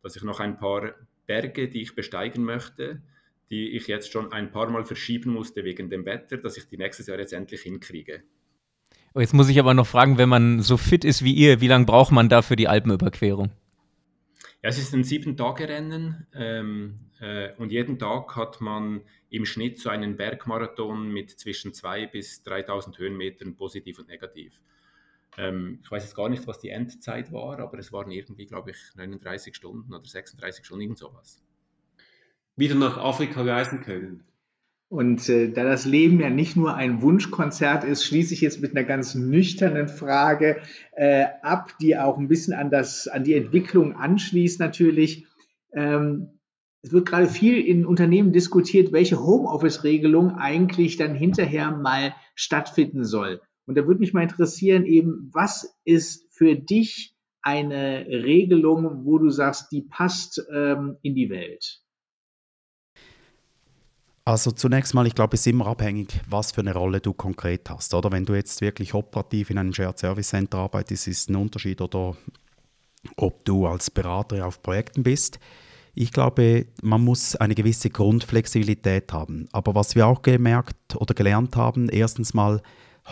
dass 0.03 0.17
ich 0.17 0.23
noch 0.23 0.39
ein 0.39 0.59
paar 0.59 0.93
Berge, 1.27 1.67
die 1.71 1.81
ich 1.81 1.95
besteigen 1.95 2.45
möchte, 2.45 3.01
die 3.49 3.71
ich 3.71 3.87
jetzt 3.87 4.13
schon 4.13 4.33
ein 4.33 4.53
paar 4.53 4.69
Mal 4.69 4.85
verschieben 4.85 5.33
musste 5.33 5.65
wegen 5.65 5.89
dem 5.89 6.05
Wetter, 6.05 6.37
dass 6.37 6.59
ich 6.59 6.69
die 6.69 6.77
nächstes 6.77 7.07
Jahr 7.07 7.19
jetzt 7.19 7.33
endlich 7.33 7.63
hinkriege. 7.63 8.23
Oh, 9.15 9.21
jetzt 9.21 9.33
muss 9.33 9.49
ich 9.49 9.59
aber 9.59 9.73
noch 9.73 9.87
fragen, 9.87 10.19
wenn 10.19 10.29
man 10.29 10.61
so 10.61 10.77
fit 10.77 11.07
ist 11.07 11.25
wie 11.25 11.33
ihr, 11.33 11.63
wie 11.63 11.69
lange 11.69 11.87
braucht 11.87 12.13
man 12.13 12.29
da 12.29 12.43
für 12.43 12.55
die 12.55 12.69
Alpenüberquerung? 12.69 13.51
Ja, 14.63 14.69
es 14.69 14.77
ist 14.77 14.93
ein 14.93 15.05
Sieben-Tage-Rennen 15.05 16.27
ähm, 16.35 16.97
äh, 17.19 17.55
und 17.57 17.73
jeden 17.73 17.99
Tag 17.99 18.37
hat 18.37 18.61
man 18.61 19.01
im 19.31 19.47
Schnitt 19.47 19.79
so 19.79 19.89
einen 19.89 20.19
Bergmarathon 20.19 21.11
mit 21.11 21.31
zwischen 21.31 21.73
2.000 21.73 22.11
bis 22.11 22.43
3.000 22.45 22.99
Höhenmetern, 22.99 23.57
positiv 23.57 24.01
und 24.01 24.09
negativ. 24.09 24.61
Ähm, 25.37 25.81
ich 25.83 25.91
weiß 25.91 26.03
jetzt 26.03 26.17
gar 26.17 26.29
nicht, 26.29 26.47
was 26.47 26.59
die 26.59 26.71
Endzeit 26.71 27.33
war, 27.33 27.59
aber 27.59 27.79
es 27.79 27.93
waren 27.93 28.11
irgendwie, 28.11 28.47
glaube 28.47 28.71
ich, 28.71 28.79
39 28.97 29.55
Stunden 29.55 29.93
oder 29.93 30.05
36 30.05 30.65
Stunden, 30.65 30.83
irgend 30.83 30.99
sowas. 30.99 31.43
Wieder 32.57 32.75
nach 32.75 32.99
Afrika 32.99 33.43
reisen 33.43 33.81
können. 33.81 34.25
Und 34.91 35.29
äh, 35.29 35.51
da 35.51 35.65
das 35.65 35.85
Leben 35.85 36.19
ja 36.19 36.31
nicht 36.31 36.57
nur 36.57 36.75
ein 36.75 37.03
Wunschkonzert 37.03 37.85
ist, 37.85 38.05
schließe 38.05 38.33
ich 38.33 38.41
jetzt 38.41 38.63
mit 38.63 38.75
einer 38.75 38.85
ganz 38.87 39.15
nüchternen 39.15 39.87
Frage 39.87 40.63
äh, 40.93 41.27
ab, 41.43 41.75
die 41.79 41.99
auch 41.99 42.17
ein 42.17 42.29
bisschen 42.29 42.55
an, 42.55 42.71
das, 42.71 43.07
an 43.07 43.23
die 43.23 43.35
Entwicklung 43.35 43.95
anschließt 43.95 44.59
natürlich. 44.59 45.27
Ähm, 45.75 46.39
es 46.81 46.93
wird 46.93 47.07
gerade 47.07 47.27
viel 47.27 47.61
in 47.61 47.85
Unternehmen 47.85 48.33
diskutiert, 48.33 48.93
welche 48.93 49.21
Homeoffice-Regelung 49.21 50.37
eigentlich 50.37 50.97
dann 50.97 51.15
hinterher 51.15 51.71
mal 51.71 52.15
stattfinden 52.35 53.05
soll. 53.05 53.43
Und 53.69 53.75
da 53.75 53.87
würde 53.87 54.01
mich 54.01 54.15
mal 54.15 54.23
interessieren, 54.23 54.87
eben, 54.87 55.31
was 55.35 55.79
ist 55.85 56.27
für 56.35 56.57
dich 56.57 57.15
eine 57.43 58.07
Regelung, 58.07 59.05
wo 59.05 59.19
du 59.19 59.29
sagst, 59.29 59.71
die 59.73 59.83
passt 59.83 60.43
ähm, 60.51 60.97
in 61.03 61.15
die 61.15 61.29
Welt? 61.29 61.83
Also 64.25 64.53
zunächst 64.53 64.95
mal, 64.95 65.07
ich 65.07 65.15
glaube, 65.15 65.35
es 65.35 65.41
ist 65.41 65.49
immer 65.49 65.67
abhängig, 65.67 66.19
was 66.31 66.53
für 66.53 66.63
eine 66.63 66.73
Rolle 66.73 67.01
du 67.01 67.13
konkret 67.13 67.69
hast. 67.69 67.93
Oder 67.93 68.11
wenn 68.11 68.25
du 68.25 68.35
jetzt 68.35 68.63
wirklich 68.63 68.95
operativ 68.95 69.51
in 69.51 69.59
einem 69.59 69.75
Shared 69.75 69.99
Service 69.99 70.29
Center 70.29 70.59
arbeitest, 70.59 71.07
ist 71.07 71.19
es 71.19 71.29
ein 71.29 71.37
Unterschied 71.37 71.83
oder 71.83 72.17
ob 73.17 73.45
du 73.45 73.67
als 73.67 73.91
Berater 73.91 74.47
auf 74.47 74.63
Projekten 74.63 75.03
bist. 75.03 75.39
Ich 75.95 76.11
glaube, 76.11 76.69
man 76.81 77.05
muss 77.05 77.37
eine 77.37 77.55
gewisse 77.55 77.91
Grundflexibilität 77.91 79.13
haben. 79.13 79.47
Aber 79.53 79.75
was 79.75 79.95
wir 79.95 80.07
auch 80.07 80.23
gemerkt 80.23 80.97
oder 80.97 81.13
gelernt 81.13 81.55
haben, 81.55 81.91
erstens 81.91 82.33
mal, 82.33 82.63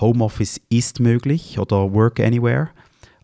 Homeoffice 0.01 0.61
ist 0.69 1.01
möglich 1.01 1.59
oder 1.59 1.93
Work 1.93 2.21
Anywhere. 2.21 2.71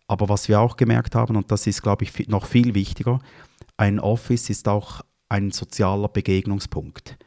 Aber 0.07 0.29
was 0.29 0.49
wir 0.49 0.59
auch 0.59 0.75
gemerkt 0.75 1.15
haben, 1.15 1.35
und 1.35 1.51
das 1.51 1.67
ist, 1.67 1.81
glaube 1.81 2.03
ich, 2.03 2.27
noch 2.27 2.45
viel 2.45 2.73
wichtiger, 2.73 3.19
ein 3.77 3.99
Office 3.99 4.49
ist 4.49 4.67
auch 4.67 5.01
ein 5.29 5.51
sozialer 5.51 6.09
Begegnungspunkt. 6.09 7.17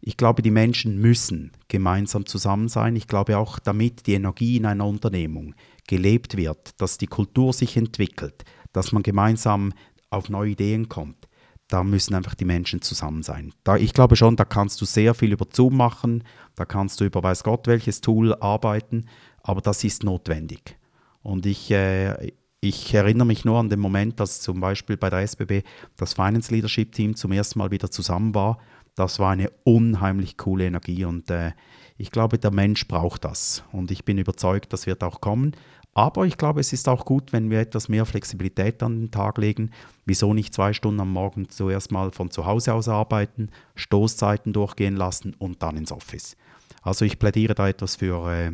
Ich 0.00 0.16
glaube, 0.16 0.42
die 0.42 0.50
Menschen 0.50 1.00
müssen 1.00 1.52
gemeinsam 1.68 2.26
zusammen 2.26 2.68
sein. 2.68 2.94
Ich 2.94 3.08
glaube 3.08 3.38
auch, 3.38 3.58
damit 3.58 4.06
die 4.06 4.14
Energie 4.14 4.58
in 4.58 4.66
einer 4.66 4.86
Unternehmung 4.86 5.54
gelebt 5.88 6.36
wird, 6.36 6.80
dass 6.80 6.98
die 6.98 7.06
Kultur 7.06 7.52
sich 7.52 7.76
entwickelt, 7.76 8.44
dass 8.72 8.92
man 8.92 9.02
gemeinsam 9.02 9.72
auf 10.10 10.28
neue 10.28 10.50
Ideen 10.50 10.88
kommt, 10.88 11.26
da 11.74 11.82
müssen 11.82 12.14
einfach 12.14 12.36
die 12.36 12.44
Menschen 12.44 12.82
zusammen 12.82 13.24
sein. 13.24 13.52
Da, 13.64 13.76
ich 13.76 13.92
glaube 13.92 14.14
schon, 14.14 14.36
da 14.36 14.44
kannst 14.44 14.80
du 14.80 14.84
sehr 14.84 15.12
viel 15.12 15.32
über 15.32 15.46
Zoom 15.52 15.76
machen, 15.76 16.22
da 16.54 16.64
kannst 16.64 17.00
du 17.00 17.04
über 17.04 17.20
weiß 17.20 17.42
Gott 17.42 17.66
welches 17.66 18.00
Tool 18.00 18.32
arbeiten, 18.34 19.06
aber 19.42 19.60
das 19.60 19.82
ist 19.82 20.04
notwendig. 20.04 20.78
Und 21.22 21.46
ich, 21.46 21.72
äh, 21.72 22.32
ich 22.60 22.94
erinnere 22.94 23.26
mich 23.26 23.44
nur 23.44 23.58
an 23.58 23.70
den 23.70 23.80
Moment, 23.80 24.20
dass 24.20 24.40
zum 24.40 24.60
Beispiel 24.60 24.96
bei 24.96 25.10
der 25.10 25.20
SBB 25.22 25.64
das 25.96 26.14
Finance 26.14 26.54
Leadership 26.54 26.92
Team 26.92 27.16
zum 27.16 27.32
ersten 27.32 27.58
Mal 27.58 27.72
wieder 27.72 27.90
zusammen 27.90 28.36
war 28.36 28.58
das 28.94 29.18
war 29.18 29.32
eine 29.32 29.50
unheimlich 29.64 30.36
coole 30.36 30.66
Energie 30.66 31.04
und 31.04 31.30
äh, 31.30 31.52
ich 31.96 32.10
glaube, 32.10 32.38
der 32.38 32.50
Mensch 32.50 32.88
braucht 32.88 33.24
das 33.24 33.62
und 33.72 33.90
ich 33.90 34.04
bin 34.04 34.18
überzeugt, 34.18 34.72
das 34.72 34.86
wird 34.86 35.04
auch 35.04 35.20
kommen. 35.20 35.52
Aber 35.94 36.26
ich 36.26 36.36
glaube, 36.36 36.60
es 36.60 36.72
ist 36.72 36.88
auch 36.88 37.04
gut, 37.04 37.32
wenn 37.32 37.50
wir 37.50 37.60
etwas 37.60 37.88
mehr 37.88 38.04
Flexibilität 38.04 38.82
an 38.82 39.02
den 39.02 39.10
Tag 39.12 39.38
legen. 39.38 39.70
Wieso 40.04 40.34
nicht 40.34 40.52
zwei 40.52 40.72
Stunden 40.72 41.00
am 41.00 41.12
Morgen 41.12 41.48
zuerst 41.48 41.92
mal 41.92 42.10
von 42.10 42.32
zu 42.32 42.46
Hause 42.46 42.74
aus 42.74 42.88
arbeiten, 42.88 43.50
Stoßzeiten 43.76 44.52
durchgehen 44.52 44.96
lassen 44.96 45.34
und 45.38 45.62
dann 45.62 45.76
ins 45.76 45.92
Office. 45.92 46.36
Also 46.82 47.04
ich 47.04 47.20
plädiere 47.20 47.54
da 47.54 47.68
etwas 47.68 47.96
für 47.96 48.28
äh, 48.30 48.52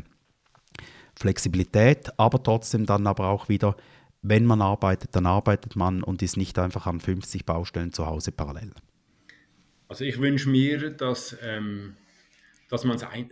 Flexibilität, 1.14 2.10
aber 2.18 2.42
trotzdem 2.42 2.84
dann 2.84 3.06
aber 3.06 3.28
auch 3.28 3.48
wieder, 3.48 3.74
wenn 4.22 4.44
man 4.44 4.60
arbeitet, 4.60 5.16
dann 5.16 5.24
arbeitet 5.24 5.76
man 5.76 6.02
und 6.02 6.22
ist 6.22 6.36
nicht 6.36 6.58
einfach 6.58 6.86
an 6.86 7.00
50 7.00 7.46
Baustellen 7.46 7.92
zu 7.92 8.06
Hause 8.06 8.32
parallel. 8.32 8.72
Also 9.88 10.04
ich 10.04 10.20
wünsche 10.20 10.48
mir, 10.48 10.90
dass, 10.90 11.36
ähm, 11.42 11.96
dass, 12.70 12.86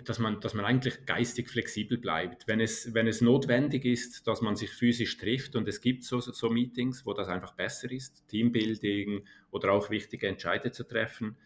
dass, 0.05 0.19
man, 0.19 0.41
dass 0.41 0.55
man 0.55 0.65
eigentlich 0.65 1.07
geistig 1.07 1.49
flexibel 1.49 1.97
bleibt. 1.97 2.49
Wenn 2.49 2.61
es, 2.61 2.93
wenn 2.93 3.07
es 3.07 3.21
notwendig 3.21 3.85
ist, 3.85 4.27
dass 4.27 4.43
man 4.43 4.57
sich 4.57 4.71
physisch 4.71 5.17
trifft 5.17 5.55
und 5.55 5.69
es 5.69 5.81
gibt 5.81 6.03
so, 6.03 6.19
so 6.19 6.51
Meetings, 6.51 7.07
wo 7.07 7.13
das 7.13 7.29
einfach 7.29 7.55
besser 7.55 7.91
ist, 7.93 8.27
Teambuilding 8.27 9.25
oder 9.53 9.73
auch 9.73 9.91
wichtige 9.91 10.27
Entscheide 10.27 10.73
zu 10.73 10.83
treffen, 10.83 11.37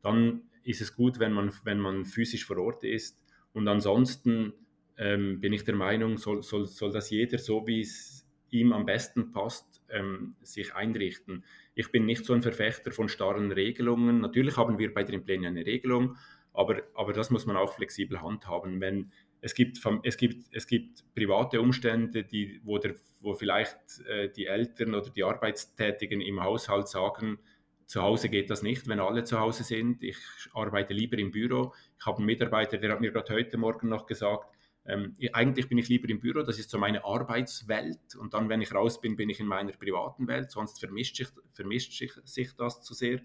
dann 0.00 0.44
ist 0.64 0.80
es 0.80 0.96
gut, 0.96 1.18
wenn 1.18 1.32
man, 1.32 1.52
wenn 1.64 1.78
man 1.78 2.06
physisch 2.06 2.46
vor 2.46 2.56
Ort 2.56 2.84
ist. 2.84 3.20
Und 3.52 3.68
ansonsten 3.68 4.54
ähm, 4.96 5.38
bin 5.38 5.52
ich 5.52 5.62
der 5.62 5.74
Meinung, 5.74 6.16
soll, 6.16 6.42
soll, 6.42 6.66
soll 6.66 6.90
das 6.90 7.10
jeder 7.10 7.36
so, 7.36 7.66
wie 7.66 7.82
es 7.82 8.26
ihm 8.48 8.72
am 8.72 8.86
besten 8.86 9.30
passt, 9.32 9.82
ähm, 9.90 10.36
sich 10.42 10.74
einrichten. 10.74 11.44
Ich 11.74 11.90
bin 11.92 12.06
nicht 12.06 12.24
so 12.24 12.32
ein 12.32 12.40
Verfechter 12.40 12.92
von 12.92 13.10
starren 13.10 13.52
Regelungen. 13.52 14.20
Natürlich 14.20 14.56
haben 14.56 14.78
wir 14.78 14.94
bei 14.94 15.04
den 15.04 15.22
Plänen 15.22 15.46
eine 15.46 15.66
Regelung, 15.66 16.16
aber, 16.56 16.82
aber 16.94 17.12
das 17.12 17.30
muss 17.30 17.46
man 17.46 17.56
auch 17.56 17.74
flexibel 17.74 18.22
handhaben. 18.22 18.80
Wenn, 18.80 19.12
es, 19.42 19.54
gibt, 19.54 19.78
es, 20.02 20.16
gibt, 20.16 20.46
es 20.52 20.66
gibt 20.66 21.04
private 21.14 21.60
Umstände, 21.60 22.24
die, 22.24 22.60
wo, 22.64 22.78
der, 22.78 22.96
wo 23.20 23.34
vielleicht 23.34 24.00
äh, 24.08 24.30
die 24.30 24.46
Eltern 24.46 24.94
oder 24.94 25.10
die 25.10 25.22
Arbeitstätigen 25.22 26.20
im 26.20 26.42
Haushalt 26.42 26.88
sagen, 26.88 27.38
zu 27.84 28.02
Hause 28.02 28.28
geht 28.28 28.50
das 28.50 28.62
nicht, 28.62 28.88
wenn 28.88 28.98
alle 28.98 29.22
zu 29.22 29.38
Hause 29.38 29.62
sind. 29.62 30.02
Ich 30.02 30.16
arbeite 30.54 30.92
lieber 30.92 31.18
im 31.18 31.30
Büro. 31.30 31.72
Ich 32.00 32.06
habe 32.06 32.18
einen 32.18 32.26
Mitarbeiter, 32.26 32.78
der 32.78 32.92
hat 32.92 33.00
mir 33.00 33.12
gerade 33.12 33.32
heute 33.32 33.58
Morgen 33.58 33.88
noch 33.88 34.06
gesagt, 34.06 34.50
ähm, 34.86 35.14
eigentlich 35.32 35.68
bin 35.68 35.78
ich 35.78 35.88
lieber 35.88 36.08
im 36.08 36.20
Büro, 36.20 36.42
das 36.42 36.58
ist 36.58 36.70
so 36.70 36.78
meine 36.78 37.04
Arbeitswelt. 37.04 38.16
Und 38.18 38.34
dann, 38.34 38.48
wenn 38.48 38.62
ich 38.62 38.74
raus 38.74 39.00
bin, 39.00 39.14
bin 39.14 39.28
ich 39.28 39.40
in 39.40 39.46
meiner 39.46 39.72
privaten 39.72 40.26
Welt. 40.26 40.50
Sonst 40.50 40.80
vermischt 40.80 41.16
sich, 41.16 41.28
vermischt 41.52 41.92
sich, 41.92 42.12
sich 42.24 42.52
das 42.56 42.82
zu 42.82 42.94
sehr. 42.94 43.20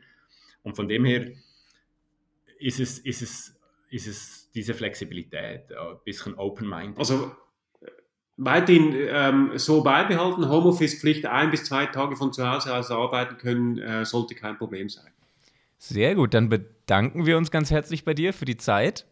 Und 0.63 0.75
von 0.75 0.87
dem 0.87 1.05
her 1.05 1.31
ist 2.61 2.79
es, 2.79 2.99
ist 2.99 3.21
es, 3.21 3.55
ist 3.89 4.07
es 4.07 4.51
diese 4.53 4.73
Flexibilität, 4.73 5.71
ein 5.71 5.97
bisschen 6.05 6.35
open-minded. 6.35 6.99
Also 6.99 7.31
weiterhin 8.37 8.93
ähm, 8.95 9.51
so 9.55 9.83
beibehalten, 9.83 10.49
Homeoffice-Pflicht 10.49 11.25
ein 11.25 11.51
bis 11.51 11.65
zwei 11.65 11.85
Tage 11.85 12.15
von 12.15 12.33
zu 12.33 12.47
Hause 12.47 12.75
aus 12.75 12.91
arbeiten 12.91 13.37
können, 13.37 13.77
äh, 13.77 14.05
sollte 14.05 14.35
kein 14.35 14.57
Problem 14.57 14.89
sein. 14.89 15.11
Sehr 15.77 16.15
gut, 16.15 16.33
dann 16.33 16.49
bedanken 16.49 17.25
wir 17.25 17.37
uns 17.37 17.51
ganz 17.51 17.71
herzlich 17.71 18.05
bei 18.05 18.13
dir 18.13 18.33
für 18.33 18.45
die 18.45 18.57
Zeit 18.57 19.05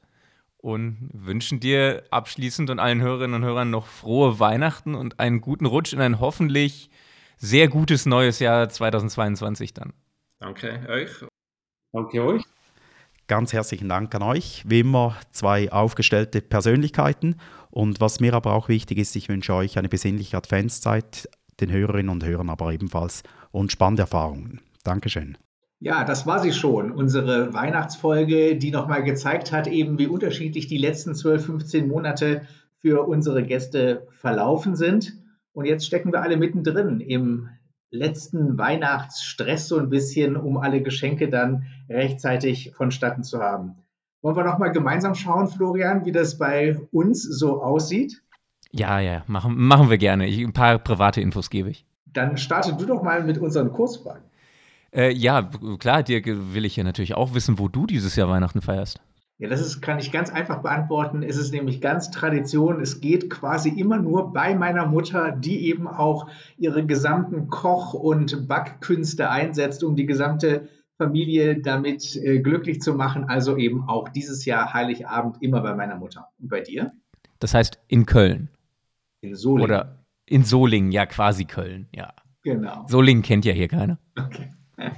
und 0.57 1.09
wünschen 1.13 1.59
dir 1.59 2.03
abschließend 2.11 2.69
und 2.69 2.79
allen 2.79 3.01
Hörerinnen 3.01 3.35
und 3.35 3.47
Hörern 3.47 3.69
noch 3.69 3.87
frohe 3.87 4.39
Weihnachten 4.39 4.93
und 4.93 5.19
einen 5.19 5.41
guten 5.41 5.65
Rutsch 5.65 5.93
in 5.93 6.01
ein 6.01 6.19
hoffentlich 6.19 6.89
sehr 7.37 7.69
gutes 7.69 8.05
neues 8.05 8.39
Jahr 8.39 8.69
2022 8.69 9.73
dann. 9.73 9.93
Danke 10.39 10.85
euch. 10.89 11.09
Danke 11.91 12.23
euch. 12.23 12.43
Ganz 13.29 13.53
herzlichen 13.53 13.87
Dank 13.89 14.15
an 14.15 14.23
euch. 14.23 14.63
Wie 14.65 14.79
immer 14.79 15.15
zwei 15.31 15.71
aufgestellte 15.71 16.41
Persönlichkeiten. 16.41 17.35
Und 17.69 18.01
was 18.01 18.19
mir 18.19 18.33
aber 18.33 18.53
auch 18.53 18.69
wichtig 18.69 18.97
ist, 18.97 19.15
ich 19.15 19.29
wünsche 19.29 19.53
euch 19.53 19.77
eine 19.77 19.87
besinnliche 19.87 20.35
Adventszeit, 20.35 21.29
den 21.61 21.71
Hörerinnen 21.71 22.09
und 22.09 22.25
Hörern 22.25 22.49
aber 22.49 22.73
ebenfalls 22.73 23.21
und 23.51 23.71
spannende 23.71 24.01
Erfahrungen. 24.01 24.61
Dankeschön. 24.83 25.37
Ja, 25.79 26.05
das 26.05 26.25
war 26.25 26.39
sie 26.39 26.51
schon, 26.51 26.91
unsere 26.91 27.53
Weihnachtsfolge, 27.53 28.55
die 28.55 28.71
nochmal 28.71 29.03
gezeigt 29.03 29.51
hat, 29.51 29.67
eben 29.67 29.99
wie 29.99 30.07
unterschiedlich 30.07 30.65
die 30.65 30.79
letzten 30.79 31.13
12, 31.13 31.45
15 31.45 31.87
Monate 31.87 32.47
für 32.79 33.07
unsere 33.07 33.43
Gäste 33.43 34.07
verlaufen 34.09 34.75
sind. 34.75 35.13
Und 35.53 35.65
jetzt 35.65 35.85
stecken 35.85 36.11
wir 36.11 36.23
alle 36.23 36.37
mittendrin 36.37 36.99
im 36.99 37.49
letzten 37.91 38.57
Weihnachtsstress 38.57 39.67
so 39.67 39.77
ein 39.77 39.89
bisschen, 39.89 40.37
um 40.37 40.57
alle 40.57 40.81
Geschenke 40.81 41.29
dann 41.29 41.65
rechtzeitig 41.89 42.73
vonstatten 42.75 43.23
zu 43.23 43.39
haben. 43.39 43.75
Wollen 44.21 44.35
wir 44.35 44.43
nochmal 44.43 44.71
gemeinsam 44.71 45.15
schauen, 45.15 45.47
Florian, 45.47 46.05
wie 46.05 46.11
das 46.11 46.37
bei 46.37 46.77
uns 46.91 47.23
so 47.23 47.63
aussieht? 47.63 48.21
Ja, 48.71 48.99
ja, 48.99 49.23
machen, 49.27 49.55
machen 49.57 49.89
wir 49.89 49.97
gerne. 49.97 50.27
Ich, 50.27 50.39
ein 50.39 50.53
paar 50.53 50.77
private 50.77 51.21
Infos 51.21 51.49
gebe 51.49 51.69
ich. 51.69 51.85
Dann 52.05 52.37
starte 52.37 52.73
du 52.73 52.85
doch 52.85 53.01
mal 53.01 53.23
mit 53.23 53.37
unseren 53.37 53.71
Kurzfragen. 53.71 54.23
Äh, 54.91 55.13
ja, 55.13 55.49
klar, 55.79 56.03
dir 56.03 56.21
will 56.25 56.65
ich 56.65 56.75
ja 56.75 56.83
natürlich 56.83 57.15
auch 57.15 57.33
wissen, 57.33 57.59
wo 57.59 57.67
du 57.67 57.85
dieses 57.85 58.15
Jahr 58.15 58.29
Weihnachten 58.29 58.61
feierst. 58.61 58.99
Ja, 59.39 59.47
das 59.47 59.61
ist, 59.61 59.81
kann 59.81 59.99
ich 59.99 60.11
ganz 60.11 60.29
einfach 60.29 60.61
beantworten. 60.61 61.23
Es 61.23 61.37
ist 61.37 61.53
nämlich 61.53 61.79
ganz 61.79 62.11
Tradition. 62.11 62.81
Es 62.81 62.99
geht 62.99 63.29
quasi 63.29 63.69
immer 63.69 63.97
nur 63.97 64.33
bei 64.33 64.53
meiner 64.53 64.85
Mutter, 64.85 65.31
die 65.31 65.67
eben 65.67 65.87
auch 65.87 66.29
ihre 66.57 66.85
gesamten 66.85 67.47
Koch- 67.47 67.93
und 67.93 68.49
Backkünste 68.49 69.29
einsetzt, 69.29 69.81
um 69.85 69.95
die 69.95 70.05
gesamte 70.05 70.67
Familie 70.97 71.61
damit 71.61 72.17
äh, 72.17 72.39
glücklich 72.39 72.81
zu 72.81 72.93
machen. 72.93 73.29
Also 73.29 73.55
eben 73.55 73.87
auch 73.87 74.09
dieses 74.09 74.43
Jahr 74.43 74.73
Heiligabend 74.73 75.41
immer 75.41 75.61
bei 75.61 75.73
meiner 75.73 75.95
Mutter. 75.95 76.27
Und 76.37 76.49
bei 76.49 76.59
dir? 76.59 76.91
Das 77.39 77.53
heißt 77.53 77.79
in 77.87 78.05
Köln. 78.05 78.49
In 79.21 79.35
Solingen. 79.35 79.63
Oder 79.63 80.03
in 80.25 80.43
Solingen, 80.43 80.91
ja, 80.91 81.05
quasi 81.05 81.45
Köln, 81.45 81.87
ja. 81.95 82.13
Genau. 82.43 82.85
Solingen 82.87 83.23
kennt 83.23 83.45
ja 83.45 83.53
hier 83.53 83.69
keiner. 83.69 83.99
Okay. 84.17 84.49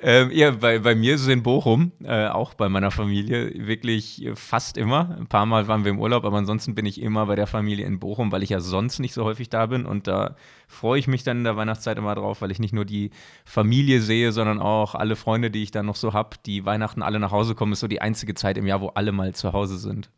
ähm, 0.00 0.30
ja, 0.30 0.52
bei, 0.52 0.78
bei 0.78 0.94
mir 0.94 1.16
ist 1.16 1.22
es 1.22 1.28
in 1.28 1.42
Bochum, 1.42 1.90
äh, 2.04 2.28
auch 2.28 2.54
bei 2.54 2.68
meiner 2.68 2.92
Familie, 2.92 3.66
wirklich 3.66 4.28
fast 4.34 4.76
immer. 4.76 5.16
Ein 5.18 5.26
paar 5.26 5.44
Mal 5.44 5.66
waren 5.66 5.84
wir 5.84 5.90
im 5.90 5.98
Urlaub, 5.98 6.24
aber 6.24 6.38
ansonsten 6.38 6.76
bin 6.76 6.86
ich 6.86 7.00
immer 7.02 7.26
bei 7.26 7.34
der 7.34 7.48
Familie 7.48 7.84
in 7.84 7.98
Bochum, 7.98 8.30
weil 8.30 8.44
ich 8.44 8.50
ja 8.50 8.60
sonst 8.60 9.00
nicht 9.00 9.12
so 9.12 9.24
häufig 9.24 9.48
da 9.48 9.66
bin. 9.66 9.86
Und 9.86 10.06
da 10.06 10.36
freue 10.68 11.00
ich 11.00 11.08
mich 11.08 11.24
dann 11.24 11.38
in 11.38 11.44
der 11.44 11.56
Weihnachtszeit 11.56 11.98
immer 11.98 12.14
drauf, 12.14 12.42
weil 12.42 12.52
ich 12.52 12.60
nicht 12.60 12.72
nur 12.72 12.84
die 12.84 13.10
Familie 13.44 14.00
sehe, 14.00 14.30
sondern 14.30 14.60
auch 14.60 14.94
alle 14.94 15.16
Freunde, 15.16 15.50
die 15.50 15.64
ich 15.64 15.72
dann 15.72 15.86
noch 15.86 15.96
so 15.96 16.12
habe, 16.12 16.36
die 16.46 16.64
Weihnachten 16.64 17.02
alle 17.02 17.18
nach 17.18 17.32
Hause 17.32 17.56
kommen. 17.56 17.72
Ist 17.72 17.80
so 17.80 17.88
die 17.88 18.00
einzige 18.00 18.34
Zeit 18.34 18.56
im 18.56 18.66
Jahr, 18.66 18.80
wo 18.80 18.88
alle 18.88 19.10
mal 19.10 19.34
zu 19.34 19.52
Hause 19.52 19.78
sind. 19.78 20.10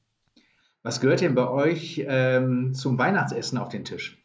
Was 0.83 1.01
gehört 1.01 1.23
denn 1.23 1.35
bei 1.35 1.49
euch 1.49 2.05
ähm, 2.07 2.75
zum 2.75 2.99
Weihnachtsessen 2.99 3.59
auf 3.59 3.71
den 3.71 3.85
Tisch? 3.85 4.20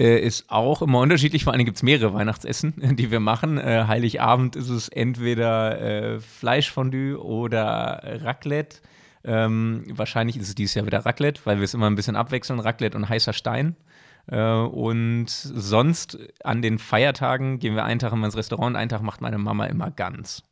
Äh, 0.00 0.20
ist 0.20 0.46
auch 0.48 0.80
immer 0.80 1.00
unterschiedlich. 1.00 1.44
Vor 1.44 1.52
allem 1.52 1.66
gibt 1.66 1.76
es 1.76 1.82
mehrere 1.82 2.14
Weihnachtsessen, 2.14 2.72
die 2.96 3.10
wir 3.10 3.20
machen. 3.20 3.58
Äh, 3.58 3.84
Heiligabend 3.86 4.56
ist 4.56 4.70
es 4.70 4.88
entweder 4.88 5.78
äh, 5.78 6.20
Fleischfondue 6.20 7.22
oder 7.22 8.00
Raclette. 8.02 8.78
Ähm, 9.24 9.84
wahrscheinlich 9.90 10.38
ist 10.38 10.48
es 10.48 10.54
dieses 10.54 10.74
Jahr 10.74 10.86
wieder 10.86 11.04
Raclette, 11.04 11.42
weil 11.44 11.58
wir 11.58 11.64
es 11.64 11.74
immer 11.74 11.86
ein 11.86 11.96
bisschen 11.96 12.16
abwechseln, 12.16 12.60
Raclette 12.60 12.96
und 12.96 13.10
heißer 13.10 13.34
Stein. 13.34 13.76
Äh, 14.26 14.40
und 14.40 15.28
sonst 15.28 16.18
an 16.44 16.62
den 16.62 16.78
Feiertagen 16.78 17.58
gehen 17.58 17.74
wir 17.74 17.84
einen 17.84 18.00
Tag 18.00 18.14
immer 18.14 18.24
ins 18.24 18.38
Restaurant, 18.38 18.76
einen 18.76 18.88
Tag 18.88 19.02
macht 19.02 19.20
meine 19.20 19.36
Mama 19.36 19.66
immer 19.66 19.90
ganz. 19.90 20.44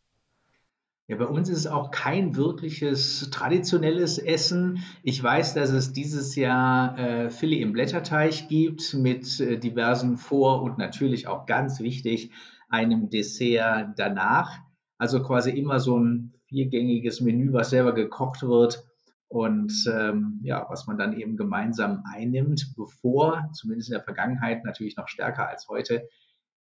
Ja, 1.10 1.16
bei 1.16 1.24
uns 1.24 1.48
ist 1.48 1.60
es 1.60 1.66
auch 1.66 1.90
kein 1.90 2.36
wirkliches 2.36 3.30
traditionelles 3.30 4.18
Essen. 4.18 4.84
Ich 5.02 5.22
weiß, 5.22 5.54
dass 5.54 5.70
es 5.70 5.94
dieses 5.94 6.36
Jahr 6.36 6.98
äh, 6.98 7.30
Filet 7.30 7.62
im 7.62 7.72
Blätterteig 7.72 8.48
gibt 8.50 8.92
mit 8.92 9.40
äh, 9.40 9.58
diversen 9.58 10.18
Vor- 10.18 10.60
und 10.60 10.76
natürlich 10.76 11.26
auch 11.26 11.46
ganz 11.46 11.80
wichtig 11.80 12.30
einem 12.68 13.08
Dessert 13.08 13.98
danach. 13.98 14.58
Also 14.98 15.22
quasi 15.22 15.50
immer 15.50 15.80
so 15.80 15.98
ein 15.98 16.34
viergängiges 16.48 17.22
Menü, 17.22 17.54
was 17.54 17.70
selber 17.70 17.94
gekocht 17.94 18.42
wird 18.42 18.84
und 19.28 19.72
ähm, 19.90 20.40
ja, 20.42 20.66
was 20.68 20.86
man 20.86 20.98
dann 20.98 21.18
eben 21.18 21.38
gemeinsam 21.38 22.02
einnimmt, 22.04 22.74
bevor, 22.76 23.48
zumindest 23.54 23.88
in 23.88 23.94
der 23.94 24.04
Vergangenheit 24.04 24.62
natürlich 24.62 24.98
noch 24.98 25.08
stärker 25.08 25.48
als 25.48 25.68
heute, 25.68 26.06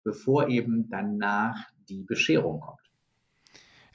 bevor 0.03 0.47
eben 0.47 0.89
danach 0.89 1.57
die 1.89 2.03
Bescherung 2.03 2.59
kommt. 2.59 2.86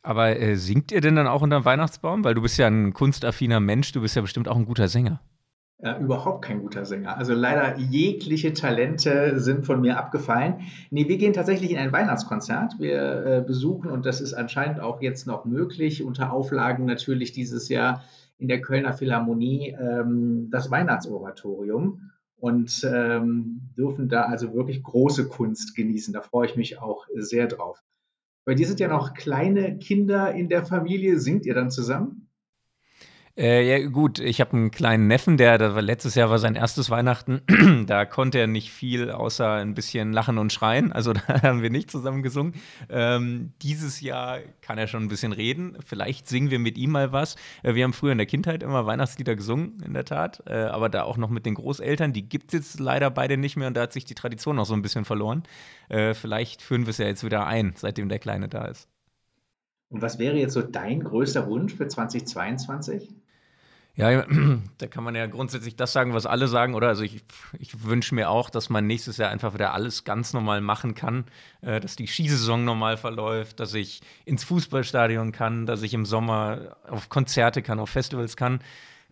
Aber 0.03 0.39
äh, 0.39 0.57
singt 0.57 0.91
ihr 0.93 1.01
denn 1.01 1.17
dann 1.17 1.29
auch 1.29 1.43
unter 1.43 1.61
dem 1.61 1.65
Weihnachtsbaum? 1.65 2.25
Weil 2.25 2.35
du 2.35 2.43
bist 2.43 2.59
ja 2.59 2.67
ein 2.67 2.93
kunstaffiner 2.93 3.61
Mensch, 3.61 3.93
du 3.93 4.01
bist 4.01 4.17
ja 4.17 4.23
bestimmt 4.23 4.49
auch 4.49 4.57
ein 4.57 4.67
guter 4.67 4.89
Sänger. 4.89 5.21
Äh, 5.83 6.01
überhaupt 6.01 6.45
kein 6.45 6.61
guter 6.61 6.85
Sänger. 6.85 7.17
Also 7.17 7.35
leider 7.35 7.77
jegliche 7.77 8.53
Talente 8.53 9.41
sind 9.41 9.67
von 9.67 9.81
mir 9.81 9.99
abgefallen. 9.99 10.61
Nee, 10.91 11.09
wir 11.09 11.19
gehen 11.19 11.33
tatsächlich 11.33 11.73
in 11.73 11.79
ein 11.79 11.93
Weihnachtskonzert. 11.93 12.75
Wir 12.79 13.27
äh, 13.27 13.45
besuchen, 13.45 13.91
und 13.91 14.07
das 14.07 14.21
ist 14.21 14.33
anscheinend 14.33 14.79
auch 14.79 15.03
jetzt 15.03 15.27
noch 15.27 15.45
möglich, 15.45 16.05
unter 16.05 16.33
Auflagen 16.33 16.85
natürlich 16.85 17.33
dieses 17.33 17.69
Jahr 17.69 18.05
in 18.39 18.47
der 18.47 18.61
Kölner 18.61 18.93
Philharmonie, 18.93 19.77
ähm, 19.79 20.51
das 20.51 20.71
Weihnachtsoratorium 20.71 22.11
und 22.37 22.85
ähm, 22.85 23.71
dürfen 23.77 24.09
da 24.09 24.23
also 24.23 24.55
wirklich 24.55 24.83
große 24.85 25.29
Kunst 25.29 25.75
genießen. 25.75 26.13
Da 26.13 26.23
freue 26.23 26.47
ich 26.47 26.57
mich 26.57 26.81
auch 26.81 27.07
sehr 27.15 27.49
drauf. 27.49 27.83
Bei 28.45 28.55
dir 28.55 28.67
sind 28.67 28.81
ja 28.81 28.89
noch 28.89 29.15
kleine 29.15 29.79
Kinder 29.79 30.33
in 30.35 30.49
der 30.49 30.65
Familie. 30.65 31.19
Singt 31.21 31.47
ihr 31.47 31.55
dann 31.55 31.71
zusammen? 31.71 32.29
Äh, 33.35 33.67
ja, 33.67 33.89
gut, 33.89 34.19
ich 34.19 34.43
habe 34.43 34.53
einen 34.53 34.71
kleinen 34.71 35.07
Neffen, 35.07 35.39
der, 35.39 35.57
der 35.57 35.81
letztes 35.81 36.15
Jahr 36.15 36.29
war 36.29 36.39
sein 36.39 36.55
erstes 36.55 36.91
Weihnachten. 36.91 37.41
da 37.87 38.05
konnte 38.05 38.39
er 38.39 38.47
nicht 38.47 38.71
viel 38.71 39.11
außer 39.11 39.55
ein 39.55 39.73
bisschen 39.73 40.13
lachen 40.13 40.37
und 40.37 40.53
schreien. 40.53 40.93
Also 40.93 41.13
da 41.29 41.41
haben 41.41 41.63
wir 41.63 41.71
nicht 41.71 41.91
zusammen 41.91 42.23
gesungen. 42.23 42.55
Ähm, 42.91 43.55
dieses 43.63 44.03
Jahr 44.03 44.41
kann 44.61 44.77
er 44.77 44.87
schon 44.87 45.05
ein 45.05 45.09
bisschen 45.09 45.33
reden. 45.33 45.79
Vielleicht 45.83 46.29
singen 46.29 46.51
wir 46.51 46.59
mit 46.59 46.77
ihm 46.77 46.91
mal 46.91 47.13
was. 47.13 47.37
Äh, 47.63 47.75
wir 47.75 47.85
haben 47.85 47.95
früher 47.95 48.13
in 48.13 48.19
der 48.19 48.27
Kindheit 48.27 48.63
immer 48.63 48.85
Weihnachtslieder 48.85 49.35
gesungen, 49.35 49.83
in 49.83 49.95
der 49.95 50.05
Tat. 50.05 50.43
Äh, 50.47 50.65
aber 50.65 50.91
da 50.91 51.05
auch 51.05 51.17
noch 51.17 51.31
mit 51.31 51.47
den 51.47 51.55
Großeltern. 51.55 52.13
Die 52.13 52.29
gibt 52.29 52.53
es 52.53 52.53
jetzt 52.53 52.81
leider 52.81 53.11
beide 53.11 53.39
nicht 53.39 53.57
mehr 53.57 53.69
und 53.69 53.79
da 53.79 53.83
hat 53.83 53.95
sich 53.95 54.05
die 54.05 54.15
Tradition 54.15 54.59
auch 54.59 54.67
so 54.67 54.75
ein 54.75 54.83
bisschen 54.83 55.07
verloren. 55.07 55.45
Äh, 55.89 56.13
vielleicht 56.13 56.61
führen 56.61 56.85
wir 56.85 56.91
es 56.91 56.99
ja 56.99 57.07
jetzt 57.07 57.25
wieder 57.25 57.47
ein, 57.47 57.73
seitdem 57.77 58.11
der 58.11 58.19
Kleine 58.19 58.51
da 58.51 58.67
ist. 58.67 58.89
Und 59.89 60.03
was 60.03 60.19
wäre 60.19 60.37
jetzt 60.37 60.53
so 60.53 60.61
dein 60.61 61.03
größter 61.03 61.47
Wunsch 61.47 61.75
für 61.75 61.89
2022? 61.89 63.22
Ja, 63.95 64.25
da 64.79 64.87
kann 64.87 65.05
man 65.05 65.15
ja 65.15 65.27
grundsätzlich 65.27 65.77
das 65.77 65.93
sagen, 65.93 66.15
was 66.15 66.25
alle 66.25 66.49
sagen, 66.49 66.75
oder? 66.75 66.89
Also 66.89 67.03
ich, 67.03 67.23
ich 67.59 67.85
wünsche 67.85 68.15
mir 68.15 68.31
auch, 68.31 68.49
dass 68.49 68.71
man 68.71 68.87
nächstes 68.87 69.19
Jahr 69.19 69.31
einfach 69.31 69.53
wieder 69.53 69.75
alles 69.75 70.05
ganz 70.05 70.33
normal 70.33 70.63
machen 70.63 70.95
kann, 70.95 71.25
äh, 71.61 71.79
dass 71.79 71.97
die 71.97 72.07
Skisaison 72.07 72.65
normal 72.65 72.97
verläuft, 72.97 73.61
dass 73.61 73.75
ich 73.75 74.01
ins 74.25 74.45
Fußballstadion 74.45 75.33
kann, 75.33 75.67
dass 75.67 75.83
ich 75.83 75.93
im 75.93 76.07
Sommer 76.07 76.77
auf 76.89 77.11
Konzerte 77.11 77.63
kann, 77.63 77.79
auf 77.79 77.91
Festivals 77.91 78.37
kann. 78.37 78.61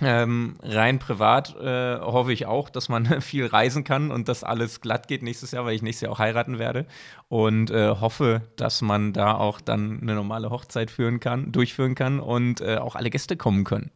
Ähm, 0.00 0.54
rein 0.60 0.98
privat 0.98 1.54
äh, 1.56 1.98
hoffe 2.00 2.32
ich 2.32 2.46
auch, 2.46 2.68
dass 2.68 2.88
man 2.88 3.06
viel 3.20 3.46
reisen 3.46 3.84
kann 3.84 4.10
und 4.10 4.28
dass 4.28 4.42
alles 4.42 4.80
glatt 4.80 5.06
geht 5.06 5.22
nächstes 5.22 5.52
Jahr, 5.52 5.64
weil 5.64 5.76
ich 5.76 5.82
nächstes 5.82 6.02
Jahr 6.02 6.12
auch 6.12 6.18
heiraten 6.18 6.58
werde. 6.58 6.86
Und 7.28 7.70
äh, 7.70 7.90
hoffe, 7.90 8.42
dass 8.56 8.82
man 8.82 9.12
da 9.12 9.34
auch 9.34 9.60
dann 9.60 10.00
eine 10.02 10.14
normale 10.14 10.50
Hochzeit 10.50 10.90
führen 10.90 11.20
kann, 11.20 11.52
durchführen 11.52 11.94
kann 11.94 12.18
und 12.18 12.60
äh, 12.60 12.78
auch 12.78 12.96
alle 12.96 13.10
Gäste 13.10 13.36
kommen 13.36 13.64
können. 13.64 13.90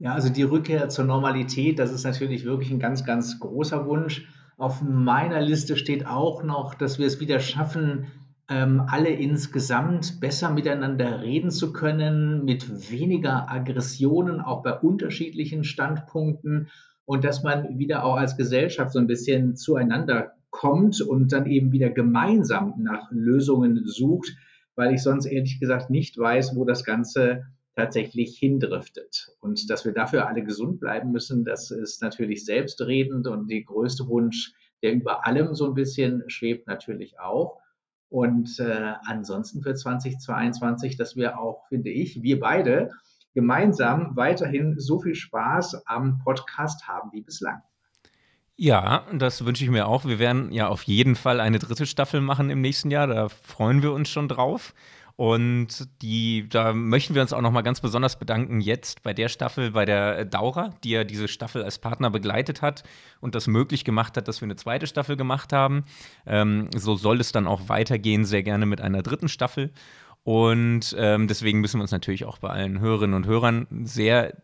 Ja, 0.00 0.12
also 0.12 0.28
die 0.28 0.42
Rückkehr 0.42 0.88
zur 0.88 1.04
Normalität, 1.04 1.78
das 1.78 1.92
ist 1.92 2.04
natürlich 2.04 2.44
wirklich 2.44 2.70
ein 2.70 2.80
ganz, 2.80 3.04
ganz 3.04 3.38
großer 3.38 3.86
Wunsch. 3.86 4.26
Auf 4.56 4.82
meiner 4.82 5.40
Liste 5.40 5.76
steht 5.76 6.06
auch 6.06 6.42
noch, 6.42 6.74
dass 6.74 6.98
wir 6.98 7.06
es 7.06 7.20
wieder 7.20 7.38
schaffen, 7.38 8.08
alle 8.46 9.08
insgesamt 9.08 10.20
besser 10.20 10.50
miteinander 10.50 11.22
reden 11.22 11.50
zu 11.50 11.72
können, 11.72 12.44
mit 12.44 12.90
weniger 12.90 13.50
Aggressionen, 13.50 14.40
auch 14.40 14.62
bei 14.62 14.74
unterschiedlichen 14.74 15.64
Standpunkten 15.64 16.68
und 17.06 17.24
dass 17.24 17.42
man 17.42 17.78
wieder 17.78 18.04
auch 18.04 18.16
als 18.16 18.36
Gesellschaft 18.36 18.92
so 18.92 18.98
ein 18.98 19.06
bisschen 19.06 19.56
zueinander 19.56 20.32
kommt 20.50 21.00
und 21.00 21.32
dann 21.32 21.46
eben 21.46 21.72
wieder 21.72 21.90
gemeinsam 21.90 22.74
nach 22.78 23.10
Lösungen 23.10 23.82
sucht, 23.86 24.36
weil 24.76 24.94
ich 24.94 25.02
sonst 25.02 25.26
ehrlich 25.26 25.58
gesagt 25.58 25.90
nicht 25.90 26.18
weiß, 26.18 26.54
wo 26.54 26.64
das 26.64 26.84
Ganze 26.84 27.44
tatsächlich 27.74 28.38
hindriftet. 28.38 29.30
Und 29.40 29.68
dass 29.68 29.84
wir 29.84 29.92
dafür 29.92 30.28
alle 30.28 30.44
gesund 30.44 30.80
bleiben 30.80 31.10
müssen, 31.10 31.44
das 31.44 31.70
ist 31.70 32.02
natürlich 32.02 32.44
selbstredend 32.44 33.26
und 33.26 33.50
der 33.50 33.62
größte 33.62 34.06
Wunsch, 34.06 34.52
der 34.82 34.92
über 34.92 35.26
allem 35.26 35.54
so 35.54 35.66
ein 35.66 35.74
bisschen 35.74 36.22
schwebt, 36.28 36.66
natürlich 36.66 37.18
auch. 37.18 37.58
Und 38.14 38.60
äh, 38.60 38.92
ansonsten 39.06 39.60
für 39.60 39.74
2022, 39.74 40.96
dass 40.96 41.16
wir 41.16 41.36
auch, 41.36 41.66
finde 41.66 41.90
ich, 41.90 42.22
wir 42.22 42.38
beide 42.38 42.92
gemeinsam 43.34 44.14
weiterhin 44.14 44.78
so 44.78 45.00
viel 45.00 45.16
Spaß 45.16 45.84
am 45.88 46.20
Podcast 46.20 46.86
haben 46.86 47.10
wie 47.10 47.22
bislang. 47.22 47.60
Ja, 48.54 49.04
das 49.12 49.44
wünsche 49.44 49.64
ich 49.64 49.70
mir 49.70 49.88
auch. 49.88 50.04
Wir 50.04 50.20
werden 50.20 50.52
ja 50.52 50.68
auf 50.68 50.84
jeden 50.84 51.16
Fall 51.16 51.40
eine 51.40 51.58
dritte 51.58 51.86
Staffel 51.86 52.20
machen 52.20 52.50
im 52.50 52.60
nächsten 52.60 52.92
Jahr. 52.92 53.08
Da 53.08 53.28
freuen 53.28 53.82
wir 53.82 53.92
uns 53.92 54.08
schon 54.08 54.28
drauf. 54.28 54.74
Und 55.16 55.88
die, 56.02 56.48
da 56.48 56.72
möchten 56.72 57.14
wir 57.14 57.22
uns 57.22 57.32
auch 57.32 57.40
noch 57.40 57.52
mal 57.52 57.62
ganz 57.62 57.80
besonders 57.80 58.18
bedanken 58.18 58.60
jetzt 58.60 59.04
bei 59.04 59.14
der 59.14 59.28
Staffel, 59.28 59.70
bei 59.70 59.84
der 59.84 60.24
Daura, 60.24 60.70
die 60.82 60.90
ja 60.90 61.04
diese 61.04 61.28
Staffel 61.28 61.62
als 61.62 61.78
Partner 61.78 62.10
begleitet 62.10 62.62
hat 62.62 62.82
und 63.20 63.36
das 63.36 63.46
möglich 63.46 63.84
gemacht 63.84 64.16
hat, 64.16 64.26
dass 64.26 64.40
wir 64.40 64.46
eine 64.46 64.56
zweite 64.56 64.88
Staffel 64.88 65.16
gemacht 65.16 65.52
haben. 65.52 65.84
Ähm, 66.26 66.68
so 66.74 66.96
soll 66.96 67.20
es 67.20 67.30
dann 67.30 67.46
auch 67.46 67.68
weitergehen, 67.68 68.24
sehr 68.24 68.42
gerne 68.42 68.66
mit 68.66 68.80
einer 68.80 69.02
dritten 69.02 69.28
Staffel. 69.28 69.72
Und 70.24 70.96
ähm, 70.98 71.28
deswegen 71.28 71.60
müssen 71.60 71.78
wir 71.78 71.82
uns 71.82 71.92
natürlich 71.92 72.24
auch 72.24 72.38
bei 72.38 72.48
allen 72.48 72.80
Hörerinnen 72.80 73.14
und 73.14 73.26
Hörern 73.26 73.68
sehr 73.84 74.36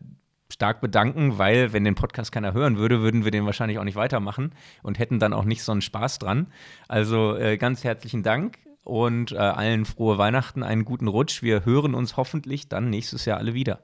stark 0.47 0.79
bedanken, 0.79 1.37
weil 1.37 1.73
wenn 1.73 1.83
den 1.83 1.95
Podcast 1.95 2.31
keiner 2.31 2.53
hören 2.53 2.77
würde, 2.77 3.01
würden 3.01 3.25
wir 3.25 3.31
den 3.31 3.45
wahrscheinlich 3.45 3.79
auch 3.79 3.83
nicht 3.83 3.95
weitermachen 3.95 4.53
und 4.83 4.99
hätten 4.99 5.19
dann 5.19 5.33
auch 5.33 5.45
nicht 5.45 5.63
so 5.63 5.71
einen 5.71 5.81
Spaß 5.81 6.19
dran. 6.19 6.47
Also 6.87 7.35
äh, 7.35 7.57
ganz 7.57 7.83
herzlichen 7.83 8.23
Dank 8.23 8.57
und 8.83 9.31
äh, 9.31 9.37
allen 9.37 9.85
frohe 9.85 10.17
Weihnachten, 10.17 10.63
einen 10.63 10.85
guten 10.85 11.07
Rutsch. 11.07 11.41
Wir 11.41 11.65
hören 11.65 11.93
uns 11.93 12.17
hoffentlich 12.17 12.67
dann 12.69 12.89
nächstes 12.89 13.25
Jahr 13.25 13.37
alle 13.37 13.53
wieder. 13.53 13.79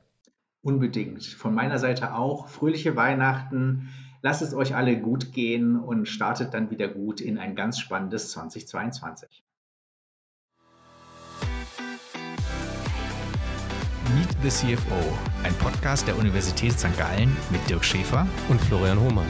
Unbedingt. 0.61 1.23
Von 1.23 1.53
meiner 1.53 1.79
Seite 1.79 2.15
auch. 2.15 2.47
Fröhliche 2.47 2.95
Weihnachten. 2.95 3.89
Lasst 4.21 4.41
es 4.41 4.53
euch 4.53 4.75
alle 4.75 4.99
gut 4.99 5.31
gehen 5.31 5.79
und 5.79 6.07
startet 6.07 6.53
dann 6.53 6.71
wieder 6.71 6.87
gut 6.87 7.21
in 7.21 7.37
ein 7.37 7.55
ganz 7.55 7.79
spannendes 7.79 8.31
2022. 8.31 9.43
Meet 14.15 14.29
the 14.41 14.49
CFO, 14.49 14.95
ein 15.43 15.53
Podcast 15.55 16.07
der 16.07 16.17
Universität 16.17 16.71
St. 16.79 16.97
Gallen 16.97 17.35
mit 17.51 17.69
Dirk 17.69 17.85
Schäfer 17.85 18.27
und 18.49 18.59
Florian 18.61 18.99
Hohmann. 18.99 19.27